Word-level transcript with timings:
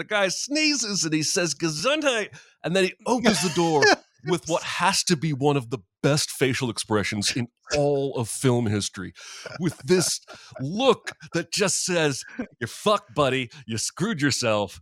the 0.00 0.04
guy 0.04 0.28
sneezes 0.28 1.04
and 1.04 1.12
he 1.12 1.22
says 1.22 1.54
Gesundheit, 1.54 2.30
and 2.64 2.74
then 2.74 2.84
he 2.84 2.94
opens 3.06 3.42
the 3.42 3.54
door 3.54 3.82
with 4.26 4.48
what 4.48 4.62
has 4.62 5.04
to 5.04 5.16
be 5.16 5.32
one 5.32 5.58
of 5.58 5.68
the 5.68 5.78
best 6.02 6.30
facial 6.30 6.70
expressions 6.70 7.36
in 7.36 7.48
all 7.76 8.16
of 8.16 8.28
film 8.28 8.66
history, 8.66 9.12
with 9.60 9.76
this 9.84 10.20
look 10.58 11.12
that 11.34 11.52
just 11.52 11.84
says, 11.84 12.24
"You're 12.58 12.68
fucked, 12.68 13.14
buddy. 13.14 13.50
You 13.66 13.76
screwed 13.76 14.22
yourself." 14.22 14.80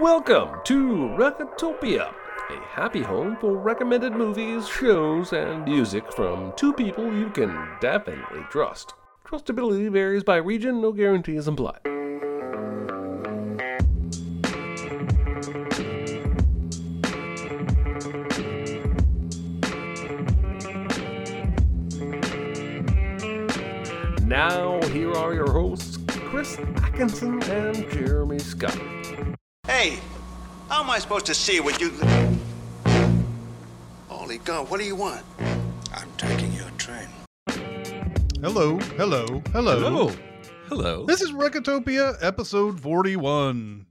Welcome 0.00 0.60
to 0.64 0.76
Recotopia, 1.18 2.14
a 2.50 2.60
happy 2.70 3.02
home 3.02 3.36
for 3.40 3.58
recommended 3.58 4.12
movies, 4.12 4.68
shows, 4.68 5.32
and 5.32 5.64
music 5.64 6.12
from 6.12 6.52
two 6.56 6.72
people 6.72 7.12
you 7.12 7.28
can 7.30 7.76
definitely 7.80 8.42
trust. 8.50 8.94
Trustability 9.26 9.90
varies 9.90 10.22
by 10.22 10.36
region, 10.36 10.80
no 10.80 10.92
guarantees 10.92 11.48
implied. 11.48 12.01
Are 25.22 25.34
your 25.34 25.52
hosts, 25.52 25.98
Chris 26.08 26.58
Atkinson 26.82 27.40
and 27.44 27.88
Jeremy 27.92 28.40
Scott. 28.40 28.76
Hey, 29.68 30.00
how 30.68 30.82
am 30.82 30.90
I 30.90 30.98
supposed 30.98 31.26
to 31.26 31.34
see 31.34 31.60
what 31.60 31.80
you. 31.80 31.92
Holy 34.08 34.38
God, 34.38 34.68
what 34.68 34.80
do 34.80 34.84
you 34.84 34.96
want? 34.96 35.24
I'm 35.94 36.10
taking 36.16 36.52
your 36.54 36.68
train. 36.76 37.06
Hello, 38.40 38.78
hello, 38.96 39.40
hello. 39.52 39.78
Hello, 39.78 40.12
hello. 40.66 41.06
This 41.06 41.22
is 41.22 41.30
Recotopia, 41.30 42.16
episode 42.20 42.80
41. 42.80 43.86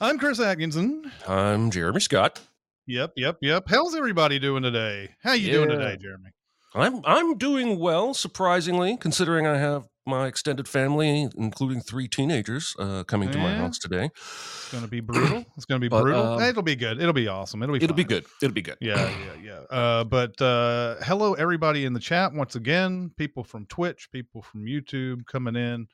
I'm 0.00 0.18
Chris 0.18 0.40
Atkinson. 0.40 1.12
I'm 1.28 1.70
Jeremy 1.70 2.00
Scott. 2.00 2.40
Yep, 2.88 3.12
yep, 3.16 3.36
yep. 3.40 3.68
How's 3.68 3.94
everybody 3.94 4.40
doing 4.40 4.64
today? 4.64 5.10
How 5.22 5.34
you 5.34 5.52
doing 5.52 5.68
today, 5.68 5.96
Jeremy? 5.96 6.30
I'm 6.74 7.02
I'm 7.04 7.36
doing 7.36 7.78
well, 7.78 8.14
surprisingly, 8.14 8.96
considering 8.96 9.46
I 9.46 9.58
have 9.58 9.86
my 10.06 10.26
extended 10.26 10.68
family, 10.68 11.28
including 11.36 11.80
three 11.80 12.08
teenagers, 12.08 12.74
uh, 12.78 13.04
coming 13.04 13.30
to 13.30 13.38
my 13.38 13.54
house 13.54 13.78
today. 13.78 14.10
It's 14.14 14.68
going 14.72 14.82
to 14.84 14.90
be 14.90 15.00
brutal. 15.00 15.44
It's 15.56 15.64
going 15.64 15.80
to 15.80 15.84
be 15.84 15.88
But, 15.88 16.02
brutal. 16.02 16.26
um, 16.34 16.42
It'll 16.42 16.62
be 16.62 16.74
good. 16.76 17.00
It'll 17.00 17.12
be 17.12 17.28
awesome. 17.28 17.62
It'll 17.62 17.74
be 17.78 17.84
It'll 17.84 17.94
be 17.96 18.04
good. 18.04 18.24
It'll 18.42 18.54
be 18.54 18.62
good. 18.62 18.78
Yeah, 18.80 18.96
yeah, 19.44 19.60
yeah. 19.70 19.76
Uh, 19.76 20.04
but 20.04 20.40
uh, 20.42 20.96
hello, 21.02 21.34
everybody 21.34 21.84
in 21.84 21.92
the 21.92 22.00
chat 22.00 22.32
once 22.32 22.56
again. 22.56 23.10
People 23.16 23.44
from 23.44 23.66
Twitch, 23.66 24.08
people 24.12 24.42
from 24.42 24.64
YouTube 24.64 25.24
coming 25.26 25.56
in, 25.56 25.86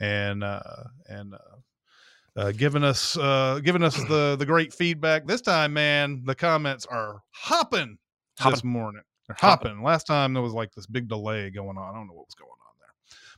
and 0.00 0.42
uh, 0.42 0.60
and 1.08 1.34
uh, 1.34 1.38
uh, 2.40 2.52
giving 2.52 2.84
us 2.84 3.16
uh, 3.18 3.60
giving 3.62 3.82
us 3.82 3.96
the 4.04 4.36
the 4.38 4.46
great 4.46 4.72
feedback. 4.72 5.26
This 5.26 5.42
time, 5.42 5.74
man, 5.74 6.22
the 6.24 6.34
comments 6.34 6.86
are 6.86 7.20
hopping, 7.30 7.98
this 8.42 8.64
morning. 8.64 9.02
They're 9.28 9.36
Hopping. 9.38 9.68
hopping. 9.72 9.82
Last 9.84 10.04
time 10.06 10.32
there 10.32 10.42
was 10.42 10.52
like 10.54 10.72
this 10.72 10.86
big 10.86 11.06
delay 11.08 11.50
going 11.50 11.76
on. 11.76 11.94
I 11.94 11.96
don't 11.96 12.06
know 12.08 12.14
what 12.14 12.26
was 12.26 12.34
going 12.34 12.48
on 12.50 12.56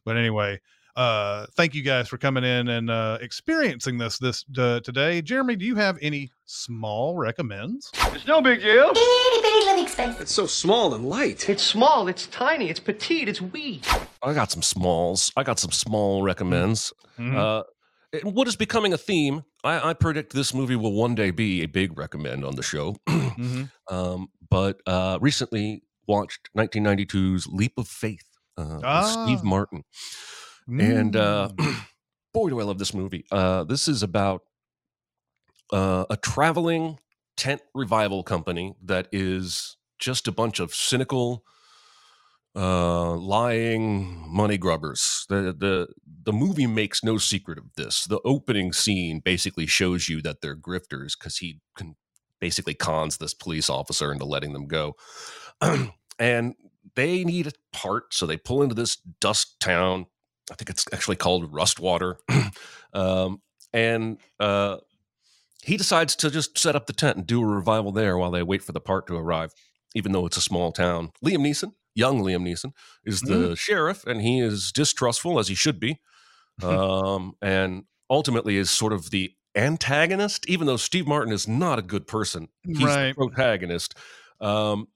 but 0.05 0.17
anyway. 0.17 0.61
Uh, 0.97 1.45
thank 1.57 1.75
you 1.75 1.83
guys 1.83 2.07
for 2.07 2.19
coming 2.19 2.45
in 2.45 2.69
and 2.69 2.89
uh, 2.89 3.19
experiencing 3.21 3.99
this 3.99 4.17
this 4.19 4.45
uh, 4.57 4.79
today. 4.79 5.21
Jeremy, 5.21 5.57
do 5.57 5.65
you 5.65 5.75
have 5.75 5.99
any 6.01 6.31
small 6.45 7.17
recommends? 7.17 7.91
It's 8.13 8.29
no 8.29 8.41
big 8.41 8.61
deal. 8.61 8.91
Itty 8.91 9.43
bitty 9.43 9.65
living 9.67 9.89
space. 9.89 10.21
It's 10.21 10.33
so 10.33 10.47
small 10.47 10.95
and 10.95 11.05
light. 11.05 11.49
It's 11.49 11.65
small, 11.65 12.07
it's 12.07 12.29
tiny, 12.29 12.71
it's 12.71 12.79
petite, 12.79 13.29
it's 13.29 13.43
wee. 13.43 13.81
I 14.23 14.35
got 14.35 14.53
some 14.53 14.63
smalls. 14.63 15.33
I 15.37 15.43
got 15.43 15.59
some 15.59 15.73
small 15.73 16.23
recommends. 16.23 16.93
Mhm. 17.19 17.35
Uh, 17.37 17.65
and 18.13 18.33
what 18.33 18.47
is 18.47 18.55
becoming 18.55 18.93
a 18.93 18.97
theme? 18.99 19.43
I, 19.65 19.91
I 19.91 19.95
predict 19.95 20.33
this 20.33 20.55
movie 20.55 20.77
will 20.77 20.93
one 20.93 21.17
day 21.17 21.33
be 21.33 21.63
a 21.65 21.67
big 21.67 21.99
recommend 21.99 22.45
on 22.45 22.55
the 22.55 22.63
show. 22.63 22.95
Mhm. 23.09 23.69
um, 23.91 24.29
but 24.49 24.81
uh, 24.87 25.19
recently 25.21 25.83
watched 26.07 26.51
1992's 26.57 27.49
Leap 27.49 27.73
of 27.79 27.89
Faith 27.89 28.34
uh, 28.57 28.81
with 28.93 29.05
Steve 29.05 29.41
Ah. 29.41 29.43
Martin. 29.45 29.85
And 30.79 31.17
uh, 31.17 31.51
Mm. 31.59 31.77
boy, 32.35 32.49
do 32.51 32.61
I 32.61 32.65
love 32.65 32.79
this 32.79 32.95
movie. 32.95 33.25
Uh, 33.31 33.65
this 33.65 33.89
is 33.89 34.03
about 34.03 34.43
uh, 35.73 36.05
a 36.11 36.17
traveling 36.17 36.99
tent 37.37 37.63
revival 37.75 38.23
company 38.23 38.75
that 38.83 39.09
is 39.13 39.77
just 39.99 40.29
a 40.29 40.33
bunch 40.33 40.61
of 40.61 40.75
cynical, 40.75 41.45
uh, 42.57 43.15
lying 43.17 44.25
money 44.29 44.57
grubbers. 44.59 45.27
The, 45.29 45.55
the 45.57 45.89
the 46.25 46.33
movie 46.33 46.67
makes 46.67 47.03
no 47.03 47.19
secret 47.19 47.59
of 47.59 47.75
this. 47.77 48.05
The 48.05 48.21
opening 48.25 48.73
scene 48.73 49.21
basically 49.21 49.67
shows 49.67 50.09
you 50.09 50.23
that 50.23 50.41
they're 50.41 50.57
grifters 50.57 51.19
because 51.19 51.39
he 51.39 51.61
can 51.77 51.97
basically 52.41 52.75
cons 52.75 53.17
this 53.17 53.35
police 53.35 53.69
officer 53.69 54.13
into 54.13 54.25
letting 54.25 54.53
them 54.53 54.67
go. 54.67 54.95
and 56.19 56.55
they 56.97 57.25
need 57.25 57.47
a 57.47 57.53
part, 57.73 58.15
so 58.15 58.27
they 58.27 58.37
pull 58.37 58.63
into 58.63 58.75
this 58.75 58.97
dust 59.21 59.59
town. 59.61 60.07
I 60.51 60.55
think 60.55 60.71
it's 60.71 60.85
actually 60.93 61.17
called 61.17 61.53
Rustwater. 61.53 62.17
um, 62.93 63.41
and 63.73 64.19
uh, 64.39 64.77
he 65.65 65.77
decides 65.77 66.15
to 66.17 66.31
just 66.31 66.59
set 66.59 66.77
up 66.77 66.87
the 66.87 66.93
tent 66.93 67.17
and 67.17 67.27
do 67.27 67.43
a 67.43 67.47
revival 67.47 67.93
there 67.93 68.19
while 68.19 68.31
they 68.31 68.43
wait 68.43 68.63
for 68.63 68.73
the 68.73 68.81
part 68.81 69.07
to 69.07 69.17
arrive, 69.17 69.53
even 69.95 70.13
though 70.13 70.27
it's 70.27 70.37
a 70.37 70.43
small 70.43 70.71
town. 70.73 71.11
Liam 71.25 71.39
Neeson, 71.39 71.73
young 71.95 72.21
Liam 72.21 72.43
Neeson, 72.43 72.73
is 73.05 73.21
the 73.23 73.57
sheriff, 73.57 74.05
and 74.07 74.21
he 74.21 74.41
is 74.41 74.71
distrustful 74.71 75.39
as 75.39 75.49
he 75.49 75.55
should 75.55 75.81
be, 75.81 75.99
um, 76.63 77.33
and 77.41 77.85
ultimately 78.11 78.57
is 78.59 78.71
sort 78.71 78.93
of 78.93 79.11
the 79.11 79.33
antagonist. 79.57 80.49
Even 80.49 80.67
though 80.67 80.77
Steve 80.77 81.07
Martin 81.07 81.33
is 81.33 81.49
not 81.49 81.79
a 81.79 81.83
good 81.83 82.07
person, 82.07 82.49
he's 82.67 82.83
Right. 82.83 83.09
the 83.09 83.15
protagonist, 83.15 83.95
um, 84.41 84.87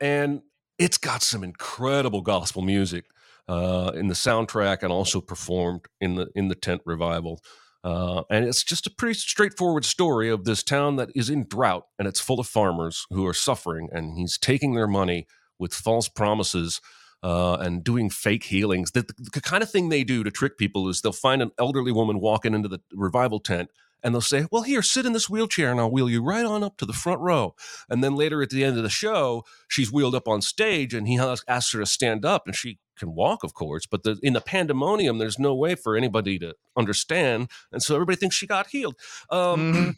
and 0.00 0.42
it's 0.78 0.98
got 0.98 1.22
some 1.22 1.42
incredible 1.42 2.20
gospel 2.22 2.62
music 2.62 3.06
uh, 3.48 3.92
in 3.94 4.08
the 4.08 4.14
soundtrack 4.14 4.82
and 4.82 4.92
also 4.92 5.20
performed 5.20 5.82
in 6.00 6.14
the 6.14 6.28
in 6.34 6.48
the 6.48 6.54
tent 6.54 6.82
revival. 6.84 7.40
Uh, 7.84 8.22
and 8.28 8.44
it's 8.44 8.64
just 8.64 8.86
a 8.86 8.90
pretty 8.90 9.14
straightforward 9.14 9.84
story 9.84 10.28
of 10.28 10.44
this 10.44 10.62
town 10.62 10.96
that 10.96 11.10
is 11.14 11.30
in 11.30 11.46
drought 11.48 11.84
and 11.98 12.08
it's 12.08 12.20
full 12.20 12.40
of 12.40 12.46
farmers 12.46 13.06
who 13.10 13.26
are 13.26 13.34
suffering, 13.34 13.88
and 13.92 14.18
he's 14.18 14.36
taking 14.36 14.74
their 14.74 14.88
money 14.88 15.26
with 15.58 15.72
false 15.72 16.08
promises 16.08 16.80
uh, 17.22 17.54
and 17.56 17.82
doing 17.82 18.10
fake 18.10 18.44
healings. 18.44 18.92
The, 18.92 19.06
the 19.32 19.40
kind 19.40 19.62
of 19.62 19.70
thing 19.70 19.88
they 19.88 20.04
do 20.04 20.22
to 20.22 20.30
trick 20.30 20.56
people 20.56 20.88
is 20.88 21.00
they'll 21.00 21.12
find 21.12 21.42
an 21.42 21.50
elderly 21.58 21.92
woman 21.92 22.20
walking 22.20 22.54
into 22.54 22.68
the 22.68 22.80
revival 22.92 23.40
tent. 23.40 23.70
And 24.02 24.14
they'll 24.14 24.20
say, 24.20 24.46
Well, 24.50 24.62
here, 24.62 24.82
sit 24.82 25.06
in 25.06 25.12
this 25.12 25.28
wheelchair 25.28 25.70
and 25.70 25.80
I'll 25.80 25.90
wheel 25.90 26.08
you 26.08 26.22
right 26.22 26.44
on 26.44 26.62
up 26.62 26.76
to 26.78 26.86
the 26.86 26.92
front 26.92 27.20
row. 27.20 27.54
And 27.88 28.02
then 28.02 28.14
later 28.14 28.42
at 28.42 28.50
the 28.50 28.64
end 28.64 28.76
of 28.76 28.82
the 28.82 28.88
show, 28.88 29.44
she's 29.66 29.92
wheeled 29.92 30.14
up 30.14 30.28
on 30.28 30.40
stage 30.42 30.94
and 30.94 31.08
he 31.08 31.18
asks 31.18 31.72
her 31.72 31.80
to 31.80 31.86
stand 31.86 32.24
up 32.24 32.46
and 32.46 32.54
she 32.54 32.78
can 32.96 33.14
walk, 33.14 33.44
of 33.44 33.54
course. 33.54 33.86
But 33.86 34.02
the, 34.04 34.18
in 34.22 34.32
the 34.34 34.40
pandemonium, 34.40 35.18
there's 35.18 35.38
no 35.38 35.54
way 35.54 35.74
for 35.74 35.96
anybody 35.96 36.38
to 36.40 36.54
understand. 36.76 37.50
And 37.72 37.82
so 37.82 37.94
everybody 37.94 38.16
thinks 38.16 38.36
she 38.36 38.46
got 38.46 38.68
healed. 38.68 38.96
Um, 39.30 39.72
Mhm. 39.72 39.96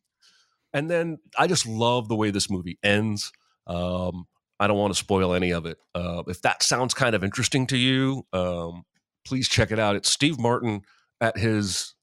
And 0.73 0.91
then 0.91 1.19
I 1.39 1.47
just 1.47 1.67
love 1.67 2.09
the 2.09 2.15
way 2.17 2.31
this 2.31 2.49
movie 2.51 2.79
ends. 2.83 3.33
Um, 3.67 4.27
I 4.61 4.67
don't 4.67 4.79
want 4.79 4.93
to 4.93 4.99
spoil 4.99 5.35
any 5.35 5.53
of 5.53 5.67
it. 5.67 5.79
Uh, 5.95 6.23
if 6.29 6.43
that 6.43 6.63
sounds 6.63 6.95
kind 6.95 7.15
of 7.15 7.25
interesting 7.25 7.67
to 7.69 7.77
you, 7.77 8.27
um, 8.33 8.85
please 9.25 9.49
check 9.49 9.73
it 9.73 9.79
out. 9.79 9.97
It's 9.97 10.11
Steve 10.11 10.39
Martin 10.39 10.83
at 11.21 11.37
his 11.37 11.95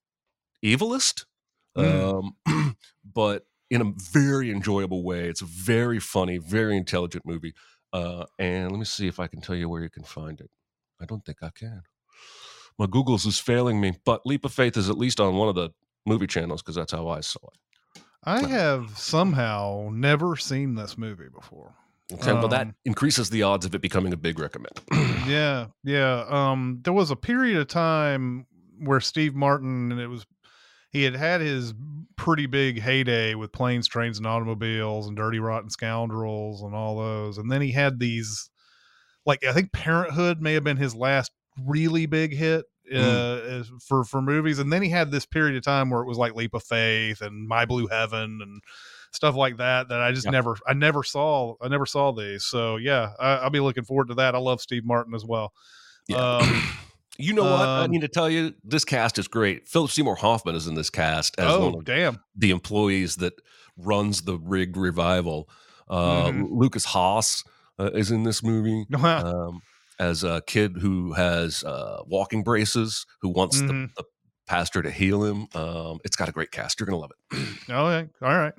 evilest, 1.77 2.33
um, 2.47 2.75
but 3.13 3.45
in 3.69 3.81
a 3.81 3.93
very 4.11 4.49
enjoyable 4.51 5.03
way. 5.03 5.27
It's 5.27 5.41
a 5.41 5.45
very 5.45 5.99
funny, 5.99 6.38
very 6.38 6.77
intelligent 6.77 7.25
movie. 7.25 7.53
Uh, 7.93 8.25
and 8.39 8.71
let 8.71 8.79
me 8.79 8.85
see 8.85 9.07
if 9.07 9.19
I 9.19 9.27
can 9.27 9.41
tell 9.41 9.55
you 9.55 9.67
where 9.69 9.81
you 9.81 9.89
can 9.89 10.03
find 10.03 10.39
it. 10.39 10.49
I 11.01 11.05
don't 11.05 11.25
think 11.25 11.39
I 11.41 11.49
can. 11.49 11.83
My 12.79 12.85
Google's 12.85 13.25
is 13.25 13.39
failing 13.39 13.81
me, 13.81 13.93
but 14.05 14.25
Leap 14.25 14.45
of 14.45 14.53
Faith 14.53 14.77
is 14.77 14.89
at 14.89 14.97
least 14.97 15.19
on 15.19 15.35
one 15.35 15.49
of 15.49 15.55
the 15.55 15.71
movie 16.05 16.27
channels 16.27 16.61
because 16.61 16.75
that's 16.75 16.91
how 16.91 17.07
I 17.07 17.21
saw 17.21 17.39
it. 17.47 18.01
I 18.23 18.45
have 18.47 18.97
somehow 18.97 19.89
never 19.91 20.35
seen 20.35 20.75
this 20.75 20.97
movie 20.97 21.30
before. 21.33 21.73
Okay, 22.13 22.33
well, 22.33 22.47
that 22.50 22.68
Um, 22.68 22.75
increases 22.85 23.30
the 23.30 23.44
odds 23.44 23.65
of 23.65 23.75
it 23.75 23.81
becoming 23.81 24.13
a 24.13 24.18
big 24.18 24.39
recommend. 24.39 24.80
yeah, 25.27 25.68
yeah. 25.83 26.25
Um, 26.30 26.80
there 26.83 26.94
was 26.94 27.12
a 27.12 27.15
period 27.15 27.57
of 27.57 27.68
time 27.68 28.47
where 28.80 29.00
Steve 29.00 29.35
Martin 29.35 29.91
and 29.91 30.00
it 30.00 30.07
was 30.07 30.25
he 30.89 31.04
had 31.04 31.16
had 31.16 31.42
his 31.42 31.74
pretty 32.16 32.45
big 32.45 32.81
heyday 32.81 33.36
with 33.36 33.51
planes, 33.51 33.88
trains, 33.88 34.18
and 34.18 34.25
automobiles 34.28 35.07
and 35.07 35.16
Dirty 35.16 35.39
Rotten 35.39 35.69
Scoundrels 35.69 36.62
and 36.62 36.74
all 36.75 36.98
those, 36.98 37.38
and 37.38 37.51
then 37.51 37.62
he 37.62 37.72
had 37.72 38.00
these 38.00 38.50
like 39.25 39.44
I 39.45 39.54
think 39.54 39.72
Parenthood 39.74 40.42
may 40.42 40.54
have 40.54 40.63
been 40.63 40.78
his 40.78 40.95
last 40.95 41.31
really 41.66 42.06
big 42.06 42.34
hit 42.34 42.66
uh, 42.94 42.98
as- 43.44 43.72
for 43.86 44.04
for 44.06 44.22
movies, 44.22 44.60
and 44.60 44.72
then 44.72 44.81
he 44.81 44.89
had 44.89 45.12
this 45.12 45.25
period 45.25 45.57
of 45.57 45.63
time 45.63 45.89
where 45.89 46.01
it 46.01 46.07
was 46.07 46.18
like 46.18 46.36
Leap 46.36 46.54
of 46.54 46.63
Faith 46.63 47.22
and 47.22 47.48
My 47.48 47.66
Blue 47.66 47.88
Heaven 47.88 48.40
and 48.42 48.62
stuff 49.12 49.36
like 49.36 49.57
that 49.57 49.90
that 49.90 50.01
I 50.01 50.12
just 50.12 50.25
Yeah. 50.25 50.31
never 50.31 50.56
I 50.68 50.74
never 50.74 51.04
saw 51.04 51.56
I 51.62 51.68
never 51.68 51.86
saw 51.86 52.12
these. 52.13 52.45
So 52.45 52.78
yeah, 52.78 53.12
I, 53.19 53.36
I'll 53.38 53.50
be 53.50 53.60
looking 53.60 53.83
forward 53.83 54.07
to 54.10 54.13
that. 54.16 54.36
I 54.36 54.38
love 54.38 54.62
Steve 54.62 54.86
Martin 54.86 55.13
as 55.13 55.25
well. 55.25 55.51
Yeah. 56.07 56.18
Um, 56.38 56.63
You 57.19 57.34
know 57.34 57.44
what? 57.44 57.68
I 57.68 57.84
Um, 57.86 57.92
need 57.92 58.02
to 58.02 58.08
tell 58.08 58.30
you, 58.30 58.54
this 58.64 58.86
cast 58.86 59.18
is 59.18 59.28
great. 59.28 59.68
Philip 59.68 59.92
Seymour 59.92 60.16
Hoffman 60.16 60.56
is 60.56 60.68
in 60.68 60.75
this 60.75 60.90
cast 60.90 61.40
as 61.40 61.52
oh, 61.52 61.66
one 61.69 61.75
of 61.80 61.86
damn. 61.86 62.19
the 62.36 62.52
employees 62.52 63.16
that 63.18 63.34
runs 63.75 64.22
the 64.24 64.38
rig 64.38 64.75
revival. 64.78 65.50
Uh, 65.90 66.28
Mhm. 66.31 66.48
Lukas 66.52 66.86
Haas 66.86 67.44
uh, 67.80 67.92
is 67.94 68.12
in 68.12 68.24
this 68.24 68.44
movie 68.44 68.86
um, 68.94 69.62
as 70.00 70.24
a 70.24 70.42
kid 70.48 70.78
who 70.80 71.14
has 71.14 71.64
uh, 71.64 72.02
walking 72.06 72.44
braces, 72.44 73.06
who 73.22 73.30
wants 73.30 73.60
the, 73.62 73.68
Mhm. 73.74 73.94
the 73.96 74.04
pastor 74.48 74.81
to 74.81 74.92
heal 74.92 75.24
him. 75.24 75.48
Um, 75.56 76.00
it's 76.04 76.16
got 76.16 76.28
a 76.30 76.31
great 76.31 76.52
cast. 76.52 76.80
You're 76.80 76.88
gonna 76.88 76.98
love 77.00 77.12
it. 77.31 77.38
Okay. 77.69 78.10
All 78.22 78.38
right. 78.38 78.54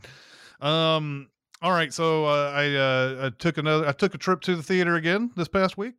Um. 0.61 1.29
All 1.63 1.73
right. 1.73 1.93
So 1.93 2.27
uh, 2.27 2.53
I 2.55 2.75
uh, 2.75 3.27
I 3.27 3.31
took 3.39 3.59
another. 3.59 3.87
I 3.89 3.93
took 3.93 4.15
a 4.15 4.19
trip 4.19 4.41
to 4.43 4.55
the 4.57 4.63
theater 4.63 4.95
again 4.97 5.31
this 5.37 5.49
past 5.49 5.77
week. 5.79 5.95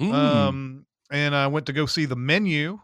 Mm. 0.00 0.12
Um. 0.14 0.86
And 1.12 1.36
I 1.36 1.46
went 1.46 1.66
to 1.66 1.72
go 1.72 1.86
see 1.86 2.06
the 2.06 2.16
menu, 2.16 2.80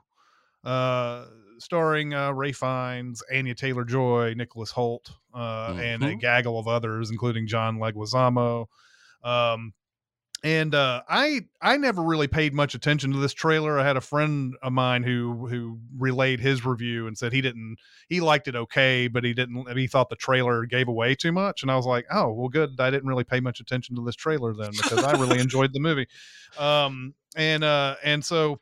uh, 0.63 1.25
starring 1.59 2.13
uh, 2.15 2.31
Ralph 2.33 2.57
Fiennes, 2.57 3.23
Anya 3.35 3.55
Taylor 3.55 3.85
Joy, 3.85 4.35
Nicholas 4.37 4.71
Hoult, 4.73 5.11
uh, 5.35 5.75
and 5.81 6.03
a 6.05 6.15
Mhm. 6.15 6.21
gaggle 6.21 6.59
of 6.59 6.69
others, 6.69 7.11
including 7.11 7.47
John 7.49 7.79
Leguizamo. 7.79 8.67
Um. 9.25 9.73
And 10.44 10.73
uh, 10.73 11.02
I 11.08 11.46
I 11.61 11.76
never 11.79 12.00
really 12.00 12.29
paid 12.29 12.55
much 12.55 12.76
attention 12.76 13.12
to 13.12 13.19
this 13.19 13.32
trailer. 13.32 13.76
I 13.79 13.85
had 13.85 13.96
a 13.96 14.00
friend 14.00 14.55
of 14.62 14.73
mine 14.73 15.02
who 15.02 15.49
who 15.49 15.81
relayed 15.96 16.38
his 16.38 16.64
review 16.64 17.08
and 17.08 17.19
said 17.19 17.32
he 17.32 17.40
didn't 17.40 17.76
he 18.08 18.20
liked 18.20 18.46
it 18.46 18.55
okay, 18.55 19.08
but 19.08 19.25
he 19.25 19.35
didn't. 19.35 19.69
He 19.76 19.88
thought 19.88 20.11
the 20.11 20.17
trailer 20.17 20.64
gave 20.64 20.87
away 20.87 21.17
too 21.17 21.32
much, 21.32 21.62
and 21.62 21.73
I 21.73 21.76
was 21.76 21.87
like, 21.87 22.06
oh 22.12 22.32
well, 22.32 22.49
good. 22.49 22.79
I 22.79 22.90
didn't 22.90 23.08
really 23.08 23.25
pay 23.25 23.40
much 23.40 23.58
attention 23.58 23.96
to 23.96 24.05
this 24.05 24.14
trailer 24.14 24.55
then 24.55 24.70
because 24.70 25.02
I 25.02 25.12
really 25.12 25.40
enjoyed 25.40 25.73
the 25.73 25.81
movie. 25.81 26.06
Um, 26.56 27.14
and 27.34 27.64
uh, 27.64 27.96
and 28.05 28.25
so, 28.25 28.61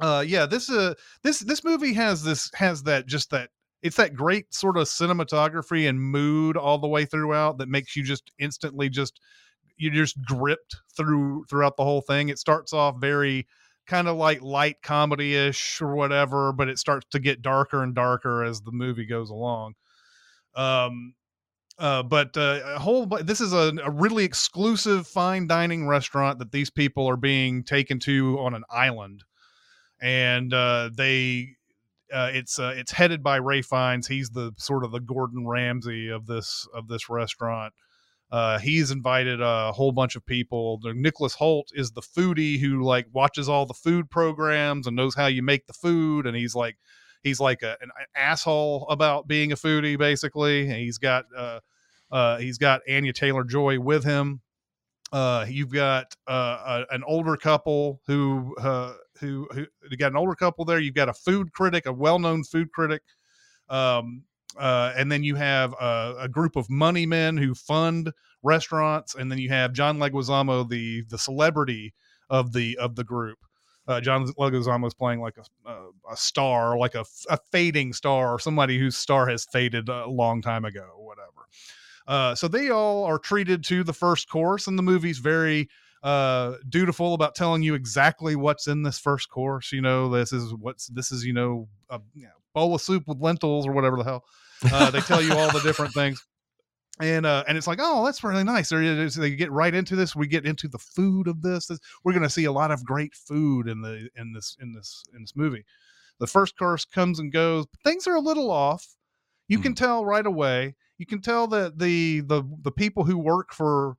uh, 0.00 0.22
yeah, 0.26 0.44
this 0.44 0.68
uh 0.68 0.92
this 1.22 1.38
this 1.38 1.64
movie 1.64 1.94
has 1.94 2.22
this 2.22 2.50
has 2.54 2.82
that 2.82 3.06
just 3.06 3.30
that 3.30 3.48
it's 3.82 3.96
that 3.96 4.14
great 4.14 4.52
sort 4.52 4.76
of 4.76 4.86
cinematography 4.86 5.88
and 5.88 6.00
mood 6.00 6.58
all 6.58 6.78
the 6.78 6.88
way 6.88 7.06
throughout 7.06 7.58
that 7.58 7.68
makes 7.68 7.96
you 7.96 8.04
just 8.04 8.30
instantly 8.38 8.90
just 8.90 9.18
you're 9.80 9.92
just 9.92 10.22
gripped 10.22 10.76
through 10.96 11.44
throughout 11.48 11.76
the 11.76 11.84
whole 11.84 12.02
thing. 12.02 12.28
It 12.28 12.38
starts 12.38 12.72
off 12.72 12.96
very 13.00 13.46
kind 13.86 14.06
of 14.06 14.16
like 14.16 14.42
light 14.42 14.82
comedy 14.82 15.34
ish 15.34 15.80
or 15.80 15.94
whatever, 15.96 16.52
but 16.52 16.68
it 16.68 16.78
starts 16.78 17.06
to 17.10 17.18
get 17.18 17.42
darker 17.42 17.82
and 17.82 17.94
darker 17.94 18.44
as 18.44 18.60
the 18.60 18.72
movie 18.72 19.06
goes 19.06 19.30
along. 19.30 19.74
Um, 20.54 21.14
uh, 21.78 22.02
but 22.02 22.36
uh, 22.36 22.60
a 22.66 22.78
whole 22.78 23.06
this 23.06 23.40
is 23.40 23.54
a, 23.54 23.72
a 23.82 23.90
really 23.90 24.24
exclusive 24.24 25.06
fine 25.06 25.46
dining 25.46 25.86
restaurant 25.86 26.38
that 26.38 26.52
these 26.52 26.70
people 26.70 27.08
are 27.08 27.16
being 27.16 27.64
taken 27.64 27.98
to 28.00 28.38
on 28.38 28.54
an 28.54 28.64
island, 28.70 29.24
and 30.00 30.52
uh, 30.52 30.90
they 30.94 31.56
uh, 32.12 32.30
it's 32.34 32.58
uh, 32.58 32.74
it's 32.76 32.92
headed 32.92 33.22
by 33.22 33.38
Ralph 33.38 33.64
Fiennes. 33.64 34.06
He's 34.06 34.30
the 34.30 34.52
sort 34.58 34.84
of 34.84 34.92
the 34.92 35.00
Gordon 35.00 35.46
Ramsay 35.46 36.08
of 36.08 36.26
this 36.26 36.68
of 36.74 36.88
this 36.88 37.08
restaurant. 37.08 37.72
Uh, 38.30 38.58
he's 38.60 38.90
invited 38.90 39.40
a 39.40 39.72
whole 39.72 39.90
bunch 39.90 40.14
of 40.14 40.24
people. 40.24 40.78
Nicholas 40.84 41.34
Hoult 41.36 41.70
is 41.74 41.90
the 41.90 42.00
foodie 42.02 42.60
who 42.60 42.82
like 42.82 43.06
watches 43.12 43.48
all 43.48 43.66
the 43.66 43.74
food 43.74 44.08
programs 44.08 44.86
and 44.86 44.94
knows 44.94 45.16
how 45.16 45.26
you 45.26 45.42
make 45.42 45.66
the 45.66 45.72
food, 45.72 46.26
and 46.26 46.36
he's 46.36 46.54
like 46.54 46.76
he's 47.22 47.40
like 47.40 47.62
a, 47.62 47.76
an 47.80 47.90
asshole 48.14 48.86
about 48.88 49.26
being 49.26 49.52
a 49.52 49.56
foodie 49.56 49.98
basically. 49.98 50.62
And 50.62 50.74
he's 50.74 50.98
got 50.98 51.24
uh, 51.36 51.60
uh, 52.10 52.38
he's 52.38 52.58
got 52.58 52.82
Anya 52.88 53.12
Taylor 53.12 53.44
Joy 53.44 53.80
with 53.80 54.04
him. 54.04 54.42
Uh, 55.12 55.44
you've 55.48 55.72
got 55.72 56.14
uh, 56.28 56.84
a, 56.90 56.94
an 56.94 57.02
older 57.04 57.36
couple 57.36 58.00
who 58.06 58.54
uh, 58.60 58.92
who 59.18 59.48
who 59.52 59.66
you 59.90 59.96
got 59.96 60.12
an 60.12 60.16
older 60.16 60.36
couple 60.36 60.64
there. 60.64 60.78
You've 60.78 60.94
got 60.94 61.08
a 61.08 61.14
food 61.14 61.52
critic, 61.52 61.86
a 61.86 61.92
well-known 61.92 62.44
food 62.44 62.70
critic. 62.72 63.02
Um, 63.68 64.22
uh, 64.58 64.92
and 64.96 65.10
then 65.10 65.22
you 65.22 65.34
have 65.36 65.72
a, 65.74 66.16
a 66.20 66.28
group 66.28 66.56
of 66.56 66.68
money 66.70 67.06
men 67.06 67.36
who 67.36 67.54
fund 67.54 68.12
restaurants, 68.42 69.14
and 69.14 69.30
then 69.30 69.38
you 69.38 69.48
have 69.48 69.72
John 69.72 69.98
Leguizamo, 69.98 70.68
the 70.68 71.02
the 71.08 71.18
celebrity 71.18 71.94
of 72.28 72.52
the 72.52 72.76
of 72.78 72.96
the 72.96 73.04
group. 73.04 73.38
Uh, 73.88 74.00
John 74.00 74.26
Leguizamo 74.38 74.86
is 74.86 74.94
playing 74.94 75.20
like 75.20 75.36
a, 75.36 75.70
a, 75.70 76.12
a 76.12 76.16
star, 76.16 76.76
like 76.78 76.94
a, 76.94 77.04
a 77.28 77.38
fading 77.50 77.92
star, 77.92 78.34
or 78.34 78.38
somebody 78.38 78.78
whose 78.78 78.96
star 78.96 79.26
has 79.28 79.44
faded 79.46 79.88
a 79.88 80.06
long 80.06 80.42
time 80.42 80.64
ago, 80.64 80.86
or 80.96 81.06
whatever. 81.06 81.48
Uh, 82.06 82.34
so 82.34 82.46
they 82.48 82.70
all 82.70 83.04
are 83.04 83.18
treated 83.18 83.64
to 83.64 83.82
the 83.82 83.92
first 83.92 84.28
course, 84.28 84.66
and 84.66 84.78
the 84.78 84.82
movie's 84.82 85.18
very 85.18 85.68
uh 86.02 86.54
dutiful 86.66 87.12
about 87.12 87.34
telling 87.34 87.62
you 87.62 87.74
exactly 87.74 88.34
what's 88.34 88.66
in 88.66 88.82
this 88.84 88.98
first 88.98 89.28
course 89.28 89.70
you 89.70 89.82
know 89.82 90.08
this 90.08 90.32
is 90.32 90.54
what's 90.54 90.86
this 90.86 91.12
is 91.12 91.26
you 91.26 91.32
know 91.34 91.68
a 91.90 92.00
you 92.14 92.22
know, 92.22 92.39
bowl 92.54 92.74
of 92.74 92.80
soup 92.80 93.04
with 93.06 93.20
lentils 93.20 93.66
or 93.66 93.72
whatever 93.72 93.96
the 93.96 94.04
hell 94.04 94.24
uh, 94.72 94.90
they 94.90 95.00
tell 95.00 95.22
you 95.22 95.32
all 95.32 95.50
the 95.52 95.60
different 95.60 95.92
things 95.94 96.24
and 97.00 97.24
uh 97.24 97.42
and 97.48 97.56
it's 97.56 97.66
like 97.66 97.78
oh 97.80 98.04
that's 98.04 98.22
really 98.22 98.44
nice 98.44 98.72
is. 98.72 99.14
they 99.14 99.34
get 99.34 99.50
right 99.50 99.74
into 99.74 99.96
this 99.96 100.14
we 100.14 100.26
get 100.26 100.44
into 100.44 100.68
the 100.68 100.78
food 100.78 101.28
of 101.28 101.42
this, 101.42 101.66
this 101.66 101.78
we're 102.04 102.12
going 102.12 102.22
to 102.22 102.30
see 102.30 102.44
a 102.44 102.52
lot 102.52 102.70
of 102.70 102.84
great 102.84 103.14
food 103.14 103.68
in 103.68 103.80
the 103.80 104.08
in 104.16 104.32
this 104.32 104.56
in 104.60 104.72
this 104.72 105.04
in 105.14 105.22
this 105.22 105.34
movie 105.34 105.64
the 106.18 106.26
first 106.26 106.58
course 106.58 106.84
comes 106.84 107.18
and 107.18 107.32
goes 107.32 107.66
but 107.66 107.80
things 107.82 108.06
are 108.06 108.16
a 108.16 108.20
little 108.20 108.50
off 108.50 108.96
you 109.48 109.58
can 109.58 109.74
tell 109.74 110.04
right 110.04 110.26
away 110.26 110.74
you 110.98 111.06
can 111.06 111.22
tell 111.22 111.46
that 111.46 111.78
the 111.78 112.20
the 112.20 112.42
the 112.60 112.70
people 112.70 113.04
who 113.04 113.16
work 113.16 113.54
for 113.54 113.96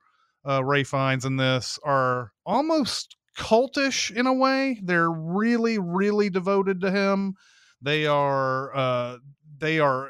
uh, 0.48 0.64
Ralph 0.64 0.88
Fiennes 0.88 1.26
in 1.26 1.38
this 1.38 1.80
are 1.84 2.32
almost 2.46 3.18
cultish 3.38 4.16
in 4.16 4.28
a 4.28 4.34
way. 4.34 4.80
They're 4.84 5.12
really, 5.12 5.80
really 5.80 6.30
devoted 6.30 6.82
to 6.82 6.92
him. 6.92 7.36
They 7.82 8.06
are, 8.06 8.76
uh, 8.76 9.18
they 9.58 9.80
are, 9.80 10.10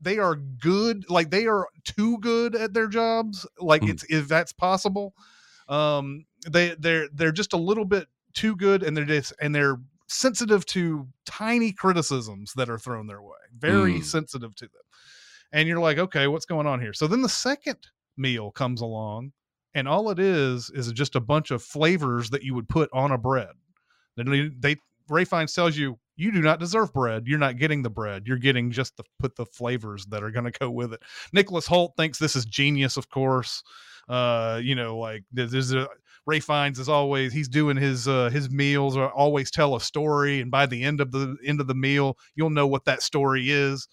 they 0.00 0.18
are 0.18 0.36
good. 0.36 1.08
Like 1.08 1.30
they 1.30 1.46
are 1.46 1.68
too 1.84 2.18
good 2.18 2.54
at 2.54 2.74
their 2.74 2.86
jobs. 2.88 3.46
Like 3.58 3.82
Mhm. 3.82 3.90
it's 3.90 4.04
if 4.10 4.28
that's 4.28 4.52
possible. 4.52 5.14
Um, 5.68 6.26
they 6.48 6.74
they're 6.78 7.08
they're 7.12 7.32
just 7.32 7.52
a 7.52 7.56
little 7.56 7.84
bit 7.84 8.08
too 8.34 8.54
good, 8.56 8.82
and 8.82 8.96
they're 8.96 9.04
just 9.04 9.32
and 9.40 9.54
they're 9.54 9.78
sensitive 10.08 10.64
to 10.66 11.08
tiny 11.24 11.72
criticisms 11.72 12.52
that 12.56 12.68
are 12.70 12.78
thrown 12.78 13.06
their 13.06 13.22
way. 13.22 13.38
Very 13.58 13.94
Mm. 14.00 14.04
sensitive 14.04 14.54
to 14.56 14.66
them. 14.66 14.82
And 15.52 15.66
you're 15.68 15.80
like, 15.80 15.98
okay, 15.98 16.26
what's 16.28 16.46
going 16.46 16.66
on 16.66 16.80
here? 16.80 16.92
So 16.92 17.06
then 17.06 17.22
the 17.22 17.28
second 17.28 17.78
meal 18.16 18.50
comes 18.52 18.80
along 18.80 19.32
and 19.74 19.88
all 19.88 20.10
it 20.10 20.18
is 20.18 20.70
is 20.70 20.92
just 20.92 21.16
a 21.16 21.20
bunch 21.20 21.50
of 21.50 21.62
flavors 21.62 22.30
that 22.30 22.42
you 22.42 22.54
would 22.54 22.68
put 22.68 22.88
on 22.92 23.10
a 23.12 23.18
bread. 23.18 23.50
Then 24.16 24.30
they, 24.30 24.48
they 24.48 24.76
Ralph 25.08 25.28
Fiennes 25.28 25.52
tells 25.54 25.76
you 25.76 25.98
you 26.16 26.32
do 26.32 26.40
not 26.40 26.60
deserve 26.60 26.92
bread. 26.92 27.26
You're 27.26 27.38
not 27.38 27.58
getting 27.58 27.82
the 27.82 27.90
bread. 27.90 28.26
You're 28.26 28.38
getting 28.38 28.70
just 28.70 28.96
the 28.96 29.04
put 29.18 29.36
the 29.36 29.46
flavors 29.46 30.06
that 30.06 30.22
are 30.22 30.30
going 30.30 30.50
to 30.50 30.58
go 30.58 30.70
with 30.70 30.92
it. 30.92 31.02
Nicholas 31.32 31.68
Hoult 31.68 31.96
thinks 31.96 32.18
this 32.18 32.36
is 32.36 32.44
genius, 32.44 32.96
of 32.96 33.08
course. 33.10 33.62
Uh, 34.08 34.60
you 34.62 34.74
know, 34.74 34.98
like 34.98 35.24
there's, 35.32 35.72
a 35.72 35.88
Ralph 36.26 36.44
Fiennes 36.44 36.78
is 36.78 36.88
always 36.88 37.32
he's 37.32 37.48
doing 37.48 37.76
his 37.76 38.08
uh, 38.08 38.30
his 38.30 38.50
meals 38.50 38.96
or 38.96 39.10
always 39.10 39.50
tell 39.50 39.76
a 39.76 39.80
story, 39.80 40.40
and 40.40 40.50
by 40.50 40.66
the 40.66 40.82
end 40.82 41.00
of 41.00 41.12
the 41.12 41.36
end 41.44 41.60
of 41.60 41.66
the 41.66 41.74
meal, 41.74 42.16
you'll 42.34 42.50
know 42.50 42.66
what 42.66 42.84
that 42.84 43.02
story 43.02 43.50
is. 43.50 43.88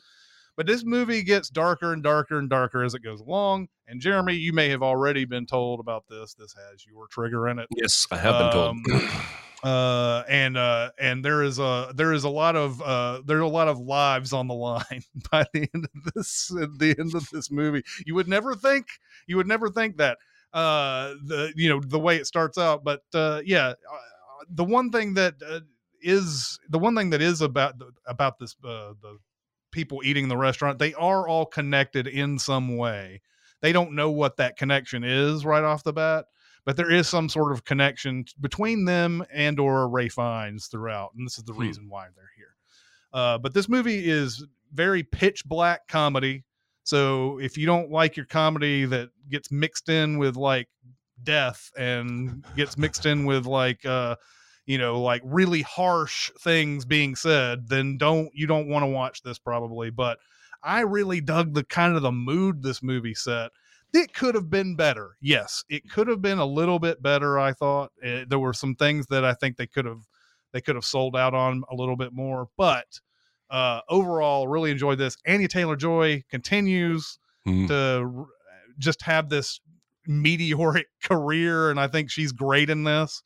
But 0.56 0.68
this 0.68 0.86
movie 0.86 1.24
gets 1.24 1.50
darker 1.50 1.94
and 1.94 2.04
darker 2.04 2.38
and 2.38 2.50
darker 2.50 2.84
as 2.84 2.94
it 2.94 3.04
goes 3.04 3.22
along. 3.22 3.70
And 3.88 4.00
Jeremy, 4.00 4.36
you 4.36 4.54
may 4.54 4.70
have 4.70 4.84
already 4.84 5.26
been 5.26 5.48
told 5.48 5.80
about 5.80 6.06
this. 6.10 6.36
This 6.36 6.54
has 6.54 6.86
your 6.86 7.08
trigger 7.08 7.48
in 7.48 7.58
it. 7.58 7.68
Yes, 7.76 8.08
I 8.12 8.18
have 8.18 8.38
been 8.40 8.52
told. 8.52 8.78
Uh 9.64 10.24
and 10.28 10.58
uh 10.58 10.92
and 11.00 11.24
there 11.24 11.42
is 11.42 11.58
a 11.58 11.94
there 11.96 12.12
is 12.12 12.26
a 12.26 12.30
lot 12.30 12.58
of 12.58 12.82
uh 12.82 13.22
there 13.26 13.38
are 13.38 13.42
a 13.42 13.48
lot 13.48 13.70
of 13.70 13.80
lives 13.80 14.34
on 14.34 14.48
the 14.50 14.54
line 14.54 15.04
by 15.32 15.46
the 15.54 15.70
end 15.74 15.88
of 15.96 16.14
this 16.14 16.52
at 16.62 16.78
the 16.80 16.94
end 17.00 17.16
of 17.16 17.26
this 17.32 17.50
movie. 17.50 17.82
You 18.06 18.16
would 18.16 18.28
never 18.28 18.56
think 18.56 18.88
you 19.26 19.38
would 19.38 19.48
never 19.48 19.70
think 19.70 19.98
that 19.98 20.18
uh 20.52 21.14
the 21.24 21.54
you 21.56 21.70
know 21.70 21.80
the 21.80 21.98
way 22.00 22.18
it 22.18 22.28
starts 22.28 22.58
out 22.58 22.84
but 22.84 23.04
uh 23.14 23.42
yeah 23.46 23.70
uh, 23.70 23.98
the 24.50 24.66
one 24.66 24.92
thing 24.92 25.14
that 25.14 25.36
uh, 25.48 25.62
is 26.02 26.60
the 26.70 26.78
one 26.78 26.96
thing 26.96 27.10
that 27.12 27.22
is 27.22 27.42
about 27.42 27.80
the, 27.80 27.90
about 28.06 28.38
this 28.40 28.56
uh 28.66 28.94
the 29.02 29.18
people 29.72 30.02
eating 30.04 30.24
in 30.24 30.30
the 30.30 30.38
restaurant 30.38 30.78
they 30.78 30.94
are 30.96 31.28
all 31.28 31.46
connected 31.46 32.06
in 32.08 32.38
some 32.38 32.78
way. 32.78 33.22
They 33.62 33.72
don't 33.72 33.94
know 33.96 34.12
what 34.12 34.38
that 34.38 34.58
connection 34.58 35.06
is 35.06 35.46
right 35.46 35.64
off 35.64 35.84
the 35.86 35.94
bat 35.94 36.26
but 36.66 36.78
there 36.78 36.92
is 36.92 37.08
some 37.08 37.30
sort 37.30 37.52
of 37.52 37.66
connection 37.66 38.26
between 38.42 38.86
them 38.86 39.24
and 39.32 39.60
or 39.60 39.88
Ralph 39.90 40.14
Fiennes 40.14 40.68
throughout, 40.68 41.12
and 41.16 41.26
this 41.26 41.38
is 41.38 41.44
the 41.44 41.54
Hmm. 41.54 41.62
reason 41.62 41.90
why 41.90 42.08
they're 42.16 42.32
here. 42.38 42.56
Uh, 43.14 43.38
but 43.38 43.54
this 43.54 43.70
movie 43.70 44.10
is 44.10 44.46
very 44.74 45.04
pitch 45.04 45.46
black 45.46 45.88
comedy. 45.88 46.44
So 46.84 47.40
if 47.40 47.58
you 47.58 47.66
don't 47.66 47.92
like 47.92 48.18
your 48.18 48.26
comedy 48.26 48.86
that 48.86 49.10
gets 49.30 49.52
mixed 49.52 49.88
in 49.90 50.18
with 50.18 50.36
like 50.36 50.68
death 51.24 51.72
and 51.78 52.44
gets 52.56 52.78
mixed 52.78 53.06
in 53.06 53.26
with 53.26 53.46
like 53.46 53.86
uh 53.86 54.16
you 54.66 54.78
know 54.78 55.00
like 55.02 55.22
really 55.24 55.62
harsh 55.62 56.30
things 56.40 56.84
being 56.84 57.16
said 57.16 57.70
then 57.70 57.98
don't 57.98 58.30
you 58.34 58.46
don't 58.46 58.68
want 58.68 58.84
to 58.84 58.88
watch 58.88 59.22
this 59.22 59.40
probably 59.40 59.90
but 59.90 60.18
i 60.64 60.82
really 60.82 61.22
dug 61.22 61.54
the 61.54 61.64
kind 61.64 61.96
of 61.96 62.02
the 62.02 62.12
mood 62.12 62.62
this 62.62 62.84
movie 62.84 63.14
set 63.14 63.52
it 63.94 64.14
could 64.14 64.36
have 64.36 64.50
been 64.50 64.76
better. 64.76 65.18
Yes, 65.22 65.64
it 65.70 65.90
could 65.90 66.08
have 66.08 66.22
been 66.22 66.40
a 66.40 66.46
little 66.46 66.80
bit 66.80 67.02
better. 67.02 67.40
I 67.40 67.54
thought 67.54 67.92
Uh, 68.06 68.26
there 68.28 68.40
were 68.40 68.54
some 68.54 68.76
things 68.76 69.08
that 69.08 69.24
I 69.24 69.34
think 69.34 69.58
they 69.58 69.68
could 69.68 69.86
have 69.86 70.02
they 70.52 70.62
could 70.62 70.76
have 70.76 70.86
sold 70.86 71.16
out 71.16 71.34
on 71.34 71.64
a 71.72 71.76
little 71.76 71.96
bit 71.96 72.14
more. 72.14 72.48
But 72.58 73.00
uh, 73.50 73.82
overall, 73.90 74.48
really 74.48 74.72
enjoyed 74.72 74.98
this. 75.00 75.18
Annie 75.26 75.48
Taylor 75.48 75.76
Joy 75.76 76.24
continues 76.30 77.18
Mm. 77.48 77.68
to 77.68 78.12
r- 78.20 78.26
just 78.80 79.02
have 79.02 79.28
this 79.30 79.60
meteoric 80.08 80.88
career, 81.04 81.70
and 81.70 81.80
I 81.80 81.88
think 81.88 82.10
she's 82.10 82.32
great 82.32 82.70
in 82.70 82.84
this. 82.84 83.22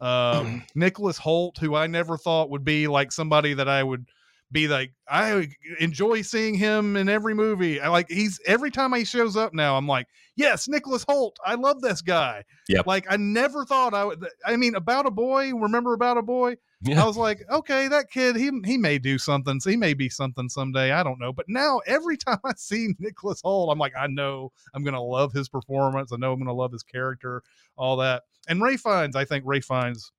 Um, 0.00 0.64
Nicholas 0.74 1.18
Hoult, 1.20 1.58
who 1.58 1.74
I 1.74 1.86
never 1.86 2.16
thought 2.18 2.50
would 2.50 2.64
be 2.64 2.88
like 2.88 3.12
somebody 3.12 3.54
that 3.54 3.68
I 3.68 3.82
would 3.82 4.06
be 4.52 4.68
like, 4.68 4.92
I 5.08 5.48
enjoy 5.80 6.22
seeing 6.22 6.54
him 6.54 6.96
in 6.96 7.08
every 7.08 7.34
movie. 7.34 7.80
I 7.80 7.88
like 7.88 8.10
he's 8.10 8.38
every 8.46 8.70
time 8.70 8.92
he 8.92 9.04
shows 9.04 9.36
up 9.36 9.54
now, 9.54 9.76
I'm 9.76 9.88
like, 9.88 10.06
yes, 10.36 10.68
Nicholas 10.68 11.04
Hoult. 11.06 11.36
I 11.44 11.54
love 11.54 11.80
this 11.80 12.02
guy. 12.02 12.44
Yeah. 12.68 12.82
Like 12.86 13.06
I 13.10 13.16
never 13.16 13.64
thought 13.64 13.94
I 13.94 14.04
would. 14.04 14.26
I 14.46 14.56
mean, 14.56 14.74
about 14.74 15.06
a 15.06 15.10
boy. 15.10 15.52
Remember 15.54 15.94
about 15.94 16.18
a 16.18 16.22
boy? 16.22 16.56
Yeah. 16.82 17.02
I 17.02 17.06
was 17.06 17.16
like, 17.16 17.42
okay, 17.50 17.88
that 17.88 18.10
kid, 18.10 18.36
he 18.36 18.50
he 18.64 18.76
may 18.76 18.98
do 18.98 19.16
something. 19.16 19.58
So 19.60 19.70
he 19.70 19.76
may 19.76 19.94
be 19.94 20.08
something 20.08 20.48
someday. 20.48 20.92
I 20.92 21.02
don't 21.02 21.18
know. 21.18 21.32
But 21.32 21.46
now 21.48 21.80
every 21.86 22.16
time 22.18 22.40
I 22.44 22.52
see 22.56 22.94
Nicholas 22.98 23.40
Hoult, 23.42 23.72
I'm 23.72 23.78
like, 23.78 23.94
I 23.98 24.06
know 24.06 24.52
I'm 24.74 24.84
gonna 24.84 25.02
love 25.02 25.32
his 25.32 25.48
performance. 25.48 26.12
I 26.12 26.16
know 26.16 26.32
I'm 26.32 26.38
gonna 26.38 26.52
love 26.52 26.72
his 26.72 26.82
character, 26.82 27.42
all 27.76 27.96
that. 27.96 28.24
And 28.48 28.60
Ralph 28.60 28.80
Fiennes, 28.80 29.16
I 29.16 29.24
think 29.24 29.44
Ralph 29.46 29.64
Fiennes 29.64 30.12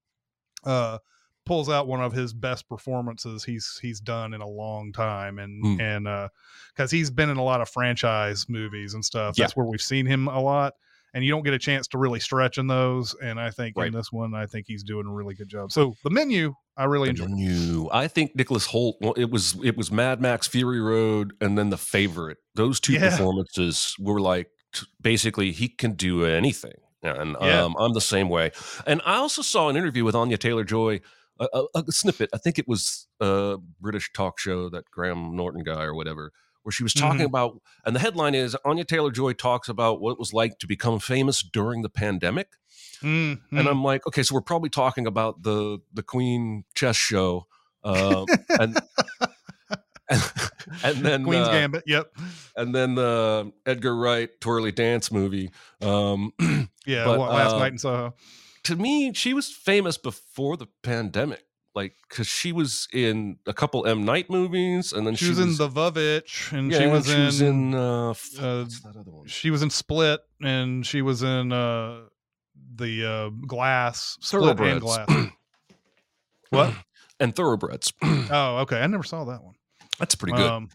uh 0.66 0.98
pulls 1.46 1.70
out 1.70 1.88
one 1.88 2.02
of 2.02 2.14
his 2.14 2.34
best 2.34 2.68
performances 2.70 3.44
he's 3.44 3.80
he's 3.82 4.00
done 4.00 4.34
in 4.34 4.42
a 4.42 4.48
long 4.48 4.92
time 4.94 5.40
and 5.40 5.64
Mm. 5.64 5.82
and 5.82 6.08
uh 6.08 6.30
because 6.76 6.90
he's 6.92 7.12
been 7.12 7.30
in 7.30 7.38
a 7.38 7.44
lot 7.44 7.62
of 7.62 7.70
franchise 7.70 8.46
movies 8.50 8.94
and 8.94 9.04
stuff 9.04 9.36
Yeah. 9.38 9.44
that's 9.46 9.56
where 9.56 9.66
we've 9.66 9.82
seen 9.82 10.06
him 10.06 10.28
a 10.28 10.40
lot 10.40 10.74
and 11.14 11.24
you 11.24 11.32
don't 11.32 11.44
get 11.44 11.54
a 11.54 11.60
chance 11.60 11.88
to 11.90 11.98
really 11.98 12.20
stretch 12.20 12.58
in 12.58 12.68
those 12.68 13.14
and 13.22 13.40
i 13.40 13.50
think 13.50 13.78
Right. 13.78 13.88
in 13.88 13.94
this 13.94 14.12
one 14.12 14.34
i 14.34 14.46
think 14.46 14.66
he's 14.68 14.84
doing 14.84 15.06
a 15.06 15.12
really 15.12 15.36
good 15.36 15.50
job 15.50 15.72
so 15.72 15.96
the 16.04 16.10
menu 16.10 16.54
i 16.78 16.86
really 16.86 17.08
The 17.12 17.24
enjoyed 17.24 17.30
menu. 17.32 17.90
I 17.92 18.08
think 18.08 18.36
Nicholas 18.36 18.68
Hoult. 18.70 18.96
Well, 19.02 19.14
it 19.14 19.30
was 19.30 19.56
it 19.64 19.78
was 19.78 19.92
Mad 19.92 20.20
Max 20.22 20.48
Fury 20.48 20.80
Road, 20.82 21.34
and 21.40 21.56
then 21.58 21.70
the 21.70 21.78
favorite. 21.78 22.38
Those 22.56 22.80
two 22.80 22.94
Yeah. 22.94 23.10
performances 23.12 23.96
were 24.00 24.20
like 24.20 24.48
t- 24.74 24.88
basically 25.00 25.52
he 25.52 25.68
can 25.68 25.94
do 25.94 26.26
anything, 26.26 26.74
and 27.04 27.36
Yeah. 27.40 27.62
um, 27.66 27.76
I'm 27.78 27.94
the 27.94 28.02
same 28.02 28.28
way. 28.28 28.52
And 28.88 29.02
I 29.06 29.18
also 29.18 29.44
saw 29.44 29.70
an 29.70 29.78
interview 29.78 30.04
with 30.04 30.16
Anya 30.16 30.38
Taylor 30.40 30.64
Joy. 30.64 31.02
A, 31.40 31.48
a, 31.54 31.66
a 31.88 31.92
snippet. 31.92 32.30
I 32.34 32.38
think 32.38 32.60
it 32.60 32.68
was 32.68 33.08
a 33.20 33.58
British 33.82 34.12
talk 34.14 34.40
show 34.40 34.70
that 34.70 34.90
Graham 34.92 35.36
Norton 35.36 35.64
guy 35.64 35.84
or 35.84 35.94
whatever, 35.96 36.32
where 36.62 36.72
she 36.72 36.84
was 36.84 36.94
talking 36.94 37.22
Mhm. 37.22 37.26
about, 37.26 37.62
and 37.86 37.96
the 37.96 38.00
headline 38.00 38.36
is 38.36 38.56
Anya 38.64 38.86
Taylor 38.86 39.12
Joy 39.12 39.34
talks 39.34 39.68
about 39.68 40.00
what 40.00 40.12
it 40.12 40.20
was 40.20 40.32
like 40.34 40.60
to 40.60 40.68
become 40.68 41.00
famous 41.00 41.42
during 41.42 41.82
the 41.82 41.90
pandemic. 41.90 42.50
Mm, 43.02 43.40
and. 43.52 43.68
I'm 43.68 43.84
like, 43.84 44.06
okay, 44.08 44.24
so 44.24 44.36
we're 44.36 44.42
probably 44.42 44.70
talking 44.70 45.08
about 45.08 45.44
the 45.44 45.80
the 45.94 46.04
Queen 46.04 46.64
chess 46.76 46.96
show, 46.96 47.48
uh, 47.84 48.26
and, 48.60 48.80
and 50.84 50.98
then 50.98 51.24
queen's 51.24 51.48
uh, 51.48 51.52
gambit 51.52 51.84
yep 51.88 52.12
and 52.56 52.76
then 52.76 52.94
the 52.96 53.52
Edgar 53.66 53.96
Wright 53.96 54.30
twirly 54.42 54.72
dance 54.72 55.12
movie. 55.12 55.50
Um, 55.82 56.34
yeah 56.86 57.06
but, 57.06 57.20
last 57.20 57.54
uh, 57.54 57.60
night 57.60 57.72
in 57.72 57.78
soho 57.78 58.14
to 58.64 58.76
me, 58.76 59.14
she 59.14 59.34
was 59.34 59.52
famous 59.52 59.98
before 59.98 60.58
the 60.58 60.68
pandemic, 60.84 61.44
like 61.76 61.96
because 62.08 62.28
she 62.28 62.52
was 62.52 62.88
in 62.94 63.38
a 63.46 63.54
couple 63.54 63.86
M 63.86 64.06
Night 64.06 64.30
movies, 64.30 64.94
and 64.94 65.06
then 65.06 65.16
she, 65.16 65.30
was, 65.30 65.40
in 65.40 65.58
the 65.58 65.70
vovitch 65.70 66.52
and 66.52 66.72
yeah, 66.72 66.80
she 66.80 66.88
was 66.88 67.06
she 67.08 67.14
in, 67.14 67.26
was 67.26 67.42
in 67.42 67.76
uh, 67.76 68.10
uh, 68.12 68.14
that 68.84 68.96
other 68.98 69.12
one? 69.12 69.28
she 69.28 69.52
was 69.52 69.62
in 69.62 69.70
split 69.70 70.22
and 70.42 70.86
she 70.86 71.02
was 71.02 71.24
in 71.24 71.52
uh 71.52 72.02
the 72.76 73.06
uh 73.06 73.30
glass 73.48 74.18
split 74.22 74.60
and 74.60 74.82
Thoroughbreds. 74.82 74.82
glass 74.82 75.32
what 76.50 76.74
and 77.20 77.36
Thoroughbreds. 77.36 77.94
oh 78.04 78.58
okay 78.60 78.80
i 78.80 78.88
never 78.88 79.04
saw 79.04 79.26
that 79.26 79.44
one 79.44 79.56
That's 80.00 80.16
pretty 80.16 80.38
good. 80.38 80.50
Um, 80.50 80.70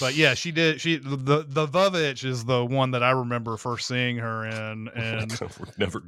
but 0.00 0.14
yeah, 0.14 0.34
she 0.34 0.52
did. 0.52 0.80
She 0.80 0.96
the 0.96 1.44
the 1.48 1.66
Vovitch 1.66 2.24
is 2.24 2.44
the 2.44 2.64
one 2.64 2.90
that 2.92 3.02
I 3.02 3.10
remember 3.10 3.56
first 3.56 3.86
seeing 3.88 4.16
her 4.18 4.46
in, 4.46 4.88
and 4.94 5.30
we're 5.40 5.66
never 5.78 6.02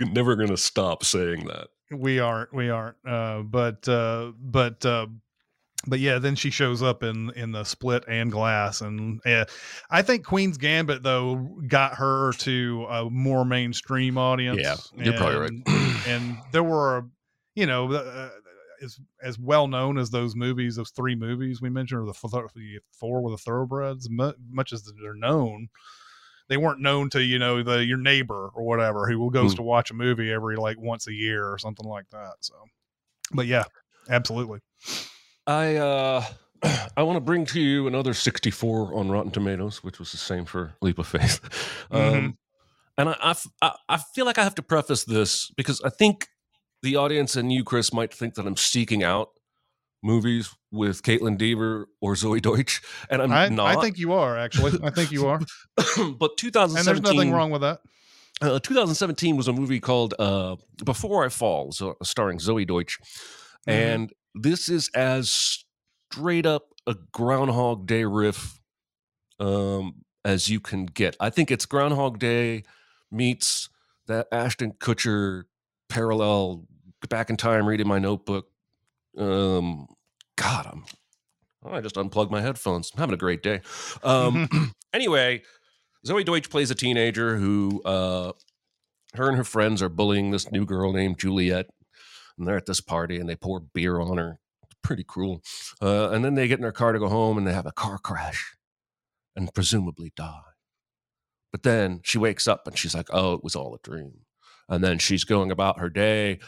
never 0.00 0.36
gonna 0.36 0.56
stop 0.56 1.04
saying 1.04 1.44
that. 1.46 1.68
we 1.90 2.18
aren't 2.20 2.52
we 2.54 2.70
aren't. 2.70 2.96
Uh, 3.06 3.40
but 3.40 3.86
uh, 3.88 4.32
but 4.40 4.84
uh, 4.86 5.06
but 5.86 6.00
yeah, 6.00 6.18
then 6.18 6.34
she 6.34 6.50
shows 6.50 6.82
up 6.82 7.02
in 7.02 7.30
in 7.36 7.52
the 7.52 7.64
Split 7.64 8.04
and 8.08 8.32
Glass, 8.32 8.80
and 8.80 9.20
uh, 9.26 9.44
I 9.90 10.00
think 10.02 10.24
Queen's 10.24 10.56
Gambit 10.56 11.02
though 11.02 11.36
got 11.68 11.94
her 11.96 12.32
to 12.38 12.86
a 12.88 13.10
more 13.10 13.44
mainstream 13.44 14.16
audience. 14.16 14.60
Yeah, 14.62 14.76
you're 15.04 15.14
probably 15.16 15.36
right. 15.38 15.50
and- 15.50 15.64
and 16.06 16.36
there 16.52 16.62
were, 16.62 17.06
you 17.54 17.64
know, 17.64 17.90
uh, 17.90 18.28
as 18.84 18.98
as 19.22 19.38
well 19.38 19.66
known 19.66 19.98
as 19.98 20.10
those 20.10 20.36
movies, 20.36 20.76
those 20.76 20.90
three 20.90 21.16
movies 21.16 21.60
we 21.60 21.70
mentioned, 21.70 22.00
or 22.02 22.06
the, 22.06 22.48
the 22.54 22.78
four 22.92 23.22
with 23.22 23.34
the 23.34 23.38
thoroughbreds, 23.38 24.08
mu- 24.10 24.32
much 24.50 24.72
as 24.72 24.84
they're 25.02 25.14
known, 25.14 25.68
they 26.48 26.56
weren't 26.56 26.80
known 26.80 27.10
to 27.10 27.22
you 27.22 27.38
know 27.38 27.62
the 27.62 27.84
your 27.84 27.98
neighbor 27.98 28.50
or 28.54 28.62
whatever 28.64 29.08
who 29.08 29.30
goes 29.30 29.54
Mm. 29.54 29.56
to 29.56 29.62
watch 29.62 29.90
a 29.90 29.94
movie 29.94 30.30
every 30.30 30.56
like 30.56 30.78
once 30.78 31.08
a 31.08 31.12
year 31.12 31.46
or 31.50 31.58
something 31.58 31.86
like 31.88 32.08
that. 32.10 32.34
So, 32.40 32.54
but 33.32 33.46
yeah, 33.46 33.64
absolutely. 34.08 34.60
I 35.46 35.76
uh 35.76 36.24
I 36.96 37.02
want 37.02 37.16
to 37.16 37.20
bring 37.20 37.44
to 37.46 37.60
you 37.60 37.86
another 37.86 38.14
64 38.14 38.94
on 38.94 39.10
Rotten 39.10 39.30
Tomatoes, 39.30 39.82
which 39.82 39.98
was 39.98 40.12
the 40.12 40.18
same 40.18 40.44
for 40.44 40.74
Leap 40.80 40.98
of 40.98 41.06
Faith. 41.06 41.40
Um, 41.90 42.00
Mhm. 42.00 42.36
and 42.96 43.08
I, 43.10 43.16
I 43.20 43.30
f- 43.30 43.46
I- 43.60 43.76
I 43.88 43.96
feel 44.14 44.24
like 44.24 44.38
I 44.38 44.44
have 44.44 44.54
to 44.56 44.62
preface 44.62 45.04
this 45.04 45.50
because 45.56 45.80
I 45.82 45.90
think 45.90 46.28
the 46.84 46.96
audience 46.96 47.34
and 47.34 47.52
you, 47.52 47.64
Chris, 47.64 47.92
might 47.92 48.14
think 48.14 48.34
that 48.34 48.46
I'm 48.46 48.56
seeking 48.56 49.02
out 49.02 49.30
movies 50.02 50.54
with 50.70 51.02
Kaitlyn 51.02 51.38
Dever 51.38 51.88
or 52.00 52.14
Zoey 52.14 52.40
Deutch, 52.42 52.82
and 53.10 53.22
I'm 53.22 53.32
I, 53.32 53.48
not. 53.48 53.76
I 53.78 53.80
think 53.80 53.98
you 53.98 54.12
are 54.12 54.38
actually. 54.38 54.78
I 54.84 54.90
think 54.90 55.10
you 55.10 55.26
are, 55.26 55.40
but 55.76 55.86
and 55.96 56.38
2017, 56.38 56.84
there's 56.84 57.00
nothing 57.00 57.32
wrong 57.32 57.50
with 57.50 57.62
that. 57.62 57.80
uh, 58.42 58.58
2017 58.60 59.36
was 59.36 59.48
a 59.48 59.52
movie 59.52 59.80
called 59.80 60.14
uh, 60.18 60.56
Before 60.84 61.24
I 61.24 61.30
Fall, 61.30 61.72
so, 61.72 61.96
starring 62.02 62.38
Zoey 62.38 62.66
Deutch. 62.66 62.98
Mhm. 63.66 63.72
And 63.72 64.12
this 64.34 64.68
is 64.68 64.90
as 64.94 65.64
straight 66.12 66.44
up 66.46 66.66
a 66.86 66.94
Groundhog 67.12 67.86
Day 67.86 68.04
riff 68.04 68.60
um, 69.40 70.04
as 70.24 70.50
you 70.50 70.60
can 70.60 70.84
get. 70.86 71.16
I 71.18 71.30
think 71.30 71.50
it's 71.50 71.64
Groundhog 71.64 72.18
Day 72.18 72.64
meets 73.10 73.70
that 74.06 74.26
Ashton 74.30 74.72
Kutcher 74.72 75.44
parallel 75.88 76.66
back 77.08 77.30
in 77.30 77.36
time 77.36 77.66
reading 77.66 77.88
my 77.88 77.98
notebook. 77.98 78.48
Um, 79.16 79.86
God, 80.36 80.66
I'm. 80.70 80.84
I 81.66 81.80
just 81.80 81.96
unplugged 81.96 82.30
my 82.30 82.42
headphones. 82.42 82.90
I'm 82.94 83.00
having 83.00 83.14
a 83.14 83.18
great 83.18 83.42
day. 83.42 83.62
Um, 84.02 84.74
anyway, 84.92 85.42
Zoey 86.06 86.24
Deutch 86.24 86.50
plays 86.50 86.70
a 86.70 86.74
teenager 86.74 87.36
who, 87.36 87.82
uh, 87.84 88.32
her 89.14 89.28
and 89.28 89.36
her 89.36 89.44
friends 89.44 89.80
are 89.82 89.88
bullying 89.88 90.30
this 90.30 90.50
new 90.50 90.66
girl 90.66 90.92
named 90.92 91.18
Juliet. 91.18 91.66
And 92.36 92.46
they're 92.46 92.56
at 92.56 92.66
this 92.66 92.80
party 92.80 93.18
and 93.18 93.28
they 93.28 93.36
pour 93.36 93.60
beer 93.60 94.00
on 94.00 94.18
her. 94.18 94.40
It's 94.64 94.74
pretty 94.82 95.04
cruel. 95.04 95.40
Uh, 95.80 96.10
and 96.10 96.24
then 96.24 96.34
they 96.34 96.48
get 96.48 96.58
in 96.58 96.62
their 96.62 96.72
car 96.72 96.92
to 96.92 96.98
go 96.98 97.08
home 97.08 97.38
and 97.38 97.46
they 97.46 97.52
have 97.52 97.66
a 97.66 97.72
car 97.72 97.98
crash 97.98 98.56
and 99.36 99.54
presumably 99.54 100.12
die. 100.16 100.40
But 101.52 101.62
then 101.62 102.00
she 102.02 102.18
wakes 102.18 102.48
up 102.48 102.66
and 102.66 102.76
she's 102.76 102.94
like, 102.94 103.06
oh, 103.12 103.34
it 103.34 103.44
was 103.44 103.54
all 103.54 103.74
a 103.74 103.88
dream. 103.88 104.22
And 104.68 104.82
then 104.82 104.98
she's 104.98 105.24
going 105.24 105.52
about 105.52 105.78
her 105.78 105.88
day 105.88 106.40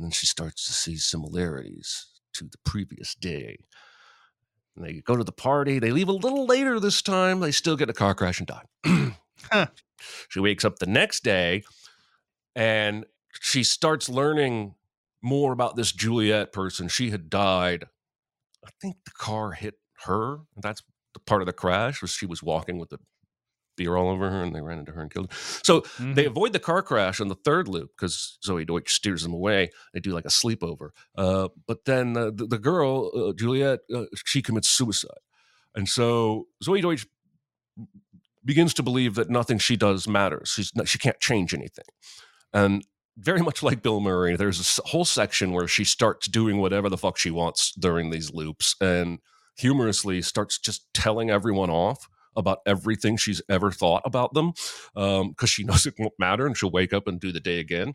and 0.00 0.06
then 0.06 0.12
she 0.12 0.24
starts 0.24 0.66
to 0.66 0.72
see 0.72 0.96
similarities 0.96 2.06
to 2.32 2.44
the 2.44 2.56
previous 2.64 3.14
day. 3.14 3.58
And 4.74 4.82
they 4.82 5.02
go 5.02 5.14
to 5.14 5.24
the 5.24 5.30
party. 5.30 5.78
They 5.78 5.90
leave 5.90 6.08
a 6.08 6.12
little 6.12 6.46
later 6.46 6.80
this 6.80 7.02
time. 7.02 7.40
They 7.40 7.50
still 7.50 7.76
get 7.76 7.84
in 7.84 7.90
a 7.90 7.92
car 7.92 8.14
crash 8.14 8.40
and 8.40 8.48
die. 8.48 8.64
Huh. 9.50 9.68
She 10.28 10.38
wakes 10.38 10.66
up 10.66 10.78
the 10.78 10.86
next 10.86 11.24
day 11.24 11.62
and 12.54 13.06
she 13.40 13.64
starts 13.64 14.10
learning 14.10 14.74
more 15.22 15.52
about 15.52 15.76
this 15.76 15.92
Juliet 15.92 16.52
person. 16.52 16.88
She 16.88 17.10
had 17.10 17.30
died. 17.30 17.86
I 18.62 18.68
think 18.82 18.96
the 19.06 19.12
car 19.12 19.52
hit 19.52 19.76
her. 20.04 20.40
That's 20.58 20.82
the 21.14 21.20
part 21.20 21.40
of 21.40 21.46
the 21.46 21.54
crash 21.54 22.02
was 22.02 22.10
she 22.10 22.26
was 22.26 22.42
walking 22.42 22.78
with 22.78 22.90
the 22.90 22.98
beer 23.80 23.96
all 23.96 24.10
over 24.10 24.28
her 24.30 24.42
and 24.42 24.54
they 24.54 24.60
ran 24.60 24.78
into 24.78 24.92
her 24.92 25.00
and 25.00 25.10
killed 25.10 25.32
her. 25.32 25.38
So 25.64 25.80
they 25.98 26.24
Mhm. 26.24 26.32
avoid 26.32 26.52
the 26.52 26.58
car 26.70 26.82
crash 26.82 27.20
on 27.20 27.28
the 27.28 27.40
third 27.46 27.66
loop 27.66 27.90
because 27.96 28.38
Zoey 28.46 28.66
Deutch 28.66 28.92
steers 28.92 29.22
them 29.22 29.32
away. 29.32 29.70
They 29.94 30.00
do 30.00 30.12
like 30.12 30.26
a 30.26 30.28
sleepover. 30.40 30.90
Uh, 31.16 31.48
but 31.66 31.86
then 31.86 32.16
uh, 32.16 32.30
the, 32.34 32.46
the 32.46 32.58
girl, 32.58 33.10
uh, 33.16 33.32
Juliet, 33.32 33.80
uh, 33.94 34.04
she 34.26 34.42
commits 34.42 34.68
suicide. 34.68 35.22
And 35.74 35.88
so 35.88 36.46
Zoey 36.62 36.82
Deutch 36.82 37.06
begins 38.44 38.74
to 38.74 38.82
believe 38.82 39.14
that 39.14 39.30
nothing 39.30 39.58
she 39.58 39.76
does 39.76 40.06
matters. 40.08 40.50
She's 40.56 40.72
not, 40.74 40.88
she 40.88 40.98
can't 40.98 41.20
change 41.20 41.54
anything. 41.54 41.84
And 42.52 42.84
very 43.16 43.42
much 43.42 43.62
like 43.62 43.82
Bill 43.82 44.00
Murray, 44.00 44.36
there's 44.36 44.78
a 44.78 44.88
whole 44.88 45.04
section 45.04 45.52
where 45.52 45.68
she 45.68 45.84
starts 45.84 46.26
doing 46.28 46.58
whatever 46.58 46.88
the 46.88 46.98
fuck 46.98 47.16
she 47.18 47.30
wants 47.30 47.72
during 47.78 48.10
these 48.10 48.32
loops 48.32 48.74
and 48.80 49.18
humorously 49.56 50.22
starts 50.22 50.58
just 50.58 50.86
telling 50.94 51.30
everyone 51.30 51.70
off 51.70 52.08
about 52.36 52.58
everything 52.66 53.16
she's 53.16 53.42
ever 53.48 53.70
thought 53.70 54.02
about 54.04 54.34
them 54.34 54.52
because 54.94 55.50
she 55.50 55.64
knows 55.64 55.86
it 55.86 55.94
won't 55.98 56.14
matter 56.18 56.46
and 56.46 56.56
she'll 56.56 56.70
wake 56.70 56.92
up 56.92 57.06
and 57.06 57.20
do 57.20 57.32
the 57.32 57.40
day 57.40 57.58
again. 57.60 57.94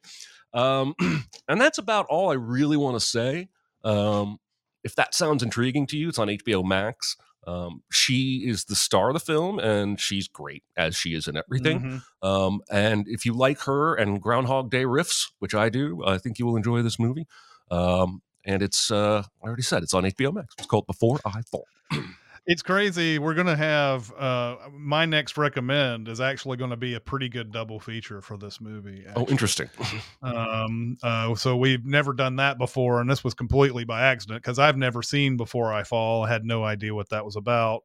Um, 0.53 0.95
and 1.47 1.59
that's 1.59 1.77
about 1.77 2.05
all 2.07 2.29
I 2.31 2.35
really 2.35 2.77
want 2.77 2.95
to 2.95 3.05
say 3.05 3.49
Um, 3.83 4.39
if 4.83 4.95
that 4.95 5.13
sounds 5.15 5.41
intriguing 5.43 5.87
to 5.87 5.97
you, 5.97 6.09
it's 6.09 6.19
on 6.19 6.27
HBO 6.27 6.63
Max. 6.63 7.17
Um, 7.47 7.83
she 7.91 8.43
is 8.47 8.65
the 8.65 8.75
star 8.75 9.09
of 9.09 9.13
the 9.13 9.19
film, 9.19 9.59
and 9.59 9.99
she's 9.99 10.27
great 10.27 10.63
as 10.75 10.95
she 10.95 11.13
is 11.13 11.27
in 11.27 11.37
everything. 11.37 11.79
Mhm. 12.23 12.27
Um, 12.27 12.61
and 12.71 13.07
if 13.07 13.25
you 13.25 13.33
like 13.33 13.59
her 13.61 13.93
and 13.95 14.21
Groundhog 14.21 14.71
Day 14.71 14.83
riffs, 14.83 15.31
which 15.39 15.53
I 15.53 15.69
do, 15.69 16.03
I 16.05 16.17
think 16.17 16.39
you 16.39 16.45
will 16.47 16.55
enjoy 16.55 16.81
this 16.81 16.97
movie. 16.99 17.27
Um, 17.69 18.21
and 18.43 18.61
it's 18.63 18.89
uh, 18.91 19.23
I 19.43 19.47
already 19.47 19.61
said 19.63 19.83
it's 19.83 19.93
on 19.93 20.05
HBO 20.05 20.31
Max. 20.31 20.53
It's 20.57 20.67
called 20.67 20.87
Before 20.87 21.19
I 21.25 21.41
Fall. 21.43 21.65
It's 22.47 22.61
crazy. 22.61 23.17
We're 23.17 23.33
gonna 23.33 23.55
have 23.55 24.13
uh 24.13 24.57
my 24.71 25.05
next 25.05 25.35
recommend 25.37 26.07
is 26.07 26.21
actually 26.21 26.57
gonna 26.57 26.77
be 26.77 26.93
a 26.93 26.99
pretty 26.99 27.27
good 27.27 27.51
double 27.51 27.79
feature 27.79 28.21
for 28.21 28.37
this 28.37 28.61
movie. 28.61 29.05
Oh, 29.15 29.25
interesting. 29.27 29.69
Um, 30.21 30.97
uh, 31.03 31.35
so 31.35 31.55
we've 31.55 31.85
never 31.85 32.11
done 32.11 32.37
that 32.37 32.57
before, 32.57 32.99
and 32.99 33.07
this 33.09 33.23
was 33.23 33.35
completely 33.35 33.83
by 33.83 34.01
accident 34.01 34.41
because 34.41 34.57
I've 34.57 34.77
never 34.77 35.03
seen 35.03 35.37
Before 35.37 35.71
I 35.71 35.83
Fall. 35.83 36.23
I 36.23 36.29
had 36.29 36.43
no 36.43 36.63
idea 36.63 36.95
what 36.95 37.09
that 37.09 37.23
was 37.23 37.35
about. 37.35 37.83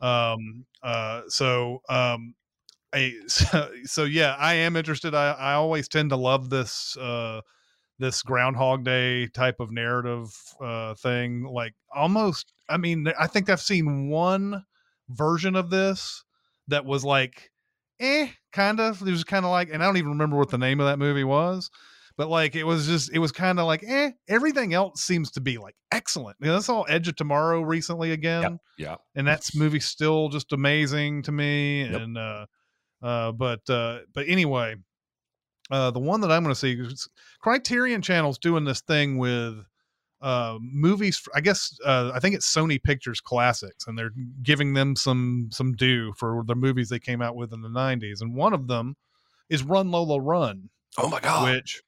um, 0.00 0.64
uh, 0.82 1.22
so, 1.28 1.82
um, 1.90 2.34
I, 2.94 3.12
so, 3.26 3.70
so 3.84 4.04
yeah, 4.04 4.34
I 4.38 4.54
am 4.54 4.76
interested. 4.76 5.14
I, 5.14 5.32
I 5.32 5.52
always 5.54 5.88
tend 5.88 6.10
to 6.10 6.16
love 6.16 6.48
this, 6.48 6.96
uh, 6.96 7.42
this 7.98 8.22
Groundhog 8.22 8.84
Day 8.84 9.26
type 9.28 9.60
of 9.60 9.70
narrative, 9.70 10.30
uh, 10.60 10.94
thing. 10.94 11.44
Like 11.44 11.74
almost, 11.94 12.52
I 12.68 12.76
mean, 12.76 13.06
I 13.18 13.26
think 13.26 13.48
I've 13.48 13.60
seen 13.60 14.08
one 14.08 14.64
version 15.08 15.54
of 15.56 15.70
this 15.70 16.24
that 16.68 16.84
was 16.84 17.04
like, 17.04 17.50
eh, 18.00 18.28
kind 18.52 18.80
of. 18.80 19.00
It 19.02 19.10
was 19.10 19.24
kind 19.24 19.44
of 19.44 19.50
like, 19.50 19.68
and 19.72 19.82
I 19.82 19.86
don't 19.86 19.96
even 19.98 20.10
remember 20.10 20.36
what 20.36 20.50
the 20.50 20.58
name 20.58 20.80
of 20.80 20.86
that 20.86 20.98
movie 20.98 21.24
was, 21.24 21.70
but 22.16 22.28
like 22.28 22.56
it 22.56 22.64
was 22.64 22.86
just, 22.86 23.12
it 23.12 23.18
was 23.18 23.32
kind 23.32 23.60
of 23.60 23.66
like, 23.66 23.84
eh. 23.86 24.10
Everything 24.28 24.74
else 24.74 25.02
seems 25.02 25.30
to 25.32 25.40
be 25.40 25.58
like 25.58 25.76
excellent. 25.92 26.36
You 26.40 26.48
know, 26.48 26.56
I 26.56 26.60
saw 26.60 26.82
Edge 26.82 27.06
of 27.08 27.16
Tomorrow 27.16 27.62
recently 27.62 28.10
again, 28.10 28.58
Yeah. 28.78 28.96
and 29.14 29.26
that's 29.26 29.54
movie 29.54 29.80
still 29.80 30.28
just 30.30 30.52
amazing 30.52 31.22
to 31.22 31.32
me. 31.32 31.82
Yep. 31.84 32.00
And 32.00 32.18
uh, 32.18 32.46
uh, 33.02 33.32
but 33.32 33.68
uh, 33.70 34.00
but 34.12 34.26
anyway, 34.26 34.74
uh, 35.74 35.90
the 35.90 35.98
one 36.00 36.20
that 36.20 36.30
I'm 36.30 36.42
going 36.42 36.54
to 36.54 36.58
see, 36.58 36.72
is 36.74 37.08
Criterion 37.40 38.00
Channel's 38.02 38.38
doing 38.38 38.64
this 38.64 38.80
thing 38.80 39.18
with 39.18 39.56
uh 40.22 40.56
movies 40.62 41.20
i 41.34 41.40
guess 41.40 41.76
uh 41.84 42.10
i 42.14 42.20
think 42.20 42.34
it's 42.34 42.50
sony 42.50 42.82
pictures 42.82 43.20
classics 43.20 43.86
and 43.86 43.98
they're 43.98 44.12
giving 44.42 44.72
them 44.72 44.94
some 44.96 45.48
some 45.52 45.72
due 45.74 46.12
for 46.16 46.42
the 46.46 46.54
movies 46.54 46.88
they 46.88 47.00
came 47.00 47.20
out 47.20 47.34
with 47.36 47.52
in 47.52 47.60
the 47.60 47.68
90s 47.68 48.22
and 48.22 48.34
one 48.34 48.54
of 48.54 48.66
them 48.68 48.94
is 49.50 49.62
run 49.64 49.90
lola 49.90 50.18
run 50.18 50.70
Oh 50.96 51.08
my 51.08 51.20
god. 51.20 51.52
which 51.52 51.82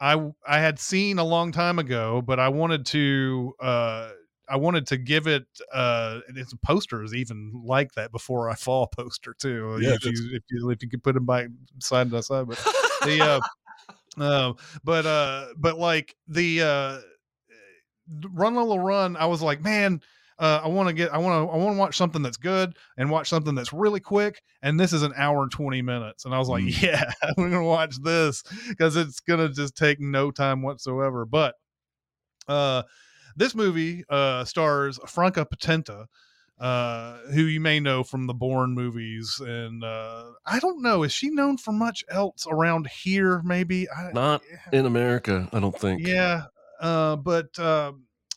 i 0.00 0.14
i 0.48 0.58
had 0.58 0.78
seen 0.80 1.18
a 1.18 1.24
long 1.24 1.52
time 1.52 1.78
ago 1.78 2.22
but 2.22 2.40
i 2.40 2.48
wanted 2.48 2.86
to 2.86 3.54
uh 3.60 4.10
i 4.48 4.56
wanted 4.56 4.86
to 4.86 4.96
give 4.96 5.26
it 5.26 5.46
uh 5.72 6.20
its 6.34 6.54
poster 6.64 7.02
is 7.02 7.14
even 7.14 7.52
like 7.64 7.92
that 7.92 8.12
before 8.12 8.48
i 8.48 8.54
fall 8.54 8.86
poster 8.86 9.34
too 9.38 9.78
Yeah, 9.80 9.94
if 9.94 10.04
you 10.04 10.12
if 10.32 10.42
you 10.50 10.70
if 10.70 10.82
you 10.82 10.88
could 10.88 11.02
put 11.02 11.14
them 11.14 11.24
by 11.24 11.46
side 11.78 12.10
by 12.10 12.20
side 12.20 12.46
but 12.48 12.58
the 13.04 13.20
uh 13.22 13.40
uh, 14.22 14.52
but 14.84 15.06
uh 15.06 15.46
but 15.56 15.78
like 15.78 16.16
the 16.28 16.62
uh 16.62 16.98
run 18.32 18.54
Lola 18.54 18.78
run 18.78 19.16
i 19.16 19.26
was 19.26 19.42
like 19.42 19.62
man 19.62 20.00
uh, 20.38 20.60
I 20.64 20.68
want 20.68 20.88
to 20.88 20.92
get, 20.92 21.14
I 21.14 21.18
want 21.18 21.48
to, 21.48 21.52
I 21.52 21.56
want 21.56 21.74
to 21.74 21.78
watch 21.78 21.96
something 21.96 22.20
that's 22.20 22.36
good 22.36 22.76
and 22.98 23.10
watch 23.10 23.28
something 23.28 23.54
that's 23.54 23.72
really 23.72 24.00
quick. 24.00 24.42
And 24.60 24.78
this 24.78 24.92
is 24.92 25.02
an 25.02 25.14
hour 25.16 25.42
and 25.42 25.50
20 25.50 25.80
minutes. 25.80 26.26
And 26.26 26.34
I 26.34 26.38
was 26.38 26.48
like, 26.48 26.64
Mm. 26.64 26.82
yeah, 26.82 27.10
we're 27.38 27.48
going 27.48 27.62
to 27.62 27.66
watch 27.66 27.96
this 28.02 28.42
because 28.68 28.96
it's 28.96 29.20
going 29.20 29.40
to 29.40 29.48
just 29.48 29.76
take 29.76 29.98
no 29.98 30.30
time 30.30 30.60
whatsoever. 30.60 31.24
But, 31.24 31.54
uh, 32.48 32.82
this 33.36 33.54
movie, 33.54 34.04
uh, 34.08 34.44
stars 34.44 34.98
Franka 35.06 35.44
Potente, 35.44 36.06
uh, 36.58 37.18
who 37.32 37.42
you 37.42 37.60
may 37.60 37.78
know 37.80 38.02
from 38.02 38.26
the 38.26 38.34
Bourne 38.34 38.72
movies. 38.72 39.40
And, 39.40 39.84
uh, 39.84 40.24
I 40.46 40.58
don't 40.58 40.82
know, 40.82 41.02
is 41.02 41.12
she 41.12 41.30
known 41.30 41.58
for 41.58 41.72
much 41.72 42.04
else 42.08 42.46
around 42.50 42.88
here? 42.88 43.42
Maybe 43.44 43.88
I, 43.90 44.10
Not 44.12 44.42
in 44.72 44.86
America, 44.86 45.48
I 45.52 45.60
don't 45.60 45.78
think. 45.78 46.06
yeah, 46.06 46.44
uh, 46.80 47.16
but 47.16 47.58
uh, 47.58 47.92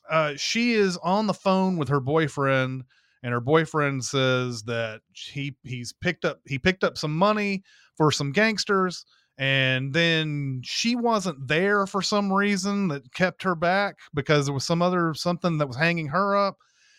uh, 0.10 0.34
she 0.36 0.74
is 0.74 0.98
on 0.98 1.28
the 1.28 1.34
phone 1.34 1.78
with 1.78 1.90
her 1.90 2.00
boyfriend, 2.00 2.84
and 3.24 3.34
her 3.34 3.42
boyfriend 3.42 4.04
says 4.04 4.64
that 4.64 5.02
he 5.14 5.56
he's 5.64 5.94
picked 5.94 6.26
up 6.26 6.40
he 6.46 6.58
picked 6.58 6.84
up 6.84 6.98
some 6.98 7.16
money 7.16 7.64
for 7.98 8.12
some 8.12 8.32
gangsters, 8.32 9.06
and 9.40 9.94
then 9.94 10.60
she 10.66 10.98
wasn't 10.98 11.48
there 11.48 11.88
for 11.88 12.02
some 12.02 12.32
reason 12.32 12.90
that 12.90 13.14
kept 13.14 13.42
her 13.44 13.56
back 13.56 13.96
because 14.14 14.46
there 14.46 14.54
was 14.54 14.66
some 14.66 14.82
other 14.82 15.14
something 15.14 15.58
that 15.60 15.68
was 15.68 15.78
hanging 15.78 16.10
her 16.10 16.36
up. 16.36 16.58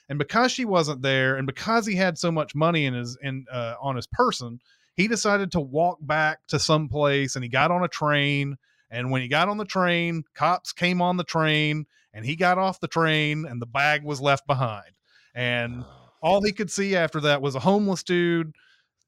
And 0.09 0.19
because 0.19 0.51
she 0.51 0.65
wasn't 0.65 1.03
there, 1.03 1.37
and 1.37 1.47
because 1.47 1.87
he 1.87 1.95
had 1.95 2.19
so 2.19 2.33
much 2.33 2.55
money 2.55 2.87
in 2.87 2.95
his 2.95 3.17
in 3.23 3.45
uh, 3.53 3.75
on 3.81 3.95
his 3.95 4.07
person, 4.07 4.59
he 4.97 5.07
decided 5.07 5.53
to 5.53 5.61
walk 5.61 5.99
back 6.01 6.39
to 6.49 6.59
some 6.59 6.89
place, 6.89 7.37
and 7.37 7.45
he 7.45 7.51
got 7.51 7.71
on 7.71 7.85
a 7.85 7.89
train. 7.89 8.57
And 8.91 9.11
when 9.11 9.23
he 9.23 9.29
got 9.29 9.49
on 9.49 9.59
the 9.59 9.65
train, 9.65 10.25
cops 10.35 10.73
came 10.73 11.01
on 11.01 11.17
the 11.17 11.25
train 11.25 11.87
and 12.13 12.25
he 12.25 12.35
got 12.35 12.59
off 12.59 12.81
the 12.81 12.89
train 12.89 13.47
and 13.47 13.63
the 13.63 13.67
bag 13.67 14.03
was 14.03 14.21
left 14.21 14.49
behind. 14.49 14.91
And 15.33 15.85
all 16.21 16.43
he 16.43 16.51
could 16.51 16.73
see 16.73 16.97
after 16.97 17.21
that 17.21 17.41
was 17.41 17.55
a 17.55 17.61
homeless 17.61 18.03
dude 18.03 18.53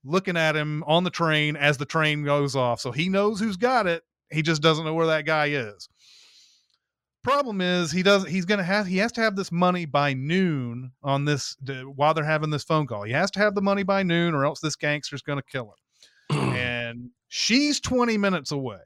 looking 0.04 0.36
at 0.36 0.56
him 0.56 0.82
on 0.86 1.04
the 1.04 1.10
train 1.10 1.56
as 1.56 1.78
the 1.78 1.84
train 1.84 2.24
goes 2.24 2.56
off. 2.56 2.80
So 2.80 2.92
he 2.92 3.08
knows 3.08 3.40
who's 3.40 3.56
got 3.56 3.86
it. 3.86 4.02
He 4.30 4.42
just 4.42 4.62
doesn't 4.62 4.84
know 4.84 4.94
where 4.94 5.06
that 5.06 5.26
guy 5.26 5.46
is. 5.46 5.88
Problem 7.22 7.60
is 7.60 7.92
he 7.92 8.02
does 8.02 8.26
he's 8.26 8.44
going 8.44 8.58
to 8.58 8.64
have 8.64 8.86
he 8.86 8.96
has 8.98 9.12
to 9.12 9.20
have 9.20 9.36
this 9.36 9.52
money 9.52 9.84
by 9.84 10.12
noon 10.12 10.90
on 11.04 11.24
this 11.24 11.56
while 11.94 12.14
they're 12.14 12.24
having 12.24 12.50
this 12.50 12.64
phone 12.64 12.86
call. 12.86 13.04
He 13.04 13.12
has 13.12 13.30
to 13.32 13.38
have 13.38 13.54
the 13.54 13.62
money 13.62 13.84
by 13.84 14.02
noon 14.02 14.34
or 14.34 14.44
else 14.44 14.58
this 14.58 14.74
gangster's 14.74 15.22
going 15.22 15.38
to 15.38 15.44
kill 15.44 15.72
him 16.30 16.38
and 16.56 17.10
she's 17.28 17.80
20 17.80 18.18
minutes 18.18 18.50
away 18.50 18.80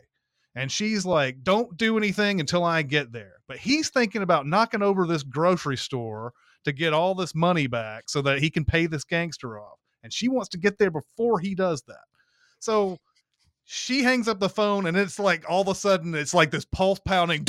and 0.55 0.71
she's 0.73 1.05
like 1.05 1.43
don't 1.43 1.77
do 1.77 1.97
anything 1.97 2.41
until 2.41 2.65
i 2.65 2.83
get 2.83 3.13
there 3.13 3.35
but 3.49 3.59
he's 3.59 3.91
thinking 3.91 4.23
about 4.23 4.47
knocking 4.47 4.83
over 4.83 5.07
this 5.07 5.23
grocery 5.23 5.77
store 5.77 6.33
to 6.65 6.73
get 6.73 6.93
all 6.93 7.15
this 7.15 7.35
money 7.35 7.67
back 7.67 8.05
so 8.09 8.23
that 8.23 8.41
he 8.41 8.51
can 8.51 8.65
pay 8.65 8.87
this 8.87 9.05
gangster 9.05 9.61
off 9.61 9.79
and 10.07 10.13
she 10.13 10.29
wants 10.29 10.49
to 10.51 10.59
get 10.59 10.79
there 10.79 10.93
before 10.93 11.41
he 11.41 11.57
does 11.57 11.83
that. 11.89 12.05
So 12.61 12.99
she 13.65 14.05
hangs 14.05 14.29
up 14.29 14.39
the 14.39 14.49
phone 14.49 14.87
and 14.87 14.97
it's 14.97 15.19
like 15.19 15.45
all 15.51 15.63
of 15.63 15.67
a 15.67 15.75
sudden 15.75 16.15
it's 16.15 16.33
like 16.33 16.53
this 16.53 16.65
pulse 16.65 17.01
pounding 17.05 17.45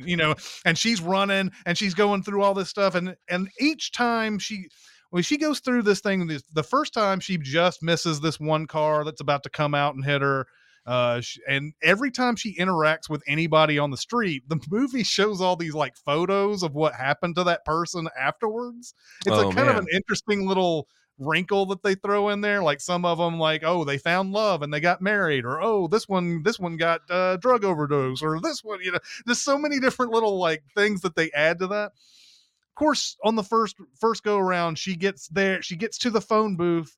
you 0.00 0.18
know 0.18 0.34
and 0.66 0.76
she's 0.76 1.00
running 1.00 1.50
and 1.64 1.78
she's 1.78 1.94
going 1.94 2.22
through 2.22 2.42
all 2.42 2.52
this 2.52 2.68
stuff 2.68 2.94
and 2.94 3.16
and 3.30 3.48
each 3.58 3.90
time 3.90 4.38
she 4.38 4.68
when 5.08 5.22
she 5.22 5.38
goes 5.38 5.60
through 5.60 5.80
this 5.82 6.00
thing 6.00 6.26
the 6.52 6.62
first 6.62 6.92
time 6.92 7.20
she 7.20 7.38
just 7.38 7.82
misses 7.82 8.20
this 8.20 8.38
one 8.38 8.66
car 8.66 9.02
that's 9.02 9.22
about 9.22 9.42
to 9.42 9.48
come 9.48 9.74
out 9.74 9.94
and 9.94 10.04
hit 10.04 10.20
her 10.20 10.46
uh 10.86 11.20
sh- 11.20 11.38
and 11.48 11.72
every 11.82 12.10
time 12.10 12.36
she 12.36 12.56
interacts 12.56 13.08
with 13.08 13.22
anybody 13.26 13.78
on 13.78 13.90
the 13.90 13.96
street 13.96 14.48
the 14.48 14.58
movie 14.70 15.02
shows 15.02 15.40
all 15.40 15.56
these 15.56 15.74
like 15.74 15.96
photos 15.96 16.62
of 16.62 16.74
what 16.74 16.94
happened 16.94 17.36
to 17.36 17.44
that 17.44 17.64
person 17.64 18.08
afterwards. 18.18 18.94
It's 19.26 19.36
Oh, 19.36 19.50
a 19.50 19.54
kind 19.54 19.68
of 19.68 19.76
an 19.76 19.86
interesting 19.92 20.46
little 20.46 20.88
wrinkle 21.18 21.66
that 21.66 21.82
they 21.82 21.94
throw 21.94 22.30
in 22.30 22.40
there 22.40 22.62
like 22.62 22.80
some 22.80 23.04
of 23.04 23.18
them 23.18 23.38
like 23.38 23.62
oh 23.62 23.84
they 23.84 23.98
found 23.98 24.32
love 24.32 24.62
and 24.62 24.72
they 24.72 24.80
got 24.80 25.02
married 25.02 25.44
or 25.44 25.60
oh 25.62 25.86
this 25.86 26.08
one 26.08 26.42
this 26.42 26.58
one 26.58 26.78
got 26.78 27.02
uh, 27.10 27.36
drug 27.36 27.62
overdose 27.62 28.22
or 28.22 28.40
this 28.40 28.64
one 28.64 28.80
you 28.82 28.90
know 28.90 28.98
there's 29.26 29.38
so 29.40 29.58
many 29.58 29.78
different 29.78 30.12
little 30.12 30.38
like 30.38 30.62
things 30.74 31.02
that 31.02 31.14
they 31.16 31.30
add 31.32 31.58
to 31.58 31.66
that. 31.66 31.92
Of 31.92 32.74
course 32.74 33.16
on 33.22 33.36
the 33.36 33.42
first 33.42 33.76
first 34.00 34.22
go 34.22 34.38
around 34.38 34.78
she 34.78 34.96
gets 34.96 35.28
there 35.28 35.60
she 35.60 35.76
gets 35.76 35.98
to 35.98 36.10
the 36.10 36.22
phone 36.22 36.56
booth 36.56 36.96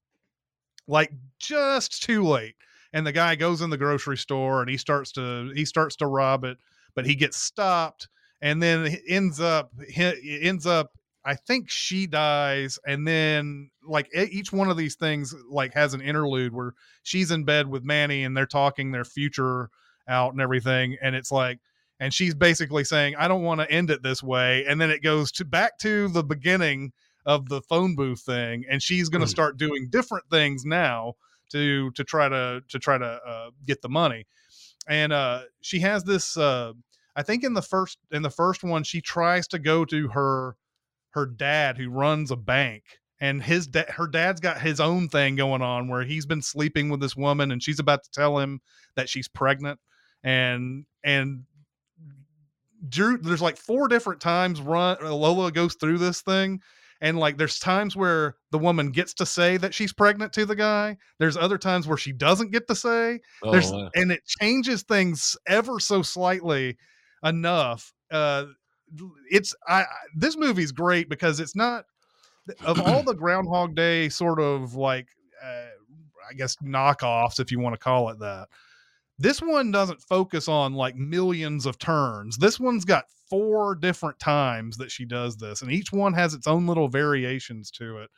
like 0.86 1.12
just 1.38 2.02
too 2.02 2.24
late 2.24 2.54
and 2.92 3.06
the 3.06 3.12
guy 3.12 3.34
goes 3.34 3.62
in 3.62 3.70
the 3.70 3.76
grocery 3.78 4.16
store 4.16 4.60
and 4.60 4.70
he 4.70 4.76
starts 4.76 5.12
to 5.12 5.50
he 5.54 5.64
starts 5.64 5.96
to 5.96 6.06
rob 6.06 6.44
it 6.44 6.58
but 6.94 7.06
he 7.06 7.14
gets 7.14 7.36
stopped 7.36 8.08
and 8.40 8.62
then 8.62 8.96
ends 9.08 9.40
up 9.40 9.70
ends 9.96 10.66
up 10.66 10.90
i 11.24 11.34
think 11.34 11.70
she 11.70 12.06
dies 12.06 12.78
and 12.86 13.06
then 13.06 13.70
like 13.86 14.08
each 14.14 14.52
one 14.52 14.70
of 14.70 14.76
these 14.76 14.94
things 14.96 15.34
like 15.50 15.72
has 15.74 15.94
an 15.94 16.00
interlude 16.00 16.52
where 16.52 16.74
she's 17.02 17.30
in 17.30 17.44
bed 17.44 17.66
with 17.68 17.84
manny 17.84 18.24
and 18.24 18.36
they're 18.36 18.46
talking 18.46 18.90
their 18.92 19.04
future 19.04 19.70
out 20.08 20.32
and 20.32 20.40
everything 20.40 20.96
and 21.02 21.14
it's 21.14 21.30
like 21.32 21.58
and 22.00 22.12
she's 22.12 22.34
basically 22.34 22.82
saying 22.84 23.14
i 23.16 23.28
don't 23.28 23.42
want 23.42 23.60
to 23.60 23.70
end 23.70 23.90
it 23.90 24.02
this 24.02 24.22
way 24.22 24.64
and 24.66 24.80
then 24.80 24.90
it 24.90 25.02
goes 25.02 25.30
to 25.30 25.44
back 25.44 25.78
to 25.78 26.08
the 26.08 26.24
beginning 26.24 26.92
of 27.24 27.48
the 27.48 27.62
phone 27.62 27.94
booth 27.94 28.20
thing 28.22 28.64
and 28.68 28.82
she's 28.82 29.08
going 29.08 29.20
to 29.20 29.26
Mm. 29.26 29.30
start 29.30 29.56
doing 29.56 29.86
different 29.88 30.24
things 30.28 30.64
now 30.64 31.14
to 31.52 31.90
to 31.92 32.04
try 32.04 32.28
to 32.28 32.62
to 32.68 32.78
try 32.78 32.98
to 32.98 33.04
uh, 33.04 33.50
get 33.66 33.82
the 33.82 33.88
money. 33.88 34.26
And 34.88 35.12
uh 35.12 35.42
she 35.60 35.78
has 35.80 36.02
this 36.02 36.36
uh 36.36 36.72
i 37.14 37.22
think 37.22 37.44
in 37.44 37.54
the 37.54 37.62
first 37.62 37.98
in 38.10 38.22
the 38.22 38.30
first 38.30 38.64
one 38.64 38.82
she 38.82 39.00
tries 39.00 39.46
to 39.46 39.60
go 39.60 39.84
to 39.84 40.08
her 40.08 40.56
her 41.10 41.24
dad 41.24 41.78
who 41.78 41.88
runs 41.88 42.32
a 42.32 42.36
bank 42.36 42.82
and 43.22 43.40
his 43.40 43.68
da- 43.68 43.90
her 43.90 44.08
dad's 44.08 44.40
got 44.40 44.60
his 44.60 44.80
own 44.80 45.08
thing 45.08 45.36
going 45.36 45.62
on 45.62 45.86
where 45.86 46.02
he's 46.02 46.26
been 46.26 46.42
sleeping 46.42 46.88
with 46.88 47.00
this 47.00 47.14
woman 47.14 47.52
and 47.52 47.62
she's 47.62 47.78
about 47.78 48.02
to 48.02 48.10
tell 48.10 48.36
him 48.38 48.60
that 48.96 49.08
she's 49.08 49.28
pregnant. 49.28 49.78
And 50.24 50.86
and 51.04 51.44
Drew, 52.88 53.18
there's 53.18 53.40
like 53.40 53.56
four 53.56 53.86
different 53.86 54.20
times 54.20 54.60
run 54.60 54.98
Lola 55.00 55.52
goes 55.52 55.74
through 55.74 55.98
this 55.98 56.20
thing, 56.20 56.60
and 57.02 57.18
like 57.18 57.36
there's 57.36 57.58
times 57.58 57.96
where 57.96 58.36
the 58.52 58.58
woman 58.58 58.92
gets 58.92 59.12
to 59.14 59.26
say 59.26 59.56
that 59.56 59.74
she's 59.74 59.92
pregnant 59.92 60.32
to 60.34 60.46
the 60.46 60.54
guy. 60.54 60.96
There's 61.18 61.36
other 61.36 61.58
times 61.58 61.88
where 61.88 61.96
she 61.96 62.12
doesn't 62.12 62.52
get 62.52 62.68
to 62.68 62.76
say. 62.76 63.20
Oh, 63.42 63.50
There's 63.50 63.72
wow. 63.72 63.90
and 63.96 64.12
it 64.12 64.24
changes 64.24 64.84
things 64.84 65.36
ever 65.48 65.80
so 65.80 66.02
slightly 66.02 66.78
enough. 67.24 67.92
Uh, 68.10 68.46
it's 69.30 69.52
I, 69.68 69.82
I 69.82 69.86
this 70.14 70.36
movie's 70.36 70.70
great 70.70 71.08
because 71.08 71.40
it's 71.40 71.56
not 71.56 71.86
of 72.64 72.80
all 72.80 73.02
the 73.06 73.14
Groundhog 73.14 73.74
Day 73.74 74.08
sort 74.08 74.40
of 74.40 74.76
like 74.76 75.08
uh, 75.44 75.70
I 76.30 76.34
guess 76.34 76.56
knockoffs, 76.62 77.40
if 77.40 77.50
you 77.50 77.58
want 77.58 77.74
to 77.74 77.80
call 77.80 78.10
it 78.10 78.20
that. 78.20 78.46
This 79.22 79.40
one 79.40 79.70
doesn't 79.70 80.02
focus 80.02 80.48
on 80.48 80.74
like 80.74 80.96
millions 80.96 81.64
of 81.64 81.78
turns. 81.78 82.38
This 82.38 82.58
one's 82.58 82.84
got 82.84 83.04
four 83.30 83.76
different 83.76 84.18
times 84.18 84.76
that 84.78 84.90
she 84.90 85.04
does 85.04 85.36
this, 85.36 85.62
and 85.62 85.70
each 85.70 85.92
one 85.92 86.12
has 86.14 86.34
its 86.34 86.48
own 86.48 86.66
little 86.66 86.88
variations 86.88 87.70
to 87.70 87.98
it 87.98 88.10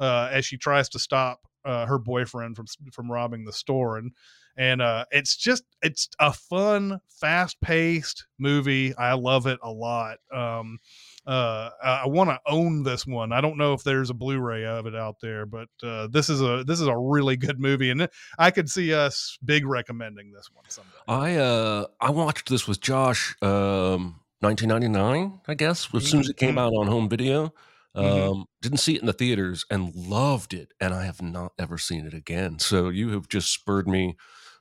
uh, 0.00 0.28
as 0.32 0.44
she 0.44 0.56
tries 0.56 0.88
to 0.88 0.98
stop 0.98 1.38
uh, 1.64 1.86
her 1.86 1.96
boyfriend 1.96 2.56
from 2.56 2.66
from 2.92 3.08
robbing 3.08 3.44
the 3.44 3.52
store. 3.52 3.98
And 3.98 4.10
and 4.56 4.82
uh, 4.82 5.04
it's 5.12 5.36
just 5.36 5.62
it's 5.80 6.08
a 6.18 6.32
fun, 6.32 6.98
fast 7.08 7.60
paced 7.60 8.26
movie. 8.36 8.96
I 8.96 9.12
love 9.12 9.46
it 9.46 9.60
a 9.62 9.70
lot. 9.70 10.18
Um, 10.34 10.80
uh, 11.28 11.70
I 11.82 12.06
want 12.06 12.30
to 12.30 12.40
own 12.46 12.82
this 12.82 13.06
one. 13.06 13.32
I 13.32 13.40
don't 13.40 13.58
know 13.58 13.74
if 13.74 13.82
there's 13.84 14.10
a 14.10 14.14
Blu-ray 14.14 14.64
of 14.64 14.86
it 14.86 14.94
out 14.96 15.16
there, 15.20 15.44
but 15.46 15.68
uh, 15.82 16.08
this 16.08 16.30
is 16.30 16.40
a 16.40 16.64
this 16.66 16.80
is 16.80 16.86
a 16.86 16.96
really 16.96 17.36
good 17.36 17.60
movie, 17.60 17.90
and 17.90 18.08
I 18.38 18.50
could 18.50 18.70
see 18.70 18.94
us 18.94 19.36
big 19.44 19.66
recommending 19.66 20.32
this 20.32 20.48
one 20.52 20.64
someday. 20.68 20.96
I 21.06 21.36
uh 21.36 21.86
I 22.00 22.10
watched 22.10 22.48
this 22.48 22.66
with 22.66 22.80
Josh 22.80 23.36
um 23.42 24.20
1999, 24.40 25.40
I 25.46 25.54
guess, 25.54 25.88
as 25.94 26.06
soon 26.08 26.20
as 26.20 26.28
it 26.28 26.36
came 26.36 26.54
Mhm. 26.54 26.58
out 26.58 26.72
on 26.74 26.86
home 26.86 27.08
video. 27.08 27.52
Um 27.94 28.04
Mhm. 28.04 28.44
didn't 28.62 28.78
see 28.78 28.94
it 28.94 29.00
in 29.00 29.06
the 29.06 29.12
theaters 29.12 29.64
and 29.70 29.94
loved 29.94 30.54
it 30.54 30.72
and 30.80 30.94
I 30.94 31.04
have 31.04 31.20
not 31.22 31.52
ever 31.58 31.78
seen 31.78 32.06
it 32.06 32.14
again. 32.14 32.58
So 32.58 32.88
you 32.88 33.10
have 33.10 33.28
just 33.28 33.52
spurred 33.52 33.88
me 33.88 34.16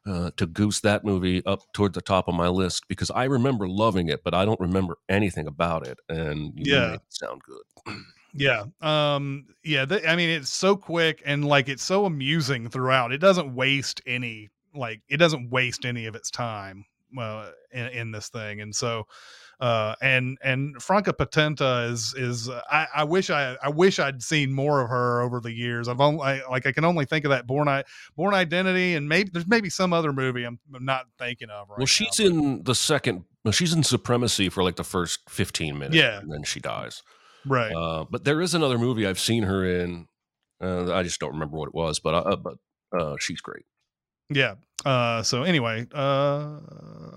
uh, 0.07 0.31
to 0.37 0.45
goose 0.45 0.79
that 0.81 1.03
movie 1.03 1.45
up 1.45 1.61
toward 1.73 1.93
the 1.93 2.01
top 2.01 2.27
of 2.27 2.35
my 2.35 2.47
list 2.47 2.87
because 2.87 3.11
I 3.11 3.25
remember 3.25 3.67
loving 3.67 4.07
it, 4.09 4.23
but 4.23 4.33
I 4.33 4.45
don't 4.45 4.59
remember 4.59 4.97
anything 5.09 5.47
about 5.47 5.85
it. 5.85 5.97
And 6.09 6.53
you 6.55 6.73
Yeah. 6.75 6.93
it 6.93 7.01
sound 7.09 7.41
good. 7.43 7.95
Yeah. 8.33 8.65
Um 8.81 9.47
yeah, 9.63 9.85
th- 9.85 10.05
I 10.07 10.15
mean 10.15 10.29
it's 10.29 10.49
so 10.49 10.75
quick 10.75 11.21
and 11.25 11.45
like 11.45 11.69
it's 11.69 11.83
so 11.83 12.05
amusing 12.05 12.69
throughout. 12.69 13.11
It 13.11 13.17
doesn't 13.19 13.55
waste 13.55 14.01
any 14.05 14.49
like 14.75 15.01
it 15.09 15.17
doesn't 15.17 15.49
waste 15.49 15.85
any 15.85 16.05
of 16.05 16.15
its 16.15 16.29
time 16.29 16.85
uh, 17.17 17.51
in, 17.71 17.87
in 17.87 18.11
this 18.11 18.29
thing. 18.29 18.61
And 18.61 18.75
so 18.75 19.05
uh 19.59 19.95
and 20.01 20.37
and 20.43 20.81
Franka 20.81 21.13
Potente 21.13 21.89
is 21.89 22.13
is 22.15 22.47
uh, 22.49 22.61
I, 22.69 22.87
I 22.97 23.03
wish 23.03 23.29
I 23.29 23.57
I 23.61 23.69
wish 23.69 23.97
I'd 23.99 24.21
seen 24.21 24.53
more 24.53 24.81
of 24.81 24.89
her 24.89 25.21
over 25.21 25.39
the 25.39 25.51
years. 25.51 25.87
I've 25.87 25.99
only 26.01 26.21
I, 26.21 26.47
like 26.49 26.65
I 26.65 26.71
can 26.71 26.85
only 26.85 27.05
think 27.05 27.25
of 27.25 27.29
that 27.29 27.47
Bourne 27.47 27.67
I 27.67 27.83
Bourne 28.15 28.33
Identity 28.35 28.95
and 28.95 29.09
maybe 29.09 29.29
there's 29.33 29.47
maybe 29.47 29.69
some 29.69 29.93
other 29.93 30.13
movie 30.13 30.43
I'm, 30.43 30.59
I'm 30.75 30.85
not 30.85 31.07
thinking 31.17 31.49
of 31.49 31.69
right 31.69 31.79
well, 31.79 31.85
she's 31.85 32.19
now, 32.19 32.25
in 32.27 32.63
the 32.63 32.75
second, 32.75 33.23
well, 33.43 33.51
she's 33.51 33.73
in 33.73 33.83
Supremacy 33.83 34.49
for 34.49 34.63
like 34.63 34.75
the 34.75 34.83
first 34.83 35.29
15 35.29 35.77
minutes. 35.77 35.95
Yeah. 35.95 36.19
And 36.19 36.31
then 36.31 36.43
she 36.43 36.59
dies. 36.59 37.01
right. 37.45 37.71
Uh, 37.71 38.05
but 38.09 38.25
there 38.25 38.41
is 38.41 38.53
another 38.53 38.77
movie 38.77 39.07
I've 39.07 39.19
seen 39.19 39.43
her 39.43 39.65
in. 39.65 40.07
Uh, 40.61 40.93
I 40.93 41.03
just 41.03 41.19
don't 41.19 41.33
remember 41.33 41.57
what 41.57 41.67
it 41.67 41.73
was, 41.75 41.99
but 41.99 42.13
uh, 42.13 42.35
but 42.35 42.55
uh, 42.97 43.15
she's 43.19 43.41
great. 43.41 43.65
Yeah. 44.29 44.55
Uh 44.85 45.23
so 45.23 45.43
anyway, 45.43 45.85
uh 45.93 46.59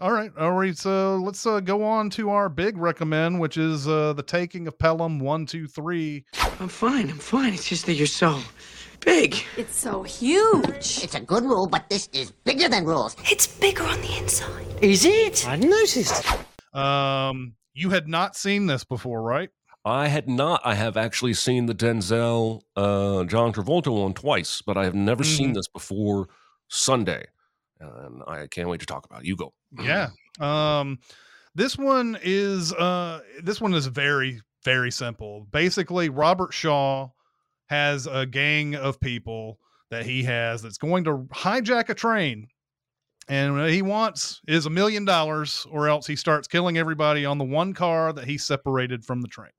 all 0.00 0.12
right. 0.12 0.30
All 0.38 0.52
right. 0.52 0.76
So 0.76 1.16
let's 1.16 1.44
uh, 1.46 1.60
go 1.60 1.84
on 1.84 2.08
to 2.10 2.30
our 2.30 2.48
big 2.48 2.78
recommend, 2.78 3.38
which 3.38 3.56
is 3.58 3.86
uh 3.86 4.12
the 4.14 4.22
taking 4.22 4.66
of 4.66 4.78
Pelham 4.78 5.18
one, 5.18 5.44
two, 5.46 5.66
three. 5.66 6.24
I'm 6.58 6.68
fine. 6.68 7.10
I'm 7.10 7.18
fine. 7.18 7.52
It's 7.52 7.68
just 7.68 7.86
that 7.86 7.94
you're 7.94 8.06
so 8.06 8.40
big. 9.00 9.36
It's 9.56 9.78
so 9.78 10.02
huge. 10.02 11.00
It's 11.04 11.14
a 11.14 11.20
good 11.20 11.44
rule, 11.44 11.66
but 11.66 11.88
this 11.90 12.08
is 12.12 12.30
bigger 12.30 12.68
than 12.68 12.84
rules. 12.86 13.14
It's 13.30 13.46
bigger 13.46 13.84
on 13.84 14.00
the 14.00 14.16
inside. 14.18 14.66
Is 14.80 15.04
it? 15.04 15.46
I 15.46 15.56
noticed. 15.56 16.24
Um 16.74 17.54
you 17.74 17.90
had 17.90 18.08
not 18.08 18.36
seen 18.36 18.66
this 18.66 18.84
before, 18.84 19.22
right? 19.22 19.50
I 19.84 20.08
had 20.08 20.28
not. 20.28 20.60
I 20.64 20.74
have 20.74 20.96
actually 20.98 21.32
seen 21.34 21.64
the 21.66 21.74
Denzel 21.74 22.60
uh, 22.76 23.24
John 23.24 23.52
Travolta 23.52 23.90
one 23.90 24.12
twice, 24.12 24.60
but 24.60 24.76
I 24.76 24.84
have 24.84 24.94
never 24.94 25.24
seen 25.24 25.50
Mhm. 25.52 25.54
this 25.54 25.68
before 25.68 26.28
Sunday, 26.70 27.26
and 27.80 28.22
I 28.26 28.46
can't 28.46 28.68
wait 28.68 28.80
to 28.80 28.86
talk 28.86 29.04
about. 29.04 29.22
it. 29.22 29.26
You 29.26 29.36
go. 29.36 29.52
Yeah. 29.78 30.08
Um 30.40 30.98
this 31.54 31.76
one 31.76 32.16
is 32.22 32.72
uh 32.72 33.20
this 33.42 33.60
one 33.60 33.74
is 33.74 33.86
very 33.86 34.40
very 34.64 34.90
simple. 34.90 35.46
Basically, 35.50 36.08
Robert 36.08 36.52
Shaw 36.52 37.08
has 37.66 38.06
a 38.06 38.26
gang 38.26 38.74
of 38.74 39.00
people 39.00 39.58
that 39.90 40.06
he 40.06 40.22
has 40.22 40.62
that's 40.62 40.78
going 40.78 41.04
to 41.04 41.26
hijack 41.32 41.88
a 41.88 41.94
train. 41.94 42.46
And 43.28 43.56
what 43.56 43.70
he 43.70 43.82
wants 43.82 44.40
is 44.48 44.66
a 44.66 44.70
million 44.70 45.04
dollars, 45.04 45.66
or 45.70 45.88
else 45.88 46.06
he 46.06 46.16
starts 46.16 46.48
killing 46.48 46.78
everybody 46.78 47.24
on 47.24 47.38
the 47.38 47.44
one 47.44 47.74
car 47.74 48.12
that 48.12 48.26
he 48.26 48.38
separated 48.38 49.04
from 49.04 49.20
the 49.20 49.28
train. 49.28 49.50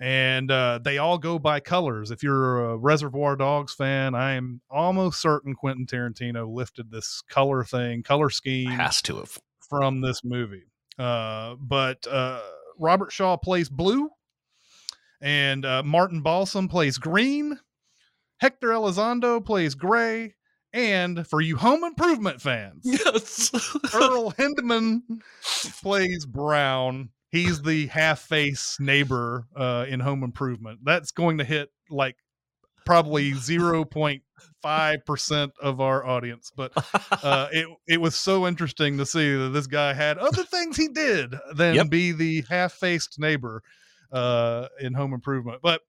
And 0.00 0.50
uh, 0.50 0.80
they 0.82 0.98
all 0.98 1.18
go 1.18 1.38
by 1.38 1.60
colors. 1.60 2.10
If 2.10 2.22
you're 2.22 2.70
a 2.70 2.76
Reservoir 2.76 3.36
Dogs 3.36 3.72
fan, 3.74 4.14
I 4.14 4.32
am 4.32 4.60
almost 4.70 5.20
certain 5.20 5.54
Quentin 5.54 5.86
Tarantino 5.86 6.52
lifted 6.52 6.90
this 6.90 7.22
color 7.28 7.62
thing, 7.62 8.02
color 8.02 8.30
scheme 8.30 8.70
Has 8.70 9.00
to 9.02 9.16
have. 9.18 9.38
from 9.68 10.00
this 10.00 10.24
movie. 10.24 10.64
Uh, 10.98 11.54
but 11.60 12.04
uh, 12.08 12.40
Robert 12.78 13.12
Shaw 13.12 13.36
plays 13.36 13.68
blue, 13.68 14.10
and 15.20 15.64
uh, 15.64 15.82
Martin 15.84 16.20
Balsam 16.22 16.68
plays 16.68 16.98
green. 16.98 17.58
Hector 18.40 18.70
Elizondo 18.70 19.44
plays 19.44 19.74
gray, 19.76 20.34
and 20.72 21.24
for 21.28 21.40
you 21.40 21.56
home 21.56 21.84
improvement 21.84 22.40
fans, 22.42 22.80
Yes. 22.84 23.52
Earl 23.94 24.30
Hindman 24.30 25.02
plays 25.80 26.26
brown. 26.26 27.10
He's 27.32 27.62
the 27.62 27.86
half 27.88 28.20
face 28.20 28.76
neighbor 28.78 29.46
uh, 29.56 29.86
in 29.88 29.98
Home 30.00 30.22
Improvement. 30.22 30.80
That's 30.84 31.10
going 31.10 31.38
to 31.38 31.44
hit 31.44 31.70
like 31.90 32.16
probably 32.84 33.32
0.5% 33.32 35.50
of 35.60 35.80
our 35.80 36.06
audience. 36.06 36.52
But 36.54 36.72
uh, 37.22 37.48
it, 37.50 37.66
it 37.88 38.00
was 38.00 38.14
so 38.14 38.46
interesting 38.46 38.98
to 38.98 39.06
see 39.06 39.34
that 39.34 39.48
this 39.48 39.66
guy 39.66 39.94
had 39.94 40.18
other 40.18 40.44
things 40.44 40.76
he 40.76 40.86
did 40.88 41.34
than 41.54 41.74
Yep. 41.76 41.88
be 41.90 42.12
the 42.12 42.44
half 42.48 42.74
faced 42.74 43.18
neighbor 43.18 43.62
uh, 44.12 44.68
in 44.80 44.94
Home 44.94 45.14
Improvement. 45.14 45.60
But 45.62 45.80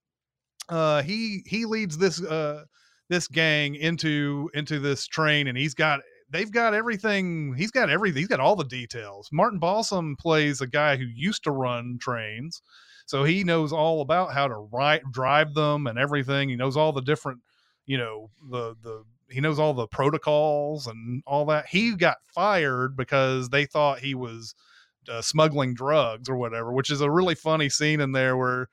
uh, 0.69 1.01
he 1.01 1.43
he 1.45 1.65
leads 1.65 1.97
this 1.97 2.23
uh, 2.23 2.63
this 3.09 3.27
gang 3.27 3.75
into 3.75 4.49
into 4.53 4.79
this 4.79 5.07
train, 5.07 5.47
and 5.47 5.57
he's 5.57 5.73
got 5.73 5.99
they've 6.33 6.51
got 6.51 6.73
everything. 6.73 7.53
He's 7.55 7.71
got 7.71 7.89
everything. 7.89 8.19
He's 8.19 8.27
got 8.27 8.41
all 8.41 8.57
the 8.57 8.65
details. 8.65 9.29
Martin 9.31 9.59
Balsam 9.59 10.17
plays 10.19 10.59
a 10.59 10.67
guy 10.67 10.97
who 10.97 11.05
used 11.05 11.43
to 11.45 11.51
run 11.51 11.97
trains, 12.01 12.61
so 13.05 13.23
he 13.23 13.43
knows 13.43 13.71
all 13.71 14.01
about 14.01 14.33
how 14.33 14.47
to 14.47 14.55
ride, 14.55 15.03
drive 15.11 15.53
them 15.53 15.87
and 15.87 15.97
everything. 15.97 16.49
He 16.49 16.55
knows 16.55 16.75
all 16.75 16.91
the 16.91 17.01
different, 17.01 17.39
you 17.85 17.97
know, 17.97 18.29
the 18.51 18.75
the 18.81 19.03
he 19.29 19.39
knows 19.41 19.59
all 19.59 19.73
the 19.73 19.87
protocols 19.87 20.87
and 20.87 21.23
all 21.25 21.45
that. 21.45 21.67
He 21.67 21.95
got 21.95 22.17
fired 22.35 22.97
because 22.97 23.49
they 23.49 23.65
thought 23.65 23.99
he 23.99 24.15
was 24.15 24.53
uh, 25.09 25.21
smuggling 25.21 25.73
drugs 25.73 26.29
or 26.29 26.35
whatever, 26.35 26.73
which 26.73 26.91
is 26.91 27.01
a 27.01 27.09
really 27.09 27.35
funny 27.35 27.69
scene 27.69 28.01
in 28.01 28.11
there 28.11 28.35
where 28.37 28.69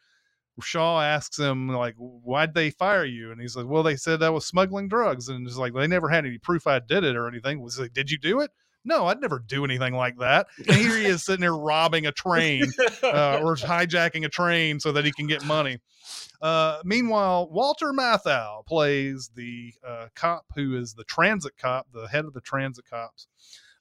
Shaw 0.62 1.00
asks 1.00 1.38
him 1.38 1.68
like, 1.68 1.94
"Why'd 1.96 2.54
they 2.54 2.70
fire 2.70 3.04
you?" 3.04 3.32
And 3.32 3.40
he's 3.40 3.56
like, 3.56 3.66
"Well, 3.66 3.82
they 3.82 3.96
said 3.96 4.22
I 4.22 4.30
was 4.30 4.46
smuggling 4.46 4.88
drugs." 4.88 5.28
And 5.28 5.46
it's 5.46 5.56
like 5.56 5.72
they 5.74 5.86
never 5.86 6.08
had 6.08 6.26
any 6.26 6.38
proof 6.38 6.66
I 6.66 6.78
did 6.80 7.04
it 7.04 7.16
or 7.16 7.28
anything. 7.28 7.60
Was 7.60 7.78
like, 7.78 7.92
"Did 7.92 8.10
you 8.10 8.18
do 8.18 8.40
it?" 8.40 8.50
No, 8.84 9.06
I'd 9.06 9.20
never 9.20 9.38
do 9.38 9.64
anything 9.64 9.94
like 9.94 10.18
that. 10.18 10.46
And 10.56 10.76
here 10.76 10.96
he 10.96 11.04
is 11.04 11.22
sitting 11.22 11.42
there 11.42 11.54
robbing 11.54 12.06
a 12.06 12.12
train 12.12 12.64
uh, 13.02 13.40
or 13.42 13.54
hijacking 13.56 14.24
a 14.24 14.28
train 14.28 14.80
so 14.80 14.92
that 14.92 15.04
he 15.04 15.12
can 15.12 15.26
get 15.26 15.44
money. 15.44 15.78
Uh, 16.40 16.78
meanwhile, 16.84 17.48
Walter 17.50 17.92
Matthau 17.92 18.64
plays 18.66 19.30
the 19.34 19.74
uh, 19.86 20.06
cop 20.14 20.46
who 20.54 20.78
is 20.78 20.94
the 20.94 21.04
transit 21.04 21.58
cop, 21.58 21.88
the 21.92 22.08
head 22.08 22.24
of 22.24 22.32
the 22.32 22.40
transit 22.40 22.86
cops. 22.88 23.28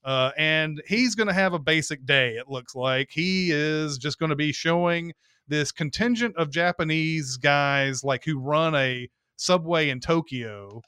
Uh, 0.03 0.31
and 0.37 0.81
he's 0.87 1.15
going 1.15 1.27
to 1.27 1.33
have 1.33 1.53
a 1.53 1.59
basic 1.59 2.05
day, 2.05 2.35
it 2.35 2.49
looks 2.49 2.75
like. 2.75 3.09
He 3.11 3.51
is 3.51 3.97
just 3.97 4.19
going 4.19 4.29
to 4.29 4.35
be 4.35 4.51
showing 4.51 5.13
this 5.49 5.71
contingent 5.71 6.35
of 6.37 6.51
Japanese 6.51 7.37
guys, 7.37 8.03
like 8.03 8.23
who 8.23 8.39
run 8.39 8.75
a 8.75 9.09
subway 9.35 9.89
in 9.89 9.99
Tokyo. 9.99 10.81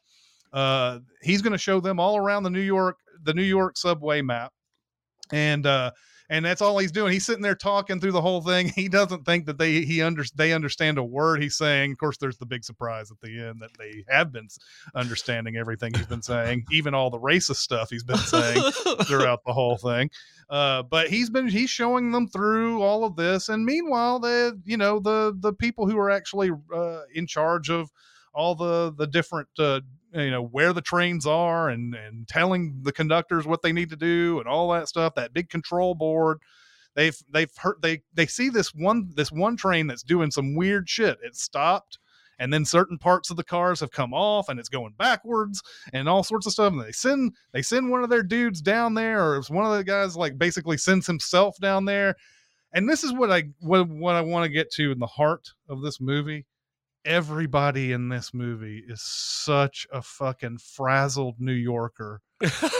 Uh, 0.53 0.99
he's 1.21 1.41
going 1.41 1.51
to 1.51 1.57
show 1.57 1.79
them 1.79 1.99
all 1.99 2.17
around 2.17 2.43
the 2.43 2.49
New 2.49 2.61
York, 2.61 2.97
the 3.23 3.33
New 3.33 3.43
York 3.43 3.77
subway 3.77 4.21
map. 4.21 4.51
And, 5.31 5.65
uh, 5.65 5.91
and 6.31 6.45
that's 6.45 6.61
all 6.61 6.77
he's 6.77 6.93
doing. 6.93 7.11
He's 7.11 7.25
sitting 7.25 7.41
there 7.41 7.55
talking 7.55 7.99
through 7.99 8.13
the 8.13 8.21
whole 8.21 8.41
thing. 8.41 8.71
He 8.81 8.87
doesn't 8.87 9.25
think 9.25 9.45
that 9.45 9.57
they 9.59 9.81
he 9.81 10.01
under 10.01 10.23
they 10.33 10.53
understand 10.53 10.97
a 10.97 11.03
word 11.03 11.41
he's 11.41 11.57
saying. 11.57 11.91
Of 11.91 11.97
course, 11.97 12.17
there's 12.17 12.37
the 12.37 12.45
big 12.45 12.63
surprise 12.63 13.11
at 13.11 13.19
the 13.19 13.39
end 13.39 13.61
that 13.61 13.71
they 13.77 14.05
have 14.07 14.31
been 14.31 14.47
understanding 14.95 15.57
everything 15.57 15.93
he's 15.93 16.07
been 16.07 16.21
saying, 16.21 16.65
even 16.71 16.95
all 16.95 17.09
the 17.09 17.19
racist 17.19 17.57
stuff 17.57 17.89
he's 17.89 18.03
been 18.03 18.17
saying 18.17 18.71
throughout 19.03 19.43
the 19.45 19.53
whole 19.53 19.77
thing. 19.77 20.09
Uh, 20.49 20.83
but 20.83 21.09
he's 21.09 21.29
been 21.29 21.49
he's 21.49 21.69
showing 21.69 22.11
them 22.11 22.27
through 22.27 22.81
all 22.81 23.03
of 23.03 23.17
this, 23.17 23.49
and 23.49 23.65
meanwhile, 23.65 24.19
the 24.19 24.59
you 24.63 24.77
know 24.77 24.99
the 24.99 25.35
the 25.37 25.53
people 25.53 25.87
who 25.87 25.97
are 25.97 26.09
actually 26.09 26.49
uh, 26.73 27.01
in 27.13 27.27
charge 27.27 27.69
of 27.69 27.91
all 28.33 28.55
the 28.55 28.93
the 28.97 29.05
different 29.07 29.49
uh, 29.59 29.81
you 30.13 30.31
know 30.31 30.43
where 30.43 30.73
the 30.73 30.81
trains 30.81 31.25
are 31.25 31.69
and 31.69 31.95
and 31.95 32.27
telling 32.27 32.81
the 32.83 32.91
conductors 32.91 33.45
what 33.45 33.61
they 33.61 33.71
need 33.71 33.89
to 33.89 33.95
do 33.95 34.39
and 34.39 34.47
all 34.47 34.71
that 34.71 34.87
stuff. 34.87 35.15
That 35.15 35.33
big 35.33 35.49
control 35.49 35.95
board. 35.95 36.39
They've 36.95 37.17
they've 37.31 37.51
heard 37.57 37.77
they 37.81 38.01
they 38.13 38.25
see 38.25 38.49
this 38.49 38.73
one 38.73 39.11
this 39.15 39.31
one 39.31 39.55
train 39.55 39.87
that's 39.87 40.03
doing 40.03 40.31
some 40.31 40.55
weird 40.55 40.89
shit. 40.89 41.17
It 41.23 41.35
stopped 41.35 41.97
and 42.41 42.51
then 42.51 42.65
certain 42.65 42.97
parts 42.97 43.29
of 43.29 43.37
the 43.37 43.43
cars 43.43 43.79
have 43.79 43.91
come 43.91 44.15
off 44.15 44.49
and 44.49 44.59
it's 44.59 44.67
going 44.67 44.95
backwards 44.97 45.61
and 45.93 46.09
all 46.09 46.23
sorts 46.23 46.47
of 46.47 46.51
stuff 46.51 46.73
and 46.73 46.81
they 46.81 46.91
send 46.91 47.33
they 47.53 47.61
send 47.61 47.89
one 47.89 48.03
of 48.03 48.09
their 48.09 48.23
dudes 48.23 48.61
down 48.61 48.95
there 48.95 49.23
or 49.23 49.37
it's 49.37 49.49
one 49.49 49.65
of 49.65 49.77
the 49.77 49.83
guys 49.83 50.17
like 50.17 50.37
basically 50.37 50.77
sends 50.77 51.05
himself 51.05 51.55
down 51.61 51.85
there 51.85 52.15
and 52.73 52.89
this 52.89 53.03
is 53.03 53.13
what 53.13 53.31
i 53.31 53.43
what, 53.59 53.87
what 53.87 54.15
i 54.15 54.21
want 54.21 54.43
to 54.43 54.49
get 54.49 54.71
to 54.71 54.91
in 54.91 54.99
the 54.99 55.05
heart 55.05 55.49
of 55.69 55.81
this 55.81 56.01
movie 56.01 56.45
everybody 57.05 57.91
in 57.91 58.09
this 58.09 58.33
movie 58.33 58.83
is 58.87 59.01
such 59.01 59.87
a 59.91 60.01
fucking 60.01 60.57
frazzled 60.57 61.35
new 61.39 61.51
yorker 61.53 62.21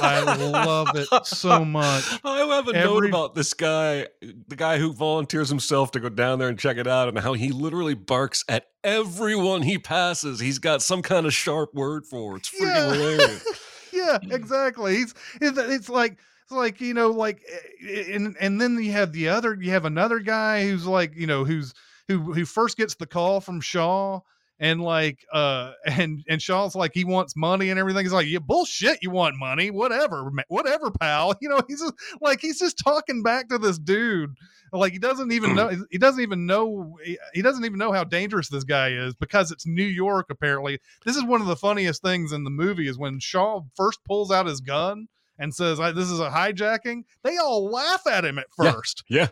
i 0.01 0.21
love 0.37 0.89
it 0.95 1.07
so 1.25 1.63
much 1.63 2.03
I 2.23 2.39
have 2.39 2.67
a 2.67 2.73
note 2.73 3.05
about 3.05 3.35
this 3.35 3.53
guy, 3.53 4.07
the 4.21 4.55
guy 4.55 4.77
who 4.79 4.91
volunteers 4.93 5.49
himself 5.49 5.91
to 5.91 5.99
go 5.99 6.09
down 6.09 6.39
there 6.39 6.47
and 6.47 6.57
check 6.57 6.77
it 6.77 6.87
out, 6.87 7.07
and 7.09 7.17
how 7.19 7.33
he 7.33 7.49
literally 7.49 7.93
barks 7.93 8.43
at 8.49 8.65
everyone 8.83 9.61
he 9.61 9.77
passes. 9.77 10.39
He's 10.39 10.57
got 10.59 10.81
some 10.81 11.01
kind 11.01 11.25
of 11.25 11.33
sharp 11.33 11.73
word 11.73 12.05
for. 12.05 12.35
it. 12.35 12.39
It's 12.39 12.49
freaking 12.49 12.75
Yeah. 12.75 12.93
hilarious. 12.93 13.45
yeah, 13.93 14.17
exactly. 14.31 14.95
He's 14.95 15.13
it's, 15.39 15.89
like 15.89 16.17
it's 16.43 16.51
like 16.51 16.81
you 16.81 16.93
know 16.93 17.09
like 17.11 17.43
eh, 17.87 18.13
and 18.15 18.35
and 18.39 18.59
then 18.59 18.81
you 18.81 18.91
have 18.93 19.13
the 19.13 19.29
other 19.29 19.55
you 19.59 19.71
have 19.71 19.85
another 19.85 20.19
guy 20.19 20.63
who's 20.63 20.85
like 20.85 21.15
you 21.15 21.27
know 21.27 21.43
who's 21.45 21.73
who 22.11 22.33
who 22.33 22.45
first 22.45 22.77
gets 22.77 22.95
the 22.95 23.05
call 23.07 23.41
from 23.41 23.61
Shaw 23.61 24.19
and 24.59 24.81
like 24.81 25.25
uh 25.33 25.73
and 25.85 26.23
and 26.27 26.41
Shaw's 26.41 26.75
like 26.75 26.91
he 26.93 27.03
wants 27.03 27.35
money 27.35 27.69
and 27.69 27.79
everything. 27.79 28.05
He's 28.05 28.13
like 28.13 28.27
yeah 28.27 28.39
bullshit. 28.39 28.99
You 29.01 29.09
want 29.11 29.35
money? 29.37 29.71
Whatever, 29.71 30.31
whatever, 30.47 30.91
pal. 30.91 31.35
You 31.41 31.49
know 31.49 31.61
he's 31.67 31.81
just 31.81 31.93
like 32.21 32.41
he's 32.41 32.59
just 32.59 32.77
talking 32.77 33.23
back 33.23 33.49
to 33.49 33.57
this 33.57 33.77
dude. 33.79 34.35
Like 34.73 34.93
he 34.93 34.99
doesn't 34.99 35.31
even 35.33 35.53
know 35.55 35.69
he 35.91 35.97
doesn't 35.97 36.21
even 36.21 36.45
know 36.45 36.95
he, 37.03 37.17
he 37.33 37.41
doesn't 37.41 37.65
even 37.65 37.77
know 37.77 37.91
how 37.91 38.03
dangerous 38.05 38.47
this 38.47 38.63
guy 38.63 38.89
is 38.91 39.13
because 39.15 39.51
it's 39.51 39.65
New 39.67 39.83
York 39.83 40.27
apparently 40.29 40.79
this 41.05 41.17
is 41.17 41.25
one 41.25 41.41
of 41.41 41.47
the 41.47 41.57
funniest 41.57 42.01
things 42.01 42.31
in 42.31 42.45
the 42.45 42.49
movie 42.49 42.87
is 42.87 42.97
when 42.97 43.19
Shaw 43.19 43.63
first 43.75 43.99
pulls 44.05 44.31
out 44.31 44.45
his 44.45 44.61
gun 44.61 45.07
and 45.37 45.53
says, 45.53 45.79
"I- 45.79 45.91
"This 45.91 46.09
is 46.09 46.19
a 46.21 46.29
hijacking." 46.29 47.03
They 47.23 47.35
all 47.37 47.69
laugh 47.69 48.05
at 48.07 48.23
him 48.23 48.37
at 48.37 48.45
Yeah. 48.61 48.71
first 48.71 49.03
Yeah. 49.09 49.27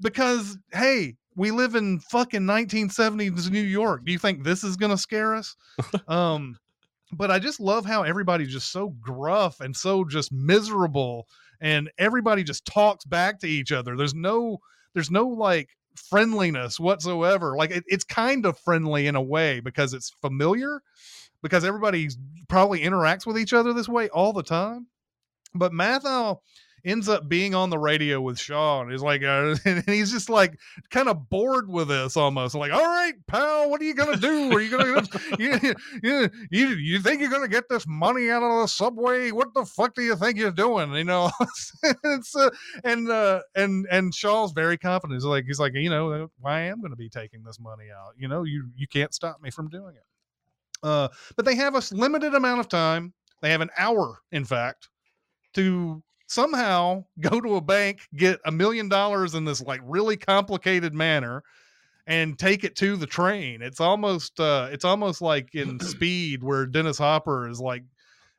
because, 0.00 0.58
hey, 0.72 1.16
we 1.36 1.50
live 1.50 1.74
in 1.74 2.00
fucking 2.00 2.42
1970s 2.42 3.50
New 3.50 3.60
York. 3.60 4.04
Do 4.04 4.12
you 4.12 4.18
think 4.18 4.42
this 4.42 4.64
is 4.64 4.76
gonna 4.76 4.98
scare 4.98 5.34
us? 5.34 5.56
um, 6.08 6.58
but 7.12 7.30
I 7.30 7.38
just 7.38 7.60
love 7.60 7.84
how 7.84 8.02
everybody's 8.02 8.52
just 8.52 8.72
so 8.72 8.90
gruff 9.00 9.60
and 9.60 9.76
so 9.76 10.04
just 10.04 10.32
miserable, 10.32 11.28
and 11.60 11.90
everybody 11.98 12.44
just 12.44 12.64
talks 12.66 13.04
back 13.04 13.38
to 13.40 13.48
each 13.48 13.72
other. 13.72 13.96
There's 13.96 14.14
no, 14.14 14.58
there's 14.94 15.10
no 15.10 15.26
like 15.26 15.70
friendliness 15.96 16.80
whatsoever. 16.80 17.56
Like 17.56 17.70
it, 17.70 17.84
it's 17.86 18.04
kind 18.04 18.46
of 18.46 18.58
friendly 18.58 19.06
in 19.06 19.16
a 19.16 19.22
way 19.22 19.60
because 19.60 19.94
it's 19.94 20.10
familiar, 20.20 20.82
because 21.42 21.64
everybody 21.64 22.08
probably 22.48 22.80
interacts 22.80 23.26
with 23.26 23.38
each 23.38 23.52
other 23.52 23.72
this 23.72 23.88
way 23.88 24.08
all 24.08 24.32
the 24.32 24.42
time. 24.42 24.86
But 25.54 25.72
Matthau 25.72 26.38
ends 26.84 27.08
up 27.08 27.28
being 27.28 27.54
on 27.54 27.70
the 27.70 27.78
radio 27.78 28.20
with 28.20 28.38
and 28.50 28.90
he's 28.90 29.02
like, 29.02 29.22
uh, 29.22 29.56
and 29.64 29.84
he's 29.86 30.12
just 30.12 30.28
like 30.28 30.58
kind 30.90 31.08
of 31.08 31.28
bored 31.28 31.68
with 31.68 31.88
this 31.88 32.16
almost 32.16 32.54
like, 32.54 32.72
all 32.72 32.84
right, 32.84 33.14
pal, 33.26 33.70
what 33.70 33.80
are 33.80 33.84
you 33.84 33.94
gonna 33.94 34.16
do? 34.16 34.52
Are 34.52 34.60
you 34.60 34.70
gonna 34.70 35.02
you, 35.38 35.74
you, 36.02 36.30
you, 36.50 36.68
you 36.68 37.00
think 37.00 37.20
you're 37.20 37.30
gonna 37.30 37.48
get 37.48 37.68
this 37.68 37.86
money 37.86 38.30
out 38.30 38.42
of 38.42 38.60
the 38.62 38.66
subway? 38.66 39.30
What 39.30 39.54
the 39.54 39.64
fuck 39.64 39.94
do 39.94 40.02
you 40.02 40.16
think 40.16 40.38
you're 40.38 40.50
doing? 40.50 40.92
You 40.92 41.04
know, 41.04 41.30
it's 42.04 42.36
uh, 42.36 42.50
and 42.82 43.10
uh, 43.10 43.40
and 43.54 43.86
and 43.90 44.14
Shaw's 44.14 44.52
very 44.52 44.76
confident. 44.76 45.16
He's 45.16 45.24
like, 45.24 45.44
he's 45.46 45.60
like, 45.60 45.72
you 45.74 45.90
know, 45.90 46.28
I 46.44 46.60
am 46.60 46.80
gonna 46.80 46.96
be 46.96 47.08
taking 47.08 47.42
this 47.42 47.58
money 47.58 47.86
out. 47.90 48.12
You 48.16 48.28
know, 48.28 48.42
you 48.42 48.68
you 48.76 48.86
can't 48.86 49.14
stop 49.14 49.40
me 49.40 49.50
from 49.50 49.68
doing 49.68 49.94
it. 49.96 50.04
Uh, 50.82 51.08
but 51.34 51.46
they 51.46 51.54
have 51.54 51.74
a 51.74 51.82
limited 51.92 52.34
amount 52.34 52.60
of 52.60 52.68
time. 52.68 53.14
They 53.40 53.50
have 53.50 53.62
an 53.62 53.70
hour, 53.78 54.20
in 54.32 54.44
fact, 54.44 54.90
to 55.54 56.02
somehow 56.26 57.04
go 57.20 57.40
to 57.40 57.56
a 57.56 57.60
bank, 57.60 58.00
get 58.16 58.40
a 58.44 58.52
million 58.52 58.88
dollars 58.88 59.34
in 59.34 59.44
this 59.44 59.60
like 59.62 59.80
really 59.84 60.16
complicated 60.16 60.94
manner, 60.94 61.42
and 62.06 62.38
take 62.38 62.64
it 62.64 62.76
to 62.76 62.96
the 62.96 63.06
train. 63.06 63.62
It's 63.62 63.80
almost 63.80 64.40
uh 64.40 64.68
it's 64.72 64.84
almost 64.84 65.22
like 65.22 65.54
in 65.54 65.80
speed 65.80 66.42
where 66.42 66.66
Dennis 66.66 66.98
Hopper 66.98 67.48
is 67.48 67.60
like 67.60 67.84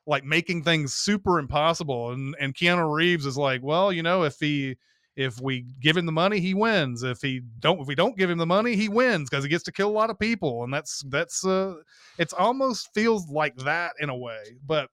like 0.07 0.23
making 0.23 0.63
things 0.63 0.93
super 0.93 1.39
impossible 1.39 2.11
and 2.11 2.35
and 2.39 2.53
Keanu 2.53 2.93
Reeves 2.93 3.25
is 3.25 3.37
like, 3.37 3.61
well, 3.63 3.91
you 3.91 4.03
know, 4.03 4.23
if 4.23 4.37
he 4.39 4.77
if 5.15 5.39
we 5.39 5.65
give 5.79 5.95
him 5.95 6.05
the 6.05 6.11
money, 6.11 6.39
he 6.39 6.53
wins. 6.53 7.01
If 7.01 7.21
he 7.21 7.41
don't 7.59 7.79
if 7.79 7.87
we 7.87 7.95
don't 7.95 8.17
give 8.17 8.29
him 8.29 8.37
the 8.37 8.45
money, 8.45 8.75
he 8.75 8.89
wins 8.89 9.29
because 9.29 9.43
he 9.43 9.49
gets 9.49 9.63
to 9.63 9.71
kill 9.71 9.89
a 9.89 9.91
lot 9.91 10.09
of 10.09 10.19
people. 10.19 10.63
And 10.63 10.73
that's 10.73 11.03
that's 11.09 11.45
uh 11.45 11.75
it's 12.17 12.33
almost 12.33 12.93
feels 12.93 13.29
like 13.29 13.55
that 13.57 13.93
in 13.99 14.09
a 14.09 14.17
way. 14.17 14.57
But 14.65 14.89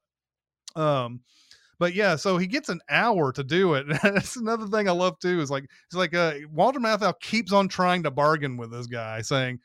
um 0.77 1.21
but 1.79 1.95
yeah, 1.95 2.17
so 2.17 2.39
he 2.39 2.47
gets 2.47 2.69
an 2.69 2.81
hour 2.89 3.33
to 3.33 3.43
do 3.43 3.75
it. 3.75 3.87
That's 4.03 4.37
another 4.37 4.67
thing 4.67 4.89
I 4.89 4.93
love 4.93 5.19
too. 5.19 5.41
Is 5.41 5.51
like 5.51 5.65
it's 5.65 5.95
like 5.95 6.15
uh, 6.15 6.35
Walter 6.51 6.81
Matthau 6.81 7.15
keeps 7.21 7.53
on 7.53 7.69
trying 7.69 8.05
to 8.05 8.11
bargain 8.11 8.57
with 8.57 8.71
this 8.71 8.87
guy, 8.87 9.23
saying, 9.23 9.61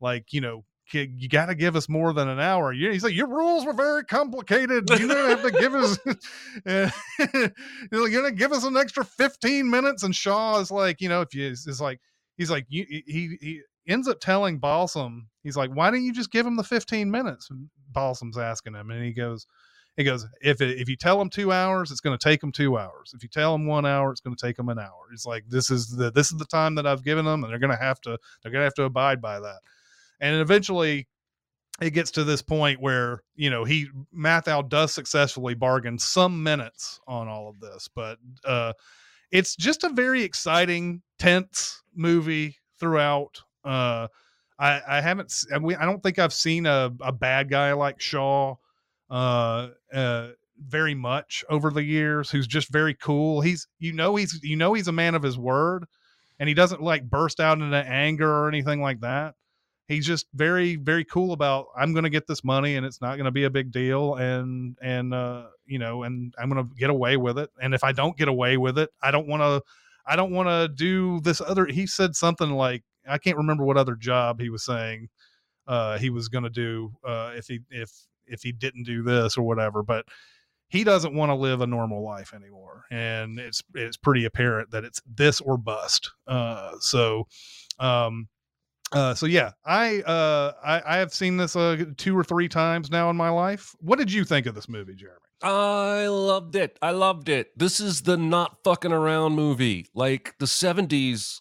like, 0.00 0.32
you 0.32 0.40
know, 0.40 0.64
you 0.92 1.28
got 1.28 1.46
to 1.46 1.54
give 1.54 1.76
us 1.76 1.88
more 1.88 2.12
than 2.12 2.28
an 2.28 2.38
hour. 2.38 2.72
He's 2.72 3.04
like, 3.04 3.14
your 3.14 3.28
rules 3.28 3.64
were 3.64 3.72
very 3.72 4.04
complicated. 4.04 4.90
You 4.90 5.08
don't 5.08 5.30
have 5.30 5.42
to 5.42 5.50
give 5.50 5.74
us. 5.74 5.98
uh, 6.66 6.90
you're 7.92 8.10
gonna 8.10 8.32
give 8.32 8.52
us 8.52 8.64
an 8.64 8.76
extra 8.76 9.04
fifteen 9.04 9.70
minutes. 9.70 10.02
And 10.02 10.14
Shaw 10.14 10.58
is 10.60 10.70
like, 10.70 11.00
you 11.00 11.08
know, 11.08 11.22
if 11.22 11.34
you 11.34 11.46
is 11.46 11.80
like, 11.80 12.00
he's 12.36 12.50
like, 12.50 12.66
you, 12.68 12.84
he 12.88 13.38
he 13.40 13.60
ends 13.88 14.08
up 14.08 14.20
telling 14.20 14.58
Balsam, 14.58 15.28
he's 15.42 15.56
like, 15.56 15.70
why 15.70 15.90
don't 15.90 16.02
you 16.04 16.12
just 16.12 16.30
give 16.30 16.46
him 16.46 16.56
the 16.56 16.64
fifteen 16.64 17.10
minutes? 17.10 17.48
Balsam's 17.90 18.38
asking 18.38 18.74
him, 18.74 18.90
and 18.90 19.04
he 19.04 19.12
goes. 19.12 19.46
He 19.96 20.04
goes, 20.04 20.26
if 20.40 20.60
it, 20.60 20.80
if 20.80 20.88
you 20.88 20.96
tell 20.96 21.18
them 21.18 21.28
two 21.28 21.52
hours, 21.52 21.90
it's 21.90 22.00
going 22.00 22.16
to 22.16 22.22
take 22.22 22.40
them 22.40 22.50
two 22.50 22.78
hours. 22.78 23.12
If 23.14 23.22
you 23.22 23.28
tell 23.28 23.52
them 23.52 23.66
one 23.66 23.84
hour, 23.84 24.10
it's 24.10 24.22
going 24.22 24.34
to 24.34 24.46
take 24.46 24.56
them 24.56 24.70
an 24.70 24.78
hour. 24.78 25.08
It's 25.12 25.26
like 25.26 25.44
this 25.48 25.70
is 25.70 25.88
the 25.88 26.10
this 26.10 26.32
is 26.32 26.38
the 26.38 26.46
time 26.46 26.74
that 26.76 26.86
I've 26.86 27.04
given 27.04 27.24
them, 27.26 27.44
and 27.44 27.52
they're 27.52 27.58
going 27.58 27.76
to 27.76 27.84
have 27.84 28.00
to 28.02 28.18
they're 28.42 28.52
going 28.52 28.60
to 28.60 28.64
have 28.66 28.74
to 28.74 28.84
abide 28.84 29.20
by 29.20 29.38
that. 29.40 29.60
And 30.20 30.40
eventually, 30.40 31.08
it 31.82 31.90
gets 31.90 32.10
to 32.12 32.24
this 32.24 32.40
point 32.40 32.80
where 32.80 33.22
you 33.34 33.50
know 33.50 33.64
he 33.64 33.88
Matthau 34.16 34.66
does 34.66 34.94
successfully 34.94 35.54
bargain 35.54 35.98
some 35.98 36.42
minutes 36.42 36.98
on 37.06 37.28
all 37.28 37.48
of 37.48 37.60
this, 37.60 37.88
but 37.94 38.18
uh, 38.46 38.72
it's 39.30 39.56
just 39.56 39.84
a 39.84 39.90
very 39.90 40.22
exciting, 40.22 41.02
tense 41.18 41.82
movie 41.94 42.56
throughout. 42.80 43.42
Uh, 43.62 44.08
I, 44.58 44.80
I 44.88 45.00
haven't 45.02 45.34
I 45.52 45.84
don't 45.84 46.02
think 46.02 46.18
I've 46.18 46.32
seen 46.32 46.64
a, 46.64 46.90
a 47.02 47.12
bad 47.12 47.50
guy 47.50 47.72
like 47.74 48.00
Shaw 48.00 48.56
uh, 49.12 49.68
uh, 49.92 50.28
very 50.58 50.94
much 50.94 51.44
over 51.48 51.70
the 51.70 51.82
years 51.82 52.30
who's 52.30 52.46
just 52.46 52.70
very 52.70 52.94
cool. 52.94 53.40
He's 53.40 53.66
you 53.78 53.92
know 53.92 54.16
he's 54.16 54.38
you 54.42 54.56
know 54.56 54.74
he's 54.74 54.88
a 54.88 54.92
man 54.92 55.14
of 55.14 55.22
his 55.22 55.38
word 55.38 55.86
and 56.38 56.48
he 56.48 56.54
doesn't 56.54 56.82
like 56.82 57.08
burst 57.08 57.40
out 57.40 57.60
into 57.60 57.76
anger 57.76 58.30
or 58.30 58.48
anything 58.48 58.80
like 58.80 59.00
that. 59.00 59.34
He's 59.88 60.06
just 60.06 60.26
very 60.34 60.76
very 60.76 61.04
cool 61.04 61.32
about 61.32 61.66
I'm 61.76 61.92
going 61.92 62.04
to 62.04 62.10
get 62.10 62.26
this 62.26 62.44
money 62.44 62.76
and 62.76 62.86
it's 62.86 63.00
not 63.00 63.16
going 63.16 63.26
to 63.26 63.32
be 63.32 63.44
a 63.44 63.50
big 63.50 63.72
deal 63.72 64.14
and 64.14 64.76
and 64.80 65.12
uh 65.12 65.46
you 65.66 65.78
know 65.78 66.04
and 66.04 66.34
I'm 66.38 66.50
going 66.50 66.66
to 66.66 66.74
get 66.76 66.90
away 66.90 67.16
with 67.16 67.38
it 67.38 67.50
and 67.60 67.74
if 67.74 67.84
I 67.84 67.92
don't 67.92 68.16
get 68.16 68.28
away 68.28 68.56
with 68.56 68.78
it, 68.78 68.90
I 69.02 69.10
don't 69.10 69.26
want 69.26 69.42
to 69.42 69.62
I 70.06 70.16
don't 70.16 70.32
want 70.32 70.48
to 70.48 70.68
do 70.68 71.20
this 71.20 71.40
other 71.40 71.66
he 71.66 71.86
said 71.86 72.14
something 72.14 72.50
like 72.50 72.84
I 73.06 73.18
can't 73.18 73.36
remember 73.36 73.64
what 73.64 73.76
other 73.76 73.96
job 73.96 74.40
he 74.40 74.48
was 74.48 74.64
saying 74.64 75.08
uh 75.66 75.98
he 75.98 76.10
was 76.10 76.28
going 76.28 76.44
to 76.44 76.50
do 76.50 76.92
uh 77.06 77.32
if 77.34 77.46
he 77.46 77.60
if 77.70 77.90
if 78.26 78.42
he 78.42 78.52
didn't 78.52 78.84
do 78.84 79.02
this 79.02 79.36
or 79.36 79.42
whatever 79.42 79.82
but 79.82 80.04
he 80.68 80.84
doesn't 80.84 81.14
want 81.14 81.30
to 81.30 81.34
live 81.34 81.60
a 81.60 81.66
normal 81.66 82.02
life 82.02 82.32
anymore 82.34 82.84
and 82.90 83.38
it's 83.38 83.62
it's 83.74 83.96
pretty 83.96 84.24
apparent 84.24 84.70
that 84.70 84.84
it's 84.84 85.00
this 85.06 85.40
or 85.40 85.56
bust 85.56 86.10
uh 86.26 86.72
so 86.80 87.26
um 87.78 88.28
Uh, 88.92 89.14
so 89.14 89.24
yeah, 89.24 89.52
I 89.64 90.02
uh 90.02 90.52
I, 90.62 90.82
I 90.84 90.96
have 90.98 91.14
seen 91.14 91.38
this 91.38 91.56
uh 91.56 91.84
two 91.96 92.14
or 92.14 92.22
three 92.22 92.46
times 92.48 92.90
now 92.90 93.08
in 93.08 93.16
my 93.16 93.30
life. 93.30 93.74
What 93.80 93.98
did 93.98 94.12
you 94.12 94.22
think 94.22 94.44
of 94.44 94.54
this 94.54 94.68
movie, 94.68 94.94
Jeremy? 94.94 95.18
I 95.42 96.08
loved 96.08 96.56
it. 96.56 96.78
I 96.82 96.90
loved 96.90 97.30
it. 97.30 97.58
This 97.58 97.80
is 97.80 98.02
the 98.02 98.18
not 98.18 98.58
fucking 98.64 98.92
around 98.92 99.32
movie. 99.34 99.86
Like 99.94 100.34
the 100.40 100.46
70s 100.46 101.40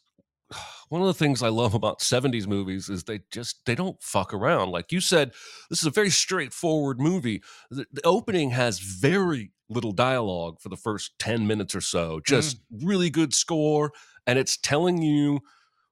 one 0.92 1.00
of 1.00 1.08
the 1.08 1.14
things 1.14 1.42
I 1.42 1.48
love 1.48 1.74
about 1.74 2.00
70s 2.00 2.48
movies 2.48 2.90
is 2.90 3.06
they 3.06 3.22
just 3.32 3.66
they 3.66 3.76
don't 3.76 4.04
fuck 4.04 4.34
around. 4.34 4.72
Like 4.72 4.92
you 4.92 5.00
said, 5.00 5.32
this 5.70 5.80
is 5.80 5.86
a 5.86 5.90
very 5.90 6.10
straightforward 6.10 7.00
movie. 7.00 7.42
The, 7.70 7.86
the 7.94 8.02
opening 8.04 8.50
has 8.50 8.80
very 8.80 9.54
little 9.70 9.94
dialogue 9.94 10.60
for 10.60 10.68
the 10.68 10.76
first 10.76 11.18
10 11.18 11.48
minutes 11.48 11.74
or 11.74 11.80
so. 11.80 12.20
Just 12.26 12.60
really 12.84 13.10
good 13.10 13.34
score 13.34 13.94
and 14.28 14.38
it's 14.38 14.58
telling 14.58 15.02
you 15.02 15.40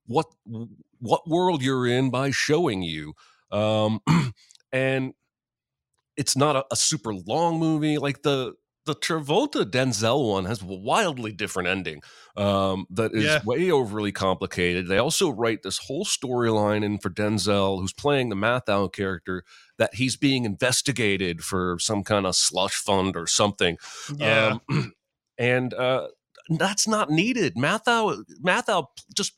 what 0.06 0.26
what 1.00 1.26
world 1.30 1.64
you're 1.64 1.88
in 1.88 2.10
by 2.10 2.32
showing 2.32 2.82
you. 2.82 3.14
Um 3.54 4.02
and 4.74 5.14
it's 6.18 6.36
not 6.36 6.58
a, 6.58 6.66
a 6.72 6.76
super 6.76 7.14
long 7.14 7.58
movie 7.58 7.98
like 8.00 8.24
the 8.24 8.54
the 8.86 8.96
Travolta 8.96 9.65
Denzel 9.70 10.30
one 10.30 10.46
has 10.46 10.62
a 10.62 10.65
wildly 10.65 11.32
different 11.32 11.68
ending 11.70 12.02
um, 12.36 12.86
that 12.89 13.13
is 13.13 13.26
Yeah. 13.26 13.42
way 13.46 13.70
overly 13.70 14.12
complicated. 14.12 14.88
They 14.88 14.98
also 14.98 15.30
write 15.30 15.62
this 15.63 15.80
whole 15.88 16.06
storyline 16.06 16.84
in 16.84 16.98
for 16.98 17.10
Denzel, 17.10 17.80
who's 17.82 17.94
playing 17.94 18.30
the 18.30 18.36
Matthau 18.36 18.92
character, 18.92 19.44
that 19.78 19.96
he's 19.96 20.15
being 20.15 20.46
investigated 20.46 21.44
for 21.44 21.78
some 21.80 22.04
kind 22.04 22.26
of 22.26 22.36
slush 22.36 22.74
fund 22.76 23.15
or 23.15 23.28
something. 23.28 23.78
Yeah. 24.18 24.58
Um, 24.70 24.94
and 25.38 25.74
uh, 25.74 26.08
that's 26.58 26.88
not 26.88 27.10
needed. 27.12 27.56
Matthau, 27.56 28.24
Matthau 28.44 28.88
just, 29.15 29.34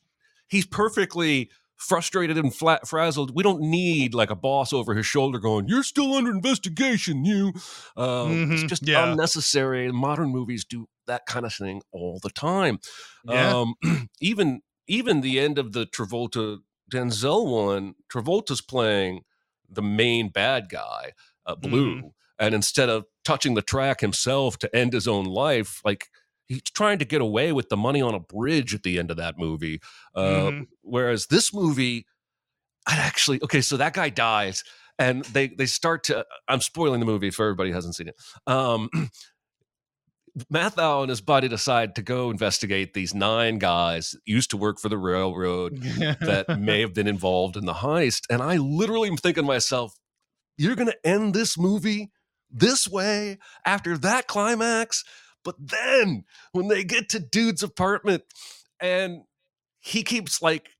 he's 0.48 0.66
perfectly 0.66 1.50
frustrated 1.82 2.38
and 2.38 2.54
flat 2.54 2.86
frazzled. 2.88 3.34
We 3.34 3.42
don't 3.42 3.60
need 3.60 4.14
like 4.14 4.30
a 4.30 4.36
boss 4.36 4.72
over 4.72 4.94
his 4.94 5.06
shoulder 5.06 5.38
going, 5.38 5.68
"You're 5.68 5.82
still 5.82 6.14
under 6.14 6.30
investigation." 6.30 7.24
You, 7.24 7.52
um, 7.96 8.52
it's 8.52 8.64
Mhm, 8.64 8.68
just 8.68 8.86
yeah. 8.86 9.12
unnecessary. 9.12 9.90
Modern 9.92 10.30
movies 10.30 10.64
do 10.64 10.88
that 11.06 11.26
kind 11.26 11.44
of 11.44 11.52
thing 11.54 11.82
all 11.92 12.18
the 12.22 12.30
time. 12.30 12.78
Yeah. 13.24 13.60
Um, 13.60 13.74
even 14.20 14.62
even 14.86 15.20
the 15.20 15.38
end 15.40 15.58
of 15.58 15.72
the 15.72 15.86
Travolta 15.86 16.58
Denzel 16.90 17.46
one, 17.50 17.94
Travolta's 18.12 18.60
playing 18.60 19.22
the 19.68 19.82
main 19.82 20.28
bad 20.28 20.68
guy, 20.68 21.12
uh, 21.46 21.54
Blue, 21.56 21.94
Mm-hmm. 21.96 22.08
and 22.38 22.54
instead 22.54 22.88
of 22.88 23.04
touching 23.24 23.54
the 23.54 23.62
track 23.62 24.00
himself 24.00 24.58
to 24.58 24.76
end 24.76 24.92
his 24.92 25.08
own 25.08 25.24
life, 25.24 25.80
like 25.84 26.08
he's 26.52 26.62
trying 26.74 26.98
to 26.98 27.04
get 27.04 27.20
away 27.20 27.52
with 27.52 27.68
the 27.68 27.76
money 27.76 28.02
on 28.02 28.14
a 28.14 28.20
bridge 28.20 28.74
at 28.74 28.82
the 28.82 28.98
end 28.98 29.10
of 29.10 29.16
that 29.16 29.38
movie. 29.38 29.80
Uh, 30.14 30.20
Mhm. 30.22 30.66
Whereas 30.82 31.26
this 31.26 31.52
movie, 31.54 32.06
I'd 32.86 32.98
actually 32.98 33.42
okay. 33.42 33.60
So 33.60 33.76
that 33.76 33.92
guy 33.94 34.08
dies, 34.10 34.64
and 34.98 35.24
they 35.26 35.48
they 35.48 35.66
start 35.66 36.04
to. 36.04 36.24
I'm 36.48 36.60
spoiling 36.60 37.00
the 37.00 37.06
movie 37.06 37.30
for 37.30 37.44
everybody 37.46 37.70
who 37.70 37.74
hasn't 37.76 37.94
seen 37.96 38.08
it. 38.08 38.16
Um, 38.46 38.88
Matthau 40.50 41.02
and 41.02 41.10
his 41.10 41.20
buddy 41.20 41.46
decide 41.46 41.94
to 41.96 42.02
go 42.02 42.30
investigate 42.30 42.94
these 42.94 43.12
nine 43.14 43.58
guys 43.58 44.14
used 44.24 44.50
to 44.50 44.56
work 44.56 44.78
for 44.80 44.88
the 44.88 44.96
railroad 44.96 45.76
that 45.82 46.46
may 46.58 46.80
have 46.80 46.94
been 46.94 47.06
involved 47.06 47.54
in 47.56 47.66
the 47.66 47.74
heist. 47.74 48.22
And 48.30 48.40
I 48.42 48.56
literally 48.56 49.10
am 49.10 49.18
thinking 49.18 49.42
to 49.42 49.46
myself, 49.46 49.94
you're 50.56 50.74
going 50.74 50.88
to 50.88 51.06
end 51.06 51.34
this 51.34 51.58
movie 51.58 52.10
this 52.50 52.88
way 52.88 53.38
after 53.66 53.98
that 53.98 54.26
climax. 54.26 55.04
But 55.44 55.56
then 55.58 56.24
when 56.52 56.68
they 56.68 56.84
get 56.84 57.08
to 57.10 57.18
Dude's 57.20 57.62
apartment 57.62 58.22
and 58.80 59.22
he 59.80 60.02
keeps 60.02 60.40
like 60.40 60.70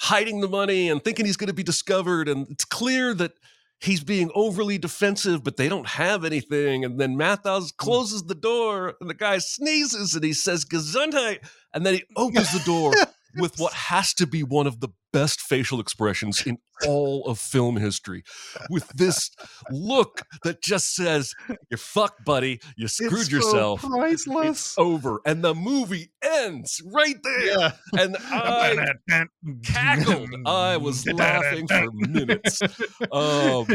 hiding 0.00 0.40
the 0.40 0.48
money 0.48 0.88
and 0.88 1.02
thinking 1.02 1.26
he's 1.26 1.36
going 1.36 1.48
to 1.48 1.54
be 1.54 1.62
discovered, 1.62 2.28
and 2.28 2.46
it's 2.50 2.64
clear 2.64 3.14
that 3.14 3.32
he's 3.80 4.02
being 4.02 4.30
overly 4.34 4.78
defensive, 4.78 5.44
but 5.44 5.56
they 5.56 5.68
don't 5.68 5.86
have 5.86 6.24
anything. 6.24 6.84
And 6.84 6.98
then 6.98 7.16
Matthau's 7.16 7.72
mm. 7.72 7.76
closes 7.76 8.24
the 8.24 8.34
door, 8.34 8.94
and 9.00 9.10
the 9.10 9.14
guy 9.14 9.38
sneezes, 9.38 10.14
and 10.14 10.24
he 10.24 10.32
says 10.32 10.64
"Gesundheit," 10.64 11.40
and 11.72 11.84
then 11.84 11.94
he 11.94 12.04
opens 12.16 12.52
the 12.52 12.64
door 12.64 12.92
with 13.36 13.58
what 13.58 13.72
has 13.90 14.12
to 14.14 14.26
be 14.26 14.42
one 14.42 14.66
of 14.66 14.80
the 14.80 14.88
best 15.12 15.40
facial 15.40 15.80
expressions 15.80 16.42
in 16.46 16.58
all 16.86 17.24
of 17.26 17.38
film 17.38 17.76
history, 17.76 18.22
with 18.68 18.86
this 18.88 19.30
look 19.70 20.20
that 20.44 20.62
just 20.62 20.94
says, 20.94 21.32
"You're 21.70 21.78
fucked, 21.78 22.24
buddy. 22.24 22.60
You 22.76 22.86
screwed 22.88 23.12
It's 23.12 23.30
so 23.30 23.36
yourself." 23.36 23.80
priceless. 23.82 24.48
It's 24.48 24.78
over, 24.78 25.20
and 25.24 25.42
the 25.42 25.54
movie 25.54 26.10
ends 26.22 26.82
right 26.84 27.16
there. 27.22 27.46
yeah. 27.46 27.72
And 27.98 28.16
I 28.20 28.92
cackled. 29.64 30.28
I 30.44 30.76
was 30.76 31.06
laughing 31.06 31.66
for 31.66 31.90
minutes. 31.92 32.60
Um, 33.12 33.66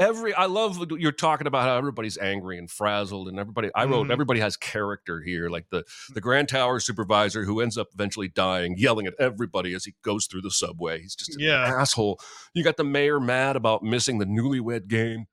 every 0.00 0.34
I 0.34 0.46
love 0.46 0.84
you're 0.98 1.12
talking 1.12 1.46
about 1.46 1.62
how 1.62 1.76
everybody's 1.76 2.18
angry 2.18 2.58
and 2.58 2.68
frazzled, 2.68 3.28
and 3.28 3.38
everybody. 3.38 3.70
I 3.74 3.84
wrote 3.84 4.08
Mhm. 4.08 4.12
everybody 4.12 4.40
has 4.40 4.56
character 4.56 5.20
here, 5.22 5.48
like 5.48 5.66
the 5.70 5.84
the 6.14 6.20
Grand 6.20 6.48
Tower 6.48 6.80
supervisor 6.80 7.44
who 7.44 7.60
ends 7.60 7.78
up 7.78 7.88
eventually 7.94 8.26
dying, 8.28 8.74
yelling 8.76 9.06
at 9.06 9.14
everybody 9.20 9.74
as 9.74 9.84
he 9.84 9.94
goes 10.02 10.26
through 10.26 10.40
the 10.42 10.50
subway. 10.50 11.02
He's 11.02 11.14
just 11.14 11.34
an 11.36 11.40
Yeah. 11.40 11.62
asshole. 11.80 12.18
You 12.54 12.64
got 12.64 12.76
the 12.76 12.84
mayor 12.84 13.20
mad 13.20 13.54
about 13.54 13.82
missing 13.84 14.18
the 14.18 14.24
newlywed 14.26 14.88
game. 14.88 15.26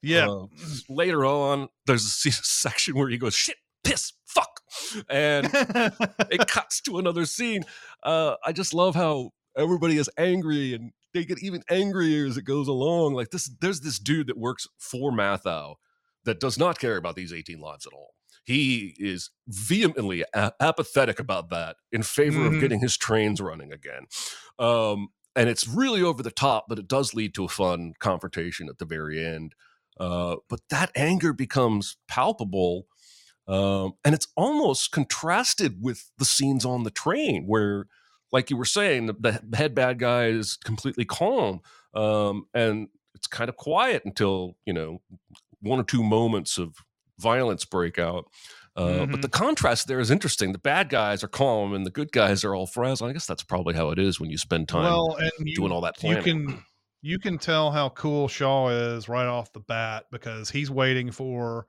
Yeah. 0.00 0.28
Uh, 0.28 0.46
later 0.88 1.24
on, 1.24 1.68
there's 1.86 2.04
a 2.04 2.08
se- 2.08 2.30
section 2.42 2.94
where 2.96 3.08
he 3.08 3.18
goes 3.18 3.34
shit, 3.34 3.56
piss, 3.82 4.12
fuck, 4.26 4.60
and 5.08 5.48
it 5.52 6.46
cuts 6.48 6.80
to 6.82 6.98
another 6.98 7.24
scene. 7.26 7.64
Uh, 8.02 8.34
I 8.44 8.52
just 8.52 8.74
love 8.74 8.94
how 8.94 9.30
everybody 9.56 9.96
is 9.96 10.10
angry 10.18 10.74
and 10.74 10.92
they 11.14 11.24
get 11.24 11.42
even 11.42 11.62
angrier 11.70 12.26
as 12.26 12.36
it 12.36 12.42
goes 12.44 12.68
along. 12.68 13.14
Like 13.14 13.30
this, 13.30 13.50
there's 13.60 13.80
this 13.80 13.98
dude 13.98 14.26
that 14.26 14.36
works 14.36 14.66
for 14.78 15.10
Matthau 15.12 15.76
that 16.24 16.40
does 16.40 16.58
not 16.58 16.78
care 16.78 16.96
about 16.96 17.16
these 17.16 17.32
18 17.32 17.60
lives 17.60 17.86
at 17.86 17.92
all. 17.92 18.14
He 18.44 18.94
is 18.98 19.30
vehemently 19.48 20.24
a- 20.34 20.52
apathetic 20.60 21.18
about 21.18 21.48
that 21.50 21.76
in 21.92 22.02
favor 22.02 22.40
Mhm. 22.40 22.54
of 22.56 22.60
getting 22.60 22.80
his 22.80 22.96
trains 22.96 23.40
running 23.40 23.72
again. 23.72 24.06
Um, 24.58 25.08
and 25.36 25.48
it's 25.48 25.66
really 25.66 26.02
over 26.02 26.22
the 26.22 26.30
top, 26.30 26.66
but 26.68 26.78
it 26.78 26.86
does 26.88 27.14
lead 27.14 27.34
to 27.34 27.44
a 27.44 27.48
fun 27.48 27.94
confrontation 28.00 28.68
at 28.68 28.78
the 28.78 28.84
very 28.84 29.24
end. 29.24 29.54
Uh, 29.98 30.36
but 30.48 30.60
that 30.70 30.90
anger 30.94 31.32
becomes 31.32 31.96
palpable 32.08 32.86
um, 33.46 33.92
and 34.04 34.14
it's 34.14 34.28
almost 34.36 34.90
contrasted 34.90 35.82
with 35.82 36.10
the 36.16 36.24
scenes 36.24 36.64
on 36.64 36.82
the 36.84 36.90
train 36.90 37.44
where 37.46 37.86
like 38.34 38.50
you 38.50 38.56
were 38.56 38.64
saying 38.64 39.06
the, 39.06 39.40
the 39.42 39.56
head 39.56 39.74
bad 39.74 39.98
guy 39.98 40.26
is 40.26 40.56
completely 40.56 41.04
calm 41.04 41.60
um, 41.94 42.46
and 42.52 42.88
it's 43.14 43.26
kind 43.26 43.48
of 43.48 43.56
quiet 43.56 44.04
until 44.04 44.56
you 44.66 44.74
know 44.74 45.00
one 45.62 45.80
or 45.80 45.84
two 45.84 46.02
moments 46.02 46.58
of 46.58 46.74
violence 47.18 47.64
break 47.64 47.98
out 47.98 48.26
uh, 48.76 49.06
but 49.06 49.22
the 49.22 49.28
contrast 49.28 49.86
there 49.86 50.00
is 50.00 50.10
interesting. 50.10 50.50
The 50.50 50.58
bad 50.58 50.88
guys 50.88 51.22
are 51.22 51.28
calm 51.28 51.74
and 51.74 51.86
the 51.86 51.92
good 51.92 52.10
guys 52.10 52.42
are 52.42 52.56
all 52.56 52.66
frazzled 52.66 53.08
i 53.08 53.12
guess 53.12 53.24
that's 53.24 53.44
probably 53.44 53.72
how 53.72 53.90
it 53.90 54.00
is 54.00 54.18
when 54.18 54.30
you 54.30 54.36
spend 54.36 54.68
time 54.68 54.82
well, 54.82 55.16
you, 55.38 55.54
doing 55.54 55.70
all 55.70 55.80
that 55.82 56.02
you 56.02 56.20
can 56.20 56.64
you 57.00 57.18
can 57.18 57.38
tell 57.38 57.70
how 57.70 57.90
cool 57.90 58.28
Shaw 58.28 58.70
is 58.70 59.10
right 59.10 59.26
off 59.26 59.52
the 59.52 59.60
bat 59.60 60.06
because 60.10 60.50
he's 60.50 60.70
waiting 60.70 61.12
for 61.12 61.66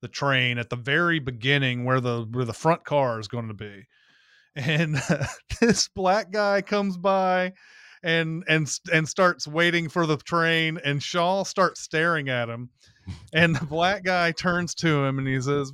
the 0.00 0.08
train 0.08 0.58
at 0.58 0.70
the 0.70 0.76
very 0.76 1.18
beginning 1.18 1.84
where 1.84 2.00
the 2.00 2.26
where 2.30 2.44
the 2.44 2.52
front 2.54 2.84
car 2.84 3.18
is 3.18 3.26
going 3.26 3.48
to 3.48 3.54
be, 3.54 3.84
and 4.56 5.00
this 5.60 5.88
black 5.88 6.30
guy 6.30 6.62
comes 6.62 6.96
by 6.96 7.52
and 8.02 8.44
and 8.48 8.68
and 8.92 9.08
starts 9.08 9.46
waiting 9.46 9.88
for 9.88 10.06
the 10.06 10.16
train, 10.16 10.78
and 10.84 11.02
Shaw 11.02 11.44
starts 11.44 11.80
staring 11.80 12.28
at 12.28 12.48
him, 12.48 12.70
and 13.32 13.56
the 13.56 13.66
black 13.66 14.04
guy 14.04 14.32
turns 14.32 14.74
to 14.76 15.04
him 15.04 15.18
and 15.18 15.28
he 15.28 15.40
says. 15.40 15.72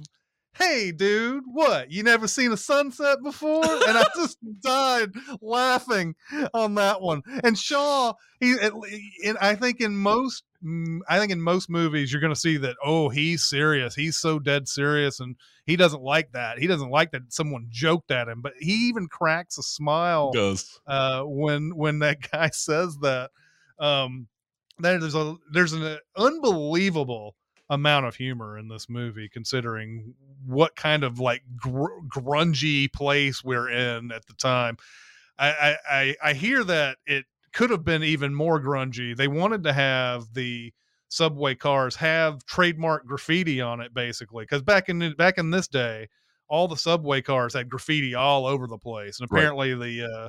Hey, 0.59 0.93
dude, 0.93 1.45
what? 1.47 1.91
You 1.91 2.03
never 2.03 2.29
seen 2.29 2.53
a 2.53 2.59
sunset 2.59 3.23
before? 3.23 3.65
And 3.65 3.97
I 3.97 4.05
just 4.15 4.37
died 4.63 5.09
laughing 5.41 6.15
on 6.53 6.75
that 6.75 7.01
one. 7.01 7.23
And 7.43 7.59
Shaw, 7.59 8.13
he, 8.39 8.55
in, 9.23 9.39
I 9.41 9.55
think 9.55 9.81
in 9.81 9.97
most, 9.97 10.45
I 11.09 11.19
think 11.19 11.33
in 11.33 11.41
most 11.41 11.69
movies, 11.69 12.13
you're 12.13 12.21
going 12.21 12.33
to 12.33 12.39
see 12.39 12.57
that. 12.59 12.77
Oh, 12.85 13.09
he's 13.09 13.43
serious. 13.43 13.95
He's 13.95 14.17
so 14.17 14.39
dead 14.39 14.69
serious, 14.69 15.19
and 15.19 15.37
he 15.67 15.77
doesn't 15.77 16.03
like 16.03 16.33
that. 16.33 16.59
He 16.59 16.67
doesn't 16.67 16.91
like 16.91 17.11
that 17.13 17.33
someone 17.33 17.67
joked 17.71 18.11
at 18.11 18.29
him. 18.29 18.43
But 18.43 18.55
he 18.59 18.73
even 18.89 19.09
cracks 19.09 19.59
a 19.59 19.63
smile 19.63 20.31
does 20.33 20.81
uh, 20.87 21.23
when 21.23 21.77
when 21.77 21.99
that 22.01 22.31
guy 22.33 22.51
says 22.51 22.97
that. 22.99 23.31
Um, 23.79 24.29
there's 24.79 25.15
a 25.15 25.37
there's 25.53 25.73
an 25.73 25.99
unbelievable 26.17 27.37
amount 27.71 28.07
of 28.07 28.17
humor 28.17 28.59
in 28.59 28.69
this 28.69 28.89
movie, 28.89 29.29
considering 29.29 30.15
what 30.47 30.77
kind 30.77 31.05
of 31.05 31.19
like 31.19 31.43
gr- 31.57 32.01
grungy 32.09 32.93
place 32.93 33.43
we're 33.43 33.71
in 33.71 34.13
at 34.13 34.27
the 34.27 34.35
time. 34.35 34.77
I, 35.39 35.51
I 35.51 35.77
I 35.91 36.17
I 36.25 36.33
hear 36.35 36.65
that 36.65 36.99
it 37.07 37.25
could 37.53 37.71
have 37.71 37.85
been 37.85 38.03
even 38.03 38.35
more 38.35 38.61
grungy. 38.61 39.17
They 39.17 39.29
wanted 39.29 39.63
to 39.65 39.73
have 39.73 40.33
the 40.33 40.73
subway 41.09 41.55
cars 41.55 41.95
have 41.97 42.45
trademark 42.47 43.07
graffiti 43.07 43.61
on 43.61 43.81
it, 43.81 43.93
basically, 43.93 44.45
because 44.45 44.63
back 44.63 44.89
in 44.89 45.15
back 45.17 45.39
in 45.39 45.51
this 45.51 45.69
day, 45.69 46.09
all 46.49 46.69
the 46.69 46.77
subway 46.77 47.21
cars 47.21 47.55
had 47.55 47.69
graffiti 47.69 48.15
all 48.15 48.47
over 48.47 48.67
the 48.67 48.79
place, 48.79 49.21
and 49.21 49.31
Right. 49.31 49.41
apparently 49.41 49.75
the 49.75 50.05
uh, 50.11 50.29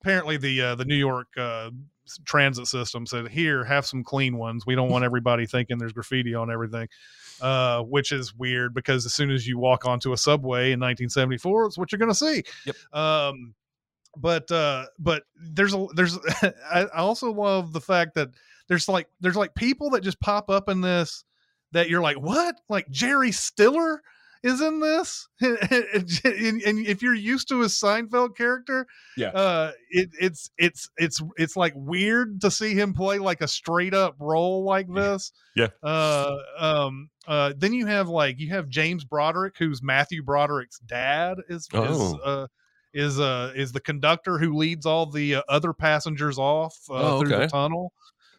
apparently 0.00 0.36
the 0.36 0.60
uh, 0.60 0.74
the 0.74 0.84
New 0.84 0.96
York 0.96 1.28
uh, 1.36 1.70
transit 2.24 2.66
system 2.66 3.06
said, 3.06 3.28
"Here, 3.28 3.64
have 3.64 3.86
some 3.86 4.04
clean 4.04 4.36
ones. 4.36 4.66
We 4.66 4.74
don't 4.74 4.90
want 4.90 5.04
everybody 5.04 5.46
thinking 5.46 5.78
there's 5.78 5.92
graffiti 5.92 6.34
on 6.34 6.50
everything." 6.50 6.88
Uh, 7.40 7.82
which 7.82 8.12
is 8.12 8.32
weird 8.36 8.72
because 8.72 9.04
as 9.04 9.14
soon 9.14 9.28
as 9.28 9.48
you 9.48 9.58
walk 9.58 9.84
onto 9.84 10.12
a 10.12 10.16
subway 10.16 10.70
in 10.70 10.78
1974, 10.78 11.66
it's 11.66 11.78
what 11.78 11.90
you're 11.90 11.98
going 11.98 12.08
to 12.08 12.14
see. 12.14 12.44
Yep. 12.66 12.76
Um, 12.92 13.54
but 14.16 14.50
uh, 14.50 14.86
but 14.98 15.22
there's 15.36 15.74
a 15.74 15.86
there's 15.94 16.18
I, 16.42 16.86
I 16.94 16.98
also 16.98 17.32
love 17.32 17.72
the 17.72 17.80
fact 17.80 18.14
that 18.14 18.30
there's 18.68 18.88
like 18.88 19.08
there's 19.20 19.36
like 19.36 19.54
people 19.54 19.90
that 19.90 20.02
just 20.02 20.20
pop 20.20 20.50
up 20.50 20.68
in 20.68 20.80
this 20.80 21.24
that 21.72 21.88
you're 21.88 22.02
like 22.02 22.16
what 22.20 22.56
like 22.68 22.88
Jerry 22.90 23.32
Stiller 23.32 24.02
is 24.44 24.60
in 24.60 24.80
this 24.80 25.28
and, 25.40 25.60
if 26.24 27.00
you're 27.00 27.14
used 27.14 27.48
to 27.48 27.60
his 27.60 27.74
Seinfeld 27.74 28.36
character 28.36 28.86
Yeah. 29.16 29.28
uh 29.28 29.70
it, 29.90 30.10
it's 30.20 30.50
it's 30.58 30.90
it's 30.96 31.22
it's 31.36 31.56
like 31.56 31.72
weird 31.76 32.40
to 32.40 32.50
see 32.50 32.74
him 32.74 32.92
play 32.92 33.18
like 33.18 33.40
a 33.40 33.46
straight 33.48 33.94
up 33.94 34.16
role 34.18 34.64
like 34.64 34.92
this 34.92 35.30
Yeah. 35.54 35.68
uh 35.82 36.34
um 36.58 37.08
uh 37.28 37.52
then 37.56 37.72
you 37.72 37.86
have 37.86 38.08
like 38.08 38.40
you 38.40 38.48
have 38.50 38.68
James 38.68 39.04
Broderick 39.04 39.54
who's 39.58 39.80
Matthew 39.82 40.22
Broderick's 40.24 40.80
dad 40.80 41.38
is 41.48 41.62
is 41.62 41.68
Oh. 41.72 42.18
uh 42.24 42.46
is 42.94 43.18
uh 43.20 43.52
is 43.54 43.72
the 43.72 43.80
conductor 43.80 44.38
who 44.38 44.54
leads 44.56 44.86
all 44.86 45.06
the 45.06 45.36
uh, 45.36 45.42
other 45.48 45.72
passengers 45.72 46.38
off 46.38 46.76
uh, 46.90 46.94
Oh, 46.94 47.18
through 47.20 47.30
okay. 47.30 47.40
the 47.42 47.46
tunnel 47.48 47.92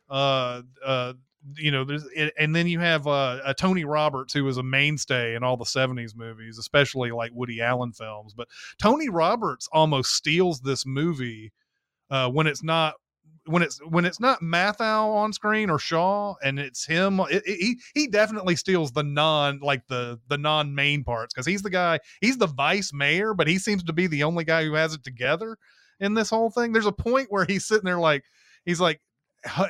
uh 0.09 0.61
uh 0.85 1.13
you 1.57 1.71
know 1.71 1.83
there's 1.83 2.05
and- 2.37 2.55
then 2.55 2.67
you 2.67 2.79
have 2.79 3.05
uh, 3.07 3.39
uh 3.43 3.53
tony 3.53 3.83
roberts 3.83 4.33
who 4.33 4.43
was 4.43 4.57
a 4.57 4.63
mainstay 4.63 5.35
in 5.35 5.43
all 5.43 5.57
the 5.57 5.65
70s 5.65 6.15
movies 6.15 6.57
especially 6.57 7.11
like 7.11 7.31
woody 7.33 7.61
allen 7.61 7.91
films 7.91 8.33
but 8.33 8.47
tony 8.81 9.09
roberts 9.09 9.67
almost 9.73 10.13
steals 10.13 10.61
this 10.61 10.85
movie 10.85 11.51
uh 12.09 12.29
when 12.29 12.47
it's 12.47 12.63
not 12.63 12.93
when 13.45 13.61
it's 13.61 13.79
when 13.79 14.05
it's 14.05 14.19
not 14.19 14.41
Matthau 14.41 15.13
on 15.15 15.33
screen 15.33 15.69
or 15.69 15.77
Shaw 15.79 16.35
and 16.43 16.59
it's 16.59 16.85
him 16.85 17.19
it, 17.29 17.43
it- 17.45 17.59
he 17.59 17.79
he 17.93 18.07
definitely 18.07 18.55
steals 18.55 18.91
the 18.91 19.03
non 19.03 19.59
like 19.61 19.85
the 19.87 20.19
the 20.29 20.37
non 20.37 20.73
main 20.73 21.03
parts 21.03 21.33
because 21.33 21.45
he's 21.45 21.61
the 21.61 21.69
guy 21.69 21.99
he's 22.21 22.37
the 22.37 22.47
vice 22.47 22.93
mayor 22.93 23.33
but 23.33 23.47
he 23.47 23.57
seems 23.59 23.83
to 23.83 23.93
be 23.93 24.07
the 24.07 24.23
only 24.23 24.43
guy 24.43 24.63
who 24.63 24.73
has 24.73 24.93
it 24.93 25.03
together 25.03 25.57
in 25.99 26.13
this 26.13 26.29
whole 26.29 26.49
thing. 26.49 26.71
There's 26.73 26.85
a 26.85 26.91
point 26.91 27.27
where 27.31 27.45
he's 27.45 27.65
sitting 27.65 27.85
there 27.85 27.99
like 27.99 28.23
he's 28.65 28.79
like 28.79 29.01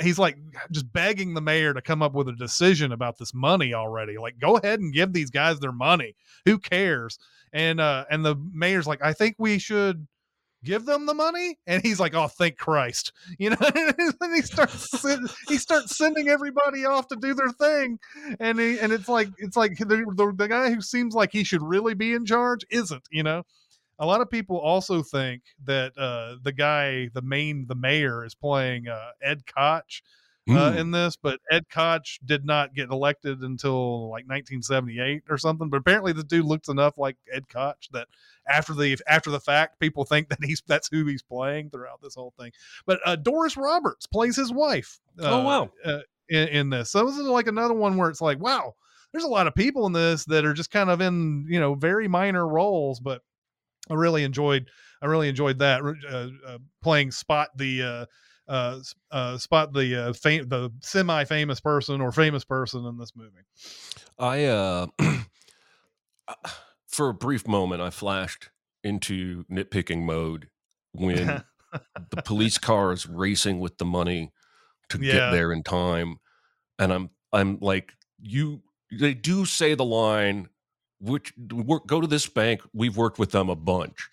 he's 0.02 0.20
like 0.20 0.38
just 0.72 0.92
begging 0.94 1.34
the 1.34 1.42
mayor 1.42 1.74
to 1.74 1.82
come 1.82 2.04
up 2.04 2.14
with 2.14 2.28
a 2.30 2.34
decision 2.36 2.92
about 2.92 3.18
this 3.18 3.34
money 3.34 3.74
already 3.74 4.18
like 4.20 4.38
go 4.40 4.58
ahead 4.58 4.80
and 4.80 4.94
give 4.94 5.14
these 5.14 5.30
guys 5.32 5.60
their 5.60 5.72
money. 5.72 6.16
Who 6.46 6.60
cares? 6.60 7.18
And 7.54 7.80
uh 7.80 8.06
and 8.10 8.26
the 8.26 8.36
mayor's 8.52 8.88
like 8.88 9.04
i 9.04 9.14
think 9.14 9.36
we 9.38 9.60
should 9.60 10.08
give 10.64 10.86
them 10.86 11.06
the 11.06 11.14
money? 11.14 11.58
And 11.68 11.82
he's 11.82 12.00
like 12.00 12.14
oh 12.14 12.28
thank 12.28 12.58
christ. 12.58 13.12
You 13.38 13.52
know 13.52 13.58
and 13.76 14.36
he 14.36 14.42
starts 14.42 15.06
he 15.48 15.58
starts 15.58 15.98
sending 15.98 16.30
everybody 16.30 16.86
off 16.86 17.08
to 17.10 17.16
do 17.16 17.34
their 17.34 17.50
thing. 17.50 18.00
And 18.40 18.60
he 18.60 18.80
and 18.80 18.92
it's 18.92 19.10
like 19.10 19.30
it's 19.38 19.58
like 19.58 19.78
the, 19.78 19.86
the, 20.16 20.34
the 20.36 20.48
guy 20.48 20.72
who 20.72 20.82
seems 20.82 21.14
like 21.14 21.32
he 21.32 21.44
should 21.44 21.62
really 21.62 21.94
be 21.94 22.14
in 22.14 22.26
charge 22.26 22.66
isn't 22.70 23.04
you 23.12 23.24
know? 23.24 23.44
A 24.00 24.06
lot 24.06 24.22
of 24.22 24.30
people 24.30 24.58
also 24.58 25.04
think 25.04 25.44
that 25.66 25.98
uh 25.98 26.36
the 26.42 26.52
guy 26.52 27.10
the 27.14 27.22
main 27.22 27.68
the 27.68 27.76
mayor 27.76 28.26
is 28.26 28.36
playing 28.36 28.88
uh 28.88 29.12
ed 29.22 29.44
koch 29.46 30.02
uh, 30.50 30.72
Hmm. 30.72 30.78
in 30.78 30.92
this, 30.92 31.16
but 31.16 31.40
Ed 31.50 31.70
Koch 31.70 32.20
did 32.26 32.46
not 32.46 32.74
get 32.74 32.90
elected 32.90 33.42
until 33.42 34.10
like 34.10 34.26
1978 34.28 35.24
or 35.30 35.38
something. 35.38 35.70
But 35.70 35.78
apparently, 35.78 36.12
the 36.12 36.24
dude 36.24 36.46
looks 36.46 36.68
enough 36.68 36.98
like 36.98 37.16
Ed 37.32 37.48
Koch 37.48 37.88
that 37.92 38.08
after 38.48 38.74
the 38.74 38.98
after 39.08 39.32
the 39.32 39.40
fact, 39.40 39.80
people 39.80 40.04
think 40.04 40.30
that 40.30 40.44
he's 40.44 40.62
that's 40.68 40.90
who 40.92 41.06
he's 41.06 41.24
playing 41.24 41.70
throughout 41.70 42.02
this 42.02 42.16
whole 42.16 42.34
thing. 42.38 42.52
But 42.86 43.00
uh, 43.06 43.16
Doris 43.16 43.56
Roberts 43.56 44.06
plays 44.06 44.36
his 44.36 44.52
wife. 44.52 45.00
Oh, 45.20 45.40
uh, 45.40 45.44
wow. 45.44 45.72
Uh, 45.84 46.00
in, 46.30 46.48
in 46.50 46.70
this, 46.70 46.90
so 46.90 47.06
this 47.06 47.18
is 47.18 47.26
like 47.26 47.48
another 47.48 47.74
one 47.74 47.98
where 47.98 48.10
it's 48.10 48.22
like, 48.22 48.40
wow, 48.40 48.76
there's 49.12 49.26
a 49.26 49.30
lot 49.30 49.48
of 49.48 49.56
people 49.56 49.86
in 49.86 49.94
this 49.94 50.26
that 50.26 50.46
are 50.46 50.54
just 50.54 50.72
kind 50.72 50.90
of 50.90 51.00
in 51.00 51.46
you 51.50 51.60
know 51.60 51.76
very 51.76 52.08
minor 52.08 52.48
roles, 52.48 53.00
but 53.00 53.22
I 53.90 53.94
really 53.94 54.24
enjoyed 54.24 54.68
I 55.02 55.06
really 55.06 55.30
enjoyed 55.30 55.60
that 55.60 55.82
uh, 55.84 56.28
uh, 56.48 56.58
playing 56.82 57.12
Spot 57.12 57.50
the 57.58 57.82
uh, 57.82 58.06
uh, 58.48 58.80
uh, 59.12 59.38
Spot 59.38 59.74
the 59.74 60.10
uh, 60.10 60.14
fam- 60.14 60.48
the 60.50 60.72
semi 60.82 61.24
famous 61.26 61.60
person 61.60 62.02
or 62.02 62.12
famous 62.12 62.44
person 62.44 62.86
in 62.86 62.98
this 62.98 63.16
movie. 63.16 63.44
I 64.18 64.46
uh 64.46 64.88
for 66.88 67.10
a 67.10 67.14
brief 67.14 67.48
moment 67.48 67.82
I 67.82 67.90
flashed 67.90 68.50
into 68.84 69.44
nitpicking 69.46 70.04
mode 70.04 70.50
when 70.94 71.44
the 72.12 72.18
police 72.18 72.58
car 72.58 72.92
is 72.92 73.08
racing 73.08 73.60
with 73.60 73.78
the 73.78 73.86
money 73.86 74.32
to 74.90 74.98
Yeah. 75.00 75.14
get 75.14 75.32
there 75.32 75.52
in 75.52 75.64
time 75.64 76.18
and 76.80 76.94
I'm 76.94 77.10
I'm 77.32 77.58
like 77.62 77.94
you 78.22 78.62
they 78.92 79.14
do 79.14 79.46
say 79.46 79.74
the 79.74 79.86
line 79.86 80.50
which 81.00 81.34
work, 81.52 81.88
go 81.88 82.00
to 82.00 82.08
this 82.08 82.28
bank 82.28 82.62
we've 82.74 82.96
worked 82.96 83.20
with 83.20 83.32
them 83.32 83.50
a 83.50 83.56
bunch 83.56 84.10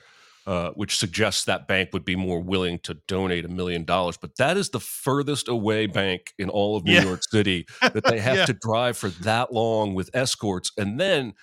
uh, 0.50 0.70
which 0.72 0.96
suggests 0.98 1.44
that 1.44 1.68
bank 1.68 1.90
would 1.92 2.04
be 2.04 2.16
more 2.16 2.40
willing 2.40 2.78
to 2.80 2.94
donate 3.06 3.44
a 3.44 3.48
million 3.48 3.84
dollars 3.84 4.16
but 4.16 4.36
that 4.36 4.56
is 4.56 4.70
the 4.70 4.80
furthest 4.80 5.46
away 5.48 5.86
bank 5.86 6.32
in 6.38 6.48
all 6.50 6.76
of 6.76 6.84
New 6.84 6.92
Yeah. 6.94 7.02
York 7.10 7.20
City 7.30 7.66
that 7.80 8.04
they 8.04 8.18
have 8.28 8.36
Yeah. 8.38 8.46
to 8.46 8.52
drive 8.68 8.96
for 8.96 9.10
that 9.10 9.52
long 9.52 9.94
with 9.94 10.10
escorts 10.12 10.72
and 10.76 10.98
then 10.98 11.34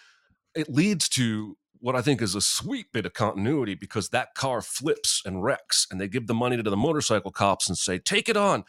it 0.56 0.68
leads 0.70 1.08
to 1.10 1.56
what 1.80 1.96
I 1.96 2.02
think 2.02 2.22
is 2.22 2.36
a 2.36 2.42
sweet 2.42 2.88
bit 2.92 3.06
of 3.06 3.14
continuity 3.14 3.76
because 3.76 4.10
that 4.10 4.34
car 4.34 4.62
flips 4.64 5.22
and 5.24 5.44
wrecks, 5.44 5.86
and 5.92 6.02
they 6.02 6.08
give 6.08 6.26
the 6.26 6.34
money 6.34 6.58
to 6.58 6.64
the 6.70 6.76
motorcycle 6.76 7.32
cops 7.32 7.70
and 7.70 7.78
say, 7.78 8.00
"Take 8.00 8.28
it 8.28 8.36
on." 8.36 8.64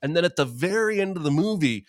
And 0.00 0.16
then 0.16 0.24
at 0.24 0.36
the 0.36 0.46
very 0.46 0.98
end 0.98 1.18
of 1.18 1.22
the 1.24 1.30
movie, 1.30 1.86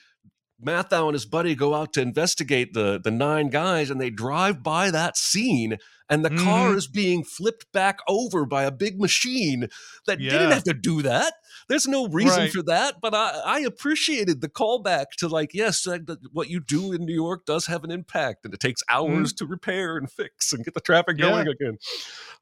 Matthau 0.64 1.06
and 1.06 1.14
his 1.14 1.26
buddy 1.26 1.54
go 1.56 1.74
out 1.74 1.94
to 1.94 2.02
investigate 2.02 2.74
the 2.74 3.00
the 3.04 3.12
nine 3.12 3.50
guys, 3.50 3.90
and 3.90 4.00
they 4.00 4.10
drive 4.10 4.64
by 4.64 4.90
that 4.92 5.18
scene, 5.18 5.78
and 6.10 6.24
the 6.24 6.30
car 6.30 6.72
Mhm. 6.72 6.78
is 6.78 6.88
being 6.88 7.24
flipped 7.24 7.72
back 7.74 8.00
over 8.08 8.46
by 8.46 8.64
a 8.64 8.72
big 8.72 9.00
machine 9.00 9.68
that 10.08 10.20
didn't 10.20 10.52
have 10.52 10.64
to 10.64 10.74
do 10.74 11.02
that. 11.02 11.34
There's 11.68 11.88
no 11.88 12.08
reason 12.08 12.44
Right. 12.44 12.52
for 12.54 12.62
that, 12.64 12.96
but 13.02 13.14
I, 13.16 13.42
I 13.44 13.60
appreciated 13.62 14.40
the 14.42 14.50
callback 14.50 15.06
to 15.18 15.28
like, 15.28 15.54
yes, 15.54 15.86
what 16.32 16.48
you 16.50 16.60
do 16.60 16.94
in 16.94 17.06
New 17.06 17.14
York 17.16 17.46
does 17.46 17.66
have 17.66 17.84
an 17.84 17.92
impact, 17.92 18.46
and 18.46 18.54
it 18.54 18.60
takes 18.60 18.82
hours 18.90 19.34
to 19.34 19.46
repair 19.46 19.98
and 19.98 20.10
fix 20.12 20.54
and 20.54 20.64
get 20.64 20.74
the 20.76 20.80
traffic 20.82 21.18
Yeah. 21.18 21.30
going 21.32 21.48
again. 21.48 21.78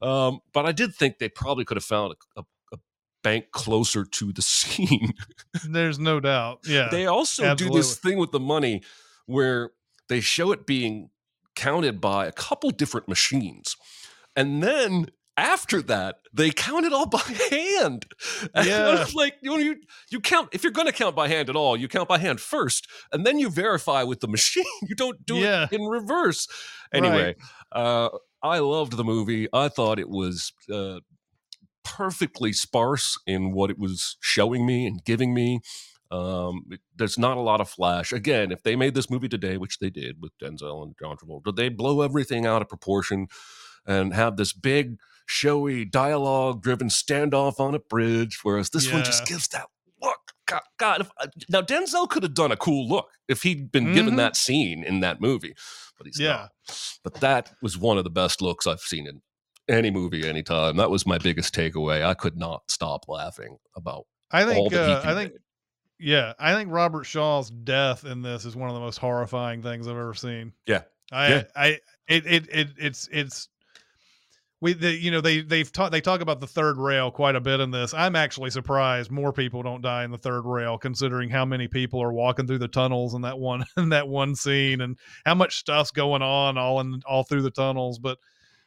Um, 0.01 0.39
but 0.53 0.65
I 0.65 0.71
did 0.71 0.93
think 0.93 1.17
they 1.19 1.29
probably 1.29 1.63
could 1.65 1.77
have 1.77 1.85
found 1.85 2.13
a, 2.35 2.41
a 2.41 2.43
bank 3.23 3.45
closer 3.51 4.05
to 4.05 4.31
the 4.31 4.41
scene. 4.53 5.13
There's 5.67 5.97
no 5.99 6.19
doubt. 6.19 6.59
Yeah. 6.67 6.89
they 6.91 7.05
also 7.07 7.55
do 7.55 7.69
this 7.69 7.97
thing 7.97 8.17
with 8.17 8.31
the 8.31 8.39
money 8.39 8.83
where 9.25 9.71
they 10.09 10.19
show 10.19 10.51
it 10.51 10.65
being 10.67 11.09
counted 11.55 11.99
by 12.01 12.25
a 12.27 12.31
couple 12.31 12.69
different 12.69 13.07
machines, 13.07 13.75
and 14.35 14.61
then. 14.63 15.07
After 15.35 15.81
that, 15.81 16.17
they 16.31 16.51
count 16.51 16.85
it 16.85 16.93
all 16.93 17.07
by 17.19 17.23
hand. 17.49 18.05
And 18.53 18.67
Yeah. 18.67 19.03
Like 19.15 19.33
you 19.41 19.49
know, 19.49 19.57
you 19.57 19.77
you 20.11 20.19
count 20.19 20.49
if 20.51 20.61
you're 20.61 20.71
going 20.71 20.85
to 20.85 20.93
count 20.93 21.15
by 21.15 21.27
hand 21.27 21.49
at 21.49 21.55
all, 21.55 21.75
you 21.75 21.87
count 21.87 22.07
by 22.07 22.19
hand 22.19 22.39
first, 22.39 22.85
and 23.11 23.25
then 23.25 23.39
you 23.39 23.49
verify 23.49 24.03
with 24.03 24.19
the 24.19 24.27
machine. 24.27 24.63
You 24.83 24.93
don't 24.93 25.25
do 25.25 25.37
Yeah. 25.37 25.63
it 25.63 25.73
in 25.73 25.81
reverse. 25.87 26.47
Anyway, 26.93 27.35
uh, 27.71 28.09
I 28.43 28.59
loved 28.59 28.95
the 28.95 29.03
movie. 29.03 29.47
I 29.51 29.69
thought 29.69 29.97
it 29.97 30.07
was 30.07 30.53
uh, 30.71 30.99
perfectly 31.83 32.53
sparse 32.53 33.17
in 33.27 33.51
what 33.53 33.69
it 33.69 33.77
was 33.79 34.17
showing 34.21 34.65
me 34.65 34.85
and 34.87 35.03
giving 35.03 35.33
me. 35.33 35.59
Um, 36.11 36.65
it- 36.71 36.81
there's 36.95 37.17
not 37.17 37.37
a 37.37 37.41
lot 37.41 37.59
of 37.61 37.69
flash. 37.69 38.11
Again, 38.13 38.51
if 38.51 38.61
they 38.63 38.75
made 38.75 38.93
this 38.93 39.09
movie 39.09 39.29
today, 39.29 39.57
which 39.57 39.79
they 39.79 39.89
did 39.89 40.21
with 40.21 40.31
Denzel 40.37 40.83
and 40.83 40.95
John 40.99 41.17
Travolta, 41.17 41.55
they 41.55 41.69
blow 41.69 42.01
everything 42.01 42.45
out 42.45 42.61
of 42.61 42.69
proportion 42.69 43.27
and 43.85 44.13
have 44.13 44.37
this 44.37 44.53
big, 44.53 44.97
showy, 45.25 45.85
dialogue-driven 45.85 46.89
standoff 46.89 47.59
on 47.59 47.73
a 47.73 47.79
bridge. 47.79 48.39
Whereas 48.43 48.69
this 48.69 48.91
one 48.91 49.03
just 49.03 49.25
gives 49.25 49.47
that 49.49 49.67
look. 50.01 50.19
God, 50.45 50.61
God 50.77 51.01
if, 51.01 51.09
uh, 51.19 51.27
now 51.49 51.61
Denzel 51.61 52.07
could 52.09 52.23
have 52.23 52.33
done 52.33 52.51
a 52.51 52.57
cool 52.57 52.87
look 52.87 53.09
if 53.27 53.43
he'd 53.43 53.71
been 53.71 53.93
given 53.93 54.13
Mhm. 54.13 54.17
that 54.17 54.35
scene 54.35 54.83
in 54.83 54.99
that 54.99 55.19
movie, 55.21 55.55
but 55.97 56.05
he's 56.05 56.19
Yeah. 56.19 56.47
not. 56.67 56.97
But 57.03 57.13
that 57.21 57.55
was 57.61 57.77
one 57.77 57.97
of 57.97 58.03
the 58.03 58.09
best 58.09 58.41
looks 58.41 58.67
I've 58.67 58.81
seen 58.81 59.07
in 59.07 59.21
any 59.67 59.91
movie, 59.91 60.27
anytime. 60.27 60.77
That 60.77 60.89
was 60.89 61.05
my 61.05 61.17
biggest 61.17 61.53
takeaway. 61.55 62.03
I 62.03 62.13
could 62.13 62.37
not 62.37 62.63
stop 62.67 63.07
laughing 63.07 63.57
about 63.75 64.05
I 64.31 64.45
think 64.45 64.73
uh, 64.73 65.01
I 65.05 65.13
think 65.13 65.33
yeah, 65.99 66.33
I 66.39 66.53
think 66.53 66.71
Robert 66.71 67.05
Shaw's 67.05 67.49
death 67.49 68.03
in 68.03 68.23
this 68.23 68.45
is 68.45 68.55
one 68.55 68.67
of 68.67 68.75
the 68.75 68.81
most 68.81 68.97
horrifying 68.97 69.61
things 69.61 69.87
I've 69.87 69.95
ever 69.95 70.15
seen. 70.15 70.53
Yeah. 70.67 70.81
I 71.11 71.29
Yeah. 71.29 71.43
I 71.55 71.67
it 72.07 72.25
it, 72.25 72.49
it 72.51 72.67
it's 72.77 73.07
it's 73.11 73.47
we 74.59 74.73
the, 74.73 74.91
you 74.91 75.11
know 75.11 75.21
they 75.21 75.41
they've 75.41 75.71
talked 75.71 75.91
they 75.91 76.01
talk 76.01 76.21
about 76.21 76.39
the 76.39 76.47
third 76.47 76.77
rail 76.77 77.11
quite 77.11 77.35
a 77.35 77.41
bit 77.41 77.59
in 77.59 77.69
this. 77.69 77.93
I'm 77.93 78.15
actually 78.15 78.49
surprised 78.49 79.11
more 79.11 79.31
people 79.31 79.61
don't 79.61 79.81
die 79.81 80.03
in 80.03 80.09
the 80.09 80.17
third 80.17 80.45
rail 80.45 80.79
considering 80.79 81.29
how 81.29 81.45
many 81.45 81.67
people 81.67 82.01
are 82.01 82.11
walking 82.11 82.47
through 82.47 82.59
the 82.59 82.67
tunnels 82.67 83.13
in 83.13 83.21
that 83.21 83.37
one 83.37 83.63
in 83.77 83.89
that 83.89 84.07
one 84.07 84.35
scene 84.35 84.81
and 84.81 84.97
how 85.25 85.35
much 85.35 85.57
stuff's 85.59 85.91
going 85.91 86.23
on 86.23 86.57
all 86.57 86.79
in 86.79 87.01
all 87.05 87.23
through 87.23 87.43
the 87.43 87.51
tunnels 87.51 87.99
but 87.99 88.17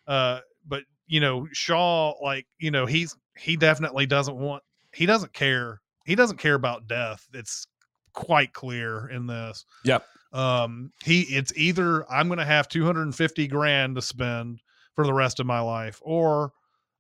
uh 0.07 0.39
but 0.67 0.83
you 1.07 1.21
know 1.21 1.47
Shaw 1.53 2.13
like 2.23 2.47
you 2.59 2.71
know 2.71 2.87
he's 2.87 3.15
he 3.37 3.57
definitely 3.57 4.07
doesn't 4.07 4.37
want 4.37 4.63
he 4.93 5.07
doesn't 5.07 5.33
care 5.33 5.81
he 6.05 6.15
doesn't 6.15 6.39
care 6.39 6.55
about 6.55 6.87
death 6.89 7.27
it's 7.35 7.67
quite 8.13 8.53
clear 8.53 9.09
in 9.09 9.27
this 9.27 9.65
Yep. 9.85 10.05
um 10.33 10.91
he 11.05 11.23
it's 11.23 11.53
either 11.55 12.11
i'm 12.11 12.29
gonna 12.31 12.45
have 12.47 12.67
250 12.69 13.47
grand 13.49 13.95
to 13.97 14.01
spend 14.03 14.61
for 14.95 15.05
the 15.05 15.13
rest 15.13 15.39
of 15.39 15.45
my 15.45 15.61
life 15.61 16.01
or 16.03 16.53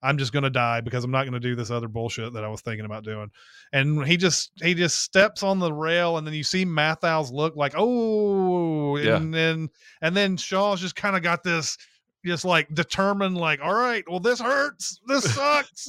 i'm 0.03 0.19
just 0.19 0.33
gonna 0.35 0.51
die 0.51 0.83
because 0.83 1.05
i'm 1.05 1.11
not 1.11 1.25
gonna 1.25 1.41
do 1.41 1.55
this 1.57 1.71
other 1.71 1.89
bullshit 1.89 2.35
that 2.35 2.45
i 2.45 2.49
was 2.49 2.61
thinking 2.61 2.85
about 2.85 3.03
doing 3.03 3.31
and 3.73 4.05
he 4.07 4.19
just 4.19 4.51
he 4.62 4.75
just 4.75 5.01
steps 5.01 5.43
on 5.43 5.59
the 5.59 5.73
rail 5.73 6.19
and 6.19 6.27
then 6.27 6.35
you 6.35 6.45
see 6.45 6.67
matthau's 6.67 7.33
look 7.33 7.57
like 7.57 7.73
oh 7.77 8.99
Yeah. 8.99 9.17
and 9.17 9.33
then 9.33 9.71
and 10.03 10.14
then 10.14 10.37
shaw's 10.37 10.83
just 10.83 10.97
kind 10.97 11.17
of 11.17 11.23
got 11.23 11.43
this 11.43 11.79
just 12.27 12.45
like 12.45 12.72
determined 12.74 13.37
like 13.37 13.61
all 13.62 13.74
right 13.74 14.05
well 14.09 14.20
this 14.20 14.41
hurts 14.41 15.01
this 15.07 15.35
sucks 15.35 15.89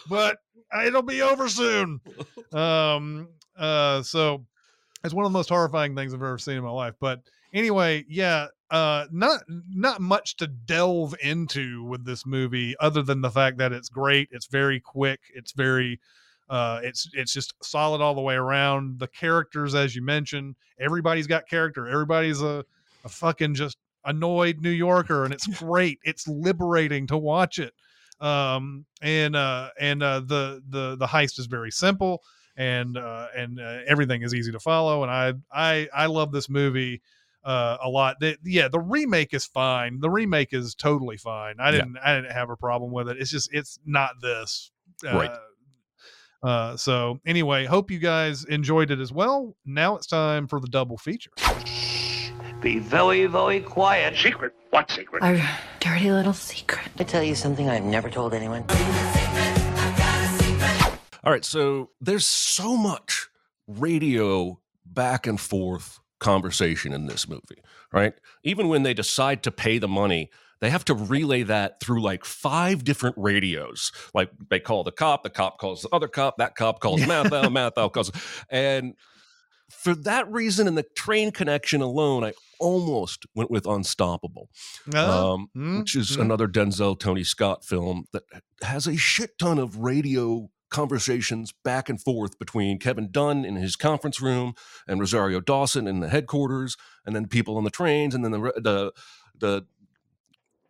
but 0.08 0.38
it'll 0.84 1.02
be 1.02 1.22
over 1.22 1.48
soon. 1.48 2.00
Um, 2.52 3.28
uh, 3.56 4.02
so 4.02 4.44
it's 5.04 5.14
one 5.14 5.24
of 5.24 5.32
the 5.32 5.38
most 5.38 5.48
horrifying 5.48 5.94
things 5.94 6.12
I've 6.12 6.22
ever 6.22 6.38
seen 6.38 6.56
in 6.56 6.64
my 6.64 6.70
life. 6.70 6.94
But 7.00 7.20
anyway, 7.52 8.04
yeah, 8.08 8.48
uh, 8.70 9.06
not 9.12 9.42
not 9.48 10.00
much 10.00 10.36
to 10.38 10.46
delve 10.46 11.14
into 11.22 11.84
with 11.84 12.04
this 12.04 12.26
movie, 12.26 12.74
other 12.80 13.02
than 13.02 13.20
the 13.20 13.30
fact 13.30 13.58
that 13.58 13.72
it's 13.72 13.88
great. 13.88 14.28
It's 14.32 14.46
very 14.46 14.80
quick. 14.80 15.20
It's 15.34 15.52
very 15.52 16.00
uh, 16.48 16.80
it's 16.82 17.08
it's 17.12 17.32
just 17.32 17.54
solid 17.62 18.00
all 18.00 18.14
the 18.14 18.20
way 18.20 18.34
around. 18.34 18.98
The 18.98 19.08
characters, 19.08 19.74
as 19.74 19.94
you 19.94 20.02
mentioned, 20.02 20.56
everybody's 20.80 21.26
got 21.26 21.48
character. 21.48 21.86
Everybody's 21.86 22.42
a, 22.42 22.64
a 23.04 23.08
fucking 23.08 23.54
just 23.54 23.76
annoyed 24.06 24.60
New 24.60 24.70
Yorker, 24.70 25.24
and 25.24 25.34
it's 25.34 25.46
great. 25.58 25.98
It's 26.04 26.26
liberating 26.26 27.06
to 27.08 27.18
watch 27.18 27.58
it 27.58 27.74
um 28.20 28.86
and 29.02 29.36
uh 29.36 29.68
and 29.78 30.02
uh 30.02 30.20
the 30.20 30.62
the 30.70 30.96
the 30.96 31.06
heist 31.06 31.38
is 31.38 31.46
very 31.46 31.70
simple 31.70 32.22
and 32.56 32.96
uh 32.96 33.26
and 33.36 33.60
uh, 33.60 33.78
everything 33.86 34.22
is 34.22 34.34
easy 34.34 34.50
to 34.50 34.58
follow 34.58 35.02
and 35.02 35.12
i 35.12 35.34
i 35.52 35.86
i 35.94 36.06
love 36.06 36.32
this 36.32 36.48
movie 36.48 37.02
uh 37.44 37.76
a 37.82 37.88
lot 37.88 38.16
the, 38.20 38.36
yeah 38.42 38.68
the 38.68 38.80
remake 38.80 39.34
is 39.34 39.44
fine 39.44 40.00
the 40.00 40.08
remake 40.08 40.54
is 40.54 40.74
totally 40.74 41.18
fine 41.18 41.56
i 41.60 41.70
didn't 41.70 41.96
i 42.02 42.14
didn't 42.14 42.32
have 42.32 42.48
a 42.48 42.56
problem 42.56 42.90
with 42.90 43.08
it 43.08 43.18
it's 43.18 43.30
just 43.30 43.50
it's 43.52 43.78
not 43.84 44.12
this 44.22 44.70
Right. 45.04 45.30
uh, 45.30 46.46
uh 46.46 46.76
so 46.78 47.20
anyway 47.26 47.66
hope 47.66 47.90
you 47.90 47.98
guys 47.98 48.44
enjoyed 48.44 48.90
it 48.90 48.98
as 48.98 49.12
well 49.12 49.54
now 49.66 49.94
it's 49.94 50.06
time 50.06 50.46
for 50.46 50.58
the 50.58 50.68
double 50.68 50.96
feature 50.96 51.32
Be 52.60 52.78
very, 52.78 53.26
very 53.26 53.60
quiet. 53.60 54.16
Secret? 54.16 54.52
What 54.70 54.90
secret? 54.90 55.22
Our 55.22 55.38
dirty 55.80 56.10
little 56.10 56.32
secret. 56.32 56.88
I 56.98 57.04
tell 57.04 57.22
you 57.22 57.34
something 57.34 57.68
I've 57.68 57.84
never 57.84 58.08
told 58.10 58.34
anyone. 58.34 58.64
All 61.22 61.32
right, 61.32 61.44
so 61.44 61.90
there's 62.00 62.26
so 62.26 62.76
much 62.76 63.28
radio 63.66 64.60
back 64.84 65.26
and 65.26 65.40
forth 65.40 65.98
conversation 66.18 66.92
in 66.92 67.06
this 67.06 67.28
movie, 67.28 67.62
right? 67.92 68.14
Even 68.42 68.68
when 68.68 68.84
they 68.84 68.94
decide 68.94 69.42
to 69.42 69.50
pay 69.50 69.78
the 69.78 69.88
money, 69.88 70.30
they 70.60 70.70
have 70.70 70.84
to 70.86 70.94
relay 70.94 71.42
that 71.42 71.80
through 71.80 72.00
like 72.00 72.24
five 72.24 72.84
different 72.84 73.16
radios. 73.18 73.92
Like 74.14 74.30
they 74.48 74.60
call 74.60 74.84
the 74.84 74.92
cop, 74.92 75.24
the 75.24 75.30
cop 75.30 75.58
calls 75.58 75.82
the 75.82 75.90
other 75.92 76.08
cop, 76.08 76.38
that 76.38 76.54
cop 76.54 76.80
calls 76.80 77.00
Matthau, 77.02 77.44
Matthau 77.44 77.92
calls. 77.92 78.10
And 78.48 78.94
for 79.68 79.94
that 79.94 80.30
reason 80.30 80.68
and 80.68 80.78
the 80.78 80.86
train 80.94 81.32
connection 81.32 81.82
alone, 81.82 82.24
I 82.24 82.32
almost 82.58 83.26
went 83.34 83.50
with 83.50 83.66
Unstoppable 83.66 84.48
Uh, 84.94 85.34
um, 85.34 85.50
mm, 85.56 85.78
which 85.80 85.96
is 85.96 86.16
mm. 86.16 86.20
another 86.20 86.48
Denzel 86.48 86.98
Tony 86.98 87.24
Scott 87.24 87.64
film 87.64 88.04
that 88.12 88.22
has 88.62 88.86
a 88.86 88.96
shit 88.96 89.38
ton 89.38 89.58
of 89.58 89.78
radio 89.78 90.48
conversations 90.70 91.52
back 91.64 91.88
and 91.88 92.02
forth 92.02 92.38
between 92.38 92.78
Kevin 92.78 93.10
Dunn 93.10 93.44
in 93.44 93.56
his 93.56 93.76
conference 93.76 94.20
room 94.20 94.54
and 94.86 95.00
Rosario 95.00 95.40
Dawson 95.40 95.86
in 95.86 96.00
the 96.00 96.08
headquarters, 96.08 96.76
and 97.04 97.14
then 97.14 97.26
people 97.28 97.56
on 97.56 97.64
the 97.64 97.70
trains, 97.70 98.14
and 98.14 98.24
then 98.24 98.32
the 98.32 98.52
the 98.58 98.92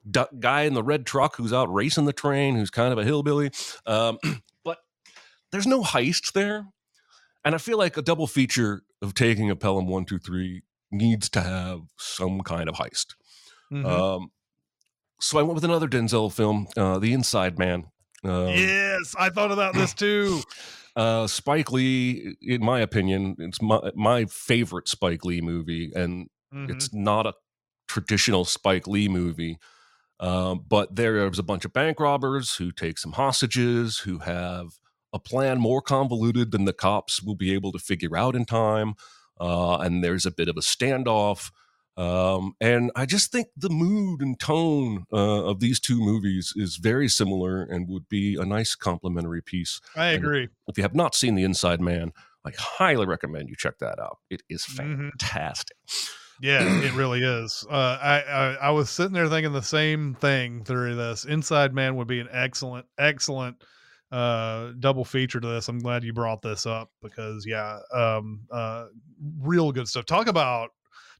the 0.05 0.28
guy 0.39 0.62
in 0.62 0.74
the 0.74 0.82
red 0.82 1.05
truck 1.05 1.37
who's 1.37 1.53
out 1.53 1.72
racing 1.72 2.05
the 2.05 2.12
train, 2.12 2.57
who's 2.57 2.70
kind 2.70 2.93
of 2.93 2.99
a 2.99 3.05
hillbilly. 3.05 3.51
Um, 3.87 4.18
but 4.64 4.78
there's 5.51 5.66
no 5.66 5.82
heist 5.82 6.32
there, 6.32 6.66
and 7.45 7.55
I 7.55 7.59
feel 7.59 7.78
like 7.78 7.97
a 7.97 8.03
double 8.03 8.26
feature 8.26 8.82
of 9.03 9.14
taking 9.14 9.51
a 9.51 9.57
Pelham 9.57 9.87
one 9.87 10.05
two 10.05 10.18
three 10.18 10.62
needs 10.97 11.29
to 11.31 11.41
have 11.41 11.81
some 11.99 12.41
kind 12.43 12.69
of 12.69 12.77
heist. 12.77 13.15
mhm. 13.73 13.85
Um, 13.87 14.31
so 15.21 15.39
I 15.39 15.43
went 15.43 15.55
with 15.55 15.65
another 15.65 15.89
Denzel 15.89 16.33
film, 16.33 16.67
uh, 16.77 16.99
The 16.99 17.13
Inside 17.13 17.59
Man. 17.59 17.87
Um, 18.25 18.49
yes 18.49 19.15
i 19.19 19.29
thought 19.31 19.53
about 19.53 19.75
this 19.75 19.95
too 19.95 20.43
uh, 20.97 21.27
Spike 21.27 21.71
Lee, 21.73 22.37
in 22.41 22.65
my 22.65 22.81
opinion, 22.81 23.37
it's 23.39 23.61
my 23.61 23.93
my 23.95 24.25
favorite 24.25 24.89
Spike 24.89 25.27
Lee 25.27 25.43
movie, 25.43 25.93
and 25.95 26.31
Mhm. 26.55 26.71
it's 26.71 26.95
not 26.95 27.27
a 27.27 27.35
traditional 27.87 28.47
Spike 28.47 28.87
Lee 28.87 29.07
movie. 29.07 29.59
Um, 30.19 30.65
but 30.67 30.97
there's 30.97 31.39
a 31.39 31.43
bunch 31.43 31.67
of 31.67 31.73
bank 31.75 32.01
robbers 32.01 32.57
who 32.57 32.73
take 32.73 32.97
some 32.99 33.13
hostages 33.13 33.99
who 33.99 34.21
have 34.21 34.69
a 35.13 35.19
plan 35.19 35.59
more 35.61 35.83
convoluted 35.83 36.51
than 36.51 36.65
the 36.65 36.73
cops 36.73 37.23
will 37.23 37.35
be 37.35 37.53
able 37.53 37.73
to 37.73 37.79
figure 37.79 38.17
out 38.17 38.35
in 38.35 38.47
time. 38.47 38.95
Uh, 39.41 39.78
and 39.78 40.03
there's 40.03 40.26
a 40.26 40.30
bit 40.30 40.49
of 40.49 40.57
a 40.57 40.61
standoff. 40.61 41.51
Um, 41.99 42.53
and 42.61 42.91
I 42.95 43.07
just 43.07 43.32
think 43.32 43.49
the 43.57 43.70
mood 43.70 44.20
and 44.20 44.39
tone 44.39 45.05
uh, 45.12 45.45
of 45.47 45.61
these 45.61 45.80
two 45.80 45.99
movies 45.99 46.53
is 46.55 46.76
very 46.76 47.09
similar 47.09 47.62
and 47.62 47.89
would 47.89 48.09
be 48.09 48.37
a 48.39 48.45
nice 48.45 48.74
complementary 48.74 49.41
piece. 49.43 49.80
i 49.97 50.09
and- 50.09 50.22
agree 50.24 50.49
If 50.68 50.76
you 50.76 50.82
have 50.82 50.95
not 50.95 51.14
seen 51.14 51.34
The 51.37 51.45
Inside 51.45 51.80
Man, 51.80 52.12
I 52.45 52.51
highly 52.59 53.07
recommend 53.07 53.49
you 53.49 53.57
check 53.57 53.78
that 53.78 53.99
out. 53.99 54.18
It 54.30 54.43
is 54.51 54.64
Mhm. 54.66 55.11
fantastic. 55.12 55.76
Yeah, 56.41 56.61
it 56.84 56.93
really 56.93 57.22
is. 57.24 57.64
Uh, 57.68 57.99
I, 58.01 58.20
I 58.20 58.55
I 58.66 58.70
was 58.70 58.91
sitting 58.91 59.14
there 59.14 59.28
thinking 59.28 59.53
the 59.55 59.62
same 59.62 60.14
thing 60.14 60.64
through 60.64 60.97
this. 60.97 61.24
Inside 61.24 61.72
Man 61.74 61.97
would 61.97 62.07
be 62.09 62.20
an 62.20 62.28
excellent, 62.30 62.84
excellent 62.99 63.64
uh, 64.13 64.73
double 64.79 65.05
feature 65.05 65.41
to 65.41 65.47
this. 65.47 65.69
I'm 65.69 65.79
glad 65.79 66.05
you 66.05 66.13
brought 66.13 66.43
this 66.43 66.67
up 66.67 66.91
because 67.03 67.45
yeah, 67.47 67.79
um, 67.93 68.41
uh, 68.51 68.87
real 69.41 69.73
good 69.73 69.89
stuff. 69.89 70.07
Talk 70.07 70.27
about 70.29 70.71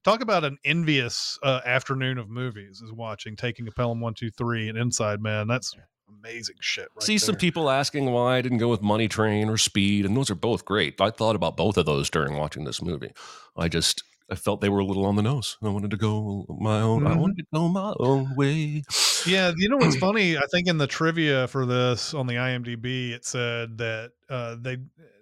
talk 0.03 0.21
about 0.21 0.43
an 0.43 0.57
envious 0.63 1.37
uh, 1.43 1.61
afternoon 1.65 2.17
of 2.17 2.29
movies 2.29 2.81
is 2.81 2.91
watching 2.93 3.35
Taking 3.35 3.67
a 3.67 3.71
Pelham 3.71 3.99
One 3.99 4.13
Two 4.13 4.29
Three 4.31 4.69
and 4.69 4.77
Inside 4.77 5.21
Man. 5.21 5.47
That's 5.47 5.75
amazing 6.07 6.55
shit. 6.61 6.87
Right 6.95 7.03
See 7.03 7.17
some 7.17 7.35
people 7.35 7.69
asking 7.69 8.11
why 8.11 8.37
I 8.37 8.41
didn't 8.41 8.59
go 8.59 8.69
with 8.69 8.81
Money 8.81 9.07
Train 9.07 9.49
or 9.49 9.57
Speed, 9.57 10.05
and 10.05 10.15
those 10.15 10.29
are 10.29 10.35
both 10.35 10.63
great. 10.65 10.99
I 11.01 11.09
thought 11.09 11.35
about 11.35 11.57
both 11.57 11.77
of 11.77 11.85
those 11.85 12.09
during 12.09 12.37
watching 12.37 12.63
this 12.63 12.81
movie. 12.81 13.11
I 13.57 13.67
just 13.67 14.03
I 14.29 14.35
felt 14.35 14.59
they 14.61 14.69
were 14.69 14.79
a 14.79 14.85
little 14.85 15.05
on 15.05 15.15
the 15.15 15.21
nose. 15.21 15.57
I 15.63 15.69
wanted 15.69 15.91
to 15.91 15.97
go 15.97 16.45
my 16.59 16.81
own. 16.81 17.07
I 17.07 17.11
Mhm. 17.11 17.19
wanted 17.19 17.37
to 17.37 17.45
go 17.53 17.67
my 17.69 17.93
own 17.99 18.35
way. 18.35 18.83
Yeah, 19.25 19.51
you 19.57 19.69
know 19.69 19.77
what's 19.77 19.95
funny? 19.99 20.37
I 20.37 20.45
think 20.51 20.67
in 20.67 20.77
the 20.77 20.87
trivia 20.87 21.47
for 21.47 21.65
this 21.65 22.13
on 22.13 22.27
the 22.27 22.35
IMDb, 22.35 23.11
it 23.11 23.25
said 23.25 23.77
that 23.79 24.11
uh, 24.29 24.55
they 24.59 24.77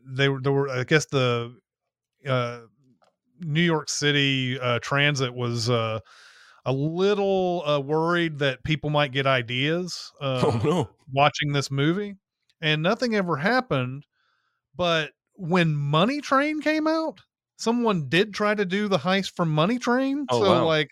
they 0.06 0.30
were 0.30 0.42
there 0.42 0.52
were 0.52 0.70
I 0.70 0.84
guess 0.84 1.06
the 1.06 1.56
uh, 2.28 2.60
New 3.40 3.62
York 3.62 3.90
City 3.90 4.60
uh, 4.60 4.80
Transit 4.80 5.34
was 5.34 5.70
uh, 5.70 6.00
a 6.66 6.74
little 6.74 7.64
uh, 7.66 7.80
worried 7.80 8.40
that 8.40 8.64
people 8.64 8.90
might 8.90 9.12
get 9.12 9.28
ideas 9.28 10.12
uh, 10.22 10.42
oh 10.46 10.62
no! 10.64 10.90
watching 11.12 11.52
this 11.52 11.70
movie, 11.72 12.16
and 12.62 12.82
nothing 12.82 13.16
ever 13.16 13.38
happened. 13.38 14.06
But 14.76 15.12
when 15.36 15.76
Money 15.76 16.22
Train 16.22 16.62
came 16.62 16.88
out, 16.88 17.22
someone 17.58 18.10
did 18.10 18.34
try 18.34 18.56
to 18.56 18.66
do 18.66 18.88
the 18.88 18.98
heist 18.98 19.36
from 19.36 19.50
Money 19.50 19.80
Train. 19.80 20.26
Oh, 20.30 20.42
so 20.42 20.48
wow. 20.48 20.66
like, 20.66 20.90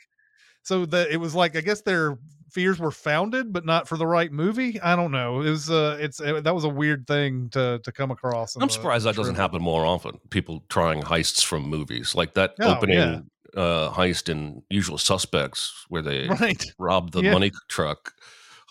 so 0.62 0.86
that 0.88 1.10
it 1.10 1.18
was 1.18 1.36
like 1.36 1.56
I 1.56 1.62
guess 1.62 1.82
their 1.82 2.18
fears 2.54 2.80
were 2.80 2.92
founded, 2.92 3.52
but 3.52 3.66
not 3.66 3.88
for 3.88 3.98
the 3.98 4.06
right 4.08 4.32
movie. 4.32 4.80
I 4.82 4.96
don't 4.96 5.12
know. 5.12 5.42
It 5.42 5.50
was 5.50 5.70
uh, 5.70 5.98
it's 6.00 6.22
uh, 6.22 6.42
that 6.42 6.54
was 6.54 6.64
a 6.64 6.70
weird 6.70 7.08
thing 7.08 7.50
to 7.50 7.80
to 7.84 7.92
come 7.92 8.12
across. 8.12 8.56
I'm 8.56 8.70
surprised 8.70 9.06
that 9.06 9.16
doesn't 9.16 9.36
happen 9.36 9.62
more 9.62 9.86
often. 9.86 10.20
People 10.30 10.64
trying 10.70 11.02
heists 11.02 11.44
from 11.44 11.64
movies 11.64 12.16
like 12.16 12.34
that 12.36 12.56
Oh, 12.60 12.76
opening 12.76 12.98
yeah. 12.98 13.20
uh, 13.62 13.92
heist 13.92 14.30
in 14.30 14.64
Usual 14.70 14.98
Suspects, 14.98 15.86
where 15.90 16.02
they 16.02 16.28
Right. 16.28 16.64
robbed 16.78 17.14
the 17.14 17.24
Yeah. 17.24 17.34
money 17.34 17.52
truck. 17.70 18.14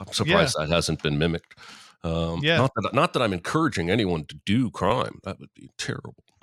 I'm 0.01 0.13
surprised 0.13 0.57
that 0.59 0.69
hasn't 0.69 1.03
been 1.03 1.19
mimicked. 1.19 1.59
Um, 2.05 2.41
Yeah. 2.43 2.57
Not 2.59 2.73
that, 2.75 2.91
not 2.95 3.13
that 3.13 3.23
I'm 3.23 3.33
encouraging 3.33 3.91
anyone 3.91 4.25
to 4.27 4.35
do 4.45 4.71
crime. 4.71 5.21
That 5.25 5.39
would 5.39 5.55
be 5.55 5.71
terrible. 5.79 6.15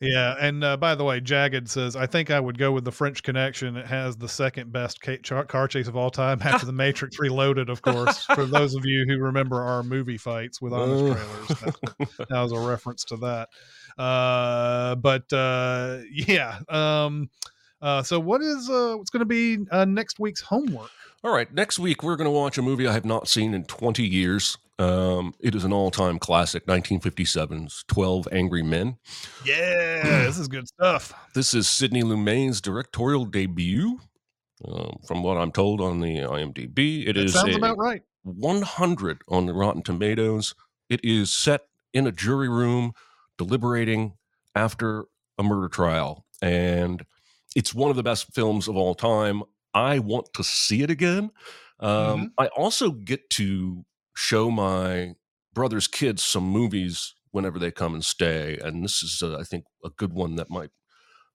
Yeah, 0.00 0.36
and 0.38 0.62
uh, 0.62 0.76
by 0.76 0.94
the 0.94 1.04
way, 1.04 1.20
Jagged 1.20 1.70
says 1.70 1.96
I 1.96 2.06
think 2.06 2.30
I 2.30 2.38
would 2.38 2.58
go 2.58 2.70
with 2.70 2.84
the 2.84 2.92
French 2.92 3.22
Connection. 3.22 3.76
It 3.76 3.86
has 3.86 4.16
the 4.16 4.28
second 4.28 4.70
best 4.70 5.00
car 5.00 5.68
chase 5.68 5.88
of 5.88 5.96
all 5.96 6.10
time 6.10 6.42
after 6.42 6.66
the 6.66 6.72
Matrix 6.72 7.18
Reloaded, 7.18 7.70
of 7.70 7.80
course. 7.80 8.24
for 8.26 8.44
those 8.44 8.74
of 8.74 8.84
you 8.84 9.06
who 9.08 9.18
remember 9.18 9.62
our 9.62 9.82
movie 9.82 10.18
fights 10.18 10.60
with 10.60 10.74
honest 10.74 11.00
trailers, 11.00 11.48
that, 11.48 12.26
that 12.28 12.40
was 12.40 12.52
a 12.52 12.58
reference 12.58 13.04
to 13.04 13.16
that. 13.16 13.48
Uh, 13.98 14.96
but 14.96 15.32
uh, 15.32 16.00
yeah, 16.10 16.58
um, 16.68 17.30
uh, 17.80 18.02
so 18.02 18.20
what 18.20 18.42
is 18.42 18.68
uh, 18.68 18.96
what's 18.96 19.10
going 19.10 19.20
to 19.20 19.24
be 19.24 19.58
uh, 19.70 19.86
next 19.86 20.18
week's 20.18 20.42
homework? 20.42 20.90
All 21.24 21.32
right, 21.32 21.52
next 21.52 21.78
week 21.78 22.02
we're 22.02 22.16
going 22.16 22.26
to 22.26 22.30
watch 22.30 22.58
a 22.58 22.62
movie 22.62 22.86
I 22.86 22.92
have 22.92 23.06
not 23.06 23.28
seen 23.28 23.54
in 23.54 23.64
20 23.64 24.06
years. 24.06 24.58
Um, 24.78 25.32
it 25.40 25.54
is 25.54 25.64
an 25.64 25.72
all-time 25.72 26.18
classic, 26.18 26.66
1957's 26.66 27.84
12 27.88 28.28
Angry 28.30 28.62
Men. 28.62 28.98
Yeah, 29.44 30.24
this 30.26 30.38
is 30.38 30.48
good 30.48 30.68
stuff. 30.68 31.14
This 31.34 31.54
is 31.54 31.66
Sidney 31.66 32.02
Lumet's 32.02 32.60
directorial 32.60 33.24
debut. 33.24 33.98
Um, 34.66 34.98
from 35.06 35.22
what 35.22 35.36
I'm 35.36 35.52
told 35.52 35.80
on 35.80 36.00
the 36.00 36.16
IMDb, 36.18 37.06
it 37.06 37.14
That 37.14 37.24
is 37.24 37.34
sounds 37.34 37.56
about 37.56 37.76
right. 37.78 38.02
100 38.22 39.22
on 39.28 39.46
the 39.46 39.52
Rotten 39.54 39.82
Tomatoes. 39.82 40.54
It 40.88 41.00
is 41.04 41.32
set 41.32 41.62
in 41.92 42.06
a 42.06 42.12
jury 42.12 42.48
room 42.48 42.92
deliberating 43.38 44.14
after 44.54 45.04
a 45.38 45.42
murder 45.42 45.68
trial. 45.68 46.24
And 46.42 47.04
it's 47.54 47.74
one 47.74 47.90
of 47.90 47.96
the 47.96 48.02
best 48.02 48.34
films 48.34 48.68
of 48.68 48.76
all 48.76 48.94
time. 48.94 49.42
I 49.74 49.98
want 49.98 50.32
to 50.34 50.44
see 50.44 50.82
it 50.82 50.90
again. 50.90 51.30
Um, 51.80 51.90
Mm-hmm. 51.90 52.24
I 52.38 52.46
also 52.48 52.90
get 52.90 53.28
to 53.30 53.84
show 54.16 54.50
my 54.50 55.14
brother's 55.52 55.86
kids 55.86 56.24
some 56.24 56.44
movies 56.44 57.14
whenever 57.30 57.58
they 57.58 57.70
come 57.70 57.92
and 57.94 58.04
stay. 58.04 58.58
And 58.62 58.82
this 58.82 59.02
is, 59.02 59.22
uh, 59.22 59.36
I 59.38 59.42
think, 59.44 59.64
a 59.84 59.90
good 59.90 60.14
one 60.14 60.36
that 60.36 60.48
might 60.50 60.70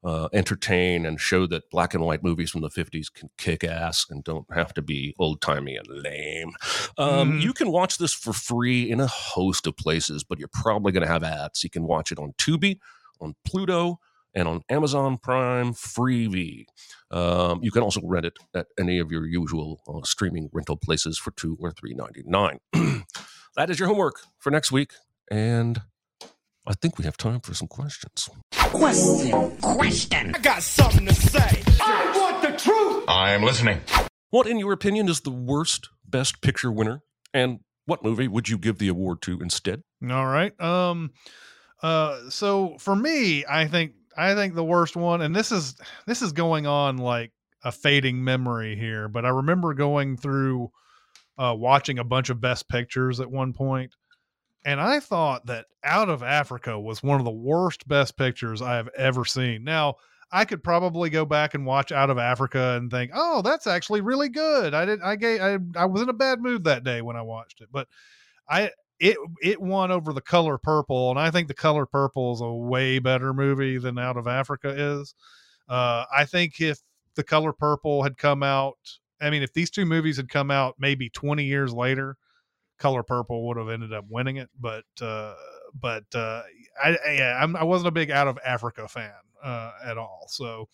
uh, 0.03 0.27
entertain 0.33 1.05
and 1.05 1.21
show 1.21 1.45
that 1.45 1.69
black 1.69 1.93
and 1.93 2.03
white 2.03 2.23
movies 2.23 2.49
from 2.49 2.61
the 2.61 2.71
50s 2.71 3.13
can 3.13 3.29
kick 3.37 3.63
ass 3.63 4.03
and 4.09 4.23
don't 4.23 4.47
have 4.51 4.73
to 4.73 4.81
be 4.81 5.13
old 5.19 5.41
timey 5.41 5.75
and 5.75 5.85
lame. 5.87 6.53
Um, 6.97 7.33
Mhm. 7.33 7.41
You 7.43 7.53
can 7.53 7.71
watch 7.71 7.99
this 7.99 8.11
for 8.13 8.33
free 8.33 8.89
in 8.89 8.99
a 8.99 9.05
host 9.05 9.67
of 9.67 9.77
places, 9.77 10.23
but 10.23 10.39
you're 10.39 10.49
probably 10.51 10.91
going 10.91 11.05
to 11.05 11.11
have 11.11 11.23
ads. 11.23 11.63
You 11.63 11.69
can 11.69 11.83
watch 11.83 12.11
it 12.11 12.17
on 12.17 12.33
Tubi, 12.39 12.79
on 13.19 13.35
Pluto, 13.45 13.99
and 14.33 14.47
on 14.47 14.61
Amazon 14.69 15.17
Prime 15.17 15.73
Freevee. 15.73 16.65
Um, 17.09 17.59
you 17.61 17.71
can 17.71 17.83
also 17.83 18.01
rent 18.03 18.25
it 18.25 18.37
at 18.55 18.67
any 18.79 18.99
of 18.99 19.11
your 19.11 19.25
usual 19.25 19.81
uh, 19.87 20.03
streaming 20.03 20.49
rental 20.53 20.77
places 20.77 21.17
for 21.17 21.31
two 21.31 21.57
or 21.59 21.71
three 21.71 21.93
ninety 21.93 22.23
nine. 22.25 22.59
that 23.55 23.69
is 23.69 23.79
your 23.79 23.87
homework 23.87 24.21
for 24.39 24.51
next 24.51 24.71
week, 24.71 24.91
and 25.29 25.81
I 26.67 26.73
think 26.73 26.97
we 26.97 27.05
have 27.05 27.17
time 27.17 27.39
for 27.41 27.53
some 27.53 27.67
questions. 27.67 28.29
Question. 28.53 29.57
Question. 29.57 30.35
I 30.35 30.39
got 30.39 30.63
something 30.63 31.05
to 31.05 31.13
say. 31.13 31.61
I 31.81 32.13
want 32.15 32.41
the 32.41 32.57
truth. 32.57 33.03
I'm 33.07 33.43
listening. 33.43 33.81
What, 34.29 34.47
in 34.47 34.59
your 34.59 34.71
opinion, 34.71 35.09
is 35.09 35.21
the 35.21 35.31
worst 35.31 35.89
Best 36.05 36.41
Picture 36.41 36.71
winner, 36.71 37.01
and 37.33 37.59
what 37.85 38.03
movie 38.03 38.27
would 38.27 38.47
you 38.47 38.57
give 38.57 38.77
the 38.77 38.87
award 38.87 39.21
to 39.23 39.39
instead? 39.41 39.83
All 40.09 40.25
right. 40.27 40.59
Um 40.61 41.11
uh 41.81 42.29
so 42.29 42.77
for 42.79 42.95
me, 42.95 43.43
I 43.49 43.67
think 43.67 43.93
I 44.17 44.35
think 44.35 44.55
the 44.55 44.63
worst 44.63 44.95
one 44.95 45.21
and 45.21 45.35
this 45.35 45.51
is 45.51 45.75
this 46.05 46.21
is 46.21 46.31
going 46.31 46.67
on 46.67 46.97
like 46.97 47.31
a 47.63 47.71
fading 47.71 48.23
memory 48.23 48.75
here, 48.75 49.07
but 49.07 49.25
I 49.25 49.29
remember 49.29 49.73
going 49.73 50.17
through 50.17 50.71
uh 51.37 51.55
watching 51.57 51.99
a 51.99 52.03
bunch 52.03 52.29
of 52.29 52.41
best 52.41 52.67
pictures 52.67 53.19
at 53.19 53.29
one 53.29 53.53
point 53.53 53.93
and 54.65 54.79
I 54.79 54.99
thought 54.99 55.45
that 55.47 55.65
Out 55.83 56.09
of 56.09 56.23
Africa 56.23 56.79
was 56.79 57.01
one 57.01 57.19
of 57.19 57.25
the 57.25 57.31
worst 57.31 57.87
best 57.87 58.17
pictures 58.17 58.61
I 58.61 58.75
have 58.75 58.89
ever 58.95 59.25
seen. 59.25 59.63
Now, 59.63 59.95
I 60.31 60.45
could 60.45 60.63
probably 60.63 61.09
go 61.09 61.25
back 61.25 61.55
and 61.55 61.65
watch 61.65 61.91
Out 61.91 62.09
of 62.09 62.17
Africa 62.17 62.77
and 62.77 62.89
think, 62.89 63.11
"Oh, 63.13 63.41
that's 63.41 63.67
actually 63.67 64.01
really 64.01 64.29
good." 64.29 64.73
I 64.73 64.85
did 64.85 65.01
I 65.01 65.15
gave 65.15 65.41
I, 65.41 65.57
I 65.75 65.85
was 65.85 66.01
in 66.01 66.09
a 66.09 66.13
bad 66.13 66.41
mood 66.41 66.63
that 66.65 66.83
day 66.83 67.01
when 67.01 67.15
I 67.15 67.21
watched 67.21 67.61
it, 67.61 67.69
but 67.71 67.87
I 68.47 68.71
it 69.01 69.17
it 69.43 69.61
won 69.61 69.91
over 69.91 70.13
the 70.13 70.21
color 70.21 70.57
purple 70.59 71.11
and 71.11 71.19
i 71.19 71.31
think 71.31 71.49
the 71.49 71.55
color 71.55 71.85
purple 71.87 72.33
is 72.33 72.41
a 72.41 72.51
way 72.53 72.99
better 72.99 73.33
movie 73.33 73.79
than 73.79 73.99
out 73.99 74.17
of 74.17 74.27
africa 74.27 74.69
is. 74.69 75.15
Uh 75.69 76.05
i 76.15 76.25
think 76.25 76.61
if 76.61 76.79
the 77.15 77.23
color 77.23 77.53
purple 77.53 78.03
had 78.03 78.17
come 78.17 78.43
out 78.43 78.77
i 79.21 79.29
mean 79.29 79.43
if 79.43 79.53
these 79.53 79.71
two 79.71 79.85
movies 79.85 80.17
had 80.17 80.29
come 80.29 80.51
out 80.51 80.75
maybe 80.79 81.09
20 81.09 81.43
years 81.45 81.73
later 81.73 82.17
color 82.79 83.03
purple 83.03 83.47
would 83.47 83.57
have 83.57 83.69
ended 83.69 83.93
up 83.93 84.05
winning 84.09 84.37
it 84.37 84.49
but 84.59 84.85
uh 85.01 85.35
but 85.79 86.03
uh 86.15 86.41
i 86.83 86.97
I- 87.07 87.11
yeah 87.13 87.39
I'm, 87.41 87.55
i 87.55 87.63
wasn't 87.63 87.89
a 87.89 87.91
big 87.91 88.11
out 88.11 88.27
of 88.27 88.39
africa 88.45 88.87
fan 88.87 89.13
uh 89.43 89.71
at 89.85 89.97
all. 89.97 90.25
So 90.29 90.67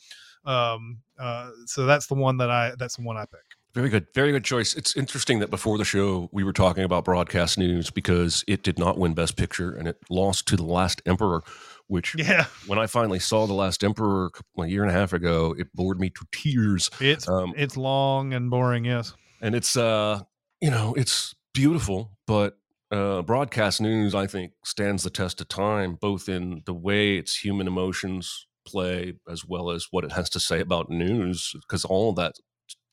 um 0.45 0.99
uh 1.19 1.51
so 1.65 1.85
that's 1.85 2.07
the 2.07 2.15
one 2.15 2.37
that 2.37 2.51
i 2.51 2.73
that's 2.77 2.97
the 2.97 3.03
one 3.03 3.17
i 3.17 3.25
pick 3.25 3.46
Very 3.77 3.89
good. 3.89 4.07
Very 4.15 4.31
good 4.31 4.43
choice. 4.43 4.73
It's 4.73 4.97
interesting 4.97 5.37
that 5.37 5.51
before 5.51 5.77
the 5.77 5.85
show, 5.85 6.29
we 6.31 6.43
were 6.43 6.51
talking 6.51 6.83
about 6.83 7.05
broadcast 7.05 7.59
news 7.59 7.91
because 7.91 8.43
it 8.47 8.63
did 8.63 8.79
not 8.79 8.97
win 8.97 9.13
Best 9.13 9.37
Picture 9.37 9.71
and 9.71 9.87
it 9.87 9.97
lost 10.09 10.47
to 10.47 10.55
The 10.55 10.63
Last 10.63 10.99
Emperor, 11.05 11.43
which, 11.85 12.15
yeah 12.17 12.45
when 12.65 12.79
I 12.79 12.87
finally 12.87 13.19
saw 13.19 13.45
The 13.45 13.53
Last 13.53 13.83
Emperor 13.83 14.31
a 14.57 14.65
year 14.65 14.81
and 14.81 14.89
a 14.89 14.95
half 14.95 15.13
ago, 15.13 15.53
it 15.55 15.67
bored 15.75 15.99
me 15.99 16.09
to 16.09 16.25
tears. 16.31 16.89
it's 16.99 17.29
Um, 17.29 17.53
it's 17.55 17.77
long 17.77 18.33
and 18.33 18.49
boring 18.49 18.83
yes 18.83 19.13
and 19.41 19.53
it's 19.53 19.77
uh 19.77 20.21
you 20.59 20.71
know 20.71 20.95
it's 20.95 21.35
beautiful 21.53 22.17
but 22.25 22.57
uh 22.91 23.21
broadcast 23.21 23.79
news 23.79 24.15
i 24.15 24.25
think 24.25 24.53
stands 24.63 25.03
the 25.03 25.11
test 25.11 25.39
of 25.39 25.47
time 25.47 25.99
both 26.01 26.27
in 26.27 26.63
the 26.65 26.73
way 26.73 27.17
its 27.17 27.37
human 27.37 27.67
emotions 27.67 28.47
play 28.65 29.13
as 29.29 29.45
well 29.45 29.69
as 29.69 29.87
what 29.91 30.03
it 30.03 30.11
has 30.11 30.29
to 30.31 30.39
say 30.39 30.59
about 30.59 30.89
news 30.89 31.53
because 31.61 31.85
all 31.85 32.13
that 32.13 32.33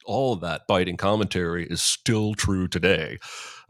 all 0.04 0.32
of 0.32 0.40
that 0.40 0.62
biting 0.68 0.96
commentary 0.96 1.66
is 1.66 1.82
still 1.82 2.34
true 2.34 2.68
today 2.68 3.18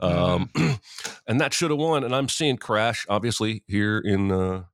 um 0.00 0.50
and 1.26 1.40
that 1.40 1.52
should 1.52 1.70
have 1.70 1.78
won 1.78 2.04
and 2.04 2.14
i'm 2.14 2.28
seeing 2.28 2.56
crash 2.56 3.06
obviously 3.08 3.62
here 3.66 3.98
in 3.98 4.30
uh, 4.30 4.64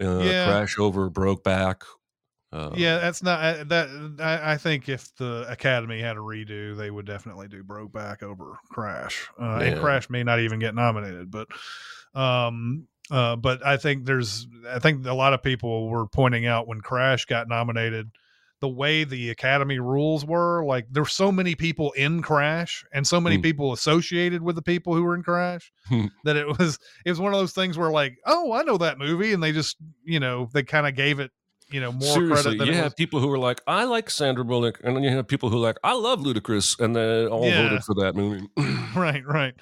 uh 0.00 0.24
Yeah. 0.24 0.44
crash 0.44 0.78
over 0.78 1.10
brokeback 1.10 1.82
uh, 2.54 2.70
yeah, 2.76 2.98
that's 2.98 3.20
not 3.20 3.42
uh, 3.42 3.64
that. 3.64 4.16
I, 4.20 4.52
I 4.52 4.56
think 4.58 4.88
if 4.88 5.12
the 5.16 5.44
Academy 5.48 6.00
had 6.00 6.16
a 6.16 6.20
redo, 6.20 6.76
they 6.76 6.88
would 6.88 7.04
definitely 7.04 7.48
do 7.48 7.64
Brokeback 7.64 8.22
over 8.22 8.58
Crash, 8.70 9.28
uh, 9.40 9.58
and 9.60 9.80
Crash 9.80 10.08
may 10.08 10.22
not 10.22 10.38
even 10.38 10.60
get 10.60 10.72
nominated. 10.72 11.32
But, 11.32 11.48
um, 12.14 12.86
uh, 13.10 13.34
but 13.34 13.66
I 13.66 13.76
think 13.76 14.04
there's, 14.04 14.46
I 14.68 14.78
think 14.78 15.04
a 15.04 15.14
lot 15.14 15.34
of 15.34 15.42
people 15.42 15.88
were 15.88 16.06
pointing 16.06 16.46
out 16.46 16.68
when 16.68 16.80
Crash 16.80 17.24
got 17.24 17.48
nominated, 17.48 18.12
the 18.64 18.68
way 18.70 19.04
the 19.04 19.28
Academy 19.28 19.78
rules 19.78 20.24
were. 20.24 20.64
Like 20.64 20.86
there's 20.90 21.12
so 21.12 21.30
many 21.30 21.54
people 21.54 21.92
in 21.92 22.22
Crash, 22.22 22.82
and 22.94 23.06
so 23.06 23.20
many 23.20 23.36
Hmm. 23.36 23.42
people 23.42 23.72
associated 23.74 24.40
with 24.40 24.56
the 24.56 24.62
people 24.62 24.94
who 24.94 25.02
were 25.02 25.14
in 25.14 25.22
Crash 25.22 25.70
Hmm. 25.88 26.06
that 26.24 26.36
it 26.36 26.46
was 26.58 26.78
it 27.04 27.10
was 27.10 27.20
one 27.20 27.34
of 27.34 27.38
those 27.38 27.52
things 27.52 27.76
where 27.76 27.90
like, 27.90 28.16
oh, 28.24 28.52
I 28.54 28.62
know 28.62 28.78
that 28.78 28.96
movie, 28.98 29.34
and 29.34 29.42
they 29.42 29.52
just 29.52 29.76
you 30.02 30.18
know 30.18 30.48
they 30.54 30.62
kind 30.62 30.86
of 30.86 30.94
gave 30.94 31.20
it 31.20 31.30
you 31.68 31.78
know 31.80 31.92
more 31.92 32.14
Seriously, 32.14 32.42
credit 32.52 32.58
than 32.58 32.68
you 32.68 32.72
it 32.72 32.82
have 32.82 32.96
people 32.96 33.20
who 33.20 33.30
are 33.30 33.38
like, 33.38 33.60
I 33.66 33.84
like 33.84 34.08
Sandra 34.08 34.44
Bullock, 34.46 34.80
and 34.82 34.96
then 34.96 35.02
you 35.04 35.10
have 35.10 35.28
people 35.28 35.50
who 35.50 35.56
are 35.56 35.66
like, 35.68 35.76
I 35.84 35.92
love 35.92 36.20
Ludacris, 36.20 36.80
and 36.80 36.96
they 36.96 37.26
all 37.26 37.50
Yeah. 37.50 37.62
voted 37.62 37.84
for 37.84 37.94
that 37.96 38.14
movie. 38.16 38.46
right 38.96 39.26
right 39.26 39.54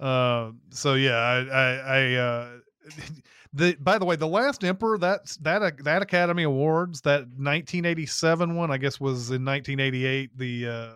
uh 0.00 0.50
so 0.70 0.94
yeah 0.94 1.16
i 1.16 1.36
i, 1.62 1.98
I 1.98 2.14
uh 2.14 2.56
the 3.52 3.76
by 3.80 3.98
the 3.98 4.04
way 4.04 4.16
the 4.16 4.26
last 4.26 4.62
emperor 4.64 4.96
that's 4.96 5.36
that 5.38 5.82
that 5.84 6.02
academy 6.02 6.44
awards 6.44 7.00
that 7.00 7.22
1987 7.22 8.54
one 8.54 8.70
i 8.70 8.76
guess 8.76 9.00
was 9.00 9.30
in 9.30 9.44
1988 9.44 10.30
the 10.38 10.68
uh 10.68 10.92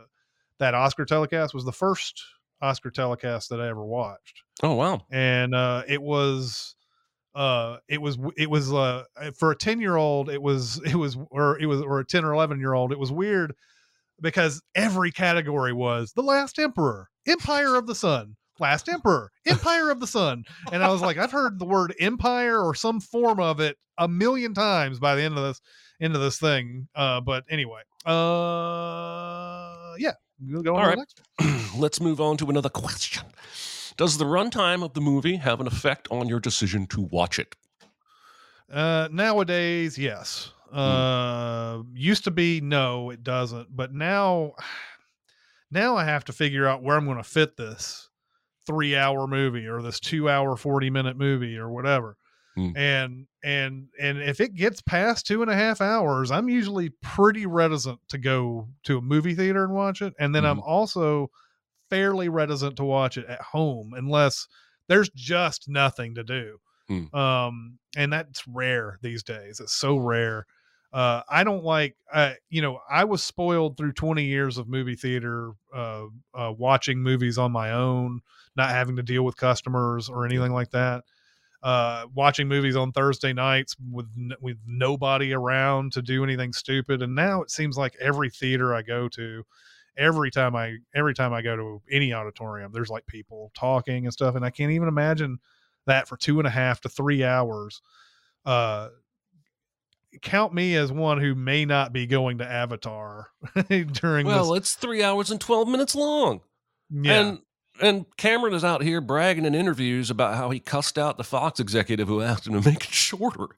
that 0.61 0.75
oscar 0.75 1.05
telecast 1.05 1.53
was 1.53 1.65
the 1.65 1.73
first 1.73 2.23
oscar 2.65 2.91
telecast 2.91 3.51
that 3.51 3.61
i 3.61 3.69
ever 3.69 3.85
watched. 3.85 4.43
Oh 4.63 4.75
wow, 4.75 5.03
and 5.11 5.55
uh 5.55 5.83
it 5.87 6.01
was 6.01 6.75
uh 7.35 7.79
it 7.89 8.01
was 8.01 8.19
it 8.37 8.49
was 8.49 8.73
uh 8.73 9.05
for 9.37 9.51
a 9.51 9.57
10 9.57 9.81
year 9.81 9.97
old 9.97 10.31
it 10.31 10.41
was 10.41 10.81
it 10.85 10.95
was 10.95 11.17
or 11.31 11.59
it 11.61 11.67
was 11.67 11.83
or 11.83 12.01
a 12.01 12.07
10 12.07 12.25
or 12.25 12.33
11 12.33 12.59
year 12.59 12.73
old 12.73 12.93
it 12.93 12.99
was 12.99 13.13
weird 13.13 13.55
because 14.21 14.63
every 14.75 15.11
category 15.11 15.73
was 15.73 16.13
the 16.13 16.23
last 16.23 16.59
emperor 16.59 17.09
empire 17.27 17.77
of 17.77 17.87
the 17.87 17.95
sun 17.95 18.37
last 18.59 18.89
emperor 18.89 19.31
empire 19.47 19.91
of 19.91 20.01
the 20.01 20.07
sun 20.07 20.45
and 20.73 20.83
i 20.83 20.89
was 20.89 21.01
like 21.01 21.19
i've 21.19 21.33
heard 21.33 21.59
the 21.59 21.65
word 21.65 21.95
empire 22.01 22.61
or 22.61 22.75
some 22.75 23.01
form 23.01 23.41
of 23.41 23.61
it 23.61 23.77
a 23.99 24.09
million 24.09 24.55
times 24.55 24.99
by 24.99 25.15
the 25.15 25.23
end 25.23 25.37
of 25.37 25.45
this 25.45 25.61
end 26.01 26.15
of 26.15 26.21
this 26.21 26.39
thing 26.39 26.87
uh 26.95 27.21
but 27.21 27.45
anyway 27.49 27.81
uh 28.07 29.95
yeah 29.99 30.13
we'll 30.41 30.63
go 30.63 30.77
on 30.77 30.83
All 30.85 30.89
right. 30.89 30.99
let's 31.77 32.01
move 32.01 32.21
on 32.21 32.37
to 32.39 32.51
another 32.51 32.69
question. 32.69 33.25
Does 33.97 34.19
the 34.19 34.25
runtime 34.25 34.83
of 34.83 34.95
the 34.95 35.01
movie 35.01 35.37
have 35.37 35.61
an 35.61 35.67
effect 35.67 36.09
on 36.11 36.29
your 36.29 36.41
decision 36.41 36.87
to 36.89 37.03
watch 37.03 37.39
it? 37.39 37.55
Uh, 38.71 39.09
nowadays, 39.13 39.97
yes. 39.97 40.53
Uh, 40.73 41.83
used 41.93 42.25
to 42.25 42.31
be 42.31 42.61
no, 42.61 43.11
it 43.11 43.23
doesn't. 43.23 43.75
But 43.75 43.93
now, 43.95 44.55
now 45.71 45.97
I 45.97 46.05
have 46.05 46.25
to 46.25 46.33
figure 46.33 46.67
out 46.67 46.83
where 46.83 46.97
I'm 46.97 47.05
going 47.05 47.19
to 47.19 47.23
fit 47.23 47.57
this 47.57 48.09
three-hour 48.67 49.27
movie 49.27 49.67
or 49.67 49.83
this 49.83 50.01
two-hour, 50.01 50.57
forty-minute 50.57 51.17
movie 51.17 51.57
or 51.57 51.71
whatever. 51.71 52.17
Hmm. 52.57 52.71
And 52.77 53.27
and 53.43 53.89
and 54.01 54.19
if 54.23 54.41
it 54.41 54.55
gets 54.55 54.81
past 54.81 55.27
two 55.27 55.43
and 55.43 55.51
a 55.51 55.55
half 55.57 55.81
hours, 55.81 56.31
I'm 56.31 56.49
usually 56.49 56.91
pretty 57.03 57.47
reticent 57.47 57.99
to 58.09 58.19
go 58.19 58.69
to 58.85 58.99
a 58.99 59.03
movie 59.03 59.35
theater 59.35 59.65
and 59.65 59.75
watch 59.75 60.03
it. 60.03 60.15
And 60.21 60.35
then 60.35 60.45
I'm 60.45 60.61
also 60.61 61.31
fairly 61.91 62.29
reticent 62.29 62.77
to 62.77 62.85
watch 62.85 63.19
it 63.19 63.27
at 63.27 63.41
home 63.41 63.93
unless 63.97 64.47
there's 64.89 65.11
just 65.11 65.69
nothing 65.69 66.15
to 66.15 66.25
do 66.25 66.59
Hmm. 66.89 67.15
um 67.15 67.79
and 67.97 68.13
that's 68.13 68.47
rare 68.47 68.99
these 69.01 69.23
days 69.23 69.59
it's 69.61 69.73
so 69.73 69.97
rare 69.97 70.47
Uh, 70.93 71.23
I 71.29 71.43
don't 71.43 71.65
like, 71.65 71.97
uh, 72.13 72.35
you 72.51 72.63
know, 72.63 72.79
I 72.89 73.05
was 73.05 73.25
spoiled 73.25 73.77
through 73.77 73.95
20 73.95 74.23
years 74.25 74.59
of 74.59 74.69
movie 74.69 74.95
theater, 74.95 75.51
uh, 75.75 76.05
uh, 76.33 76.53
watching 76.57 77.03
movies 77.03 77.37
on 77.37 77.51
my 77.51 77.73
own, 77.73 78.21
not 78.57 78.71
having 78.71 78.97
to 78.97 79.03
deal 79.03 79.23
with 79.25 79.37
customers 79.37 80.09
or 80.09 80.25
anything 80.25 80.53
like 80.53 80.71
that. 80.71 81.05
Uh, 81.63 82.05
watching 82.15 82.47
movies 82.47 82.77
on 82.77 82.93
Thursday 82.93 83.33
nights 83.33 83.75
with 83.91 84.07
with 84.41 84.59
nobody 84.67 85.33
around 85.33 85.93
to 85.93 86.03
do 86.03 86.23
anything 86.23 86.53
stupid, 86.53 87.01
and 87.03 87.15
now 87.15 87.41
it 87.41 87.51
seems 87.51 87.79
like 87.79 87.97
every 88.01 88.29
theater 88.29 88.75
I 88.75 88.83
go 88.83 89.09
to, 89.09 89.43
every 89.97 90.31
time 90.31 90.55
I 90.55 90.77
every 90.95 91.15
time 91.15 91.33
I 91.33 91.41
go 91.41 91.57
to 91.57 91.83
any 91.91 92.13
auditorium, 92.13 92.71
there's 92.71 92.91
like 92.91 93.07
people 93.07 93.51
talking 93.55 94.05
and 94.05 94.13
stuff, 94.13 94.35
and 94.35 94.45
I 94.45 94.51
can't 94.51 94.73
even 94.73 94.89
imagine 94.89 95.39
that 95.87 96.07
for 96.07 96.19
two 96.19 96.39
and 96.39 96.47
a 96.47 96.51
half 96.51 96.83
to 96.83 96.91
three 96.91 97.25
hours. 97.25 97.81
Uh, 98.45 98.89
count 100.23 100.53
me 100.55 100.77
as 100.77 100.93
one 100.93 101.19
who 101.19 101.35
may 101.35 101.65
not 101.65 101.93
be 101.93 102.07
going 102.07 102.39
to 102.39 102.47
Avatar 102.47 103.29
during 103.69 104.27
Well, 104.27 104.53
this. 104.53 104.59
it's 104.61 104.75
three 104.75 105.03
hours 105.03 105.31
and 105.31 105.41
twelve 105.41 105.67
minutes 105.69 105.95
long. 105.95 106.43
Yeah, 106.91 107.21
And 107.21 107.39
and 107.81 108.05
Cameron 108.17 108.55
is 108.55 108.65
out 108.65 108.83
here 108.83 109.01
bragging 109.01 109.45
in 109.45 109.55
interviews 109.55 110.11
about 110.11 110.35
how 110.37 110.51
he 110.51 110.61
cussed 110.61 110.99
out 110.99 111.17
the 111.19 111.25
Fox 111.25 111.59
executive 111.61 112.09
who 112.09 112.21
asked 112.23 112.47
him 112.47 112.61
to 112.61 112.69
make 112.69 112.85
it 112.85 112.93
shorter. 112.95 113.49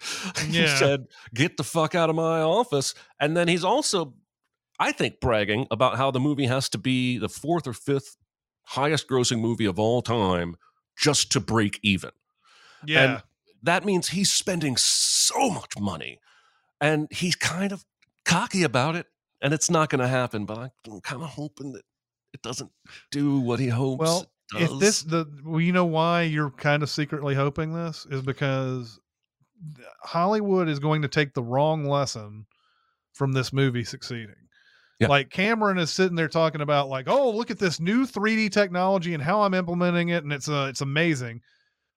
he 0.47 0.67
said, 0.79 1.07
"Get 1.35 1.57
the 1.57 1.65
fuck 1.65 1.95
out 1.95 2.11
of 2.11 2.17
my 2.17 2.41
office." 2.41 2.95
And 3.21 3.37
then 3.37 3.49
he's 3.49 3.65
also, 3.65 4.15
I 4.79 4.93
think, 4.93 5.21
bragging 5.21 5.67
about 5.71 5.97
how 5.97 6.11
the 6.11 6.21
movie 6.21 6.47
has 6.47 6.69
to 6.71 6.79
be 6.79 7.19
the 7.19 7.29
fourth 7.29 7.67
or 7.67 7.73
fifth 7.73 8.17
highest 8.65 9.09
grossing 9.09 9.41
movie 9.41 9.67
of 9.67 9.79
all 9.79 10.03
time 10.03 10.57
just 10.99 11.31
to 11.33 11.41
break 11.41 11.79
even. 11.83 12.11
yeah, 12.85 13.03
and- 13.15 13.23
That 13.63 13.85
means 13.85 14.09
he's 14.09 14.33
spending 14.33 14.77
so 14.77 15.51
much 15.51 15.73
money, 15.79 16.21
and 16.81 17.07
he's 17.11 17.37
kind 17.37 17.73
of 17.73 17.85
cocky 18.25 18.63
about 18.63 18.97
it. 18.97 19.07
And 19.43 19.53
it's 19.53 19.71
not 19.71 19.91
going 19.91 20.01
to 20.01 20.09
happen. 20.09 20.47
But 20.47 20.73
I'm 20.91 21.01
kind 21.03 21.23
of 21.23 21.29
hoping 21.29 21.73
that 21.73 21.83
it 22.37 22.43
doesn't 22.43 22.71
do 23.11 23.41
what 23.41 23.59
he 23.59 23.69
hopes. 23.69 24.01
Well, 24.01 24.27
if 24.55 24.79
this 24.79 25.03
the 25.03 25.27
well, 25.45 25.61
you 25.61 25.73
know 25.73 25.87
why 25.87 26.23
you're 26.23 26.51
kind 26.51 26.83
of 26.83 26.91
secretly 26.91 27.35
hoping 27.35 27.73
this 27.73 28.07
is 28.11 28.21
because 28.23 29.01
Hollywood 30.03 30.69
is 30.69 30.79
going 30.79 31.03
to 31.03 31.09
take 31.09 31.33
the 31.33 31.43
wrong 31.43 31.87
lesson 31.87 32.47
from 33.15 33.33
this 33.33 33.53
movie 33.53 33.85
succeeding. 33.85 34.35
Yeah. 35.01 35.09
Like 35.09 35.31
Cameron 35.31 35.79
is 35.79 35.91
sitting 35.91 36.15
there 36.15 36.29
talking 36.29 36.61
about 36.61 36.89
like, 36.89 37.09
oh, 37.09 37.31
look 37.31 37.51
at 37.51 37.59
this 37.59 37.81
new 37.81 38.07
3D 38.07 38.53
technology 38.53 39.15
and 39.15 39.23
how 39.23 39.43
I'm 39.43 39.55
implementing 39.55 40.11
it, 40.11 40.23
and 40.23 40.33
it's 40.33 40.49
uh, 40.49 40.67
it's 40.69 40.83
amazing. 40.83 41.41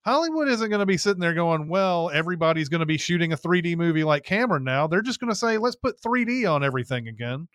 Hollywood 0.06 0.48
isn't 0.48 0.70
going 0.70 0.80
to 0.80 0.86
be 0.86 0.96
sitting 0.96 1.20
there 1.20 1.34
going, 1.34 1.68
well, 1.68 2.08
everybody's 2.08 2.70
going 2.70 2.80
to 2.80 2.86
be 2.86 2.96
shooting 2.96 3.34
a 3.34 3.36
3D 3.36 3.76
movie 3.76 4.02
like 4.02 4.24
Cameron 4.24 4.64
now. 4.64 4.86
They're 4.86 5.02
just 5.02 5.20
going 5.20 5.28
to 5.28 5.36
say, 5.36 5.58
let's 5.58 5.76
put 5.76 6.00
3D 6.00 6.50
on 6.50 6.64
everything 6.64 7.08
again, 7.08 7.48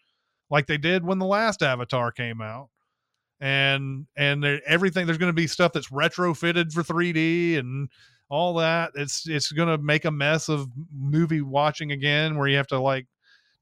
like 0.52 0.68
they 0.68 0.78
did 0.78 1.04
when 1.04 1.18
the 1.18 1.26
last 1.26 1.64
Avatar 1.64 2.12
came 2.12 2.42
out 2.42 2.70
and 3.40 4.08
and 4.16 4.44
there, 4.44 4.62
everything 4.66 5.06
there's 5.06 5.18
going 5.18 5.30
to 5.30 5.34
be 5.34 5.48
stuff 5.48 5.74
that's 5.74 5.90
retrofitted 5.90 6.72
for 6.72 6.84
3D 6.84 7.58
and 7.58 7.90
all 8.30 8.54
that. 8.56 8.92
It's 8.96 9.28
it's 9.28 9.52
going 9.52 9.70
to 9.70 9.78
make 9.78 10.06
a 10.06 10.12
mess 10.12 10.50
of 10.50 10.70
movie 10.94 11.42
watching 11.42 11.92
again, 11.92 12.38
where 12.38 12.48
you 12.48 12.58
have 12.58 12.68
to 12.68 12.80
like 12.80 13.08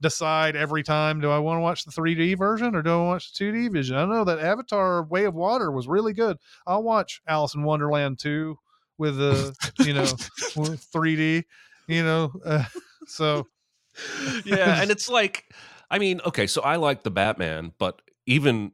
decide 0.02 0.56
every 0.56 0.84
time: 0.84 1.20
do 1.20 1.30
I 1.30 1.40
want 1.40 1.58
to 1.58 1.62
watch 1.62 1.86
the 1.86 1.92
3D 1.92 2.38
version 2.38 2.76
or 2.76 2.82
do 2.82 2.92
I 2.92 3.06
watch 3.06 3.34
the 3.34 3.46
2D 3.46 3.72
version? 3.74 3.98
I 3.98 4.06
know 4.06 4.24
that 4.24 4.40
Avatar: 4.40 5.04
Way 5.04 5.26
of 5.26 5.34
Water 5.34 5.72
was 5.72 5.88
really 5.88 6.14
good. 6.14 6.38
I'll 6.68 6.84
watch 6.84 7.22
Alice 7.28 7.56
in 7.56 7.64
Wonderland 7.64 8.20
2 8.20 8.58
with 8.98 9.18
the 9.18 9.56
you 9.80 9.94
know 9.94 10.04
3D. 10.04 11.44
You 11.88 12.04
know, 12.04 12.32
uh, 12.46 12.64
so 13.08 13.48
yeah, 14.46 14.82
and 14.82 14.92
it's 14.92 15.10
like, 15.10 15.46
I 15.90 16.00
mean, 16.00 16.22
okay, 16.26 16.48
so 16.48 16.62
I 16.62 16.78
like 16.78 17.04
the 17.04 17.12
Batman, 17.12 17.74
but 17.78 18.02
even 18.26 18.72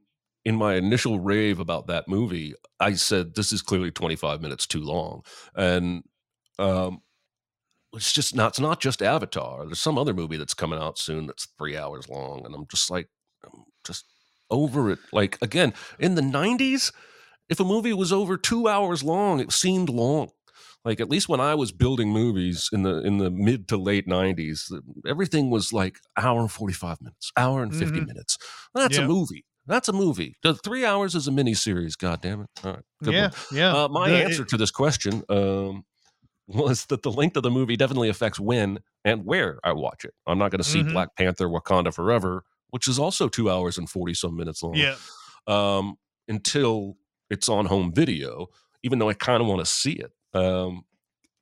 in 0.49 0.55
my 0.55 0.73
initial 0.73 1.19
rave 1.19 1.59
about 1.59 1.85
that 1.87 2.07
movie, 2.07 2.55
I 2.79 2.93
said 2.93 3.35
this 3.35 3.51
is 3.51 3.61
clearly 3.61 3.91
25 3.91 4.41
minutes 4.41 4.65
too 4.65 4.81
long, 4.81 5.21
and 5.55 6.03
um, 6.57 7.01
it's 7.93 8.11
just 8.13 8.35
not. 8.35 8.53
It's 8.53 8.59
not 8.59 8.81
just 8.81 9.03
Avatar. 9.03 9.65
There's 9.65 9.79
some 9.79 9.99
other 9.99 10.13
movie 10.13 10.37
that's 10.37 10.55
coming 10.55 10.79
out 10.79 10.97
soon 10.97 11.27
that's 11.27 11.47
three 11.59 11.77
hours 11.77 12.09
long, 12.09 12.45
and 12.45 12.55
I'm 12.55 12.65
just 12.67 12.89
like, 12.89 13.09
I'm 13.45 13.65
just 13.85 14.05
over 14.49 14.91
it. 14.91 14.99
Like 15.13 15.37
again, 15.43 15.73
in 15.99 16.15
the 16.15 16.23
90s, 16.23 16.91
if 17.49 17.59
a 17.59 17.63
movie 17.65 17.93
was 17.93 18.11
over 18.11 18.37
two 18.37 18.67
hours 18.67 19.03
long, 19.03 19.39
it 19.39 19.51
seemed 19.51 19.89
long 19.89 20.31
like 20.85 21.01
at 21.01 21.09
least 21.09 21.29
when 21.29 21.41
I 21.41 21.55
was 21.55 21.71
building 21.71 22.09
movies 22.11 22.69
in 22.73 22.83
the 22.83 23.01
in 23.05 23.17
the 23.17 23.29
mid 23.29 23.67
to 23.69 23.77
late 23.77 24.07
nineties, 24.07 24.71
everything 25.07 25.49
was 25.49 25.73
like 25.73 25.99
hour 26.17 26.39
and 26.39 26.51
forty 26.51 26.73
five 26.73 27.01
minutes, 27.01 27.31
hour 27.37 27.61
and 27.61 27.75
50 27.75 28.01
Mhm. 28.01 28.07
minutes. 28.07 28.37
That's 28.73 28.97
Yeah. 28.97 29.03
a 29.05 29.07
movie. 29.07 29.45
That's 29.69 29.87
a 29.87 29.93
movie. 29.93 30.35
The 30.43 30.55
three 30.55 30.83
hours 30.83 31.15
is 31.15 31.27
a 31.27 31.31
mini 31.31 31.53
series. 31.53 31.95
God 31.95 32.21
damn 32.21 32.41
it! 32.41 32.49
All 32.65 32.73
right, 32.73 32.83
good 33.03 33.13
yeah, 33.13 33.21
one. 33.29 33.31
yeah. 33.53 33.73
Uh, 33.83 33.87
my 33.87 34.09
The- 34.09 34.23
answer 34.25 34.43
to 34.43 34.57
this 34.57 34.71
question 34.71 35.23
um, 35.29 35.85
was 36.47 36.87
that 36.87 37.03
the 37.03 37.11
length 37.11 37.37
of 37.37 37.43
the 37.43 37.51
movie 37.51 37.77
definitely 37.77 38.09
affects 38.09 38.39
when 38.39 38.79
and 39.05 39.23
where 39.25 39.59
I 39.63 39.71
watch 39.73 40.03
it. 40.03 40.13
I'm 40.27 40.39
not 40.39 40.51
going 40.51 40.61
to 40.63 40.67
see 40.67 40.81
Mhm. 40.83 40.91
Black 40.91 41.15
Panther: 41.15 41.47
Wakanda 41.47 41.93
Forever, 41.93 42.43
which 42.71 42.87
is 42.87 42.97
also 42.99 43.29
two 43.29 43.49
hours 43.49 43.77
and 43.77 43.89
forty 43.89 44.13
some 44.13 44.35
minutes 44.35 44.61
long 44.63 44.73
yeah, 44.75 44.95
um, 45.47 45.95
until 46.27 46.97
it's 47.29 47.47
on 47.47 47.67
home 47.67 47.93
video, 47.93 48.47
even 48.83 48.97
though 48.99 49.09
I 49.09 49.13
kind 49.13 49.39
of 49.41 49.47
want 49.47 49.59
to 49.59 49.65
see 49.65 49.93
it. 49.93 50.11
Um, 50.33 50.83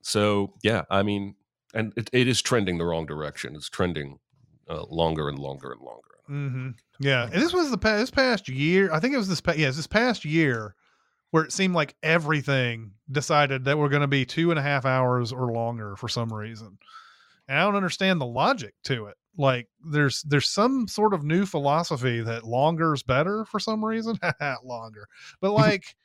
so 0.04 0.54
yeah, 0.64 0.84
I 0.90 1.02
mean, 1.04 1.36
and 1.74 1.94
it, 1.96 2.10
it 2.12 2.28
is 2.28 2.42
trending 2.42 2.78
the 2.78 2.86
wrong 2.86 3.06
direction. 3.06 3.56
It's 3.56 3.70
trending 3.70 4.20
uh, 4.70 4.84
longer 4.90 5.30
and 5.30 5.40
longer 5.40 5.72
and 5.72 5.82
longer. 5.82 6.02
Hmm 6.28 6.70
Yeah, 7.00 7.24
and 7.24 7.34
this 7.34 7.54
was 7.54 7.72
the 7.72 7.78
past, 7.78 8.00
this 8.00 8.12
past 8.12 8.50
year. 8.50 8.92
I 8.92 9.00
think 9.00 9.14
it 9.14 9.18
was 9.18 9.30
this. 9.30 9.42
Pa- 9.42 9.54
yes, 9.58 9.76
this 9.76 9.88
past 9.88 10.26
year, 10.26 10.76
where 11.32 11.44
it 11.44 11.52
seemed 11.52 11.74
like 11.76 11.96
everything 12.04 12.92
decided 13.12 13.66
that 13.66 13.78
we're 13.78 13.90
going 13.90 14.02
to 14.02 14.08
be 14.08 14.26
two 14.26 14.52
and 14.52 14.60
a 14.60 14.64
half 14.64 14.86
hours 14.86 15.32
or 15.32 15.52
longer 15.52 15.96
for 15.96 16.08
some 16.08 16.32
reason, 16.34 16.78
and 17.48 17.58
I 17.58 17.64
don't 17.64 17.76
understand 17.76 18.22
the 18.22 18.26
logic 18.26 18.74
to 18.86 19.06
it. 19.08 19.16
Like, 19.38 19.68
there's 19.92 20.24
there's 20.24 20.50
some 20.50 20.88
sort 20.88 21.14
of 21.14 21.24
new 21.24 21.46
philosophy 21.46 22.22
that 22.22 22.44
longer 22.44 22.94
is 22.94 23.04
better 23.04 23.46
for 23.46 23.60
some 23.60 23.84
reason. 23.84 24.20
longer, 24.64 25.08
but 25.42 25.52
like, 25.54 25.96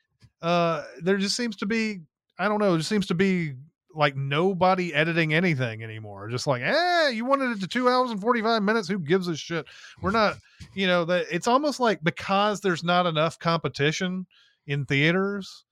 uh, 0.40 0.84
there 1.00 1.18
just 1.18 1.36
seems 1.36 1.56
to 1.56 1.66
be. 1.66 2.00
I 2.38 2.48
don't 2.48 2.60
know. 2.60 2.74
It 2.74 2.78
just 2.78 2.88
seems 2.88 3.06
to 3.08 3.14
be 3.14 3.54
like 3.94 4.16
nobody 4.16 4.92
editing 4.94 5.34
anything 5.34 5.82
anymore. 5.82 6.28
Just 6.28 6.46
like, 6.46 6.62
eh, 6.62 7.08
you 7.10 7.24
wanted 7.24 7.50
it 7.56 7.60
to 7.60 7.66
two 7.68 7.88
hours 7.88 8.10
and 8.10 8.20
45 8.20 8.62
minutes. 8.62 8.88
Who 8.88 8.98
gives 8.98 9.28
a 9.28 9.36
shit? 9.36 9.66
We're 10.00 10.10
not, 10.10 10.36
you 10.74 10.86
know, 10.86 11.04
that 11.06 11.26
it's 11.30 11.46
almost 11.48 11.80
like 11.80 12.02
because 12.02 12.60
there's 12.60 12.84
not 12.84 13.06
enough 13.06 13.38
competition 13.38 14.26
in 14.66 14.84
theaters 14.86 15.64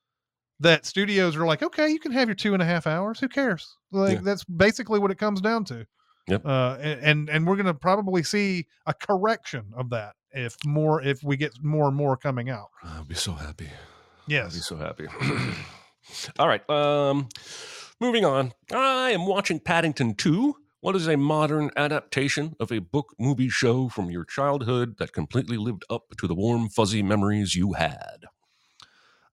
that 0.60 0.84
studios 0.84 1.36
are 1.36 1.46
like, 1.46 1.62
okay, 1.62 1.88
you 1.88 1.98
can 1.98 2.12
have 2.12 2.28
your 2.28 2.34
two 2.34 2.52
and 2.52 2.62
a 2.62 2.66
half 2.66 2.86
hours. 2.86 3.18
Who 3.20 3.28
cares? 3.28 3.76
Like 3.92 4.16
Yeah. 4.16 4.20
that's 4.22 4.44
basically 4.44 4.98
what 4.98 5.10
it 5.10 5.16
comes 5.18 5.40
down 5.40 5.64
to. 5.66 5.86
Yep. 6.28 6.44
Uh, 6.44 6.76
and, 6.80 7.00
and 7.00 7.30
and 7.30 7.46
we're 7.46 7.56
gonna 7.56 7.74
probably 7.74 8.22
see 8.22 8.66
a 8.86 8.92
correction 8.94 9.72
of 9.76 9.90
that 9.90 10.12
if 10.32 10.54
more 10.66 11.02
if 11.02 11.22
we 11.24 11.36
get 11.36 11.52
more 11.62 11.88
and 11.88 11.96
more 11.96 12.16
coming 12.16 12.50
out. 12.50 12.68
I'll 12.84 13.04
be 13.04 13.14
so 13.14 13.32
happy. 13.32 13.68
Yes. 14.28 14.44
I'll 14.44 14.50
be 14.50 14.58
so 14.58 14.76
happy. 14.76 15.06
All 16.38 16.46
right. 16.46 16.68
Um, 16.70 17.28
moving 18.00 18.24
on. 18.24 18.54
I 18.72 19.10
am 19.10 19.26
watching 19.26 19.60
Paddington 19.60 20.14
2. 20.14 20.56
What 20.80 20.96
is 20.96 21.06
a 21.06 21.16
modern 21.16 21.70
adaptation 21.76 22.56
of 22.58 22.72
a 22.72 22.78
book 22.78 23.14
movie 23.18 23.50
show 23.50 23.90
from 23.90 24.10
your 24.10 24.24
childhood 24.24 24.96
that 24.98 25.12
completely 25.12 25.58
lived 25.58 25.84
up 25.90 26.16
to 26.18 26.26
the 26.26 26.34
warm, 26.34 26.70
fuzzy 26.70 27.02
memories 27.02 27.54
you 27.54 27.74
had? 27.74 28.24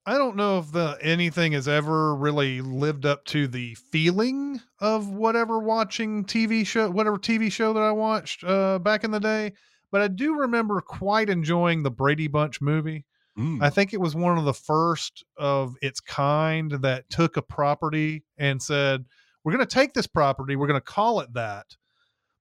I 0.06 0.18
don't 0.18 0.36
know 0.36 0.60
if 0.60 0.72
the 0.72 0.98
anything 1.02 1.54
has 1.54 1.68
ever 1.68 2.16
really 2.16 2.62
lived 2.62 3.06
up 3.06 3.24
to 3.26 3.48
the 3.48 3.76
feeling 3.76 4.62
of 4.80 5.10
whatever 5.10 5.60
watching 5.60 6.26
TV 6.26 6.66
show, 6.66 6.90
whatever 6.90 7.18
TV 7.18 7.52
show 7.52 7.74
that 7.74 7.84
I 7.84 7.92
watched 7.92 8.44
uh, 8.44 8.80
back 8.80 9.04
in 9.06 9.12
the 9.12 9.20
day. 9.20 9.54
But 9.92 10.02
I 10.02 10.10
do 10.10 10.40
remember 10.40 10.82
quite 10.82 11.30
enjoying 11.30 11.84
the 11.84 11.92
Brady 11.92 12.28
Bunch 12.28 12.60
movie. 12.62 13.06
Mm. 13.38 13.62
I 13.62 13.70
think 13.70 13.94
it 13.94 14.02
was 14.02 14.16
one 14.16 14.38
of 14.38 14.46
the 14.46 14.54
first 14.54 15.24
of 15.38 15.76
its 15.82 16.00
kind 16.00 16.72
that 16.82 17.10
took 17.10 17.38
a 17.38 17.42
property 17.42 18.24
and 18.38 18.62
said, 18.62 19.06
"We're 19.44 19.54
going 19.54 19.66
to 19.66 19.74
take 19.74 19.94
this 19.94 20.08
property, 20.08 20.56
we're 20.56 20.68
going 20.68 20.80
to 20.80 20.82
call 20.82 21.20
it 21.20 21.34
that, 21.34 21.66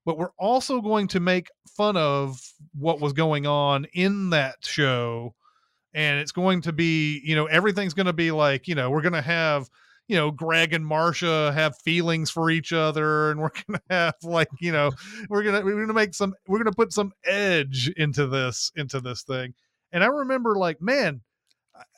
but 0.05 0.19
we're 0.19 0.33
also 0.39 0.81
going 0.81 1.09
to 1.09 1.21
make 1.21 1.49
fun 1.77 1.97
of 1.97 2.41
what 2.75 3.01
was 3.01 3.13
going 3.13 3.47
on 3.47 3.87
in 3.93 4.31
that 4.31 4.57
show." 4.63 5.35
and 5.97 6.21
it's 6.21 6.31
going 6.31 6.61
to 6.61 6.73
be 6.73 7.21
you 7.25 7.35
know 7.35 7.47
everything's 7.47 7.95
going 7.95 8.07
to 8.07 8.13
be 8.13 8.31
like 8.31 8.69
you 8.69 8.75
know 8.77 8.91
we're 8.91 9.01
going 9.01 9.13
to 9.13 9.23
have 9.23 9.69
you 10.07 10.17
know 10.17 10.31
greg 10.31 10.73
and 10.73 10.85
marsha 10.85 11.53
have 11.53 11.77
feelings 11.79 12.31
for 12.31 12.51
each 12.51 12.73
other 12.73 13.33
and 13.33 13.41
we're 13.41 13.49
going 13.67 13.81
to 13.81 13.83
have 13.91 14.15
like 14.23 14.49
you 14.61 14.71
know 14.71 14.93
we're 15.29 15.43
going 15.43 15.59
to 15.59 15.65
we're 15.65 15.73
going 15.73 15.89
to 15.89 15.95
make 15.95 16.15
some 16.15 16.35
we're 16.47 16.59
going 16.59 16.71
to 16.71 16.77
put 16.77 16.93
some 16.93 17.13
edge 17.25 17.89
into 17.97 18.27
this 18.29 18.71
into 18.77 19.01
this 19.01 19.23
thing 19.23 19.55
and 19.93 20.03
i 20.05 20.07
remember 20.07 20.57
like 20.57 20.81
man 20.81 21.21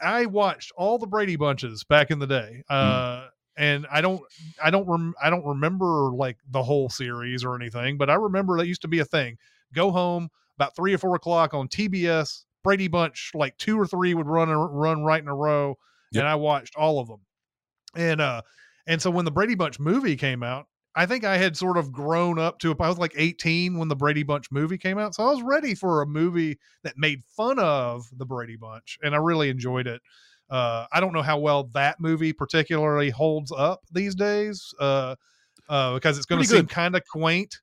i 0.00 0.26
watched 0.26 0.72
all 0.76 0.98
the 0.98 1.06
brady 1.06 1.36
bunches 1.36 1.84
back 1.84 2.10
in 2.10 2.18
the 2.18 2.26
day 2.26 2.62
uh 2.68 3.26
and 3.60 3.88
I 3.90 4.00
don't 4.02 4.22
I 4.62 4.70
don't 4.70 4.86
rem- 4.88 5.14
I 5.20 5.30
don't 5.30 5.44
remember 5.44 6.12
like 6.14 6.36
the 6.48 6.62
whole 6.62 6.88
series 6.88 7.42
or 7.42 7.56
anything, 7.56 7.98
but 7.98 8.08
I 8.08 8.14
remember 8.14 8.56
that 8.56 8.68
used 8.68 8.82
to 8.82 8.88
be 8.88 9.00
a 9.00 9.04
thing. 9.04 9.36
Go 9.74 9.90
home 9.90 10.28
about 10.56 10.76
three 10.76 10.94
or 10.94 10.98
four 10.98 11.16
o'clock 11.16 11.54
on 11.54 11.66
TBS. 11.66 12.44
Brady 12.62 12.86
Bunch, 12.86 13.32
like 13.34 13.56
two 13.58 13.76
or 13.76 13.84
three 13.84 14.14
would 14.14 14.28
run 14.28 14.48
and 14.48 14.80
run 14.80 15.02
right 15.02 15.20
in 15.20 15.26
a 15.26 15.34
row, 15.34 15.76
Yep. 16.12 16.20
and 16.20 16.28
I 16.28 16.36
watched 16.36 16.76
all 16.76 17.00
of 17.00 17.08
them. 17.08 17.18
And 17.96 18.20
uh, 18.20 18.42
and 18.86 19.02
so 19.02 19.10
when 19.10 19.24
the 19.24 19.32
Brady 19.32 19.56
Bunch 19.56 19.80
movie 19.80 20.14
came 20.14 20.44
out, 20.44 20.66
I 20.94 21.06
think 21.06 21.24
I 21.24 21.36
had 21.36 21.56
sort 21.56 21.76
of 21.76 21.92
grown 21.92 22.38
up 22.38 22.58
to. 22.60 22.70
it. 22.72 22.76
I 22.80 22.88
was 22.88 22.98
like 22.98 23.12
18 23.16 23.78
when 23.78 23.88
the 23.88 23.96
Brady 23.96 24.22
Bunch 24.22 24.50
movie 24.50 24.78
came 24.78 24.98
out, 24.98 25.14
so 25.14 25.22
I 25.24 25.30
was 25.30 25.42
ready 25.42 25.74
for 25.74 26.02
a 26.02 26.06
movie 26.06 26.58
that 26.82 26.94
made 26.96 27.22
fun 27.36 27.58
of 27.58 28.06
the 28.16 28.26
Brady 28.26 28.56
Bunch, 28.56 28.98
and 29.02 29.14
I 29.14 29.18
really 29.18 29.48
enjoyed 29.48 29.86
it. 29.86 30.00
Uh, 30.50 30.86
I 30.92 31.00
don't 31.00 31.12
know 31.12 31.22
how 31.22 31.38
well 31.38 31.64
that 31.74 32.00
movie 32.00 32.32
particularly 32.32 33.10
holds 33.10 33.52
up 33.52 33.82
these 33.92 34.14
days, 34.14 34.74
uh, 34.80 35.14
uh, 35.68 35.94
because 35.94 36.16
it's 36.16 36.26
going 36.26 36.42
to 36.42 36.48
seem 36.48 36.66
kind 36.66 36.96
of 36.96 37.02
quaint. 37.10 37.60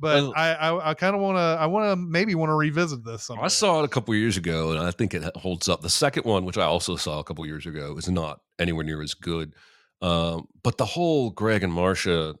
But 0.00 0.32
I, 0.36 0.52
I, 0.52 0.90
I 0.90 0.94
kind 0.94 1.14
of 1.14 1.22
want 1.22 1.36
to, 1.36 1.40
I 1.40 1.66
want 1.66 1.90
to 1.90 1.96
maybe 1.96 2.34
want 2.34 2.50
to 2.50 2.54
revisit 2.54 3.04
this. 3.04 3.22
Someday. 3.22 3.44
I 3.44 3.48
saw 3.48 3.80
it 3.80 3.84
a 3.84 3.88
couple 3.88 4.14
years 4.16 4.36
ago, 4.36 4.72
and 4.72 4.80
I 4.80 4.90
think 4.90 5.14
it 5.14 5.36
holds 5.36 5.68
up. 5.68 5.82
The 5.82 5.88
second 5.88 6.24
one, 6.24 6.44
which 6.44 6.58
I 6.58 6.64
also 6.64 6.96
saw 6.96 7.20
a 7.20 7.24
couple 7.24 7.46
years 7.46 7.64
ago, 7.64 7.96
is 7.96 8.08
not 8.08 8.40
anywhere 8.58 8.84
near 8.84 9.00
as 9.00 9.14
good. 9.14 9.54
Um, 10.02 10.48
but 10.62 10.76
the 10.76 10.84
whole 10.84 11.30
Greg 11.30 11.62
and 11.62 11.72
Marcia 11.72 12.34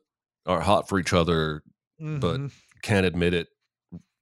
are 0.46 0.60
hot 0.60 0.88
for 0.88 0.98
each 0.98 1.12
other, 1.12 1.62
but 1.98 2.38
Mhm. 2.40 2.52
can't 2.82 3.06
admit 3.06 3.34
it, 3.34 3.48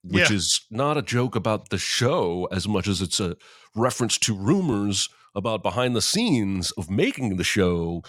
which 0.05 0.31
Yeah. 0.31 0.37
is 0.37 0.67
not 0.71 0.97
a 0.99 1.03
joke 1.03 1.35
about 1.37 1.71
the 1.71 1.79
show 1.79 2.49
as 2.53 2.69
much 2.69 2.87
as 2.89 3.01
it's 3.03 3.21
a 3.21 3.37
reference 3.75 4.19
to 4.19 4.35
rumors 4.37 5.09
about 5.35 5.63
behind 5.63 5.97
the 5.97 6.03
scenes 6.03 6.71
of 6.73 6.91
making 6.91 7.37
the 7.37 7.45
show. 7.45 8.03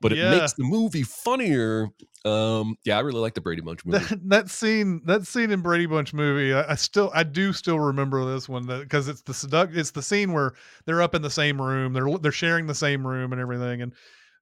But 0.00 0.12
it 0.12 0.30
makes 0.30 0.52
the 0.52 0.62
movie 0.62 1.02
funnier. 1.02 1.88
Um, 2.24 2.76
yeah, 2.84 2.96
I 2.98 3.00
really 3.00 3.18
like 3.20 3.34
the 3.34 3.40
Brady 3.40 3.62
Bunch 3.62 3.84
movie. 3.84 3.98
that, 4.04 4.20
that 4.28 4.48
scene 4.50 5.00
that 5.06 5.26
scene 5.26 5.50
in 5.50 5.60
Brady 5.60 5.86
Bunch 5.86 6.14
movie 6.14 6.52
I, 6.54 6.72
I 6.72 6.74
still 6.76 7.10
I 7.14 7.24
do 7.24 7.52
still 7.52 7.80
remember 7.80 8.24
this 8.32 8.48
one 8.48 8.66
because 8.66 9.08
it's 9.08 9.22
the 9.22 9.32
seduct 9.32 9.76
it's 9.76 9.90
the 9.92 10.02
scene 10.02 10.32
where 10.32 10.52
they're 10.84 11.02
up 11.02 11.16
in 11.16 11.22
the 11.22 11.30
same 11.30 11.60
room 11.60 11.94
they're 11.94 12.16
they're 12.18 12.30
sharing 12.30 12.66
the 12.68 12.74
same 12.76 13.04
room 13.04 13.32
and 13.32 13.40
everything 13.40 13.82
and 13.82 13.92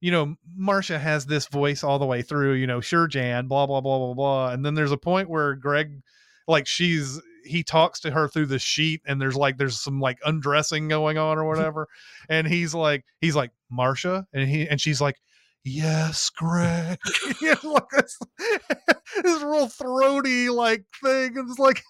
you 0.00 0.10
know 0.10 0.36
Marcia 0.54 0.98
has 0.98 1.26
this 1.26 1.46
voice 1.46 1.82
all 1.82 1.98
the 1.98 2.06
way 2.06 2.22
through 2.22 2.54
you 2.54 2.66
know 2.66 2.80
sure 2.80 3.06
Jan 3.06 3.46
blah 3.46 3.66
blah 3.66 3.80
blah 3.80 3.98
blah 3.98 4.14
blah 4.14 4.50
and 4.50 4.64
then 4.64 4.74
there's 4.74 4.92
a 4.92 4.96
point 4.96 5.28
where 5.28 5.54
Greg 5.54 6.02
like 6.46 6.66
she's 6.66 7.20
he 7.44 7.62
talks 7.62 8.00
to 8.00 8.10
her 8.10 8.28
through 8.28 8.46
the 8.46 8.58
sheet 8.58 9.00
and 9.06 9.20
there's 9.20 9.36
like 9.36 9.56
there's 9.56 9.80
some 9.80 10.00
like 10.00 10.18
undressing 10.24 10.88
going 10.88 11.18
on 11.18 11.38
or 11.38 11.42
mm-hmm. 11.42 11.48
whatever 11.48 11.88
and 12.28 12.46
he's 12.46 12.74
like 12.74 13.04
he's 13.20 13.36
like 13.36 13.50
Marcia? 13.70 14.26
and 14.32 14.48
he 14.48 14.68
and 14.68 14.80
she's 14.80 15.00
like 15.00 15.16
yes 15.64 16.30
greg. 16.30 16.98
You 17.40 17.54
know, 17.62 17.72
like 17.72 17.88
this, 17.90 18.18
this 19.22 19.42
real 19.42 19.68
throaty 19.68 20.48
like 20.48 20.84
thing 21.02 21.36
and 21.36 21.50
it's 21.50 21.58
like 21.58 21.82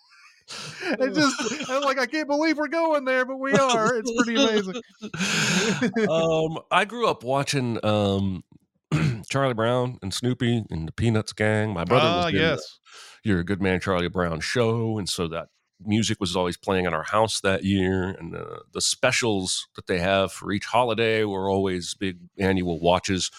it 0.49 1.15
just 1.15 1.71
I'm 1.71 1.83
like 1.83 1.99
i 1.99 2.07
can't 2.07 2.29
believe 2.29 2.57
we're 2.57 2.69
going 2.69 3.05
there 3.05 3.25
but 3.25 3.37
we 3.39 3.53
are 3.53 3.97
it's 3.99 4.13
pretty 4.13 4.41
amazing 4.41 4.83
um, 6.09 6.59
I 6.71 6.85
grew 6.85 7.07
up 7.09 7.25
watching 7.25 7.85
um, 7.85 8.45
Charlie 9.31 9.55
Brown 9.55 9.99
and 10.03 10.13
Snoopy 10.13 10.65
and 10.71 10.89
the 10.89 10.93
Peanuts 10.93 11.33
Gang. 11.33 11.73
My 11.73 11.85
brother 11.85 12.07
ah 12.07 12.17
was 12.17 12.27
the 12.27 12.39
yes 12.39 12.79
You're 13.25 13.41
a 13.41 13.45
Good 13.45 13.61
Man, 13.61 13.81
Charlie 13.81 14.09
Brown 14.09 14.41
show, 14.41 14.99
and 14.99 15.09
so 15.09 15.27
that 15.29 15.49
music 15.85 16.19
was 16.21 16.37
always 16.37 16.57
playing 16.57 16.87
in 16.87 16.95
our 16.95 17.03
house 17.03 17.41
that 17.41 17.65
year. 17.65 18.11
And 18.11 18.35
uh, 18.35 18.61
the 18.73 18.81
specials 18.81 19.69
that 19.77 19.87
they 19.87 19.99
have 19.99 20.33
for 20.33 20.53
each 20.53 20.65
holiday 20.65 21.25
were 21.25 21.51
always 21.51 21.95
big 21.95 22.19
annual 22.39 22.81
watches. 22.81 23.31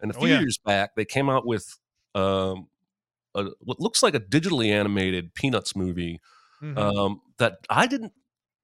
And 0.00 0.10
a 0.10 0.16
Oh, 0.16 0.20
few 0.20 0.28
yeah. 0.28 0.40
years 0.40 0.58
back, 0.58 0.94
they 0.94 1.04
came 1.04 1.30
out 1.30 1.46
with 1.46 1.78
um, 2.14 2.68
a, 3.34 3.46
what 3.60 3.80
looks 3.80 4.02
like 4.02 4.14
a 4.14 4.20
digitally 4.20 4.68
animated 4.68 5.34
Peanuts 5.34 5.74
movie 5.74 6.20
Mhm. 6.62 6.78
um, 6.78 7.20
that 7.38 7.58
I 7.70 7.86
didn't 7.86 8.12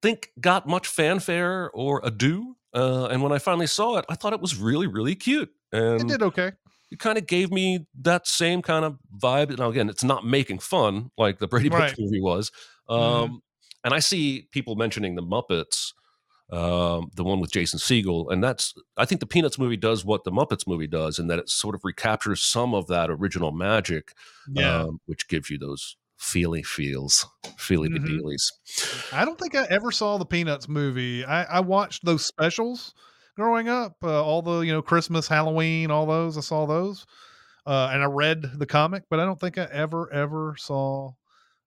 think 0.01 0.31
got 0.39 0.67
much 0.67 0.87
fanfare 0.87 1.71
or 1.71 2.01
ado. 2.03 2.55
Uh, 2.73 3.05
and 3.11 3.21
when 3.21 3.31
I 3.31 3.37
finally 3.39 3.67
saw 3.67 3.97
it, 3.97 4.05
I 4.09 4.15
thought 4.15 4.33
it 4.33 4.41
was 4.41 4.55
really, 4.55 4.87
really 4.87 5.15
cute. 5.15 5.51
And 5.71 6.01
it 6.01 6.07
did 6.07 6.23
okay 6.23 6.51
it 6.91 6.99
kind 6.99 7.17
of 7.17 7.25
gave 7.27 7.51
me 7.51 7.87
that 8.01 8.27
same 8.27 8.61
kind 8.61 8.85
of 8.85 8.99
vibe. 9.17 9.57
Now, 9.57 9.69
again, 9.69 9.89
it's 9.89 10.03
not 10.03 10.25
making 10.25 10.59
fun 10.59 11.11
like 11.17 11.39
the 11.39 11.47
Brady 11.47 11.69
Bunch 11.69 11.81
Right. 11.91 11.99
movie 11.99 12.21
was. 12.21 12.51
Um, 12.89 12.99
Mhm. 12.99 13.41
And 13.85 13.93
I 13.93 13.99
see 13.99 14.47
people 14.51 14.75
mentioning 14.75 15.15
the 15.15 15.21
Muppets, 15.23 15.93
um, 16.51 17.11
the 17.15 17.23
one 17.23 17.39
with 17.41 17.51
Jason 17.51 17.79
Segel, 17.79 18.31
and 18.31 18.43
that's 18.43 18.73
I 18.97 19.05
think 19.05 19.21
the 19.21 19.27
Peanuts 19.27 19.59
movie 19.59 19.77
does 19.77 20.05
what 20.05 20.23
the 20.23 20.31
Muppets 20.31 20.67
movie 20.67 20.87
does, 20.87 21.19
in 21.19 21.27
that 21.27 21.39
it 21.39 21.49
sort 21.49 21.75
of 21.75 21.81
recaptures 21.83 22.41
some 22.43 22.73
of 22.75 22.87
that 22.87 23.09
original 23.09 23.51
magic, 23.51 24.13
yeah 24.47 24.83
um, 24.83 25.01
which 25.05 25.27
gives 25.27 25.49
you 25.49 25.57
those 25.57 25.97
feely 26.23 26.63
feels, 26.63 27.25
feely 27.57 27.89
Mhm. 27.89 28.05
dealies. 28.07 28.43
i 29.11 29.23
don't 29.25 29.37
think 29.37 29.55
i 29.55 29.65
ever 29.69 29.91
saw 29.91 30.17
the 30.17 30.25
peanuts 30.25 30.67
movie 30.67 31.23
i 31.25 31.43
i 31.43 31.59
watched 31.59 32.03
those 32.05 32.25
specials 32.25 32.93
growing 33.35 33.67
up 33.69 33.95
uh, 34.03 34.23
all 34.23 34.41
the 34.41 34.61
you 34.61 34.71
know 34.71 34.81
christmas 34.81 35.27
halloween 35.27 35.91
all 35.91 36.05
those 36.05 36.37
i 36.37 36.41
saw 36.41 36.65
those 36.65 37.05
uh, 37.67 37.89
and 37.91 38.01
i 38.01 38.05
read 38.05 38.41
the 38.55 38.65
comic 38.65 39.03
but 39.09 39.19
i 39.19 39.25
don't 39.25 39.39
think 39.39 39.57
i 39.57 39.67
ever 39.71 40.11
ever 40.11 40.55
saw 40.57 41.11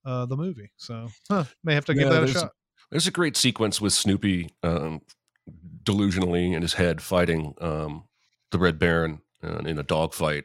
uh, 0.05 0.25
the 0.27 0.37
movie 0.37 0.71
so 0.77 1.07
huh, 1.31 1.45
may 1.63 1.75
have 1.75 1.85
to 1.85 1.95
give 1.95 2.09
Yeah, 2.09 2.21
that 2.21 2.25
a 2.25 2.33
shot 2.33 2.53
There's 2.91 3.07
a 3.07 3.13
great 3.13 3.37
sequence 3.37 3.81
with 3.81 3.93
Snoopy 3.93 4.51
um, 4.63 5.03
delusionally 5.85 6.55
in 6.55 6.63
his 6.63 6.75
head 6.75 7.03
fighting 7.03 7.55
um, 7.61 8.05
the 8.51 8.59
Red 8.59 8.79
Baron 8.79 9.21
uh, 9.43 9.59
in 9.59 9.79
a 9.79 9.83
dogfight. 9.83 10.45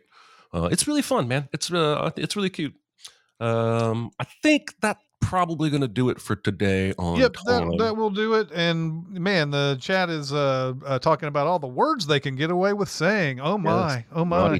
Uh, 0.53 0.69
it's 0.71 0.87
really 0.87 1.01
fun, 1.01 1.27
man. 1.27 1.47
It's 1.53 1.71
uh, 1.71 2.11
it's 2.17 2.35
really 2.35 2.49
cute. 2.49 2.73
Um, 3.41 4.11
I 4.19 4.25
think 4.43 4.75
that 4.81 4.97
probably 5.19 5.69
going 5.69 5.81
to 5.81 5.87
do 5.87 6.09
it 6.09 6.19
for 6.19 6.35
today 6.35 6.93
on 6.97 7.19
Yep, 7.19 7.33
that, 7.45 7.75
that 7.79 7.97
will 7.97 8.09
do 8.09 8.33
it. 8.35 8.49
And 8.53 9.07
man, 9.09 9.49
the 9.49 9.77
chat 9.79 10.09
is 10.09 10.33
uh, 10.33 10.73
uh 10.85 10.99
talking 10.99 11.27
about 11.27 11.47
all 11.47 11.59
the 11.59 11.67
words 11.67 12.05
they 12.05 12.19
can 12.19 12.35
get 12.35 12.51
away 12.51 12.73
with 12.73 12.89
saying. 12.89 13.39
Oh 13.39 13.57
my, 13.57 14.05
oh 14.13 14.25
my, 14.25 14.59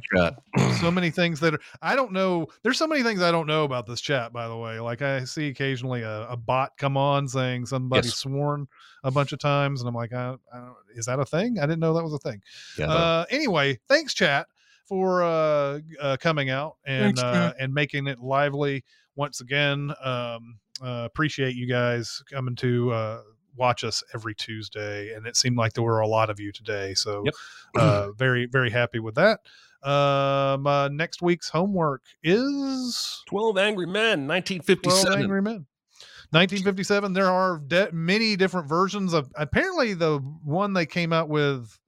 so 0.79 0.91
many 0.91 1.11
things 1.11 1.39
that 1.41 1.53
are, 1.53 1.59
I 1.81 1.95
don't 1.95 2.11
know. 2.11 2.47
There's 2.63 2.77
so 2.77 2.87
many 2.87 3.03
things 3.03 3.21
I 3.21 3.31
don't 3.31 3.47
know 3.47 3.63
about 3.65 3.85
this 3.85 4.01
chat. 4.01 4.33
By 4.33 4.47
the 4.47 4.57
way, 4.57 4.79
like 4.79 5.01
I 5.01 5.23
see 5.25 5.47
occasionally 5.49 6.01
a, 6.01 6.27
a 6.29 6.37
bot 6.37 6.71
come 6.77 6.97
on 6.97 7.27
saying 7.27 7.67
somebody 7.67 8.07
Yes. 8.07 8.17
sworn 8.17 8.67
a 9.03 9.11
bunch 9.11 9.31
of 9.31 9.39
times, 9.39 9.81
and 9.81 9.87
I'm 9.87 9.95
like, 9.95 10.13
I, 10.13 10.35
I 10.53 10.57
don't, 10.57 10.75
is 10.95 11.05
that 11.05 11.19
a 11.19 11.25
thing? 11.25 11.59
I 11.59 11.63
didn't 11.63 11.79
know 11.79 11.93
that 11.93 12.03
was 12.03 12.13
a 12.13 12.19
thing. 12.19 12.41
Yeah, 12.77 12.87
Uh, 12.87 13.25
anyway, 13.29 13.79
thanks, 13.87 14.13
chat, 14.13 14.47
for 14.91 15.23
uh, 15.23 15.79
uh, 16.01 16.17
coming 16.19 16.49
out 16.49 16.75
and 16.85 17.15
Thanks, 17.17 17.23
uh, 17.23 17.53
and 17.57 17.73
making 17.73 18.07
it 18.07 18.19
lively 18.19 18.83
once 19.15 19.39
again. 19.39 19.93
Um, 20.03 20.59
uh, 20.83 21.03
appreciate 21.05 21.55
you 21.55 21.65
guys 21.65 22.21
coming 22.29 22.57
to 22.57 22.91
uh, 22.91 23.21
watch 23.55 23.85
us 23.85 24.03
every 24.13 24.35
Tuesday, 24.35 25.13
and 25.13 25.25
it 25.25 25.37
seemed 25.37 25.55
like 25.55 25.71
there 25.71 25.83
were 25.85 26.01
a 26.01 26.07
lot 26.07 26.29
of 26.29 26.41
you 26.41 26.51
today. 26.51 26.93
So, 26.93 27.23
Yep. 27.23 27.33
uh, 27.77 28.11
very 28.11 28.47
very 28.47 28.69
happy 28.69 28.99
with 28.99 29.15
that. 29.15 29.39
Um, 29.81 30.67
uh, 30.67 30.89
next 30.89 31.21
week's 31.21 31.47
homework 31.47 32.01
is 32.21 33.23
12 33.27 33.57
Angry 33.57 33.85
Men, 33.85 34.25
12 34.25 34.27
1957. 34.27 35.21
Angry 35.21 35.41
Men. 35.41 35.65
1957. 36.31 37.13
There 37.13 37.29
are 37.29 37.59
de- 37.65 37.93
many 37.93 38.35
different 38.35 38.67
versions 38.67 39.13
of. 39.13 39.31
Apparently, 39.35 39.93
the 39.93 40.17
one 40.43 40.73
they 40.73 40.85
came 40.85 41.13
out 41.13 41.29
with, 41.29 41.79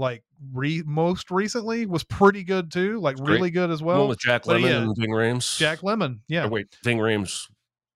like 0.00 0.24
re- 0.52 0.82
most 0.84 1.30
recently, 1.30 1.86
was 1.86 2.02
pretty 2.02 2.42
good 2.42 2.72
too. 2.72 2.98
Like 3.00 3.16
great. 3.16 3.34
really 3.34 3.50
good 3.50 3.70
as 3.70 3.82
well. 3.82 4.00
one 4.00 4.08
with 4.08 4.18
Jack 4.18 4.44
so, 4.44 4.52
Lemmon 4.52 4.62
yeah. 4.70 4.82
and 4.82 4.96
Ving 4.96 5.10
Rhames. 5.10 5.56
Jack 5.58 5.80
Lemmon. 5.80 6.20
Yeah, 6.28 6.46
wait, 6.46 6.74
Ving 6.82 6.98
Rhames 6.98 7.46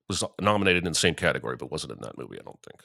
was 0.08 0.22
nominated 0.40 0.84
in 0.86 0.92
the 0.92 0.98
same 0.98 1.14
category, 1.14 1.56
but 1.56 1.70
wasn't 1.72 1.92
in 1.92 1.98
that 2.02 2.16
movie, 2.18 2.38
I 2.38 2.42
don't 2.44 2.60
think. 2.62 2.80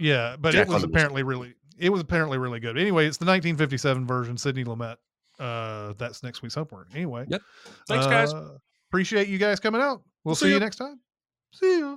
yeah, 0.00 0.36
but 0.40 0.52
Jack 0.52 0.62
it 0.62 0.68
was 0.68 0.82
Lemmon 0.82 0.82
was- 0.82 0.84
apparently 0.84 1.22
really. 1.22 1.54
It 1.78 1.90
was 1.90 2.00
apparently 2.00 2.38
really 2.38 2.58
good. 2.58 2.78
Anyway, 2.78 3.06
it's 3.06 3.18
the 3.18 3.26
1957 3.26 4.06
version. 4.06 4.38
Sidney 4.38 4.64
Lumet. 4.64 4.96
Uh, 5.38 5.92
that's 5.98 6.22
next 6.22 6.40
week's 6.40 6.54
homework. 6.54 6.88
Anyway, 6.94 7.26
Yep. 7.28 7.42
Thanks, 7.86 8.06
guys. 8.06 8.32
uh, 8.32 8.56
Appreciate 8.88 9.28
you 9.28 9.36
guys 9.36 9.60
coming 9.60 9.82
out. 9.82 10.02
We'll 10.24 10.34
See 10.34 10.46
see, 10.46 10.52
you 10.54 10.58
next 10.58 10.76
time. 10.76 10.98
See 11.52 11.80
ya. 11.80 11.96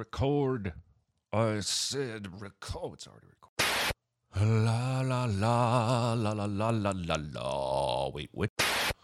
Record. 0.00 0.72
I 1.30 1.60
said 1.60 2.40
record. 2.40 2.94
It's 2.94 3.06
already 3.06 3.26
recorded. 3.28 4.64
La 4.64 5.02
la 5.02 5.26
la 5.26 6.14
la 6.14 6.32
la 6.32 6.46
la 6.46 6.70
la 6.70 6.92
la 6.94 7.16
la. 7.34 8.08
Wait, 8.08 8.30
what? 8.32 8.50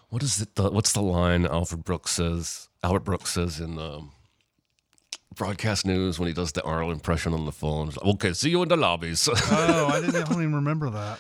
What 0.08 0.22
is 0.22 0.40
it? 0.40 0.54
The, 0.54 0.70
what's 0.70 0.94
the 0.94 1.02
line 1.02 1.44
Alfred 1.44 1.84
Brooks 1.84 2.12
says? 2.12 2.70
Albert 2.82 3.04
Brooks 3.04 3.34
says 3.34 3.60
in 3.60 3.78
um, 3.78 4.12
broadcast 5.34 5.84
news 5.84 6.18
when 6.18 6.28
he 6.28 6.32
does 6.32 6.52
the 6.52 6.62
Arnold 6.62 6.94
impression 6.94 7.34
on 7.34 7.44
the 7.44 7.52
phone. 7.52 7.92
Okay, 8.02 8.32
see 8.32 8.48
you 8.48 8.62
in 8.62 8.70
the 8.70 8.76
lobbies. 8.78 9.28
Oh, 9.50 9.90
I 9.92 10.00
didn't 10.00 10.16
I 10.16 10.22
don't 10.22 10.40
even 10.40 10.54
remember 10.54 10.88
that. 10.88 11.18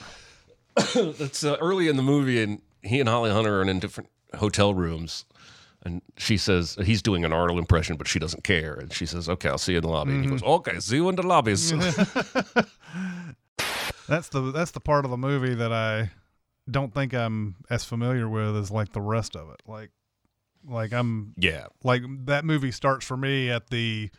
It's 1.20 1.44
uh, 1.44 1.58
early 1.60 1.88
in 1.88 1.98
the 1.98 2.02
movie, 2.02 2.42
and 2.42 2.62
he 2.80 2.98
and 2.98 3.10
Holly 3.10 3.30
Hunter 3.30 3.60
are 3.60 3.68
in 3.68 3.78
different 3.78 4.08
hotel 4.38 4.72
rooms. 4.72 5.26
And 5.86 6.02
she 6.16 6.36
says 6.36 6.76
he's 6.84 7.00
doing 7.00 7.24
an 7.24 7.32
Arnold 7.32 7.58
impression, 7.58 7.96
but 7.96 8.08
she 8.08 8.18
doesn't 8.18 8.42
care. 8.42 8.74
And 8.74 8.92
she 8.92 9.06
says, 9.06 9.28
"Okay, 9.28 9.48
I'll 9.48 9.56
see 9.56 9.72
you 9.72 9.78
in 9.78 9.82
the 9.82 9.88
lobby." 9.88 10.10
And 10.12 10.20
he 10.24 10.26
mm-hmm. 10.26 10.38
goes, 10.38 10.42
"Okay, 10.42 10.80
see 10.80 10.96
you 10.96 11.08
in 11.08 11.14
the 11.14 11.22
lobbies." 11.22 11.70
That's 14.08 14.28
the 14.28 14.52
that's 14.52 14.70
the 14.70 14.80
part 14.80 15.04
of 15.04 15.10
the 15.10 15.16
movie 15.16 15.54
that 15.54 15.72
I 15.72 16.10
don't 16.70 16.94
think 16.94 17.12
I'm 17.12 17.56
as 17.70 17.84
familiar 17.84 18.28
with 18.28 18.56
as 18.56 18.70
like 18.70 18.92
the 18.92 19.00
rest 19.00 19.34
of 19.34 19.50
it. 19.50 19.60
Like 19.66 19.90
like 20.64 20.92
I'm 20.92 21.34
yeah, 21.36 21.66
like 21.82 22.02
that 22.26 22.44
movie 22.44 22.70
starts 22.70 23.04
for 23.04 23.16
me 23.16 23.50
at 23.50 23.68
the 23.70 24.10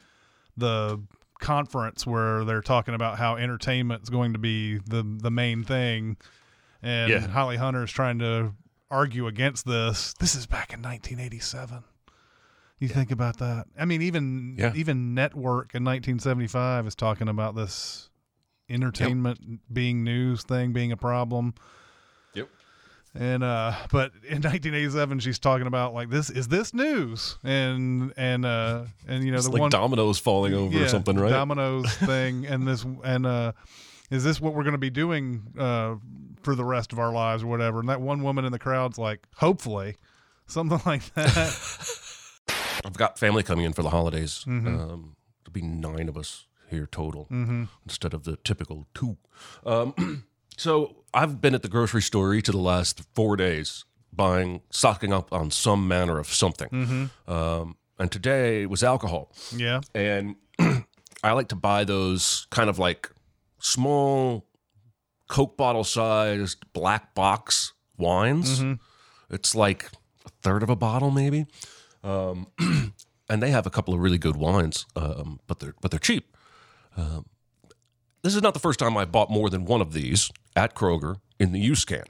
the 0.58 1.02
conference 1.40 2.06
where 2.06 2.44
they're 2.44 2.62
talking 2.62 2.96
about 2.96 3.18
how 3.18 3.38
entertainment's 3.38 4.10
going 4.10 4.34
to 4.34 4.40
be 4.40 4.78
the 4.80 5.04
the 5.04 5.32
main 5.32 5.64
thing 5.64 6.18
and 6.82 7.10
Yeah. 7.10 7.28
Holly 7.28 7.58
Hunter 7.58 7.84
is 7.84 7.92
trying 7.92 8.20
to 8.20 8.54
argue 8.90 9.28
against 9.28 9.66
this. 9.66 10.14
This 10.20 10.36
is 10.36 10.46
back 10.46 10.74
in 10.74 10.82
1987. 10.82 11.84
You 12.80 12.88
think 12.88 13.12
about 13.12 13.38
that? 13.40 13.66
I 13.80 13.86
mean, 13.86 14.02
even 14.04 14.56
Yeah. 14.58 14.72
even 14.76 15.14
Network 15.16 15.74
in 15.74 15.84
1975 15.84 16.86
is 16.88 16.96
talking 16.96 17.28
about 17.28 17.56
this 17.56 18.10
entertainment 18.70 19.62
being 19.72 20.04
news 20.04 20.44
thing 20.44 20.74
being 20.74 20.92
a 20.92 20.98
problem. 20.98 21.54
Yep. 22.34 22.50
And 23.16 23.44
uh 23.44 23.74
but 23.92 24.12
in 24.24 24.42
1987 24.44 25.20
she's 25.20 25.40
talking 25.40 25.66
about 25.68 25.94
like 25.94 26.10
this 26.10 26.30
is 26.30 26.50
this 26.50 26.74
news 26.74 27.38
and 27.44 28.14
and 28.18 28.46
uh 28.46 28.84
and 29.08 29.24
you 29.24 29.32
know 29.32 29.38
it's 29.38 29.48
the 29.48 29.54
like 29.54 29.62
one 29.62 29.72
dominoes 29.72 30.20
falling 30.20 30.54
over 30.54 30.84
or 30.84 30.88
something, 30.88 31.18
right? 31.18 31.30
Dominoes 31.32 31.92
thing 31.96 32.46
and 32.46 32.68
this 32.68 32.86
and 33.04 33.26
uh 33.26 33.54
is 34.12 34.24
this 34.24 34.40
what 34.40 34.54
we're 34.54 34.64
going 34.64 34.74
to 34.74 34.78
be 34.78 34.90
doing 34.92 35.44
uh 35.58 35.96
for 36.48 36.56
the 36.56 36.64
rest 36.64 36.94
of 36.94 37.00
our 37.00 37.12
lives 37.12 37.44
or 37.44 37.48
whatever 37.48 37.82
and 37.82 37.90
that 37.90 38.00
one 38.00 38.24
woman 38.24 38.46
in 38.46 38.54
the 38.54 38.58
crowd's 38.58 38.98
like 38.98 39.28
hopefully 39.36 39.98
something 40.46 40.80
like 40.86 41.14
that 41.14 41.28
I've 42.86 42.98
got 42.98 43.20
family 43.20 43.44
coming 43.44 43.66
in 43.66 43.74
for 43.74 43.84
the 43.84 43.90
holidays. 43.90 44.46
Mm-hmm. 44.48 44.68
Um, 44.68 45.18
there'll 45.44 45.52
be 45.52 45.62
nine 45.62 46.08
of 46.08 46.16
us 46.16 46.46
here 46.70 46.88
total 46.90 47.28
instead 47.84 48.14
of 48.14 48.24
the 48.24 48.38
typical 48.38 48.88
two. 48.94 49.18
Um, 49.66 50.24
so 50.58 51.04
I've 51.14 51.42
been 51.42 51.54
at 51.54 51.64
the 51.64 51.68
grocery 51.68 52.02
store 52.02 52.34
each 52.34 52.48
of 52.48 52.54
the 52.54 52.62
last 52.62 53.02
four 53.14 53.36
days 53.36 53.84
buying, 54.14 54.62
stocking 54.70 55.12
up 55.12 55.34
on 55.34 55.52
some 55.52 55.86
manner 55.86 56.18
of 56.18 56.28
something. 56.28 56.70
Mm-hmm. 56.70 57.30
Um, 57.30 57.76
and 58.00 58.10
today 58.10 58.66
was 58.66 58.84
alcohol. 58.84 59.34
yeah 59.54 59.82
And 59.94 60.38
I 61.24 61.34
like 61.34 61.50
to 61.50 61.58
buy 61.58 61.84
those 61.84 62.48
kind 62.52 62.70
of 62.70 62.80
like 62.80 63.12
small 63.60 64.46
Coke 65.28 65.58
bottle 65.58 65.84
sized 65.84 66.72
black 66.74 67.14
box 67.16 67.74
wines. 67.98 68.64
It's 69.30 69.54
like 69.56 69.90
a 70.26 70.30
third 70.42 70.64
of 70.64 70.70
a 70.70 70.76
bottle, 70.76 71.12
maybe. 71.12 71.46
Um, 72.04 72.48
and 73.30 73.44
they 73.44 73.50
have 73.52 73.66
a 73.66 73.70
couple 73.70 73.94
of 73.94 74.00
really 74.00 74.18
good 74.18 74.38
wines, 74.38 74.86
um, 74.96 75.40
but 75.48 75.60
they're 75.60 75.74
but 75.82 75.92
they're 75.92 76.00
cheap. 76.00 76.36
Um, 76.96 77.26
this 78.24 78.36
is 78.36 78.42
not 78.42 78.54
the 78.54 78.60
first 78.60 78.80
time 78.80 78.96
I 78.98 79.06
bought 79.06 79.30
more 79.30 79.50
than 79.50 79.66
one 79.66 79.82
of 79.82 79.94
these 79.94 80.32
at 80.56 80.76
Kroger 80.76 81.18
in 81.40 81.52
the 81.52 81.60
U 81.60 81.76
scan. 81.76 82.04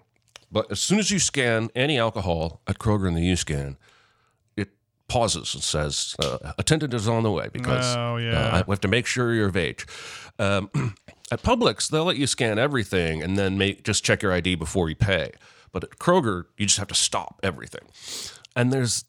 But 0.51 0.71
as 0.71 0.79
soon 0.79 0.99
as 0.99 1.11
you 1.11 1.19
scan 1.19 1.69
any 1.75 1.97
alcohol 1.99 2.61
at 2.67 2.77
Kroger 2.79 3.07
in 3.07 3.15
the 3.15 3.21
U 3.23 3.35
scan, 3.35 3.77
it 4.55 4.69
pauses 5.09 5.53
and 5.55 5.63
says, 5.63 6.15
uh, 6.19 6.53
"Attendant 6.57 6.93
is 6.93 7.07
on 7.07 7.23
the 7.23 7.31
way," 7.31 7.49
because 7.51 7.95
Oh, 7.97 8.17
yeah. 8.17 8.57
uh, 8.59 8.63
we 8.67 8.71
have 8.73 8.81
to 8.81 8.87
make 8.87 9.05
sure 9.07 9.33
you're 9.33 9.47
of 9.49 9.57
age. 9.57 9.85
At 11.31 11.43
Publix, 11.43 11.89
they'll 11.89 12.05
let 12.05 12.17
you 12.17 12.27
scan 12.27 12.57
everything 12.57 13.21
and 13.21 13.37
then 13.37 13.57
make 13.57 13.83
just 13.83 14.03
check 14.03 14.21
your 14.21 14.31
ID 14.31 14.55
before 14.55 14.89
you 14.89 14.95
pay. 14.95 15.31
But 15.71 15.83
at 15.83 15.99
Kroger, 15.99 16.45
you 16.57 16.65
just 16.65 16.79
have 16.79 16.87
to 16.87 16.95
stop 16.95 17.39
everything. 17.43 17.87
And 18.55 18.71
there's 18.71 19.03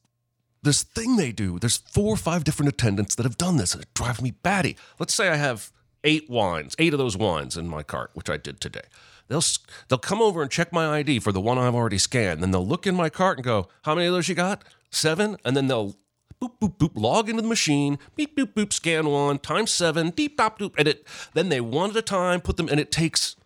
this 0.62 0.82
thing 0.82 1.16
they 1.16 1.30
do. 1.30 1.58
There's 1.58 1.76
four 1.76 2.12
or 2.12 2.16
five 2.16 2.42
different 2.42 2.68
attendants 2.72 3.14
that 3.14 3.22
have 3.22 3.38
done 3.38 3.56
this, 3.56 3.72
and 3.72 3.82
it 3.82 3.94
drives 3.94 4.20
me 4.20 4.32
batty. 4.32 4.76
Let's 4.98 5.14
say 5.14 5.28
I 5.28 5.36
have 5.36 5.70
eight 6.02 6.28
wines, 6.28 6.74
eight 6.78 6.92
of 6.92 6.98
those 6.98 7.16
wines 7.16 7.56
in 7.56 7.68
my 7.68 7.82
cart, 7.84 8.10
which 8.14 8.28
I 8.28 8.36
did 8.36 8.60
today. 8.60 8.82
They'll 9.28 9.44
they'll 9.88 9.98
come 9.98 10.20
over 10.20 10.42
and 10.42 10.50
check 10.50 10.72
my 10.72 10.98
ID 10.98 11.20
for 11.20 11.32
the 11.32 11.40
one 11.40 11.58
I've 11.58 11.74
already 11.74 11.98
scanned. 11.98 12.42
Then 12.42 12.50
they'll 12.50 12.66
look 12.66 12.86
in 12.86 12.96
my 12.96 13.10
cart 13.10 13.38
and 13.38 13.44
go, 13.44 13.68
"How 13.82 13.94
many 13.94 14.08
of 14.08 14.12
those 14.12 14.28
you 14.28 14.34
got? 14.34 14.64
Seven? 14.90 15.36
And 15.44 15.56
then 15.56 15.68
they'll 15.68 15.96
boop 16.40 16.58
boop 16.60 16.78
boop 16.78 16.92
log 16.94 17.28
into 17.28 17.42
the 17.42 17.48
machine, 17.48 17.98
beep 18.16 18.36
boop 18.36 18.54
boop 18.54 18.72
scan 18.72 19.08
one 19.08 19.38
times 19.38 19.70
seven, 19.70 20.10
deep 20.10 20.36
dop 20.36 20.58
doop, 20.58 20.74
and 20.78 20.88
it 20.88 21.06
then 21.34 21.48
they 21.48 21.60
one 21.60 21.90
at 21.90 21.96
a 21.96 22.02
time 22.02 22.40
put 22.40 22.56
them, 22.56 22.68
and 22.68 22.80
it 22.80 22.90
takes 22.90 23.36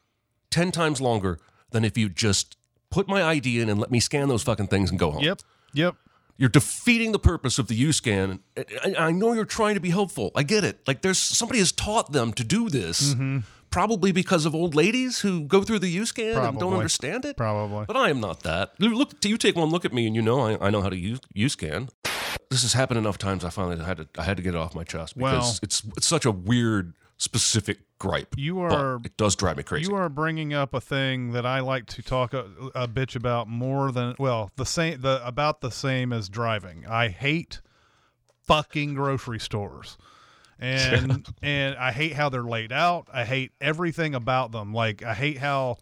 ten 0.51 0.71
times 0.73 1.01
longer 1.01 1.39
than 1.71 1.85
if 1.85 1.97
you 1.97 2.09
just 2.09 2.57
put 2.91 3.09
my 3.09 3.23
ID 3.23 3.61
in 3.61 3.69
and 3.69 3.81
let 3.81 3.91
me 3.91 3.99
scan 3.99 4.29
those 4.29 4.43
fucking 4.43 4.69
things 4.69 4.91
and 4.91 4.99
go 4.99 5.11
home. 5.11 5.23
yep 5.23 5.41
yep 5.73 5.97
You're 6.37 6.51
defeating 6.51 7.13
the 7.13 7.19
purpose 7.19 7.59
of 7.59 7.69
the 7.69 7.75
U 7.75 7.93
scan. 7.93 8.41
I, 8.99 9.11
know 9.11 9.33
you're 9.33 9.45
trying 9.45 9.75
to 9.75 9.81
be 9.81 9.91
helpful. 9.91 10.31
I 10.35 10.43
get 10.43 10.65
it. 10.65 10.81
Like 10.87 11.03
there's 11.03 11.19
somebody 11.19 11.59
has 11.59 11.73
taught 11.73 12.13
them 12.13 12.33
to 12.35 12.45
do 12.45 12.69
this, 12.69 13.15
mm-hmm. 13.15 13.39
probably 13.71 14.13
because 14.13 14.45
of 14.45 14.55
old 14.55 14.75
ladies 14.75 15.21
who 15.21 15.45
go 15.45 15.63
through 15.63 15.79
the 15.79 15.89
U 15.89 16.05
scan 16.05 16.37
and 16.37 16.59
don't 16.59 16.75
understand 16.75 17.25
it. 17.25 17.37
probably 17.37 17.85
But 17.87 17.97
I 17.97 18.11
am 18.11 18.21
not 18.21 18.43
that. 18.43 18.73
Look, 18.79 19.25
you 19.25 19.39
take 19.39 19.57
one 19.57 19.71
look 19.71 19.85
at 19.85 19.93
me, 19.93 20.07
and 20.07 20.15
you 20.15 20.23
know 20.23 20.41
I, 20.41 20.67
I 20.67 20.71
know 20.71 20.83
how 20.83 20.91
to 20.91 20.99
use 20.99 21.21
U 21.33 21.49
scan. 21.49 21.89
This 22.53 22.63
has 22.63 22.75
happened 22.75 22.99
enough 22.99 23.17
times. 23.17 23.45
I 23.45 23.49
finally 23.51 23.83
had 23.83 23.97
to 23.97 24.09
I 24.19 24.25
had 24.25 24.37
to 24.37 24.43
get 24.43 24.55
it 24.55 24.59
off 24.59 24.75
my 24.75 24.85
chest 24.85 25.17
because 25.17 25.33
Well- 25.33 25.59
it's 25.63 25.83
it's 25.97 26.07
such 26.07 26.27
a 26.27 26.31
weird 26.31 26.93
specific 27.17 27.79
gripe. 27.99 28.35
You 28.37 28.61
are- 28.61 29.01
it 29.05 29.17
does 29.17 29.37
drive 29.37 29.57
me 29.57 29.63
crazy. 29.63 29.89
You 29.89 29.97
are 29.97 30.09
bringing 30.09 30.53
up 30.53 30.75
a 30.75 30.81
thing 30.81 31.33
that 31.33 31.47
I 31.47 31.61
like 31.61 31.87
to 31.87 32.03
talk 32.03 32.35
a, 32.35 32.47
a 32.75 32.87
bitch 32.89 33.17
about 33.17 33.49
more 33.49 33.91
than 33.91 34.15
well, 34.19 34.51
the 34.57 34.67
same 34.67 35.01
the 35.01 35.27
about 35.27 35.63
the 35.63 35.71
same 35.71 36.13
as 36.13 36.29
driving. 36.29 36.85
I 36.87 37.09
hate 37.09 37.61
fucking 38.43 38.95
grocery 38.95 39.39
stores. 39.41 39.97
And 40.59 41.27
and 41.43 41.75
I 41.77 41.93
hate 41.93 42.13
how 42.13 42.29
they're 42.29 42.43
laid 42.43 42.71
out. 42.71 43.09
I 43.13 43.25
hate 43.25 43.53
everything 43.61 44.15
about 44.15 44.53
them. 44.53 44.75
Like 44.75 45.03
I 45.03 45.15
hate 45.15 45.39
how 45.39 45.79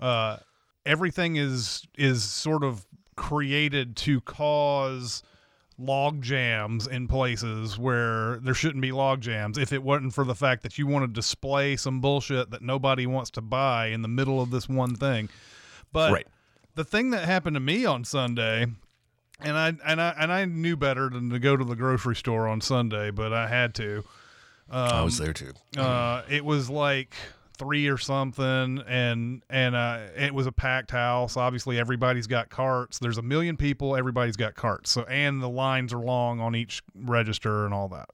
uh 0.00 0.38
everything 0.86 1.36
is 1.36 1.86
is 1.98 2.24
sort 2.24 2.64
of 2.64 2.86
created 3.16 3.96
to 3.96 4.20
cause 4.22 5.22
log 5.78 6.20
jams 6.22 6.86
in 6.88 7.06
places 7.06 7.78
where 7.78 8.38
there 8.40 8.54
shouldn't 8.54 8.82
be 8.82 8.90
log 8.90 9.20
jams 9.20 9.56
if 9.56 9.72
it 9.72 9.82
wasn't 9.82 10.12
for 10.12 10.24
the 10.24 10.34
fact 10.34 10.62
that 10.64 10.76
you 10.76 10.86
want 10.86 11.04
to 11.04 11.12
display 11.12 11.76
some 11.76 12.00
bullshit 12.00 12.50
that 12.50 12.62
nobody 12.62 13.06
wants 13.06 13.30
to 13.30 13.40
buy 13.40 13.86
in 13.86 14.02
the 14.02 14.08
middle 14.08 14.40
of 14.40 14.50
this 14.50 14.68
one 14.68 14.96
thing. 14.96 15.28
But 15.92 16.12
Right. 16.12 16.26
the 16.74 16.84
thing 16.84 17.10
that 17.10 17.24
happened 17.24 17.54
to 17.54 17.60
me 17.60 17.84
on 17.84 18.04
Sunday 18.04 18.66
and 19.40 19.56
I 19.56 19.68
and 19.84 20.00
I 20.00 20.14
and 20.18 20.32
I 20.32 20.44
knew 20.46 20.76
better 20.76 21.08
than 21.08 21.30
to 21.30 21.38
go 21.38 21.56
to 21.56 21.64
the 21.64 21.76
grocery 21.76 22.16
store 22.16 22.48
on 22.48 22.60
Sunday, 22.60 23.12
but 23.12 23.32
I 23.32 23.46
had 23.46 23.72
to. 23.76 24.02
I 24.70 25.02
was 25.02 25.16
there 25.16 25.32
too. 25.32 25.52
Uh, 25.76 26.22
it 26.28 26.44
was 26.44 26.68
like 26.68 27.14
three 27.58 27.88
or 27.88 27.98
something, 27.98 28.82
and 28.86 29.42
and 29.50 29.74
uh, 29.74 30.00
it 30.16 30.32
was 30.32 30.46
a 30.46 30.52
packed 30.52 30.90
house. 30.90 31.36
Obviously, 31.36 31.78
everybody's 31.78 32.26
got 32.26 32.48
carts. 32.48 32.98
There's 32.98 33.18
a 33.18 33.22
million 33.22 33.56
people. 33.56 33.96
Everybody's 33.96 34.36
got 34.36 34.54
carts. 34.54 34.90
So 34.90 35.02
and 35.02 35.42
the 35.42 35.48
lines 35.48 35.92
are 35.92 35.98
long 35.98 36.40
on 36.40 36.54
each 36.54 36.82
register 36.94 37.64
and 37.64 37.74
all 37.74 37.88
that. 37.88 38.08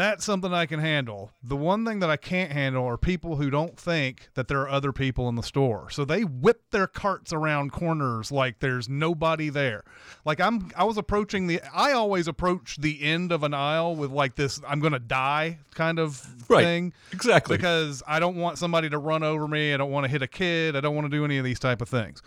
That's 0.00 0.24
something 0.24 0.50
I 0.54 0.64
can 0.64 0.80
handle. 0.80 1.30
The 1.42 1.56
one 1.56 1.84
thing 1.84 1.98
that 2.00 2.08
I 2.08 2.16
can't 2.16 2.50
handle 2.50 2.86
are 2.86 2.96
people 2.96 3.36
who 3.36 3.50
don't 3.50 3.78
think 3.78 4.30
that 4.32 4.48
there 4.48 4.60
are 4.62 4.68
other 4.70 4.92
people 4.92 5.28
in 5.28 5.34
the 5.34 5.42
store. 5.42 5.90
So 5.90 6.06
they 6.06 6.22
whip 6.24 6.62
their 6.70 6.86
carts 6.86 7.34
around 7.34 7.72
corners 7.72 8.32
like 8.32 8.60
there's 8.60 8.88
nobody 8.88 9.50
there. 9.50 9.84
Like 10.24 10.40
I'm 10.40 10.70
I 10.74 10.84
was 10.84 10.96
approaching 10.96 11.48
the 11.48 11.60
I 11.74 11.92
always 11.92 12.28
approach 12.28 12.78
the 12.80 13.02
end 13.02 13.30
of 13.30 13.42
an 13.42 13.52
aisle 13.52 13.94
with 13.94 14.10
like 14.10 14.36
this 14.36 14.58
I'm 14.66 14.80
going 14.80 14.94
to 14.94 14.98
die 14.98 15.58
kind 15.74 15.98
of 15.98 16.26
Right. 16.48 16.64
thing 16.64 16.92
Exactly. 17.12 17.58
because 17.58 18.02
I 18.08 18.20
don't 18.20 18.36
want 18.36 18.56
somebody 18.56 18.88
to 18.88 18.96
run 18.98 19.22
over 19.22 19.46
me. 19.46 19.74
I 19.74 19.76
don't 19.76 19.90
want 19.90 20.04
to 20.04 20.10
hit 20.10 20.22
a 20.22 20.26
kid. 20.26 20.76
I 20.76 20.80
don't 20.80 20.94
want 20.94 21.04
to 21.10 21.14
do 21.14 21.26
any 21.26 21.36
of 21.36 21.44
these 21.44 21.60
type 21.60 21.82
of 21.82 21.90
things. 21.90 22.22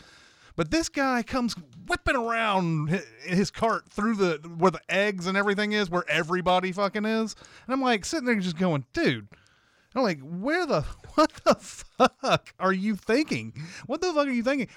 But 0.56 0.72
this 0.72 0.89
guy 0.89 1.24
comes 1.24 1.56
whipping 1.88 2.16
around 2.16 3.01
his 3.24 3.49
cart 3.49 3.89
through 3.89 4.16
the 4.16 4.49
where 4.58 4.72
the 4.72 4.82
eggs 4.89 5.28
and 5.28 5.38
everything 5.38 5.72
is, 5.72 5.89
where 5.89 6.06
everybody 6.08 6.72
fucking 6.72 7.06
is, 7.06 7.36
and 7.66 7.74
I'm 7.74 7.82
like 7.82 8.06
sitting 8.06 8.26
there 8.26 8.36
just 8.36 8.58
going, 8.58 8.86
dude. 8.93 9.28
I'm 9.95 10.01
like, 10.01 10.20
where 10.22 10.66
the 10.66 10.82
what 11.16 11.32
the 11.43 11.56
fuck 11.56 12.54
are 12.60 12.74
you 12.74 12.95
thinking? 12.95 13.54
What 13.86 14.01
the 14.01 14.14
fuck 14.14 14.28
are 14.28 14.32
you 14.32 14.43
thinking? 14.43 14.68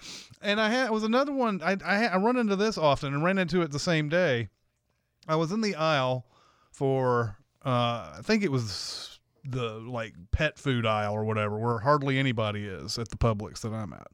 And 0.43 0.61
I 0.61 0.71
had 0.71 0.91
was 0.91 1.05
another 1.05 1.33
one. 1.33 1.61
I 1.63 1.77
I, 1.85 2.07
I 2.07 2.17
run 2.19 2.37
into 2.37 2.57
this 2.57 2.79
often 2.79 3.15
and 3.15 3.25
ran 3.25 3.39
into 3.39 3.63
it 3.63 3.71
the 3.71 3.79
same 3.79 4.09
day. 4.09 4.49
I 5.29 5.37
was 5.37 5.53
in 5.53 5.61
the 5.61 5.75
aisle 5.75 6.27
for 6.71 7.39
uh, 7.65 8.15
I 8.19 8.21
think 8.23 8.45
it 8.45 8.53
was 8.53 9.19
the 9.45 9.75
like 9.75 10.15
pet 10.33 10.59
food 10.59 10.87
aisle 10.87 11.15
or 11.15 11.25
whatever, 11.25 11.59
where 11.59 11.79
hardly 11.79 12.19
anybody 12.19 12.67
is 12.67 12.99
at 12.99 13.09
the 13.09 13.17
Publix 13.17 13.61
that 13.61 13.73
I'm 13.73 13.93
at. 13.93 14.09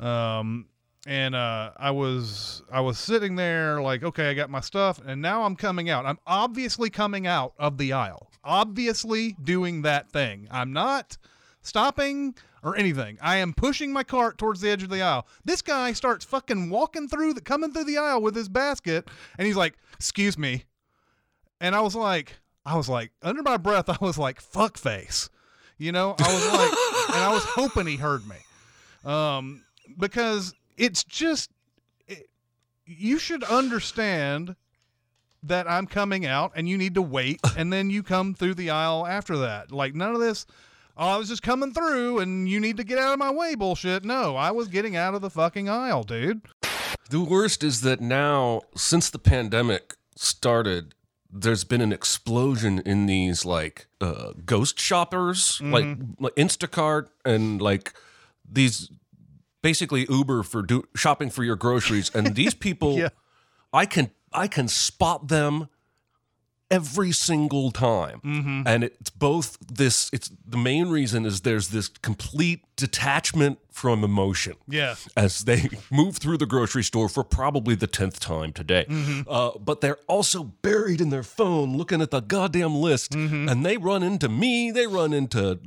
Um, 0.00 0.66
and 1.06 1.34
uh, 1.34 1.72
I 1.76 1.90
was 1.90 2.62
I 2.70 2.80
was 2.80 2.98
sitting 2.98 3.36
there 3.36 3.80
like, 3.80 4.02
okay, 4.02 4.30
I 4.30 4.34
got 4.34 4.50
my 4.50 4.60
stuff, 4.60 5.00
and 5.04 5.22
now 5.22 5.44
I'm 5.44 5.56
coming 5.56 5.88
out. 5.88 6.06
I'm 6.06 6.18
obviously 6.26 6.90
coming 6.90 7.26
out 7.26 7.54
of 7.58 7.78
the 7.78 7.92
aisle, 7.92 8.30
obviously 8.44 9.36
doing 9.42 9.82
that 9.82 10.10
thing. 10.10 10.48
I'm 10.50 10.72
not 10.72 11.16
stopping 11.62 12.34
or 12.62 12.76
anything. 12.76 13.18
I 13.22 13.36
am 13.36 13.54
pushing 13.54 13.92
my 13.92 14.04
cart 14.04 14.36
towards 14.36 14.60
the 14.60 14.70
edge 14.70 14.82
of 14.82 14.90
the 14.90 15.02
aisle. 15.02 15.26
This 15.44 15.62
guy 15.62 15.92
starts 15.92 16.24
fucking 16.24 16.68
walking 16.68 17.08
through 17.08 17.34
the 17.34 17.40
coming 17.40 17.72
through 17.72 17.84
the 17.84 17.98
aisle 17.98 18.20
with 18.20 18.34
his 18.34 18.48
basket, 18.48 19.08
and 19.38 19.46
he's 19.46 19.56
like, 19.56 19.74
"Excuse 19.94 20.36
me," 20.36 20.64
and 21.60 21.74
I 21.74 21.80
was 21.80 21.94
like, 21.94 22.38
I 22.66 22.76
was 22.76 22.88
like, 22.88 23.12
under 23.22 23.42
my 23.42 23.56
breath, 23.56 23.88
I 23.88 23.96
was 24.00 24.18
like, 24.18 24.40
"Fuck 24.40 24.76
face," 24.76 25.30
you 25.78 25.92
know. 25.92 26.14
I 26.18 26.34
was 26.34 26.46
like, 26.46 27.16
and 27.16 27.24
I 27.24 27.32
was 27.32 27.44
hoping 27.44 27.86
he 27.86 27.96
heard 27.96 28.22
me, 28.28 28.36
um, 29.10 29.64
because 30.00 30.54
it's 30.76 31.04
just 31.04 31.50
it, 32.08 32.28
you 32.86 33.18
should 33.18 33.44
understand 33.44 34.56
that 35.42 35.70
I'm 35.70 35.86
coming 35.86 36.26
out 36.26 36.52
and 36.54 36.68
you 36.68 36.76
need 36.76 36.94
to 36.94 37.02
wait 37.02 37.40
and 37.56 37.72
then 37.72 37.90
you 37.90 38.02
come 38.02 38.34
through 38.34 38.54
the 38.54 38.70
aisle 38.70 39.06
after 39.06 39.38
that. 39.38 39.72
Like 39.72 39.94
none 39.94 40.14
of 40.14 40.20
this 40.20 40.46
oh, 41.00 41.08
I 41.08 41.16
was 41.16 41.28
just 41.28 41.42
coming 41.42 41.72
through 41.72 42.20
and 42.20 42.48
you 42.48 42.60
need 42.60 42.76
to 42.76 42.84
get 42.84 42.98
out 42.98 43.12
of 43.12 43.18
my 43.18 43.30
way 43.30 43.54
bullshit. 43.54 44.04
No, 44.04 44.36
I 44.36 44.50
was 44.52 44.68
getting 44.68 44.94
out 44.94 45.14
of 45.14 45.22
the 45.22 45.30
fucking 45.30 45.68
aisle, 45.68 46.04
dude. 46.04 46.42
The 47.08 47.20
worst 47.20 47.64
is 47.64 47.80
that 47.80 48.00
now, 48.00 48.62
since 48.76 49.10
the 49.10 49.18
pandemic 49.18 49.96
started, 50.14 50.94
there's 51.32 51.64
been 51.64 51.80
an 51.80 51.92
explosion 51.92 52.80
in 52.84 53.06
these 53.06 53.44
like 53.44 53.86
uh, 54.00 54.32
ghost 54.44 54.78
shoppers, 54.78 55.60
like, 55.60 55.96
like 56.18 56.34
Instacart 56.34 57.08
and 57.24 57.60
like 57.60 57.94
these 58.48 58.90
basically 59.62 60.06
Uber 60.08 60.42
for 60.42 60.62
do- 60.62 60.84
shopping 60.96 61.30
for 61.30 61.44
your 61.44 61.56
groceries. 61.56 62.10
And 62.14 62.34
these 62.40 62.54
people, 62.54 62.96
Yeah. 62.98 63.08
I 63.72 63.86
can 63.86 64.10
I 64.32 64.46
can 64.48 64.68
spot 64.68 65.28
them 65.28 65.68
every 66.72 67.10
single 67.10 67.72
time 67.72 68.20
Mm-hmm. 68.24 68.62
and 68.64 68.84
it's 68.84 69.10
both 69.10 69.58
this 69.60 70.08
it's 70.12 70.30
the 70.46 70.56
main 70.56 70.88
reason 70.88 71.26
is 71.26 71.40
there's 71.40 71.68
this 71.70 71.88
complete 71.88 72.62
detachment 72.76 73.58
from 73.72 74.04
emotion 74.04 74.54
Yeah. 74.68 74.94
as 75.16 75.40
they 75.46 75.68
move 75.90 76.18
through 76.18 76.38
the 76.38 76.46
grocery 76.46 76.84
store 76.84 77.08
for 77.08 77.24
probably 77.24 77.74
the 77.74 77.88
10th 77.88 78.20
time 78.20 78.52
today. 78.52 78.86
Uh, 79.28 79.50
but 79.58 79.80
they're 79.80 79.98
also 80.06 80.44
buried 80.44 81.00
in 81.00 81.10
their 81.10 81.24
phone 81.24 81.76
looking 81.76 82.00
at 82.00 82.10
the 82.12 82.20
goddamn 82.20 82.76
list. 82.76 83.14
And 83.14 83.64
they 83.66 83.76
run 83.76 84.02
into 84.04 84.28
me, 84.28 84.70
they 84.70 84.86
run 84.86 85.12
into 85.12 85.58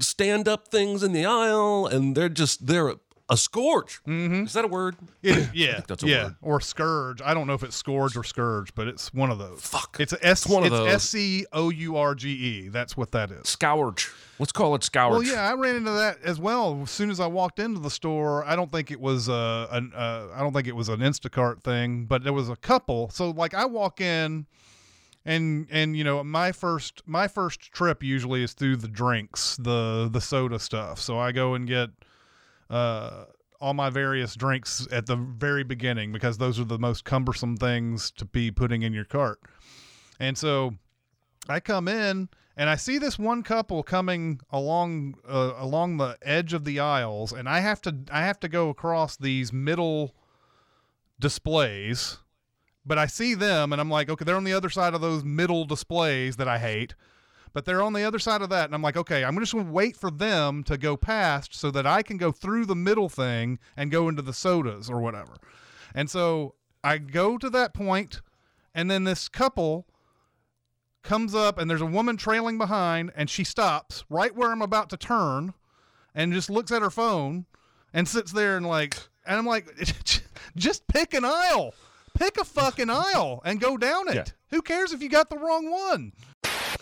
stand 0.00 0.48
up 0.48 0.68
things 0.68 1.02
in 1.02 1.12
the 1.12 1.24
aisle, 1.26 1.86
and 1.86 2.16
they're 2.16 2.28
just, 2.28 2.66
they're 2.66 2.94
a 3.30 3.36
scourge. 3.36 4.00
Is 4.06 4.52
that 4.54 4.64
a 4.64 4.68
word? 4.68 4.96
It, 5.22 5.50
yeah, 5.54 5.80
that's 5.86 6.02
a 6.02 6.06
yeah, 6.06 6.24
word. 6.24 6.36
or 6.42 6.60
scourge. 6.60 7.22
I 7.22 7.32
don't 7.32 7.46
know 7.46 7.54
if 7.54 7.62
it's 7.62 7.76
scourge 7.76 8.16
or 8.16 8.24
scourge, 8.24 8.74
but 8.74 8.88
it's 8.88 9.14
one 9.14 9.30
of 9.30 9.38
those. 9.38 9.60
Fuck. 9.62 9.98
It's 10.00 10.12
a 10.12 10.26
S. 10.26 10.46
one 10.46 10.64
of 10.64 10.66
it's 10.66 10.76
those. 10.76 10.92
S 10.92 11.02
C 11.04 11.46
O 11.52 11.70
U 11.70 11.96
R 11.96 12.14
G 12.16 12.28
E. 12.28 12.68
That's 12.68 12.96
what 12.96 13.12
that 13.12 13.30
is. 13.30 13.48
Scourge. 13.48 14.10
Let's 14.40 14.52
call 14.52 14.74
it 14.74 14.82
scourge. 14.82 15.12
Well, 15.12 15.22
yeah, 15.22 15.48
I 15.48 15.54
ran 15.54 15.76
into 15.76 15.92
that 15.92 16.18
as 16.24 16.40
well. 16.40 16.80
As 16.82 16.90
soon 16.90 17.10
as 17.10 17.20
I 17.20 17.28
walked 17.28 17.60
into 17.60 17.78
the 17.78 17.90
store, 17.90 18.44
I 18.44 18.56
don't 18.56 18.72
think 18.72 18.90
it 18.90 19.00
was 19.00 19.28
uh, 19.28 19.68
an 19.70 19.92
uh, 19.94 20.26
I 20.34 20.40
don't 20.40 20.52
think 20.52 20.66
it 20.66 20.74
was 20.76 20.88
an 20.88 21.00
Instacart 21.00 21.62
thing, 21.62 22.06
but 22.06 22.24
there 22.24 22.32
was 22.32 22.48
a 22.48 22.56
couple. 22.56 23.10
So 23.10 23.30
like 23.30 23.54
I 23.54 23.64
walk 23.64 24.00
in, 24.00 24.46
and 25.24 25.68
and 25.70 25.96
you 25.96 26.02
know 26.02 26.24
my 26.24 26.50
first 26.50 27.02
my 27.06 27.28
first 27.28 27.60
trip 27.72 28.02
usually 28.02 28.42
is 28.42 28.54
through 28.54 28.76
the 28.76 28.88
drinks, 28.88 29.56
the 29.56 30.08
the 30.10 30.20
soda 30.20 30.58
stuff. 30.58 31.00
So 31.00 31.18
I 31.18 31.30
go 31.30 31.54
and 31.54 31.68
get 31.68 31.90
uh, 32.70 33.24
all 33.60 33.74
my 33.74 33.90
various 33.90 34.34
drinks 34.34 34.86
at 34.90 35.06
the 35.06 35.16
very 35.16 35.64
beginning 35.64 36.12
because 36.12 36.38
those 36.38 36.58
are 36.58 36.64
the 36.64 36.78
most 36.78 37.04
cumbersome 37.04 37.56
things 37.56 38.10
to 38.12 38.24
be 38.24 38.50
putting 38.50 38.82
in 38.82 38.94
your 38.94 39.04
cart. 39.04 39.40
And 40.18 40.38
so 40.38 40.74
I 41.48 41.60
come 41.60 41.88
in 41.88 42.28
and 42.56 42.68
I 42.68 42.76
see 42.76 42.98
this 42.98 43.18
one 43.18 43.42
couple 43.42 43.82
coming 43.82 44.40
along 44.50 45.14
uh, 45.28 45.54
along 45.56 45.96
the 45.96 46.18
edge 46.22 46.52
of 46.52 46.64
the 46.64 46.80
aisles, 46.80 47.32
and 47.32 47.48
I 47.48 47.60
have 47.60 47.80
to 47.82 47.96
I 48.10 48.20
have 48.20 48.40
to 48.40 48.48
go 48.48 48.68
across 48.68 49.16
these 49.16 49.52
middle 49.52 50.14
displays. 51.18 52.18
But 52.84 52.98
I 52.98 53.06
see 53.06 53.34
them, 53.34 53.72
and 53.72 53.80
I'm 53.80 53.90
like, 53.90 54.08
okay, 54.08 54.24
they're 54.24 54.36
on 54.36 54.44
the 54.44 54.54
other 54.54 54.70
side 54.70 54.94
of 54.94 55.00
those 55.00 55.22
middle 55.22 55.64
displays 55.64 56.36
that 56.36 56.48
I 56.48 56.58
hate. 56.58 56.94
But 57.52 57.64
they're 57.64 57.82
on 57.82 57.92
the 57.92 58.04
other 58.04 58.18
side 58.18 58.42
of 58.42 58.50
that, 58.50 58.66
and 58.66 58.74
I'm 58.74 58.82
like, 58.82 58.96
okay, 58.96 59.24
I'm 59.24 59.38
just 59.38 59.52
gonna 59.52 59.70
wait 59.70 59.96
for 59.96 60.10
them 60.10 60.62
to 60.64 60.78
go 60.78 60.96
past 60.96 61.54
so 61.54 61.70
that 61.72 61.86
I 61.86 62.02
can 62.02 62.16
go 62.16 62.30
through 62.30 62.66
the 62.66 62.76
middle 62.76 63.08
thing 63.08 63.58
and 63.76 63.90
go 63.90 64.08
into 64.08 64.22
the 64.22 64.32
sodas 64.32 64.88
or 64.88 65.00
whatever. 65.00 65.34
And 65.94 66.08
so 66.08 66.54
I 66.84 66.98
go 66.98 67.38
to 67.38 67.50
that 67.50 67.74
point, 67.74 68.20
and 68.74 68.90
then 68.90 69.04
this 69.04 69.28
couple 69.28 69.86
comes 71.02 71.34
up 71.34 71.58
and 71.58 71.70
there's 71.70 71.80
a 71.80 71.86
woman 71.86 72.16
trailing 72.16 72.58
behind 72.58 73.10
and 73.16 73.30
she 73.30 73.44
stops 73.44 74.04
right 74.10 74.34
where 74.34 74.52
I'm 74.52 74.62
about 74.62 74.90
to 74.90 74.96
turn 74.96 75.54
and 76.14 76.32
just 76.32 76.50
looks 76.50 76.70
at 76.70 76.82
her 76.82 76.90
phone 76.90 77.46
and 77.92 78.06
sits 78.06 78.32
there 78.32 78.56
and 78.56 78.66
like 78.66 78.96
and 79.24 79.38
I'm 79.38 79.46
like 79.46 79.66
just 80.56 80.86
pick 80.88 81.14
an 81.14 81.24
aisle. 81.24 81.74
Pick 82.14 82.38
a 82.38 82.44
fucking 82.44 82.90
aisle 82.90 83.40
and 83.44 83.60
go 83.60 83.76
down 83.76 84.08
it. 84.08 84.14
Yeah. 84.14 84.24
Who 84.50 84.62
cares 84.62 84.92
if 84.92 85.00
you 85.00 85.08
got 85.08 85.30
the 85.30 85.38
wrong 85.38 85.70
one? 85.70 86.12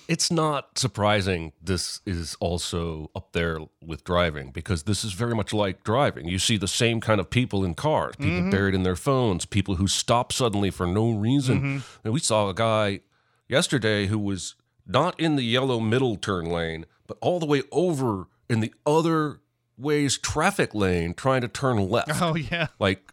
It's 0.09 0.31
not 0.31 0.79
surprising 0.79 1.53
this 1.63 2.01
is 2.07 2.35
also 2.41 3.11
up 3.15 3.33
there 3.33 3.59
with 3.85 4.05
driving 4.05 4.51
because 4.51 4.85
this 4.85 5.05
is 5.05 5.13
very 5.13 5.35
much 5.35 5.53
like 5.53 5.85
driving. 5.85 6.27
You 6.27 6.39
see 6.39 6.57
the 6.57 6.67
same 6.67 7.01
kind 7.01 7.21
of 7.21 7.29
people 7.29 7.63
in 7.63 7.75
cars, 7.75 8.17
people 8.17 8.39
mm-hmm. 8.39 8.51
buried 8.51 8.75
in 8.75 8.85
their 8.85 8.97
phones, 8.97 9.45
people 9.45 9.75
who 9.75 9.87
stop 9.87 10.33
suddenly 10.33 10.71
for 10.71 10.87
no 10.87 11.11
reason. 11.13 11.59
Mm-hmm. 11.59 11.79
And 12.05 12.15
we 12.15 12.21
saw 12.21 12.49
a 12.49 12.55
guy 12.55 13.01
yesterday 13.49 14.07
who 14.07 14.19
was 14.19 14.55
not 14.87 15.19
in 15.21 15.37
the 15.37 15.43
yellow 15.43 15.79
middle 15.79 16.17
turn 16.17 16.47
lane, 16.47 16.87
but 17.07 17.19
all 17.21 17.39
the 17.39 17.47
way 17.47 17.63
over 17.71 18.29
in 18.49 18.61
the 18.61 18.73
other 18.87 19.41
way's 19.77 20.17
traffic 20.17 20.75
lane 20.75 21.13
trying 21.13 21.43
to 21.43 21.49
turn 21.49 21.89
left. 21.89 22.23
Oh 22.23 22.35
yeah. 22.35 22.69
Like, 22.79 23.13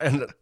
and 0.00 0.26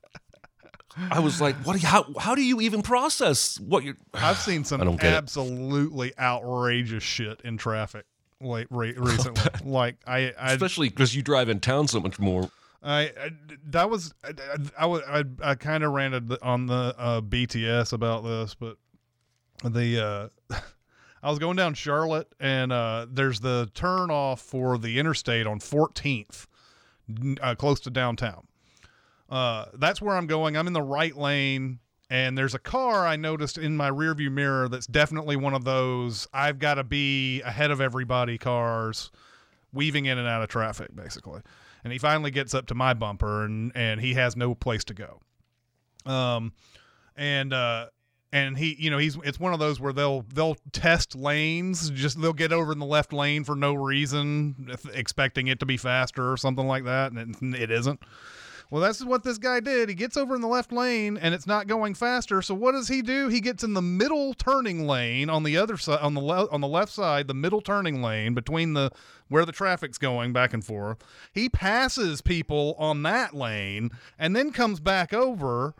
I 1.11 1.21
was 1.21 1.41
like, 1.41 1.57
what 1.65 1.75
do 1.75 1.81
you, 1.81 1.87
how, 1.87 2.07
how 2.19 2.35
do 2.35 2.43
you 2.43 2.61
even 2.61 2.83
process 2.83 3.59
what 3.61 3.85
you're. 3.85 3.97
I've 4.15 4.39
seen 4.39 4.65
some 4.65 4.81
don't 4.81 5.03
it. 5.03 5.07
absolutely 5.07 6.13
outrageous 6.19 7.03
shit 7.03 7.41
in 7.45 7.57
traffic 7.57 8.05
late 8.41 8.67
re- 8.71 8.95
recently. 8.97 9.43
like 9.65 9.97
I 10.07 10.33
I 10.39 10.53
Especially 10.53 10.89
because 10.89 11.15
you 11.15 11.23
drive 11.23 11.49
in 11.49 11.61
town 11.61 11.89
so 11.89 12.01
much 12.01 12.19
more. 12.19 12.51
I, 12.83 13.13
I 13.21 13.31
that 13.71 13.91
was 13.91 14.15
I 14.25 14.33
I, 14.79 14.87
was- 14.87 15.03
I, 15.09 15.25
I 15.43 15.55
kind 15.57 15.83
of 15.85 15.93
ranted 15.93 16.33
on 16.43 16.67
the 16.67 16.95
uh, 16.99 17.21
BTS 17.21 17.93
about 17.93 18.23
this, 18.25 18.55
but 18.55 18.77
the 19.65 20.31
uh, 20.51 20.57
I 21.23 21.31
was 21.31 21.39
going 21.41 21.57
down 21.57 21.75
Charlotte 21.75 22.33
and 22.39 22.73
uh, 22.73 23.07
there's 23.11 23.41
the 23.41 23.69
turn 23.75 24.11
off 24.11 24.41
for 24.41 24.79
the 24.79 24.99
interstate 25.01 25.47
on 25.49 25.59
14th, 25.59 26.47
uh, 27.41 27.55
close 27.57 27.81
to 27.81 27.91
downtown. 27.91 28.47
Uh, 29.29 29.67
that's 29.75 30.01
where 30.01 30.17
I'm 30.17 30.27
going. 30.27 30.57
I'm 30.57 30.67
in 30.67 30.73
the 30.73 30.83
right 30.83 31.17
lane. 31.17 31.81
And 32.11 32.39
there's 32.39 32.55
a 32.55 32.59
car 32.59 33.07
I 33.07 33.17
noticed 33.17 33.59
in 33.59 33.77
my 33.77 33.91
rearview 33.91 34.33
mirror 34.33 34.69
that's 34.69 34.87
definitely 34.87 35.37
one 35.37 35.53
of 35.53 35.65
those 35.65 36.27
I've 36.33 36.59
got 36.59 36.75
to 36.75 36.85
be 36.85 37.43
ahead 37.43 37.71
of 37.71 37.83
everybody 37.83 38.39
cars 38.39 39.11
weaving 39.73 40.07
in 40.07 40.17
and 40.17 40.27
out 40.27 40.43
of 40.43 40.49
traffic 40.49 40.95
basically 40.97 41.43
and 41.85 41.93
he 41.93 41.99
finally 41.99 42.31
gets 42.31 42.55
up 42.55 42.67
to 42.67 42.75
my 42.75 42.95
bumper 42.95 43.45
and 43.45 43.73
and 43.75 44.01
he 44.01 44.15
has 44.15 44.37
no 44.37 44.55
place 44.55 44.85
to 44.85 44.95
go 44.95 45.21
um 46.07 46.53
and 47.17 47.53
uh 47.53 47.87
and 48.33 48.57
he 48.57 48.77
you 48.79 48.91
know 48.91 48.99
he's 48.99 49.17
it's 49.25 49.39
one 49.39 49.53
of 49.53 49.59
those 49.59 49.81
where 49.81 49.93
they'll 49.93 50.23
they'll 50.35 50.57
test 50.73 51.15
lanes 51.15 51.91
just 51.91 52.21
they'll 52.21 52.33
get 52.33 52.53
over 52.53 52.73
in 52.73 52.79
the 52.79 52.87
left 52.87 53.13
lane 53.13 53.45
for 53.45 53.55
no 53.55 53.75
reason 53.75 54.71
expecting 54.95 55.47
it 55.47 55.61
to 55.61 55.67
be 55.67 55.77
faster 55.77 56.31
or 56.31 56.37
something 56.37 56.67
like 56.67 56.85
that 56.85 57.13
and 57.13 57.55
it, 57.55 57.63
it 57.63 57.71
isn't 57.71 58.01
well, 58.71 58.83
that's 58.83 59.03
what 59.03 59.25
this 59.25 59.39
guy 59.39 59.61
did. 59.61 59.89
He 59.89 59.95
gets 59.95 60.17
over 60.17 60.35
in 60.35 60.43
the 60.43 60.49
left 60.49 60.73
lane 60.73 61.17
and 61.17 61.35
it's 61.35 61.47
not 61.47 61.67
going 61.67 61.95
faster. 61.95 62.43
So 62.43 62.55
what 62.55 62.73
does 62.73 62.89
he 62.89 63.01
do? 63.01 63.29
He 63.29 63.41
gets 63.41 63.65
in 63.65 63.73
the 63.73 63.81
middle 63.83 64.35
turning 64.35 64.87
lane 64.87 65.31
on 65.31 65.43
the 65.43 65.57
other 65.57 65.79
side 65.79 66.01
on 66.01 66.13
the 66.15 66.21
le- 66.21 66.51
on 66.51 66.61
the 66.61 66.69
left 66.69 66.93
side, 66.93 67.29
the 67.29 67.35
middle 67.35 67.63
turning 67.63 68.03
lane 68.03 68.35
between 68.35 68.75
the 68.75 68.91
where 69.29 69.47
the 69.47 69.53
traffic's 69.53 69.97
going 69.97 70.33
back 70.35 70.53
and 70.53 70.65
forth. 70.65 70.99
He 71.33 71.49
passes 71.49 72.21
people 72.21 72.75
on 72.79 73.03
that 73.05 73.35
lane 73.35 73.91
and 74.19 74.37
then 74.37 74.51
comes 74.53 74.81
back 74.81 75.15
over 75.15 75.75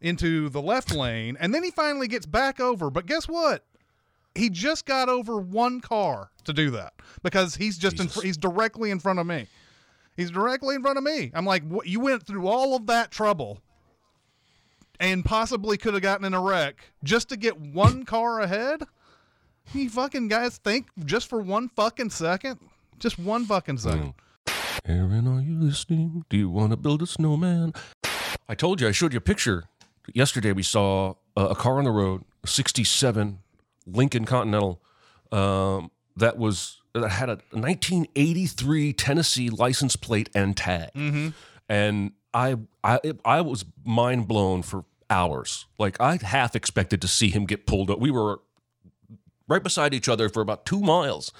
into 0.00 0.48
the 0.48 0.62
left 0.62 0.94
lane 0.94 1.36
and 1.40 1.52
then 1.52 1.64
he 1.64 1.72
finally 1.72 2.06
gets 2.06 2.26
back 2.26 2.60
over. 2.60 2.88
But 2.88 3.06
guess 3.06 3.26
what? 3.26 3.64
He 4.36 4.48
just 4.48 4.86
got 4.86 5.08
over 5.08 5.38
one 5.40 5.80
car 5.80 6.30
to 6.44 6.52
do 6.52 6.70
that 6.70 6.92
because 7.24 7.56
he's 7.56 7.76
just 7.76 7.98
in, 7.98 8.06
fr- 8.06 8.22
he's 8.22 8.36
directly 8.36 8.92
in 8.92 9.00
front 9.00 9.18
of 9.18 9.26
me. 9.26 9.48
He's 10.18 10.32
directly 10.32 10.74
in 10.74 10.82
front 10.82 10.98
of 10.98 11.04
me. 11.04 11.30
I'm 11.32 11.46
like, 11.46 11.62
what, 11.62 11.86
you 11.86 12.00
went 12.00 12.26
through 12.26 12.48
all 12.48 12.74
of 12.74 12.88
that 12.88 13.12
trouble 13.12 13.60
and 14.98 15.24
possibly 15.24 15.78
could 15.78 15.94
have 15.94 16.02
gotten 16.02 16.26
in 16.26 16.34
a 16.34 16.40
wreck 16.40 16.90
just 17.04 17.28
to 17.28 17.36
get 17.36 17.60
one 17.60 18.04
car 18.04 18.40
ahead? 18.40 18.82
You 19.72 19.88
fucking 19.88 20.26
guys 20.26 20.58
think 20.58 20.88
just 21.04 21.28
for 21.28 21.40
one 21.40 21.68
fucking 21.68 22.10
second? 22.10 22.58
Just 22.98 23.16
one 23.16 23.44
fucking 23.44 23.78
second. 23.78 24.14
Aaron, 24.84 25.28
are 25.28 25.40
you 25.40 25.54
listening? 25.56 26.24
Do 26.28 26.36
you 26.36 26.50
want 26.50 26.70
to 26.70 26.76
build 26.76 27.00
a 27.00 27.06
snowman? 27.06 27.72
I 28.48 28.56
told 28.56 28.80
you, 28.80 28.88
I 28.88 28.92
showed 28.92 29.12
you 29.12 29.18
a 29.18 29.20
picture. 29.20 29.68
Yesterday, 30.14 30.50
we 30.50 30.64
saw 30.64 31.14
a, 31.36 31.46
a 31.46 31.54
car 31.54 31.78
on 31.78 31.84
the 31.84 31.92
road, 31.92 32.24
a 32.42 32.48
67 32.48 33.38
Lincoln 33.86 34.24
Continental, 34.24 34.82
um, 35.30 35.92
that 36.16 36.38
was 36.38 36.80
that 37.00 37.10
had 37.10 37.28
a 37.28 37.40
1983 37.50 38.92
Tennessee 38.92 39.50
license 39.50 39.96
plate 39.96 40.30
and 40.34 40.56
tag. 40.56 40.90
Mm-hmm. 40.94 41.28
And 41.68 42.12
I, 42.32 42.56
I, 42.82 43.00
I 43.24 43.40
was 43.40 43.64
mind 43.84 44.28
blown 44.28 44.62
for 44.62 44.84
hours. 45.10 45.66
Like 45.78 46.00
I 46.00 46.18
half 46.22 46.54
expected 46.54 47.00
to 47.02 47.08
see 47.08 47.30
him 47.30 47.46
get 47.46 47.66
pulled 47.66 47.90
up. 47.90 47.98
We 47.98 48.10
were 48.10 48.40
right 49.46 49.62
beside 49.62 49.94
each 49.94 50.08
other 50.08 50.28
for 50.28 50.40
about 50.40 50.66
two 50.66 50.80
miles. 50.80 51.32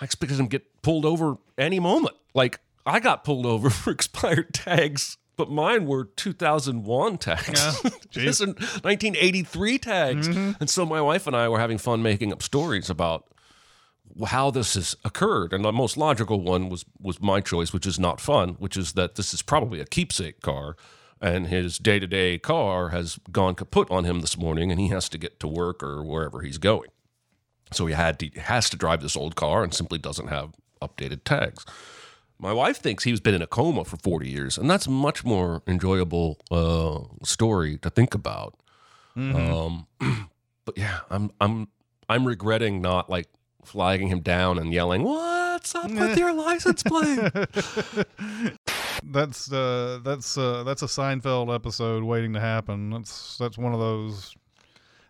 I 0.00 0.04
expected 0.04 0.38
him 0.38 0.46
to 0.46 0.58
get 0.58 0.82
pulled 0.82 1.04
over 1.04 1.36
any 1.56 1.80
moment. 1.80 2.16
Like 2.34 2.60
I 2.84 3.00
got 3.00 3.24
pulled 3.24 3.46
over 3.46 3.70
for 3.70 3.90
expired 3.90 4.52
tags, 4.52 5.16
but 5.36 5.50
mine 5.50 5.86
were 5.86 6.04
2001 6.04 7.18
tags. 7.18 7.60
Are 7.60 7.72
1983 7.72 9.78
tags. 9.78 10.28
Mm-hmm. 10.28 10.52
And 10.60 10.68
so 10.68 10.84
my 10.84 11.00
wife 11.00 11.26
and 11.26 11.36
I 11.36 11.48
were 11.48 11.58
having 11.58 11.78
fun 11.78 12.02
making 12.02 12.32
up 12.32 12.42
stories 12.42 12.90
about 12.90 13.26
how 14.26 14.50
this 14.50 14.74
has 14.74 14.96
occurred. 15.04 15.52
And 15.52 15.64
the 15.64 15.72
most 15.72 15.96
logical 15.96 16.40
one 16.40 16.68
was 16.68 16.84
was 17.00 17.20
my 17.20 17.40
choice, 17.40 17.72
which 17.72 17.86
is 17.86 17.98
not 17.98 18.20
fun, 18.20 18.50
which 18.58 18.76
is 18.76 18.92
that 18.92 19.14
this 19.16 19.32
is 19.34 19.42
probably 19.42 19.80
a 19.80 19.86
keepsake 19.86 20.40
car. 20.40 20.76
And 21.20 21.46
his 21.46 21.78
day 21.78 22.00
to 22.00 22.06
day 22.06 22.38
car 22.38 22.88
has 22.88 23.18
gone 23.30 23.54
kaput 23.54 23.90
on 23.90 24.04
him 24.04 24.20
this 24.20 24.36
morning, 24.36 24.72
and 24.72 24.80
he 24.80 24.88
has 24.88 25.08
to 25.10 25.18
get 25.18 25.38
to 25.40 25.48
work 25.48 25.82
or 25.82 26.02
wherever 26.02 26.40
he's 26.42 26.58
going. 26.58 26.90
So 27.72 27.86
he 27.86 27.94
had 27.94 28.18
to, 28.18 28.28
has 28.40 28.68
to 28.70 28.76
drive 28.76 29.02
this 29.02 29.16
old 29.16 29.36
car 29.36 29.62
and 29.62 29.72
simply 29.72 29.98
doesn't 29.98 30.28
have 30.28 30.54
updated 30.82 31.24
tags. 31.24 31.64
My 32.38 32.52
wife 32.52 32.78
thinks 32.78 33.04
he's 33.04 33.20
been 33.20 33.34
in 33.34 33.42
a 33.42 33.46
coma 33.46 33.84
for 33.84 33.96
40 33.98 34.28
years, 34.28 34.58
and 34.58 34.68
that's 34.68 34.86
a 34.86 34.90
much 34.90 35.24
more 35.24 35.62
enjoyable 35.66 36.40
uh, 36.50 36.98
story 37.24 37.78
to 37.78 37.88
think 37.88 38.14
about. 38.14 38.58
Um, 39.36 39.86
but 40.64 40.76
yeah, 40.76 41.00
I'm 41.08 41.30
I'm 41.40 41.68
I'm 42.08 42.26
regretting 42.26 42.80
not 42.80 43.08
like 43.08 43.28
flagging 43.64 44.08
him 44.08 44.20
down 44.20 44.58
and 44.58 44.72
yelling, 44.72 45.02
"What's 45.02 45.74
up 45.74 45.90
with 45.90 46.18
your 46.18 46.32
license 46.32 46.82
plate?" 46.82 47.18
That's 49.04 49.50
uh 49.52 50.00
that's 50.04 50.38
uh 50.38 50.62
that's 50.64 50.82
a 50.82 50.86
Seinfeld 50.86 51.54
episode 51.54 52.04
waiting 52.04 52.32
to 52.34 52.40
happen. 52.40 52.90
That's 52.90 53.36
that's 53.36 53.58
one 53.58 53.72
of 53.72 53.80
those. 53.80 54.34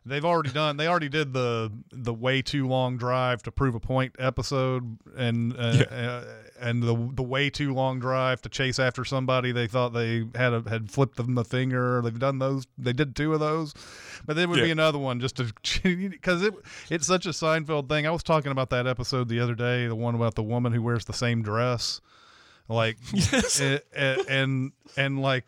They've 0.04 0.24
already 0.24 0.50
done 0.50 0.76
they 0.78 0.88
already 0.88 1.08
did 1.08 1.32
the 1.32 1.70
the 1.92 2.14
way 2.14 2.42
too 2.42 2.66
long 2.66 2.96
drive 2.96 3.42
to 3.44 3.52
prove 3.52 3.74
a 3.74 3.80
point 3.80 4.16
episode 4.18 4.98
and 5.16 5.54
uh, 5.56 5.84
uh, 5.90 6.24
and 6.60 6.82
the 6.82 7.10
the 7.14 7.22
way 7.22 7.50
too 7.50 7.72
long 7.74 8.00
drive 8.00 8.42
to 8.42 8.48
chase 8.48 8.78
after 8.78 9.04
somebody 9.04 9.52
they 9.52 9.66
thought 9.68 9.90
they 9.90 10.24
had 10.34 10.52
a, 10.52 10.64
had 10.68 10.90
flipped 10.90 11.16
them 11.16 11.34
the 11.34 11.44
finger. 11.44 12.00
They've 12.02 12.18
done 12.18 12.38
those 12.38 12.66
they 12.78 12.92
did 12.92 13.14
two 13.14 13.32
of 13.34 13.40
those 13.40 13.74
but 14.26 14.36
there 14.36 14.48
would 14.48 14.62
be 14.62 14.70
another 14.70 14.98
one 14.98 15.20
just 15.20 15.36
to 15.36 15.52
because 15.82 16.42
it 16.42 16.54
it's 16.90 17.06
such 17.06 17.26
a 17.26 17.30
Seinfeld 17.30 17.88
thing. 17.88 18.06
I 18.06 18.10
was 18.10 18.22
talking 18.22 18.52
about 18.52 18.70
that 18.70 18.86
episode 18.86 19.28
the 19.28 19.40
other 19.40 19.54
day 19.54 19.86
the 19.86 19.94
one 19.96 20.14
about 20.14 20.34
the 20.34 20.42
woman 20.42 20.72
who 20.72 20.82
wears 20.82 21.04
the 21.04 21.12
same 21.12 21.42
dress. 21.42 22.00
Like 22.68 22.98
a- 23.32 23.46
a- 23.60 23.62
eh, 23.62 23.78
eh, 23.94 24.22
and 24.28 24.72
and 24.96 25.20
like 25.20 25.44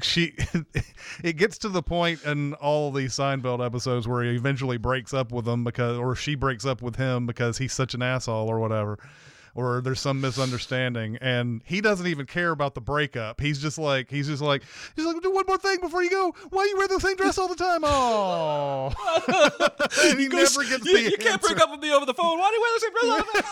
she 0.00 0.34
it 1.22 1.36
gets 1.36 1.58
to 1.58 1.68
the 1.68 1.82
point 1.82 2.24
in 2.24 2.54
all 2.54 2.90
these 2.92 3.14
Seinfeld 3.14 3.64
episodes 3.64 4.08
where 4.08 4.22
he 4.22 4.30
eventually 4.30 4.78
breaks 4.78 5.12
up 5.12 5.32
with 5.32 5.44
them 5.44 5.64
because 5.64 5.98
or 5.98 6.14
she 6.14 6.34
breaks 6.34 6.64
up 6.64 6.80
with 6.80 6.96
him 6.96 7.26
because 7.26 7.58
he's 7.58 7.72
such 7.72 7.92
an 7.94 8.02
asshole 8.02 8.48
or 8.48 8.58
whatever 8.58 8.98
or 9.54 9.80
there's 9.80 10.00
some 10.00 10.20
misunderstanding 10.20 11.16
and 11.20 11.62
he 11.64 11.80
doesn't 11.80 12.06
even 12.06 12.26
care 12.26 12.50
about 12.50 12.74
the 12.74 12.80
breakup 12.80 13.40
he's 13.40 13.60
just 13.60 13.78
like 13.78 14.10
he's 14.10 14.26
just 14.26 14.42
like 14.42 14.62
he's 14.96 15.04
like 15.04 15.20
do 15.22 15.30
one 15.32 15.44
more 15.46 15.58
thing 15.58 15.78
before 15.80 16.02
you 16.02 16.10
go 16.10 16.34
why 16.50 16.64
do 16.64 16.68
you 16.70 16.76
wear 16.76 16.88
the 16.88 17.00
same 17.00 17.16
dress 17.16 17.38
all 17.38 17.48
the 17.48 17.54
time 17.54 17.80
oh 17.84 18.92
and 20.04 20.20
he 20.20 20.28
never 20.28 20.64
gets 20.64 20.84
you, 20.84 20.94
the 20.94 21.10
you 21.10 21.16
can't 21.16 21.40
break 21.40 21.60
up 21.60 21.70
with 21.70 21.80
me 21.80 21.92
over 21.92 22.06
the 22.06 22.14
phone. 22.14 22.38
Why 22.38 22.50
do 22.50 22.56
you 22.56 22.62
wear 22.62 22.72
the 22.74 22.80
same 22.80 22.92
dress 22.92 23.10
all 23.10 23.32
the 23.32 23.42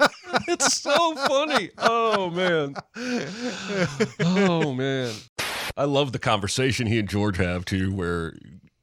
time? 0.00 0.44
it's 0.48 0.76
so 0.76 1.14
funny. 1.14 1.70
Oh 1.78 2.30
man. 2.30 2.74
Oh 4.20 4.72
man. 4.72 5.12
I 5.76 5.84
love 5.84 6.12
the 6.12 6.18
conversation 6.18 6.86
he 6.86 6.98
and 6.98 7.08
George 7.08 7.36
have 7.36 7.64
too, 7.64 7.92
where 7.92 8.34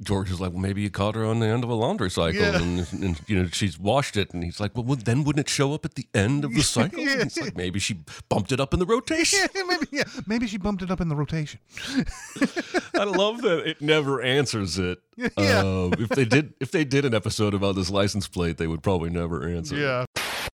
George 0.03 0.29
is 0.29 0.39
like, 0.39 0.51
"Well, 0.51 0.61
maybe 0.61 0.81
you 0.81 0.89
caught 0.91 1.15
her 1.15 1.25
on 1.25 1.39
the 1.39 1.47
end 1.47 1.63
of 1.63 1.69
a 1.71 1.73
laundry 1.73 2.11
cycle, 2.11 2.39
Yeah. 2.41 2.61
and, 2.61 2.87
and 2.93 3.19
you 3.27 3.41
know 3.41 3.49
she's 3.51 3.79
washed 3.79 4.15
it." 4.15 4.31
And 4.31 4.43
he's 4.43 4.59
like, 4.59 4.75
"Well, 4.75 4.83
well 4.83 4.95
then 5.03 5.23
wouldn't 5.23 5.47
it 5.47 5.49
show 5.49 5.73
up 5.73 5.85
at 5.85 5.95
the 5.95 6.05
end 6.13 6.45
of 6.45 6.53
the 6.53 6.61
cycle?" 6.77 6.99
Yeah. 6.99 7.13
And 7.13 7.21
it's 7.23 7.39
like 7.39 7.55
maybe 7.57 7.79
she 7.79 7.99
bumped 8.29 8.51
it 8.51 8.59
up 8.59 8.73
in 8.73 8.79
the 8.79 8.85
rotation. 8.85 9.39
yeah, 9.55 9.63
maybe 9.67 9.87
yeah, 9.91 10.03
maybe 10.27 10.45
she 10.47 10.57
bumped 10.57 10.83
it 10.83 10.91
up 10.91 11.01
in 11.01 11.09
the 11.09 11.15
rotation 11.15 11.59
I 12.93 13.03
love 13.03 13.41
that 13.41 13.67
it 13.67 13.81
never 13.81 14.21
answers 14.21 14.77
it. 14.77 14.99
Yeah. 15.15 15.59
Um, 15.59 15.93
if 15.97 16.09
they 16.09 16.25
did, 16.25 16.53
if 16.59 16.71
they 16.71 16.83
did 16.83 17.03
an 17.05 17.13
episode 17.15 17.53
about 17.53 17.75
this 17.75 17.89
license 17.89 18.27
plate, 18.27 18.57
they 18.57 18.67
would 18.67 18.83
probably 18.83 19.09
never 19.09 19.47
answer. 19.47 19.75
it. 19.75 19.79
yeah 19.81 20.05